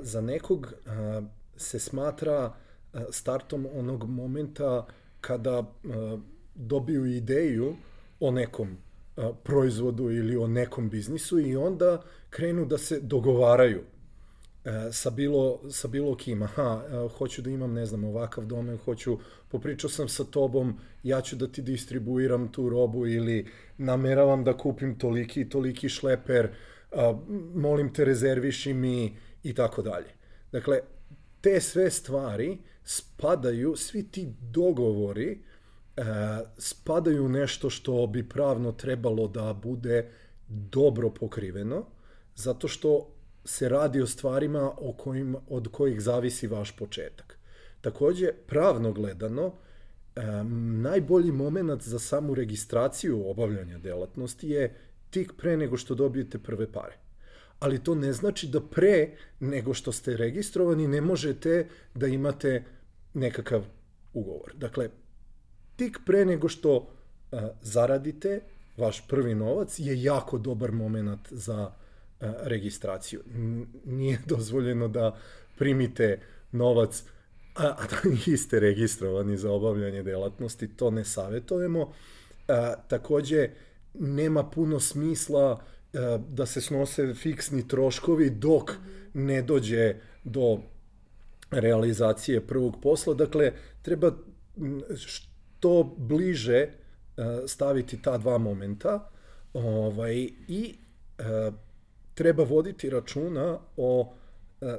Za 0.02 0.22
nekog 0.22 0.74
se 1.58 1.80
smatra 1.80 2.54
startom 3.12 3.68
onog 3.74 4.10
momenta 4.10 4.86
kada 5.22 5.64
dobiju 6.56 7.06
ideju 7.06 7.76
o 8.20 8.32
nekom 8.32 8.78
proizvodu 9.44 10.12
ili 10.12 10.38
o 10.38 10.48
nekom 10.48 10.90
biznisu 10.90 11.40
i 11.40 11.56
onda 11.56 12.02
krenu 12.30 12.66
da 12.66 12.78
se 12.78 13.00
dogovaraju 13.00 13.82
sa 14.92 15.10
bilo, 15.10 15.60
sa 15.70 15.88
bilo 15.88 16.16
kim. 16.16 16.44
Aha, 16.44 16.84
hoću 17.18 17.42
da 17.42 17.50
imam, 17.50 17.74
ne 17.74 17.86
znam, 17.86 18.04
ovakav 18.04 18.46
domen, 18.46 18.78
hoću, 18.78 19.18
popričao 19.50 19.90
sam 19.90 20.10
sa 20.10 20.24
tobom, 20.24 20.80
ja 21.04 21.22
ću 21.22 21.36
da 21.36 21.48
ti 21.48 21.62
distribuiram 21.62 22.52
tu 22.52 22.70
robu 22.70 23.08
ili 23.08 23.48
nameravam 23.78 24.44
da 24.44 24.58
kupim 24.58 25.00
toliki 25.00 25.42
i 25.42 25.50
toliki 25.50 25.90
šleper, 25.90 26.50
molim 27.54 27.94
te 27.94 28.06
rezerviši 28.06 28.74
mi 28.74 29.18
i 29.44 29.54
tako 29.54 29.82
dalje. 29.82 30.10
Dakle, 30.52 30.80
te 31.42 31.62
sve 31.62 31.90
stvari 31.92 32.58
spadaju, 32.84 33.76
svi 33.76 34.04
ti 34.04 34.34
dogovori 34.42 35.32
e, 35.32 36.04
spadaju 36.58 37.26
u 37.26 37.30
nešto 37.30 37.70
što 37.70 38.08
bi 38.08 38.30
pravno 38.30 38.72
trebalo 38.72 39.28
da 39.28 39.54
bude 39.54 40.12
dobro 40.48 41.10
pokriveno, 41.10 41.86
zato 42.36 42.68
što 42.68 43.08
se 43.50 43.70
radi 43.70 44.02
o 44.02 44.08
stvarima 44.08 44.72
o 44.78 44.94
kojim, 44.94 45.36
od 45.50 45.68
kojih 45.72 46.02
zavisi 46.02 46.48
vaš 46.48 46.72
početak. 46.72 47.38
Takođe, 47.82 48.32
pravno 48.48 48.92
gledano, 48.92 49.54
najbolji 50.82 51.32
moment 51.32 51.82
za 51.82 52.00
samu 52.00 52.36
registraciju 52.36 53.30
obavljanja 53.30 53.78
delatnosti 53.78 54.50
je 54.50 54.76
tik 55.10 55.34
pre 55.38 55.58
nego 55.58 55.78
što 55.78 55.96
dobijete 55.96 56.38
prve 56.40 56.72
pare 56.72 56.98
ali 57.60 57.84
to 57.84 57.96
ne 57.96 58.14
znači 58.14 58.48
da 58.48 58.62
pre 58.62 59.10
nego 59.40 59.74
što 59.74 59.92
ste 59.92 60.18
registrovani 60.18 60.88
ne 60.88 61.02
možete 61.02 61.68
da 61.96 62.08
imate 62.08 62.64
nekakav 63.14 63.66
ugovor. 64.14 64.54
Dakle, 64.56 64.90
tik 65.76 66.00
pre 66.06 66.26
nego 66.26 66.50
što 66.50 66.90
a, 67.32 67.50
zaradite 67.62 68.42
vaš 68.78 69.08
prvi 69.08 69.36
novac 69.36 69.80
je 69.80 70.04
jako 70.04 70.38
dobar 70.38 70.72
moment 70.72 71.28
za 71.32 71.72
registraciju. 72.22 73.22
N 73.36 73.68
nije 73.86 74.20
dozvoljeno 74.36 74.88
da 74.88 75.18
primite 75.58 76.20
novac 76.52 77.04
a, 77.56 77.64
a 77.64 77.88
da 77.90 78.10
niste 78.28 78.60
registrovani 78.60 79.38
za 79.38 79.52
obavljanje 79.52 80.04
delatnosti, 80.04 80.68
to 80.68 80.92
ne 80.92 81.06
savetujemo. 81.06 81.94
A, 82.48 82.76
takođe, 82.88 83.50
nema 83.94 84.44
puno 84.44 84.80
smisla 84.80 85.60
E, 85.94 86.20
da 86.30 86.46
se 86.46 86.62
snose 86.62 87.14
fiksni 87.14 87.68
troškovi 87.68 88.30
dok 88.30 88.72
ne 89.14 89.42
dođe 89.42 89.96
do 90.24 90.60
realizacije 91.52 92.48
prvog 92.48 92.76
posla. 92.82 93.14
Dakle, 93.14 93.54
treba 93.82 94.12
što 94.96 95.96
bliže 95.98 96.56
e, 96.58 96.70
staviti 97.48 98.02
ta 98.02 98.18
dva 98.18 98.38
momenta 98.38 99.10
ovaj, 99.54 100.30
i 100.48 100.76
e, 101.18 101.24
treba 102.20 102.44
voditi 102.44 102.90
računa 102.90 103.60
o 103.78 104.14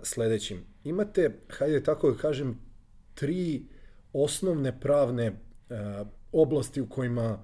sledećim. 0.03 0.65
Imate, 0.85 1.31
hajde 1.49 1.83
tako 1.83 2.11
da 2.11 2.19
kažem, 2.19 2.59
tri 3.15 3.63
osnovne 4.13 4.81
pravne 4.81 5.33
oblasti 6.33 6.81
u 6.81 6.89
kojima 6.89 7.39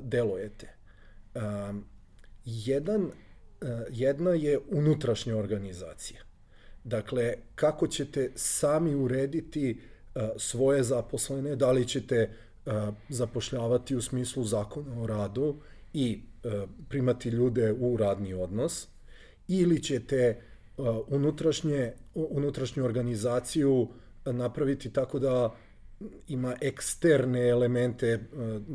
delujete. 0.00 0.74
Jedan, 2.44 3.02
e, 3.04 3.66
jedna 3.90 4.30
je 4.30 4.58
unutrašnja 4.70 5.36
organizacija. 5.36 6.20
Dakle, 6.84 7.34
kako 7.54 7.86
ćete 7.86 8.30
sami 8.34 8.94
urediti 8.94 9.70
e, 10.14 10.28
svoje 10.36 10.82
zaposlene, 10.82 11.56
da 11.56 11.72
li 11.72 11.88
ćete 11.88 12.16
e, 12.16 12.30
zapošljavati 13.08 13.96
u 13.96 14.02
smislu 14.02 14.44
zakona 14.44 15.02
o 15.02 15.06
radu 15.06 15.60
i 15.92 16.22
primati 16.88 17.28
ljude 17.28 17.72
u 17.72 17.96
radni 17.96 18.34
odnos, 18.34 18.88
ili 19.50 19.82
ćete 19.82 20.40
unutrašnje, 21.08 21.92
unutrašnju 22.14 22.84
organizaciju 22.84 23.88
napraviti 24.24 24.92
tako 24.92 25.18
da 25.18 25.54
ima 26.28 26.54
eksterne 26.60 27.48
elemente 27.48 28.06
e, 28.06 28.18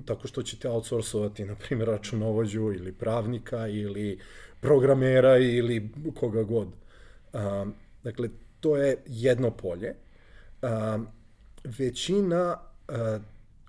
tako 0.06 0.28
što 0.28 0.44
ćete 0.44 0.70
outsourcovati, 0.70 1.46
na 1.46 1.56
primjer, 1.56 1.88
računovođu 1.90 2.62
ili 2.62 2.92
pravnika 2.92 3.68
ili 3.68 4.20
programera 4.62 5.38
ili 5.38 5.90
koga 6.20 6.44
god. 6.44 6.68
A, 7.34 7.66
dakle, 8.04 8.30
to 8.60 8.78
je 8.78 8.98
jedno 9.06 9.52
polje. 9.52 9.96
Većina 11.64 12.58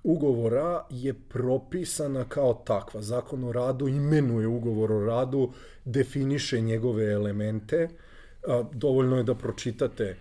ugovora 0.07 0.85
je 0.89 1.13
propisana 1.13 2.25
kao 2.29 2.53
takva. 2.53 3.01
Zakon 3.01 3.43
o 3.43 3.51
radu 3.51 3.87
imenuje 3.87 4.47
ugovor 4.47 4.91
o 4.91 5.05
radu, 5.05 5.51
definiše 5.85 6.61
njegove 6.61 7.11
elemente. 7.11 7.89
Dovoljno 8.73 9.17
je 9.17 9.23
da 9.23 9.35
pročitate 9.35 10.15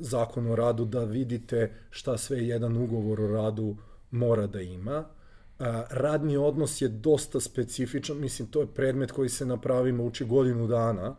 zakon 0.00 0.46
o 0.46 0.56
radu 0.56 0.84
da 0.84 1.04
vidite 1.04 1.72
šta 1.90 2.18
sve 2.18 2.46
jedan 2.46 2.76
ugovor 2.76 3.20
o 3.20 3.26
radu 3.26 3.76
mora 4.10 4.46
da 4.46 4.60
ima. 4.60 5.04
Radni 5.90 6.36
odnos 6.36 6.82
je 6.82 6.88
dosta 6.88 7.40
specifičan, 7.40 8.20
mislim 8.20 8.48
to 8.48 8.60
je 8.60 8.66
predmet 8.74 9.12
koji 9.12 9.28
se 9.28 9.46
na 9.46 9.60
pravima 9.60 10.02
uči 10.02 10.24
godinu 10.24 10.66
dana 10.66 11.16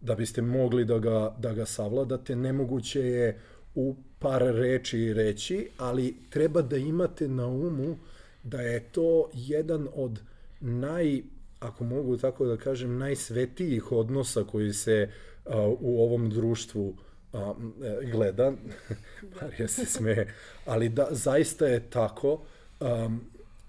da 0.00 0.14
biste 0.14 0.42
mogli 0.42 0.84
da 0.84 0.98
ga, 0.98 1.34
da 1.38 1.52
ga 1.52 1.66
savladate. 1.66 2.36
Nemoguće 2.36 3.00
je 3.00 3.40
u 3.74 3.96
par 4.18 4.42
reči 4.42 5.12
reći, 5.12 5.68
ali 5.78 6.16
treba 6.30 6.62
da 6.62 6.76
imate 6.76 7.28
na 7.28 7.46
umu 7.46 7.96
da 8.42 8.60
je 8.60 8.80
to 8.80 9.30
jedan 9.32 9.88
od 9.94 10.20
naj, 10.60 11.22
ako 11.60 11.84
mogu 11.84 12.16
tako 12.16 12.46
da 12.46 12.56
kažem, 12.56 12.98
najsvetijih 12.98 13.92
odnosa 13.92 14.44
koji 14.44 14.72
se 14.72 15.08
uh, 15.44 15.52
u 15.80 16.02
ovom 16.02 16.30
društvu 16.30 16.94
a, 17.32 17.54
e, 17.84 18.10
gleda, 18.10 18.52
Marija 19.40 19.68
se 19.68 19.86
smeje, 19.86 20.34
ali 20.64 20.88
da, 20.88 21.08
zaista 21.10 21.66
je 21.66 21.90
tako, 21.90 22.42
um, 22.80 23.20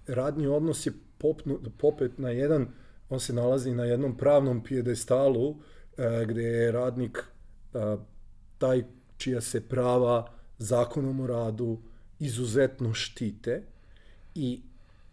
radni 0.08 0.48
odnos 0.48 0.86
je 0.86 0.92
popnu, 1.18 1.60
popet 1.78 2.18
na 2.18 2.30
jedan, 2.30 2.68
on 3.10 3.20
se 3.20 3.34
nalazi 3.34 3.72
na 3.72 3.86
jednom 3.86 4.18
pravnom 4.18 4.64
pijedestalu, 4.64 5.50
uh, 5.50 5.58
gde 6.26 6.42
je 6.42 6.72
radnik 6.72 7.24
uh, 7.74 8.00
taj 8.58 8.84
čija 9.18 9.42
se 9.42 9.62
prava 9.62 10.37
zakonom 10.58 11.20
o 11.20 11.28
radu 11.28 11.78
izuzetno 12.20 12.94
štite 12.94 13.64
i 14.36 14.62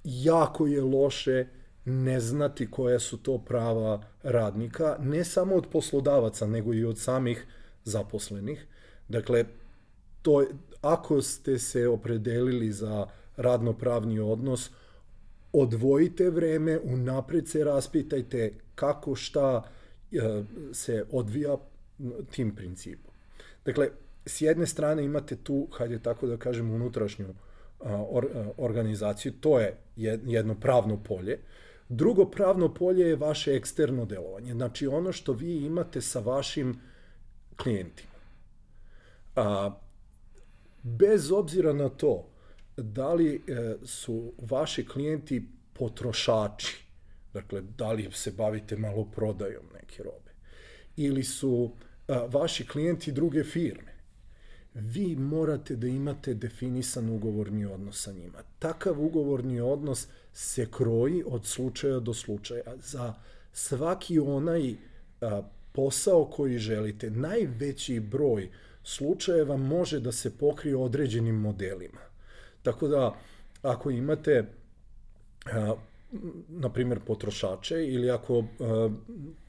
jako 0.05 0.67
je 0.67 0.83
loše 0.83 1.47
ne 1.85 2.21
znati 2.21 2.71
koja 2.71 2.99
su 2.99 3.17
to 3.17 3.39
prava 3.39 4.03
radnika, 4.23 4.97
ne 5.01 5.25
samo 5.25 5.55
od 5.55 5.67
poslodavaca, 5.73 6.47
nego 6.47 6.75
i 6.75 6.85
od 6.85 6.99
samih 6.99 7.47
zaposlenih. 7.85 8.67
Dakle, 9.09 9.45
to, 10.23 10.45
ako 10.81 11.23
ste 11.23 11.59
se 11.59 11.89
opredelili 11.89 12.73
za 12.73 13.07
radnopravni 13.37 14.19
odnos, 14.21 14.71
odvojite 15.53 16.31
vreme, 16.31 16.79
unapred 16.79 17.49
se 17.49 17.65
raspitajte 17.65 18.55
kako 18.75 19.15
šta 19.15 19.63
se 20.73 21.05
odvija 21.11 21.57
tim 22.31 22.55
principom. 22.55 23.15
Dakle, 23.65 23.89
s 24.27 24.41
jedne 24.41 24.67
strane 24.67 25.05
imate 25.05 25.37
tu, 25.37 25.69
hajde 25.73 25.99
tako 25.99 26.27
da 26.27 26.37
kažem, 26.37 26.71
unutrašnju 26.71 27.35
or, 27.85 28.27
organizaciju, 28.57 29.33
to 29.41 29.61
je 29.61 29.77
jedno 30.27 30.61
pravno 30.61 31.03
polje. 31.03 31.41
Drugo 31.89 32.31
pravno 32.31 32.75
polje 32.75 33.09
je 33.09 33.17
vaše 33.17 33.55
eksterno 33.55 34.05
delovanje, 34.05 34.53
znači 34.53 34.87
ono 34.87 35.13
što 35.13 35.33
vi 35.33 35.57
imate 35.57 36.01
sa 36.01 36.21
vašim 36.21 36.81
klijentima. 37.57 38.15
A, 39.37 39.71
bez 40.83 41.33
obzira 41.33 41.73
na 41.73 41.89
to 41.89 42.29
da 42.77 43.15
li 43.15 43.35
e, 43.35 43.75
su 43.85 44.33
vaši 44.39 44.87
klijenti 44.87 45.49
potrošači, 45.73 46.85
dakle 47.33 47.61
da 47.61 47.93
li 47.93 48.11
se 48.13 48.33
bavite 48.33 48.77
malo 48.77 49.05
prodajom 49.05 49.65
neke 49.75 50.03
robe, 50.03 50.31
ili 50.97 51.23
su 51.23 51.73
a, 52.09 52.27
vaši 52.29 52.67
klijenti 52.67 53.13
druge 53.13 53.45
firme, 53.45 53.94
vi 54.75 55.17
morate 55.17 55.77
da 55.77 55.87
imate 55.87 56.35
definisan 56.35 57.11
ugovorni 57.11 57.67
odnos 57.67 58.03
sa 58.03 58.13
njima. 58.13 58.39
Takav 58.59 59.05
ugovorni 59.05 59.61
odnos 59.61 60.07
se 60.33 60.67
kroji 60.71 61.23
od 61.27 61.47
slučaja 61.47 62.01
do 62.01 62.15
slučaja. 62.15 62.63
Za 62.77 63.15
svaki 63.53 64.19
onaj 64.19 64.75
a, 65.21 65.43
posao 65.73 66.25
koji 66.25 66.59
želite, 66.59 67.11
najveći 67.11 68.01
broj 68.01 68.51
slučajeva 68.83 69.57
može 69.57 70.01
da 70.01 70.13
se 70.13 70.39
pokrije 70.39 70.77
određenim 70.77 71.35
modelima. 71.35 72.01
Tako 72.63 72.89
da, 72.89 73.15
ako 73.63 73.91
imate, 73.91 74.45
na 76.49 76.73
primjer, 76.73 77.01
potrošače 77.07 77.87
ili 77.87 78.11
ako 78.11 78.39
a, 78.61 78.89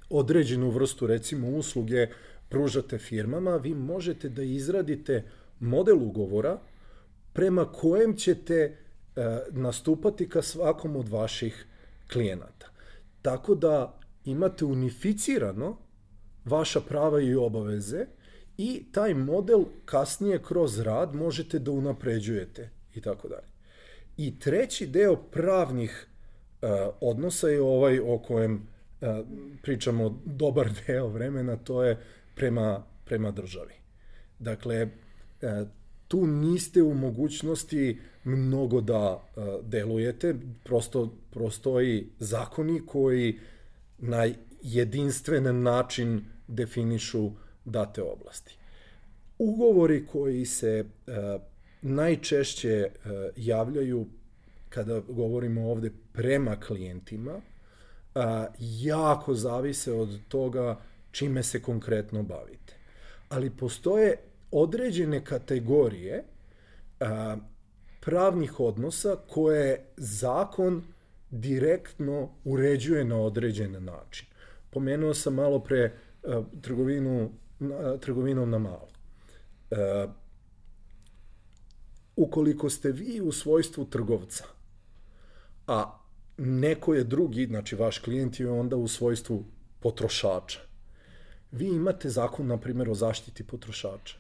određenu 0.10 0.69
vrstu, 0.69 1.07
recimo, 1.07 1.49
usluge 1.49 2.07
pružate 2.49 2.97
firmama, 2.97 3.57
vi 3.57 3.73
možete 3.73 4.30
da 4.30 4.43
izradite 4.43 5.23
model 5.59 6.03
ugovora 6.03 6.59
prema 7.34 7.72
kojem 7.72 8.15
ćete 8.17 8.55
e, 8.55 8.76
nastupati 9.51 10.30
ka 10.30 10.41
svakom 10.41 10.95
od 10.95 11.09
vaših 11.09 11.65
klijenata. 12.13 12.67
Tako 13.22 13.55
da 13.55 13.99
imate 14.26 14.65
unificirano 14.65 15.77
vaša 16.45 16.81
prava 16.81 17.22
i 17.22 17.35
obaveze 17.35 18.05
i 18.57 18.84
taj 18.91 19.13
model 19.13 19.63
kasnije 19.85 20.39
kroz 20.43 20.80
rad 20.80 21.15
možete 21.15 21.59
da 21.59 21.72
unapređujete 21.72 22.69
i 22.95 23.01
tako 23.01 23.27
dalje. 23.27 23.47
I 24.17 24.39
treći 24.39 24.88
deo 24.88 25.15
pravnih 25.15 26.07
uh, 26.61 26.69
odnosa 27.01 27.47
je 27.47 27.61
ovaj 27.61 27.99
o 27.99 28.19
kojem 28.27 28.53
uh, 28.53 29.07
pričamo 29.61 30.22
dobar 30.26 30.69
deo 30.88 31.07
vremena, 31.07 31.57
to 31.57 31.84
je 31.84 31.97
prema, 32.36 32.84
prema 33.06 33.32
državi. 33.32 33.74
Dakle, 34.40 34.76
e, 34.76 34.90
tu 36.07 36.28
niste 36.28 36.82
u 36.84 36.94
mogućnosti 36.94 37.99
mnogo 38.24 38.82
da 38.82 39.24
e, 39.24 39.41
delujete, 39.64 40.36
prosto 40.64 41.14
prostoji 41.32 42.10
zakoni 42.20 42.82
koji 42.86 43.40
na 43.98 44.28
jedinstven 44.62 45.64
način 45.64 46.26
definišu 46.48 47.32
date 47.66 48.02
oblasti. 48.03 48.57
Ugovori 49.38 50.06
koji 50.06 50.45
se 50.45 50.86
e, 51.07 51.12
najčešće 51.82 52.90
javljaju 53.36 54.07
kada 54.70 54.99
govorimo 54.99 55.72
ovde 55.72 55.91
prema 56.14 56.60
klijentima, 56.60 57.41
jako 58.60 59.34
zavise 59.34 59.94
od 59.94 60.20
toga 60.28 60.80
čime 61.15 61.43
se 61.43 61.61
konkretno 61.61 62.23
bavite. 62.23 62.73
Ali 63.29 63.49
postoje 63.49 64.17
određene 64.51 65.25
kategorije 65.25 66.23
a, 66.99 67.37
pravnih 68.01 68.59
odnosa 68.59 69.15
koje 69.27 69.85
zakon 69.97 70.83
direktno 71.31 72.29
uređuje 72.43 73.05
na 73.05 73.19
određen 73.19 73.83
način. 73.83 74.27
Pomenuo 74.69 75.13
sam 75.13 75.33
malo 75.33 75.59
pre 75.59 75.91
a, 76.23 76.43
trgovinu, 76.61 77.31
a, 77.61 77.97
trgovinom 78.01 78.49
na 78.49 78.59
malo. 78.59 78.87
A, 79.71 80.07
ukoliko 82.15 82.69
ste 82.69 82.91
vi 82.91 83.21
u 83.21 83.31
svojstvu 83.31 83.85
trgovca, 83.85 84.43
a 85.67 85.99
neko 86.37 86.93
je 86.93 87.03
drugi, 87.03 87.45
znači 87.45 87.75
vaš 87.75 87.99
klijent 87.99 88.39
je 88.39 88.49
onda 88.49 88.75
u 88.75 88.87
svojstvu 88.87 89.45
potrošača, 89.79 90.64
vi 91.56 91.68
imate 91.68 92.10
zakon, 92.10 92.48
na 92.48 92.57
primjer, 92.57 92.90
o 92.90 92.94
zaštiti 92.94 93.44
potrošača, 93.44 94.18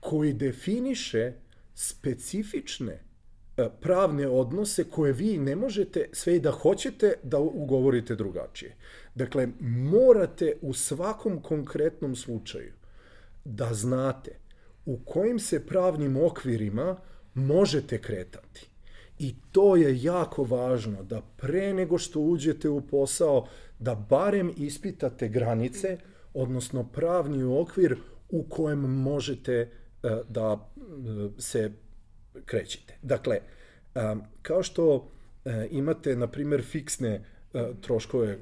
koji 0.00 0.32
definiše 0.32 1.32
specifične 1.74 2.92
e, 2.92 3.68
pravne 3.80 4.28
odnose 4.28 4.84
koje 4.84 5.12
vi 5.12 5.38
ne 5.38 5.56
možete 5.56 6.08
sve 6.12 6.36
i 6.36 6.40
da 6.40 6.50
hoćete 6.50 7.12
da 7.22 7.38
ugovorite 7.38 8.14
drugačije. 8.14 8.76
Dakle, 9.14 9.48
morate 9.60 10.56
u 10.62 10.72
svakom 10.72 11.42
konkretnom 11.42 12.16
slučaju 12.16 12.72
da 13.44 13.74
znate 13.74 14.38
u 14.86 14.98
kojim 15.04 15.38
se 15.38 15.66
pravnim 15.66 16.16
okvirima 16.16 16.96
možete 17.34 18.02
kretati. 18.02 18.68
I 19.18 19.34
to 19.52 19.76
je 19.76 20.02
jako 20.02 20.44
važno 20.44 21.02
da 21.02 21.22
pre 21.36 21.74
nego 21.74 21.98
što 21.98 22.20
uđete 22.20 22.68
u 22.68 22.80
posao 22.80 23.46
da 23.78 23.94
barem 23.94 24.52
ispitate 24.56 25.28
granice 25.28 25.98
odnosno 26.34 26.84
pravni 26.84 27.42
okvir 27.44 27.96
u 28.28 28.42
kojem 28.42 28.78
možete 28.78 29.52
e, 29.52 29.68
da 30.28 30.68
e, 30.76 30.80
se 31.38 31.72
krećete. 32.44 32.94
Dakle, 33.02 33.36
e, 33.94 34.00
kao 34.42 34.62
što 34.62 35.08
imate, 35.70 36.16
na 36.16 36.26
primjer, 36.26 36.62
fiksne 36.62 37.24
troškove 37.80 38.38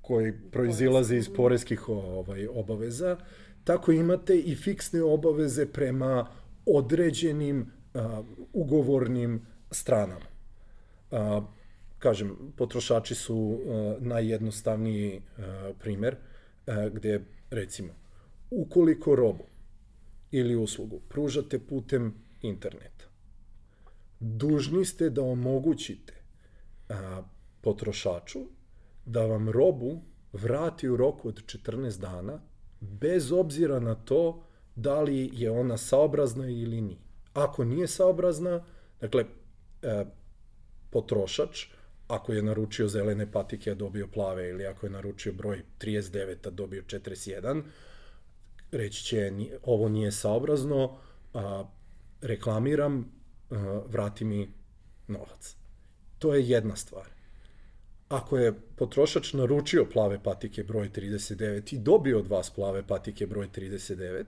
koji 0.00 0.32
proizilaze 0.52 1.16
iz 1.16 1.28
poreskih 1.36 1.88
ovaj, 1.88 2.46
obaveza, 2.46 3.16
tako 3.64 3.92
imate 3.92 4.38
i 4.38 4.54
fiksne 4.54 5.02
obaveze 5.02 5.66
prema 5.66 6.26
određenim 6.66 7.70
ugovornim 8.52 9.46
stranama. 9.70 10.26
kažem, 11.98 12.36
potrošači 12.56 13.14
su 13.14 13.60
najjednostavniji 14.00 15.20
primer 15.78 16.16
E, 16.16 16.33
gde, 16.66 17.24
recimo, 17.50 17.92
ukoliko 18.50 19.14
robu 19.14 19.44
ili 20.30 20.56
uslugu 20.56 21.00
pružate 21.08 21.58
putem 21.58 22.14
interneta, 22.42 23.04
dužni 24.20 24.84
ste 24.84 25.10
da 25.10 25.22
omogućite 25.22 26.14
a, 26.88 27.22
potrošaču 27.60 28.40
da 29.06 29.26
vam 29.26 29.48
robu 29.48 30.02
vrati 30.32 30.88
u 30.88 30.96
roku 30.96 31.28
od 31.28 31.42
14 31.44 32.00
dana, 32.00 32.40
bez 32.80 33.32
obzira 33.32 33.80
na 33.80 33.94
to 33.94 34.44
da 34.76 35.00
li 35.00 35.30
je 35.32 35.50
ona 35.50 35.76
saobrazna 35.76 36.48
ili 36.48 36.80
nije. 36.80 36.98
Ako 37.32 37.64
nije 37.64 37.86
saobrazna, 37.86 38.64
dakle, 39.00 39.24
e, 39.82 40.04
potrošač 40.90 41.66
ako 42.08 42.32
je 42.32 42.42
naručio 42.42 42.88
zelene 42.88 43.32
patike, 43.32 43.70
a 43.70 43.74
dobio 43.74 44.06
plave, 44.06 44.48
ili 44.48 44.66
ako 44.66 44.86
je 44.86 44.90
naručio 44.90 45.32
broj 45.32 45.62
39, 45.80 46.46
a 46.46 46.50
dobio 46.50 46.82
41, 46.82 47.62
reći 48.72 49.04
će, 49.04 49.32
ovo 49.62 49.88
nije 49.88 50.12
saobrazno, 50.12 50.96
a, 51.34 51.64
reklamiram, 52.20 53.12
a, 53.50 53.80
vrati 53.86 54.24
mi 54.24 54.52
novac. 55.08 55.56
To 56.18 56.34
je 56.34 56.48
jedna 56.48 56.76
stvar. 56.76 57.08
Ako 58.08 58.38
je 58.38 58.52
potrošač 58.76 59.32
naručio 59.32 59.86
plave 59.92 60.22
patike 60.22 60.62
broj 60.62 60.90
39 60.90 61.74
i 61.74 61.78
dobio 61.78 62.18
od 62.18 62.26
vas 62.26 62.50
plave 62.50 62.86
patike 62.86 63.26
broj 63.26 63.48
39, 63.48 64.24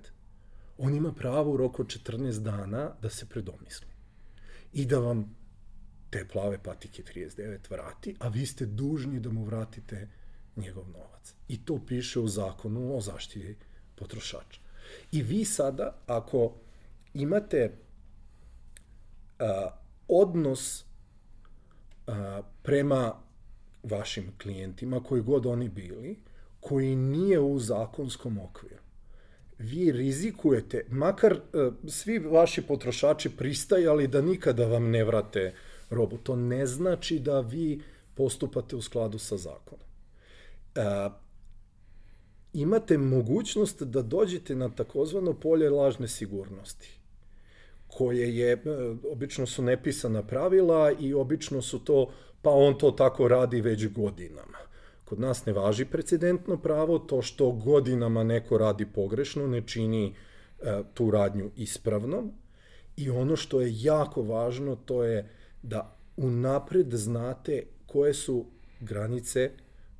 on 0.78 0.94
ima 0.94 1.12
pravo 1.12 1.52
u 1.52 1.56
roku 1.56 1.84
14 1.84 2.38
dana 2.38 2.90
da 3.02 3.10
se 3.10 3.26
predomisli 3.26 3.86
i 4.72 4.86
da 4.86 4.98
vam 4.98 5.36
te 6.10 6.24
plave 6.32 6.58
patike 6.58 7.02
39 7.02 7.70
vrati, 7.70 8.14
a 8.18 8.28
vi 8.28 8.46
ste 8.46 8.66
dužni 8.66 9.20
da 9.20 9.30
mu 9.30 9.44
vratite 9.44 10.08
njegov 10.56 10.88
novac. 10.88 11.34
I 11.48 11.64
to 11.64 11.80
piše 11.86 12.20
u 12.20 12.28
zakonu 12.28 12.96
o 12.96 13.00
zaštiti 13.00 13.56
potrošača. 13.94 14.60
I 15.12 15.22
vi 15.22 15.44
sada, 15.44 15.96
ako 16.06 16.54
imate 17.14 17.70
a, 19.38 19.70
odnos 20.08 20.84
a, 22.06 22.42
prema 22.62 23.14
vašim 23.82 24.32
klijentima, 24.42 25.02
koji 25.02 25.22
god 25.22 25.46
oni 25.46 25.68
bili, 25.68 26.18
koji 26.60 26.96
nije 26.96 27.40
u 27.40 27.58
zakonskom 27.58 28.38
okviru, 28.38 28.82
vi 29.58 29.92
rizikujete, 29.92 30.84
makar 30.90 31.32
a, 31.32 31.70
svi 31.88 32.18
vaši 32.18 32.62
potrošači 32.62 33.36
pristajali 33.36 34.08
da 34.08 34.20
nikada 34.22 34.66
vam 34.66 34.90
ne 34.90 35.04
vrate 35.04 35.54
robu. 35.90 36.16
To 36.16 36.36
ne 36.36 36.66
znači 36.66 37.18
da 37.18 37.40
vi 37.40 37.82
postupate 38.14 38.76
u 38.76 38.82
skladu 38.82 39.18
sa 39.18 39.36
zakonom. 39.36 39.86
E, 40.74 41.10
imate 42.52 42.98
mogućnost 42.98 43.82
da 43.82 44.02
dođete 44.02 44.54
na 44.54 44.68
takozvano 44.68 45.34
polje 45.34 45.70
lažne 45.70 46.08
sigurnosti 46.08 46.98
koje 47.88 48.36
je, 48.36 48.52
e, 48.52 48.60
obično 49.12 49.46
su 49.46 49.62
nepisana 49.62 50.22
pravila 50.22 50.92
i 51.00 51.14
obično 51.14 51.62
su 51.62 51.78
to, 51.78 52.10
pa 52.42 52.50
on 52.50 52.78
to 52.78 52.90
tako 52.90 53.28
radi 53.28 53.60
već 53.60 53.88
godinama. 53.88 54.58
Kod 55.04 55.20
nas 55.20 55.46
ne 55.46 55.52
važi 55.52 55.84
precedentno 55.84 56.56
pravo, 56.56 56.98
to 56.98 57.22
što 57.22 57.52
godinama 57.52 58.24
neko 58.24 58.58
radi 58.58 58.86
pogrešno 58.86 59.46
ne 59.46 59.62
čini 59.66 60.14
e, 60.60 60.82
tu 60.94 61.10
radnju 61.10 61.50
ispravnom. 61.56 62.32
I 62.96 63.10
ono 63.10 63.36
što 63.36 63.60
je 63.60 63.82
jako 63.82 64.22
važno, 64.22 64.76
to 64.76 65.04
je 65.04 65.30
da 65.68 65.96
unapred 66.16 66.92
znate 66.92 67.62
koje 67.86 68.14
su 68.14 68.46
granice 68.80 69.50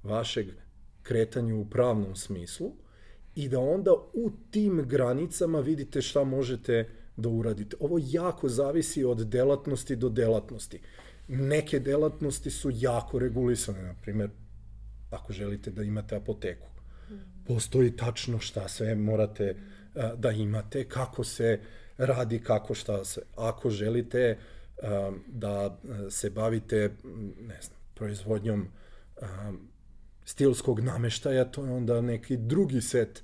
vašeg 0.03 0.47
kretanja 1.03 1.55
u 1.55 1.65
pravnom 1.65 2.17
smislu 2.17 2.73
i 3.35 3.49
da 3.49 3.61
onda 3.61 3.93
u 4.13 4.31
tim 4.51 4.85
granicama 4.89 5.61
vidite 5.61 6.03
šta 6.03 6.25
možete 6.25 6.89
da 7.17 7.29
uradite. 7.29 7.77
Ovo 7.81 7.99
jako 8.03 8.49
zavisi 8.49 9.05
od 9.05 9.27
delatnosti 9.27 9.97
do 9.97 10.09
delatnosti. 10.09 10.81
Neke 11.29 11.79
delatnosti 11.79 12.51
su 12.51 12.71
jako 12.75 13.19
regulisane, 13.19 13.83
na 13.83 13.95
primjer, 14.03 14.31
ako 15.11 15.33
želite 15.33 15.71
da 15.71 15.83
imate 15.83 16.17
apoteku. 16.17 16.67
Postoji 17.47 17.97
tačno 17.97 18.39
šta 18.39 18.69
sve 18.69 18.95
morate 18.95 19.57
da 20.17 20.31
imate, 20.31 20.85
kako 20.85 21.25
se 21.25 21.61
radi, 21.99 22.39
kako 22.39 22.75
šta 22.75 23.05
se. 23.05 23.23
Ako 23.37 23.71
želite 23.71 24.39
da 25.27 25.79
se 26.11 26.31
bavite, 26.31 26.91
ne 27.41 27.61
znam, 27.63 27.79
proizvodnjom 27.95 28.69
stilskog 30.25 30.81
nameštaja, 30.81 31.45
to 31.45 31.65
je 31.65 31.73
onda 31.73 32.01
neki 32.01 32.37
drugi 32.37 32.81
set 32.81 33.23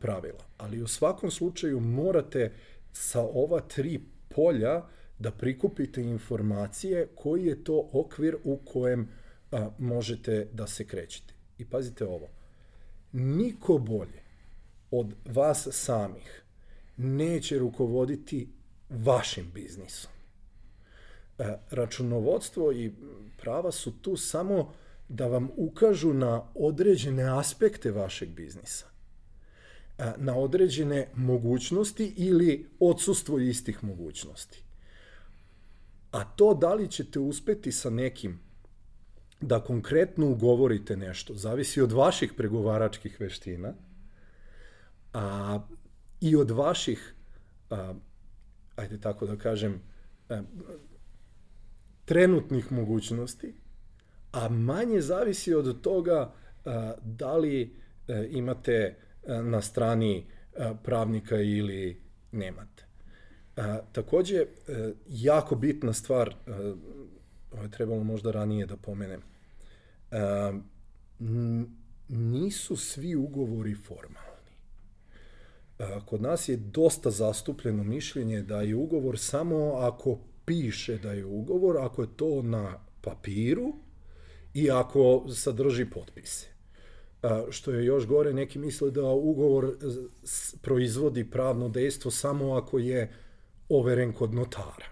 pravila. 0.00 0.44
Ali 0.58 0.82
u 0.82 0.86
svakom 0.86 1.30
slučaju 1.30 1.80
morate 1.80 2.52
sa 2.92 3.20
ova 3.20 3.60
tri 3.60 4.00
polja 4.28 4.82
da 5.18 5.30
prikupite 5.30 6.02
informacije 6.02 7.08
koji 7.14 7.44
je 7.44 7.64
to 7.64 7.88
okvir 7.92 8.36
u 8.44 8.56
kojem 8.56 9.08
a, 9.52 9.70
možete 9.78 10.48
da 10.52 10.66
se 10.66 10.86
krećete. 10.86 11.34
I 11.58 11.64
pazite 11.64 12.06
ovo, 12.06 12.28
niko 13.12 13.78
bolje 13.78 14.22
od 14.90 15.14
vas 15.24 15.68
samih 15.70 16.42
neće 16.96 17.58
rukovoditi 17.58 18.48
vašim 18.90 19.50
biznisom. 19.54 20.15
E, 21.38 21.58
računovodstvo 21.70 22.72
i 22.72 22.92
prava 23.36 23.72
su 23.72 23.92
tu 24.02 24.16
samo 24.16 24.72
da 25.08 25.26
vam 25.26 25.48
ukažu 25.56 26.12
na 26.12 26.42
određene 26.54 27.38
aspekte 27.38 27.90
vašeg 27.90 28.28
biznisa 28.28 28.86
na 30.16 30.36
određene 30.36 31.08
mogućnosti 31.14 32.14
ili 32.16 32.70
odsustvo 32.80 33.38
istih 33.38 33.84
mogućnosti. 33.84 34.62
A 36.12 36.24
to 36.24 36.54
da 36.54 36.74
li 36.74 36.90
ćete 36.90 37.18
uspeti 37.18 37.72
sa 37.72 37.90
nekim 37.90 38.40
da 39.40 39.60
konkretno 39.60 40.30
ugovorite 40.30 40.96
nešto, 40.96 41.34
zavisi 41.34 41.80
od 41.80 41.92
vaših 41.92 42.32
pregovaračkih 42.36 43.20
veština 43.20 43.74
a, 45.12 45.60
i 46.20 46.36
od 46.36 46.50
vaših, 46.50 47.14
a, 47.70 47.94
ajde 48.76 49.00
tako 49.00 49.26
da 49.26 49.36
kažem, 49.36 49.82
a, 50.28 50.42
trenutnih 52.06 52.72
mogućnosti, 52.72 53.54
a 54.32 54.48
manje 54.48 55.00
zavisi 55.00 55.54
od 55.54 55.80
toga 55.80 56.32
da 57.02 57.36
li 57.36 57.62
e, 58.08 58.28
imate 58.30 58.96
na 59.26 59.62
strani 59.62 60.26
pravnika 60.82 61.36
ili 61.36 62.02
nemate. 62.32 62.84
Takođe, 63.92 64.36
e, 64.36 64.46
jako 65.08 65.54
bitna 65.54 65.92
stvar, 65.92 66.28
e, 66.28 66.52
ovo 67.52 67.62
je 67.62 67.70
trebalo 67.70 68.04
možda 68.04 68.30
ranije 68.30 68.66
da 68.66 68.76
pomenem, 68.76 69.22
nisu 72.08 72.76
svi 72.76 73.16
ugovori 73.16 73.74
formalni. 73.74 74.52
Kod 76.06 76.22
nas 76.22 76.48
je 76.48 76.56
dosta 76.56 77.10
zastupljeno 77.10 77.84
mišljenje 77.84 78.42
da 78.42 78.60
je 78.60 78.74
ugovor 78.74 79.18
samo 79.18 79.72
ako 79.74 80.18
piše 80.46 80.98
da 80.98 81.12
je 81.12 81.24
ugovor, 81.24 81.76
ako 81.78 82.02
je 82.02 82.08
to 82.16 82.42
na 82.42 82.78
papiru 83.00 83.74
i 84.54 84.70
ako 84.70 85.26
sadrži 85.34 85.90
potpise 85.90 86.56
što 87.50 87.70
je 87.70 87.84
još 87.84 88.06
gore, 88.06 88.32
neki 88.32 88.58
misle 88.58 88.90
da 88.90 89.04
ugovor 89.04 89.76
proizvodi 90.62 91.30
pravno 91.30 91.68
dejstvo 91.68 92.10
samo 92.10 92.54
ako 92.54 92.78
je 92.78 93.12
overen 93.68 94.12
kod 94.12 94.34
notara. 94.34 94.86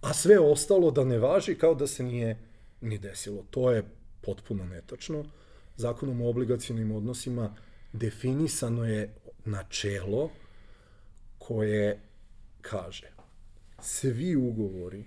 A 0.00 0.14
sve 0.14 0.38
ostalo 0.38 0.90
da 0.90 1.04
ne 1.04 1.18
važi 1.18 1.54
kao 1.54 1.74
da 1.74 1.86
se 1.86 2.02
nije 2.02 2.38
ni 2.80 2.98
desilo. 2.98 3.44
To 3.50 3.70
je 3.70 3.84
potpuno 4.20 4.64
netačno. 4.64 5.24
Zakonom 5.76 6.20
o 6.20 6.28
obligacijnim 6.28 6.92
odnosima 6.92 7.56
definisano 7.92 8.84
je 8.84 9.14
načelo 9.44 10.30
koje 11.38 12.00
kaže 12.60 13.15
svi 13.82 14.36
ugovori, 14.36 15.04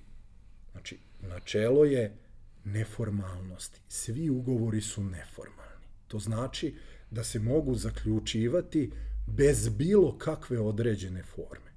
znači 0.71 0.99
načelo 1.21 1.85
je 1.85 2.17
neformalnosti. 2.63 3.81
Svi 3.87 4.29
ugovori 4.29 4.81
su 4.81 5.03
neformalni. 5.03 5.85
To 6.07 6.19
znači 6.19 6.75
da 7.11 7.23
se 7.23 7.39
mogu 7.39 7.75
zaključivati 7.75 8.91
bez 9.27 9.69
bilo 9.69 10.17
kakve 10.17 10.59
određene 10.59 11.23
forme. 11.23 11.71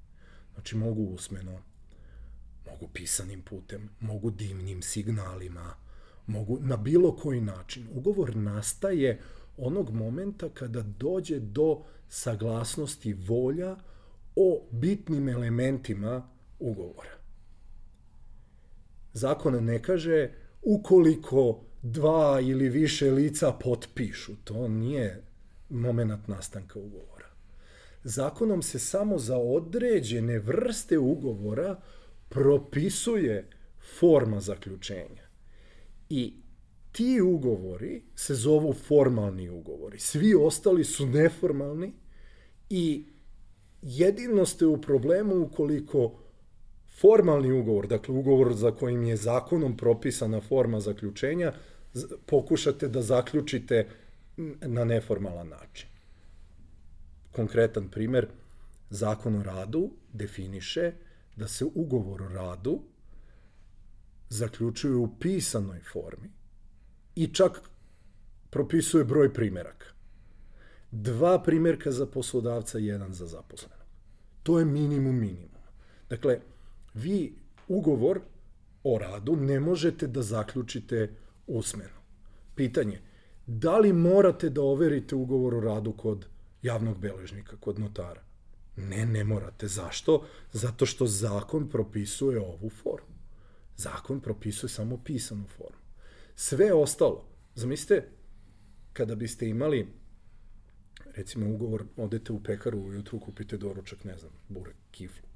Znači 0.55 0.77
mogu 0.77 1.03
usmeno, 1.03 1.59
mogu 2.67 2.89
pisanim 2.93 3.43
putem, 3.43 3.89
mogu 4.01 4.31
dimnim 4.31 4.83
signalima, 4.83 5.75
mogu 6.27 6.59
na 6.61 6.77
bilo 6.77 7.17
koji 7.17 7.41
način. 7.41 7.89
Ugovor 7.93 8.37
nastaje 8.37 9.21
onog 9.57 9.91
momenta 9.91 10.49
kada 10.49 10.83
dođe 10.83 11.39
do 11.39 11.83
saglasnosti 12.09 13.13
volja 13.13 13.77
o 14.37 14.63
bitnim 14.71 15.29
elementima 15.29 16.29
ugovora. 16.63 17.11
Zakon 19.13 19.65
ne 19.65 19.83
kaže 19.83 20.31
ukoliko 20.63 21.65
dva 21.83 22.41
ili 22.41 22.69
više 22.69 23.11
lica 23.11 23.53
potpišu. 23.53 24.33
To 24.45 24.69
nije 24.69 25.23
moment 25.69 26.29
nastanka 26.29 26.79
ugovora. 26.79 27.27
Zakonom 28.05 28.63
se 28.63 28.79
samo 28.79 29.19
za 29.19 29.39
određene 29.39 30.39
vrste 30.39 30.99
ugovora 30.99 31.81
propisuje 32.29 33.49
forma 33.99 34.41
zaključenja. 34.41 35.23
I 36.09 36.35
ti 36.93 37.21
ugovori 37.21 38.03
se 38.15 38.35
zovu 38.35 38.73
formalni 38.73 39.49
ugovori. 39.51 39.99
Svi 39.99 40.35
ostali 40.35 40.85
su 40.85 41.07
neformalni 41.07 41.93
i 42.71 43.07
jedino 43.83 44.47
ste 44.47 44.67
u 44.67 44.81
problemu 44.81 45.43
ukoliko 45.43 46.22
formalni 47.01 47.53
ugovor, 47.53 47.87
dakle 47.87 48.15
ugovor 48.15 48.55
za 48.55 48.71
kojim 48.71 49.05
je 49.05 49.17
zakonom 49.17 49.77
propisana 49.77 50.41
forma 50.41 50.81
zaključenja, 50.81 51.53
pokušate 52.27 52.89
da 52.89 53.03
zaključite 53.03 53.89
na 54.61 54.85
neformalan 54.85 55.49
način. 55.49 55.89
Konkretan 57.33 57.89
primer, 57.89 58.27
zakon 58.91 59.37
o 59.37 59.43
radu 59.43 59.91
definiše 60.13 60.93
da 61.37 61.49
se 61.49 61.65
ugovor 61.75 62.23
o 62.23 62.29
radu 62.29 62.83
zaključuje 64.29 64.95
u 64.95 65.09
pisanoj 65.21 65.81
formi 65.93 66.31
i 67.15 67.27
čak 67.27 67.61
propisuje 68.51 69.05
broj 69.05 69.35
primeraka. 69.35 69.87
Dva 70.91 71.43
primerka 71.43 71.91
za 71.91 72.07
poslodavca, 72.07 72.79
jedan 72.79 73.13
za 73.13 73.27
zaposlenog. 73.27 73.87
To 74.43 74.59
je 74.59 74.65
minimum 74.65 75.21
minimum. 75.21 75.63
Dakle, 76.09 76.41
vi 76.95 77.35
ugovor 77.69 78.21
o 78.85 78.99
radu 78.99 79.37
ne 79.37 79.61
možete 79.61 80.07
da 80.07 80.23
zaključite 80.23 81.15
usmeno. 81.47 82.03
Pitanje, 82.55 83.01
da 83.47 83.79
li 83.79 83.93
morate 83.93 84.51
da 84.51 84.63
overite 84.63 85.15
ugovor 85.15 85.55
o 85.55 85.61
radu 85.61 85.93
kod 85.93 86.27
javnog 86.63 86.99
beležnika, 86.99 87.57
kod 87.61 87.79
notara? 87.79 88.23
Ne, 88.77 89.07
ne 89.07 89.25
morate. 89.25 89.69
Zašto? 89.69 90.27
Zato 90.53 90.87
što 90.87 91.07
zakon 91.07 91.69
propisuje 91.69 92.41
ovu 92.41 92.71
formu. 92.71 93.17
Zakon 93.77 94.21
propisuje 94.21 94.71
samo 94.71 94.97
pisanu 95.05 95.47
formu. 95.57 95.83
Sve 96.35 96.73
ostalo, 96.73 97.25
zamislite, 97.55 98.09
kada 98.93 99.15
biste 99.15 99.49
imali 99.49 99.89
recimo 101.15 101.55
ugovor, 101.55 101.85
odete 101.97 102.33
u 102.33 102.43
pekaru 102.43 102.79
ujutru, 102.79 103.21
kupite 103.21 103.57
doručak, 103.57 104.05
ne 104.05 104.19
znam, 104.19 104.33
burek, 104.49 104.77
kiflu. 104.91 105.29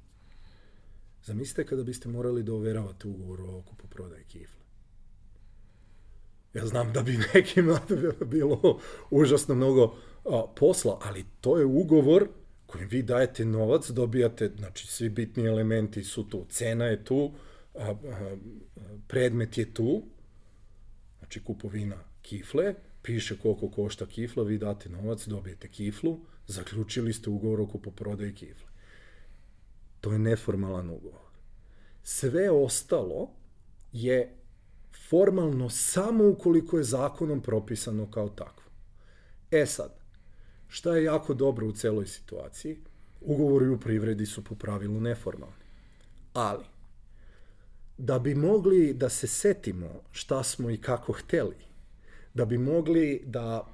Zamislite 1.27 1.65
kada 1.65 1.83
biste 1.83 2.09
morali 2.09 2.43
da 2.43 2.53
overavate 2.53 3.07
ugovor 3.07 3.41
o 3.41 3.57
okupu 3.57 3.87
prodaje 3.87 4.23
kifle. 4.23 4.61
Ja 6.53 6.65
znam 6.65 6.93
da 6.93 7.01
bi 7.01 7.19
nekima 7.33 7.79
bilo 8.25 8.79
užasno 9.09 9.55
mnogo 9.55 9.95
a, 10.25 10.45
posla, 10.55 10.99
ali 11.03 11.25
to 11.41 11.57
je 11.57 11.65
ugovor 11.65 12.27
kojim 12.65 12.87
vi 12.89 13.01
dajete 13.03 13.45
novac, 13.45 13.89
dobijate, 13.89 14.51
znači 14.57 14.87
svi 14.87 15.09
bitni 15.09 15.45
elementi 15.45 16.03
su 16.03 16.29
tu, 16.29 16.45
cena 16.49 16.85
je 16.85 17.03
tu, 17.03 17.31
a, 17.75 17.91
a, 17.91 18.35
predmet 19.07 19.57
je 19.57 19.73
tu, 19.73 20.03
znači 21.19 21.43
kupovina 21.43 22.03
kifle, 22.21 22.75
piše 23.01 23.37
koliko 23.37 23.69
košta 23.69 24.05
kifla, 24.05 24.43
vi 24.43 24.57
date 24.57 24.89
novac, 24.89 25.27
dobijete 25.27 25.67
kiflu, 25.67 26.19
zaključili 26.45 27.13
ste 27.13 27.29
ugovor 27.29 27.61
o 27.61 27.67
kupoprodaji 27.67 28.33
kifle. 28.33 28.66
To 30.07 30.13
je 30.13 30.19
neformalan 30.19 30.89
ugovor. 30.89 31.31
Sve 32.03 32.51
ostalo 32.51 33.29
je 33.91 34.35
formalno 35.09 35.69
samo 35.69 36.29
ukoliko 36.29 36.77
je 36.77 36.83
zakonom 36.83 37.41
propisano 37.41 38.11
kao 38.11 38.29
takvo. 38.29 38.63
E 39.51 39.65
sad, 39.65 39.91
šta 40.67 40.95
je 40.95 41.03
jako 41.03 41.33
dobro 41.33 41.67
u 41.67 41.71
celoj 41.71 42.07
situaciji? 42.07 42.77
Ugovori 43.21 43.67
u 43.67 43.79
privredi 43.79 44.25
su 44.25 44.43
po 44.43 44.55
pravilu 44.55 45.01
neformalni. 45.01 45.65
Ali, 46.33 46.65
da 47.97 48.19
bi 48.19 48.35
mogli 48.35 48.93
da 48.93 49.09
se 49.09 49.27
setimo 49.27 50.01
šta 50.11 50.43
smo 50.43 50.69
i 50.69 50.77
kako 50.77 51.13
hteli, 51.13 51.57
da 52.33 52.45
bi 52.45 52.57
mogli 52.57 53.23
da 53.25 53.67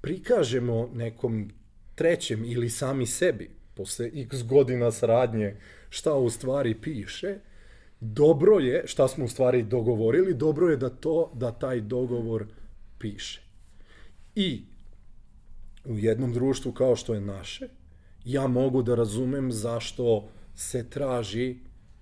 prikažemo 0.00 0.90
nekom 0.94 1.50
trećem 1.94 2.44
ili 2.44 2.70
sami 2.70 3.06
sebi, 3.06 3.57
posle 3.78 4.10
x 4.14 4.42
godina 4.42 4.90
saradnje, 4.90 5.56
šta 5.90 6.14
u 6.14 6.30
stvari 6.30 6.74
piše, 6.74 7.38
dobro 8.00 8.58
je, 8.58 8.82
šta 8.86 9.08
smo 9.08 9.24
u 9.24 9.28
stvari 9.28 9.62
dogovorili, 9.62 10.34
dobro 10.34 10.68
je 10.68 10.76
da 10.76 10.90
to, 10.90 11.30
da 11.34 11.52
taj 11.52 11.80
dogovor 11.80 12.46
piše. 12.98 13.42
I 14.34 14.62
u 15.84 15.98
jednom 15.98 16.32
društvu 16.32 16.72
kao 16.72 16.96
što 16.96 17.14
je 17.14 17.20
naše, 17.20 17.68
ja 18.24 18.46
mogu 18.46 18.82
da 18.82 18.94
razumem 18.94 19.52
zašto 19.52 20.28
se 20.54 20.90
traži 20.90 21.56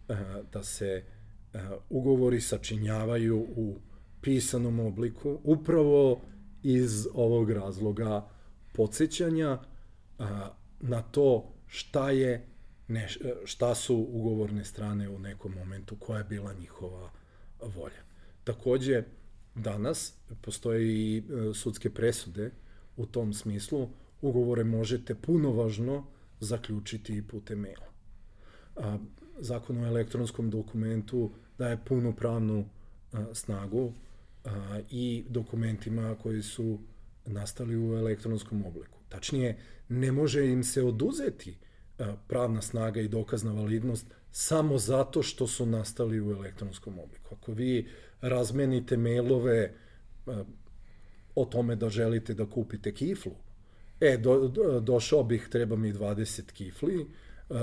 uh, 0.09 0.16
da 0.53 0.62
se 0.62 1.05
uh, 1.05 1.61
ugovori 1.90 2.40
sačinjavaju 2.40 3.39
u 3.57 3.77
pisanom 4.20 4.81
obliku, 4.81 5.39
upravo 5.44 6.20
iz 6.62 7.07
ovog 7.15 7.51
razloga 7.51 8.28
podsjećanja 8.73 9.59
uh, 10.19 10.27
na 10.81 11.03
to 11.03 11.56
šta 11.67 12.11
je 12.11 12.47
ne, 12.89 13.09
šta 13.45 13.75
su 13.75 13.97
ugovorne 14.11 14.65
strane 14.65 15.09
u 15.09 15.19
nekom 15.19 15.53
momentu, 15.53 15.97
koja 15.97 16.19
je 16.19 16.25
bila 16.25 16.53
njihova 16.53 17.11
volja. 17.61 18.03
Takođe, 18.45 19.03
danas 19.55 20.15
postoje 20.41 20.87
i 20.87 21.19
e, 21.19 21.55
sudske 21.55 21.91
presude 21.91 22.51
u 22.97 23.07
tom 23.07 23.33
smislu, 23.33 23.89
ugovore 24.21 24.65
možete 24.65 25.15
punovažno 25.15 26.07
zaključiti 26.41 27.17
i 27.17 27.23
putem 27.23 27.59
maila. 27.59 27.87
A, 28.77 28.99
zakon 29.39 29.79
o 29.79 29.87
elektronskom 29.87 30.51
dokumentu 30.51 31.31
daje 31.59 31.79
punu 31.85 32.17
pravnu 32.17 32.69
a, 33.13 33.25
snagu 33.35 33.93
a, 34.45 34.81
i 34.91 35.25
dokumentima 35.29 36.17
koji 36.23 36.43
su 36.43 36.79
nastali 37.27 37.77
u 37.77 37.97
elektronskom 37.97 38.65
obliku. 38.65 38.95
Tačnije, 39.09 39.59
ne 39.89 40.12
može 40.12 40.47
im 40.47 40.65
se 40.65 40.83
oduzeti 40.83 41.59
pravna 42.28 42.62
snaga 42.62 43.01
i 43.01 43.09
dokazna 43.09 43.53
validnost 43.53 44.07
samo 44.31 44.78
zato 44.78 45.23
što 45.23 45.47
su 45.47 45.66
nastali 45.66 46.20
u 46.20 46.31
elektronskom 46.31 46.99
obliku. 46.99 47.35
Ako 47.35 47.53
vi 47.53 47.89
razmenite 48.20 48.97
mailove 48.97 49.73
o 51.35 51.45
tome 51.45 51.77
da 51.77 51.89
želite 51.89 52.35
da 52.35 52.47
kupite 52.47 52.95
kiflu, 52.95 53.33
e, 54.01 54.16
do, 54.16 54.49
do, 54.49 54.81
došao 54.81 55.24
bih, 55.24 55.49
treba 55.51 55.77
mi 55.77 55.93
20 55.93 56.53
kifli, 56.53 57.07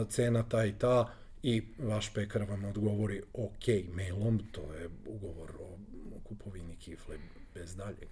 cena 0.09 0.43
ta 0.43 0.65
i 0.65 0.73
ta, 0.79 1.13
i 1.43 1.61
vaš 1.79 2.13
pekar 2.13 2.43
vam 2.49 2.65
odgovori 2.65 3.21
ok 3.33 3.93
mailom, 3.95 4.39
to 4.51 4.73
je 4.73 4.89
ugovor 5.05 5.51
o 5.61 5.77
kupovini 6.23 6.75
kifle 6.75 7.17
bez 7.53 7.75
daljeg. 7.75 8.09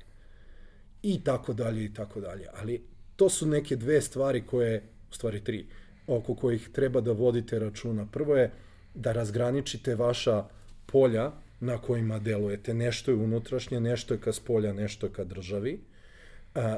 I 1.04 1.24
tako 1.24 1.54
dalje, 1.54 1.86
i 1.86 1.94
tako 1.94 2.22
dalje. 2.22 2.48
Ali 2.54 2.88
to 3.22 3.30
su 3.30 3.46
neke 3.46 3.76
dve 3.76 4.02
stvari 4.02 4.42
koje, 4.46 4.84
u 5.12 5.14
stvari 5.14 5.44
tri, 5.44 5.66
oko 6.08 6.36
kojih 6.36 6.70
treba 6.74 7.02
da 7.02 7.12
vodite 7.12 7.60
računa. 7.60 8.06
Prvo 8.12 8.36
je 8.36 8.52
da 8.96 9.12
razgraničite 9.12 9.96
vaša 9.96 10.46
polja 10.86 11.32
na 11.60 11.78
kojima 11.78 12.20
delujete. 12.20 12.74
Nešto 12.74 13.12
je 13.12 13.18
unutrašnje, 13.18 13.80
nešto 13.80 14.14
je 14.14 14.20
ka 14.20 14.34
spolja, 14.34 14.74
nešto 14.74 15.06
je 15.06 15.14
ka 15.14 15.24
državi. 15.24 15.80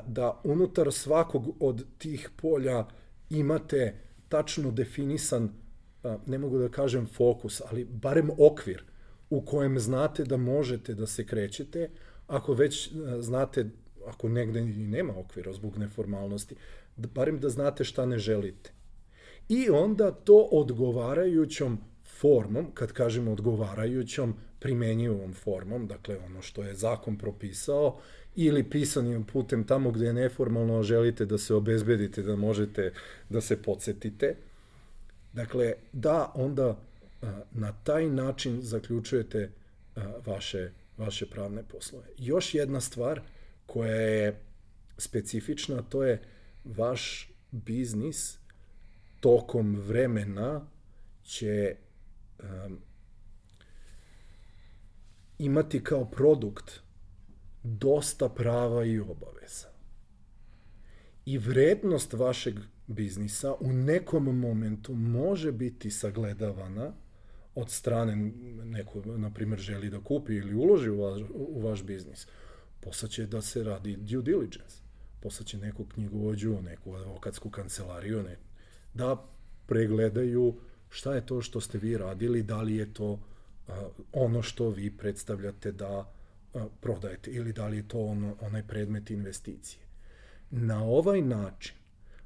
Da 0.07 0.41
unutar 0.43 0.91
svakog 0.91 1.55
od 1.59 1.85
tih 1.97 2.29
polja 2.35 2.85
imate 3.29 3.93
tačno 4.29 4.71
definisan, 4.71 5.49
ne 6.25 6.37
mogu 6.37 6.59
da 6.59 6.69
kažem 6.69 7.07
fokus, 7.07 7.61
ali 7.69 7.85
barem 7.85 8.29
okvir 8.37 8.83
u 9.29 9.41
kojem 9.41 9.79
znate 9.79 10.23
da 10.23 10.37
možete 10.37 10.93
da 10.93 11.07
se 11.07 11.25
krećete, 11.25 11.89
ako 12.27 12.53
već 12.53 12.91
znate, 13.19 13.69
ako 14.07 14.29
negde 14.29 14.59
i 14.59 14.87
nema 14.87 15.19
okvira 15.19 15.53
zbog 15.53 15.77
neformalnosti, 15.77 16.55
barem 16.95 17.39
da 17.39 17.49
znate 17.49 17.83
šta 17.83 18.05
ne 18.05 18.17
želite 18.17 18.71
i 19.49 19.69
onda 19.69 20.11
to 20.11 20.49
odgovarajućom 20.51 21.79
formom, 22.19 22.71
kad 22.73 22.91
kažemo 22.91 23.31
odgovarajućom, 23.31 24.35
primenjivom 24.59 25.33
formom, 25.33 25.87
dakle 25.87 26.17
ono 26.17 26.41
što 26.41 26.63
je 26.63 26.75
zakon 26.75 27.17
propisao, 27.17 27.99
ili 28.35 28.69
pisanim 28.69 29.23
putem 29.23 29.63
tamo 29.63 29.91
gde 29.91 30.05
je 30.05 30.13
neformalno 30.13 30.83
želite 30.83 31.25
da 31.25 31.37
se 31.37 31.53
obezbedite, 31.53 32.21
da 32.21 32.35
možete 32.35 32.93
da 33.29 33.41
se 33.41 33.61
podsjetite. 33.61 34.35
Dakle, 35.33 35.73
da 35.93 36.31
onda 36.35 36.79
na 37.51 37.73
taj 37.83 38.09
način 38.09 38.61
zaključujete 38.61 39.49
vaše, 40.25 40.71
vaše 40.97 41.25
pravne 41.25 41.63
poslove. 41.71 42.05
Još 42.17 42.55
jedna 42.55 42.81
stvar 42.81 43.21
koja 43.65 43.95
je 43.95 44.41
specifična, 44.97 45.81
to 45.81 46.03
je 46.03 46.21
vaš 46.63 47.31
biznis 47.51 48.37
tokom 49.19 49.75
vremena 49.75 50.67
će 51.23 51.75
um, 52.39 52.79
imati 55.39 55.83
kao 55.83 56.05
produkt 56.05 56.79
dosta 57.63 58.29
prava 58.29 58.85
i 58.85 58.99
obaveza. 58.99 59.67
I 61.25 61.37
vrednost 61.37 62.13
vašeg 62.13 62.55
biznisa 62.87 63.53
u 63.59 63.73
nekom 63.73 64.39
momentu 64.39 64.93
može 64.93 65.51
biti 65.51 65.91
sagledavana 65.91 66.93
od 67.55 67.69
strane 67.69 68.15
neko, 68.63 69.01
na 69.05 69.33
primjer, 69.33 69.59
želi 69.59 69.89
da 69.89 69.99
kupi 69.99 70.35
ili 70.35 70.55
uloži 70.55 70.89
u 70.89 71.01
vaš, 71.01 71.21
u 71.33 71.61
vaš 71.61 71.83
biznis. 71.83 72.27
Poslaće 72.83 73.25
da 73.25 73.41
se 73.41 73.63
radi 73.63 73.95
due 73.95 74.21
diligence. 74.21 74.77
Poslaće 75.19 75.57
neku 75.57 75.85
knjigovođu, 75.85 76.61
neku 76.61 76.95
advokatsku 76.95 77.49
kancelariju, 77.49 78.23
ne, 78.23 78.37
da 78.93 79.25
pregledaju 79.67 80.55
šta 80.89 81.15
je 81.15 81.25
to 81.25 81.41
što 81.41 81.61
ste 81.61 81.77
vi 81.77 81.97
radili, 81.97 82.43
da 82.43 82.61
li 82.61 82.75
je 82.75 82.93
to 82.93 83.19
a, 83.67 83.87
ono 84.13 84.41
što 84.41 84.69
vi 84.69 84.91
predstavljate 84.97 85.71
da 85.71 86.11
a, 86.53 86.67
prodajete 86.81 87.31
ili 87.31 87.53
da 87.53 87.67
li 87.67 87.77
je 87.77 87.87
to 87.87 87.99
ono, 87.99 88.35
onaj 88.41 88.67
predmet 88.67 89.11
investicije. 89.11 89.83
Na 90.51 90.83
ovaj 90.83 91.21
način, 91.21 91.75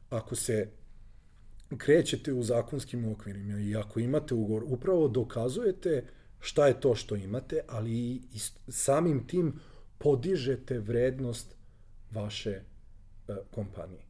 ako 0.10 0.36
se 0.36 0.70
krećete 1.78 2.34
u 2.34 2.44
zakonskim 2.44 3.12
okvirima 3.12 3.60
i 3.60 3.76
ako 3.76 4.00
imate 4.00 4.34
ugovor, 4.34 4.64
upravo 4.68 5.08
dokazujete 5.08 6.06
šta 6.40 6.68
je 6.68 6.80
to 6.80 6.96
što 6.96 7.16
imate, 7.16 7.60
ali 7.68 7.94
i 8.16 8.40
samim 8.68 9.28
tim 9.28 9.60
podižete 9.98 10.80
vrednost 10.80 11.56
vaše 12.12 12.62
kompanije. 13.52 14.02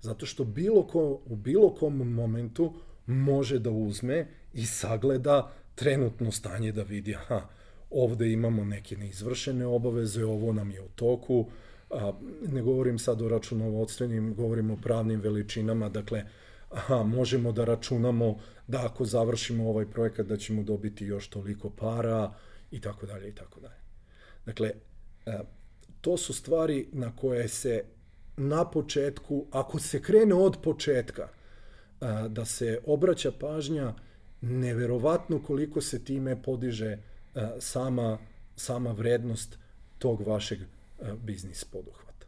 Zato 0.00 0.26
što 0.26 0.44
bilo 0.44 0.86
ko, 0.86 1.20
u 1.26 1.36
bilo 1.36 1.74
kom 1.74 1.96
momentu 1.96 2.74
može 3.06 3.58
da 3.58 3.70
uzme 3.70 4.26
i 4.52 4.66
sagleda 4.66 5.52
trenutno 5.74 6.32
stanje 6.32 6.72
da 6.72 6.82
vidi, 6.82 7.14
aha, 7.14 7.40
ovde 7.90 8.32
imamo 8.32 8.64
neke 8.64 8.96
neizvršene 8.96 9.66
obaveze, 9.66 10.24
ovo 10.24 10.52
nam 10.52 10.70
je 10.70 10.82
u 10.82 10.88
toku, 10.88 11.46
a, 11.90 12.12
ne 12.48 12.62
govorim 12.62 12.98
sad 12.98 13.22
o 13.22 13.28
računovodstvenim, 13.28 14.34
govorim 14.34 14.70
o 14.70 14.76
pravnim 14.76 15.20
veličinama, 15.20 15.88
dakle, 15.88 16.24
aha, 16.70 17.02
možemo 17.02 17.52
da 17.52 17.64
računamo 17.64 18.38
da 18.66 18.86
ako 18.86 19.04
završimo 19.04 19.68
ovaj 19.68 19.86
projekat 19.86 20.26
da 20.26 20.36
ćemo 20.36 20.62
dobiti 20.62 21.04
još 21.04 21.28
toliko 21.28 21.70
para 21.70 22.34
i 22.70 22.80
tako 22.80 23.06
dalje 23.06 23.28
i 23.28 23.34
tako 23.34 23.60
dalje. 23.60 23.80
Dakle, 24.46 24.72
to 26.00 26.16
su 26.16 26.34
stvari 26.34 26.88
na 26.92 27.16
koje 27.16 27.48
se 27.48 27.84
na 28.36 28.70
početku, 28.70 29.46
ako 29.50 29.78
se 29.78 30.02
krene 30.02 30.34
od 30.34 30.56
početka, 30.62 31.28
da 32.28 32.44
se 32.44 32.80
obraća 32.86 33.32
pažnja, 33.40 33.94
neverovatno 34.40 35.42
koliko 35.42 35.80
se 35.80 36.04
time 36.04 36.42
podiže 36.42 36.98
sama, 37.60 38.18
sama 38.56 38.92
vrednost 38.92 39.58
tog 39.98 40.26
vašeg 40.26 40.58
biznis 41.16 41.64
poduhvata. 41.64 42.26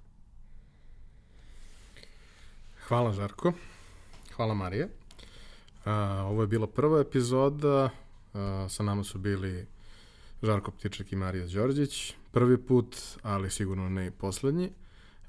Hvala 2.89 3.12
Žarko. 3.12 3.53
Hvala 4.37 4.55
Marije. 4.55 4.89
Ovo 6.25 6.43
je 6.43 6.47
bila 6.47 6.66
prva 6.66 7.01
epizoda. 7.01 7.91
Sa 8.69 8.83
nama 8.83 9.05
su 9.05 9.19
bili 9.19 9.66
Žarko 10.43 10.71
Ptiček 10.71 11.12
i 11.12 11.16
Marija 11.16 11.47
Đorđić. 11.47 12.15
Prvi 12.35 12.59
put, 12.59 12.97
ali 13.23 13.51
sigurno 13.51 13.89
ne 13.89 14.06
i 14.06 14.11
poslednji. 14.11 14.70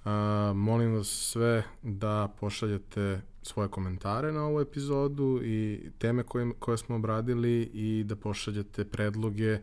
A, 0.06 0.54
molim 0.56 0.94
vas 0.94 1.08
sve 1.08 1.64
da 1.84 2.34
pošaljete 2.40 3.22
svoje 3.42 3.70
komentare 3.70 4.32
na 4.32 4.46
ovu 4.46 4.60
epizodu 4.60 5.40
i 5.44 5.90
teme 5.98 6.24
koje, 6.24 6.52
koje 6.60 6.78
smo 6.78 6.96
obradili 6.96 7.62
i 7.74 8.04
da 8.04 8.16
pošaljete 8.16 8.86
predloge 8.86 9.60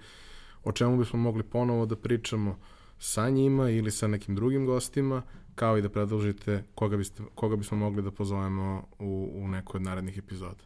o 0.65 0.73
čemu 0.73 0.99
bismo 0.99 1.19
mogli 1.19 1.43
ponovo 1.43 1.87
da 1.87 1.97
pričamo 1.97 2.59
sa 2.99 3.29
njima 3.29 3.71
ili 3.71 3.91
sa 3.91 4.07
nekim 4.07 4.35
drugim 4.35 4.67
gostima, 4.67 5.23
kao 5.55 5.79
i 5.79 5.83
da 5.83 5.89
predložite 5.89 6.65
koga, 6.75 6.97
biste, 6.97 7.23
koga 7.35 7.57
bismo 7.57 7.77
mogli 7.77 8.03
da 8.03 8.11
pozovemo 8.11 8.87
u, 8.99 9.31
u 9.35 9.49
nekoj 9.49 9.79
od 9.79 9.83
narednih 9.83 10.19
epizoda. 10.19 10.65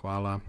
Hvala. 0.00 0.40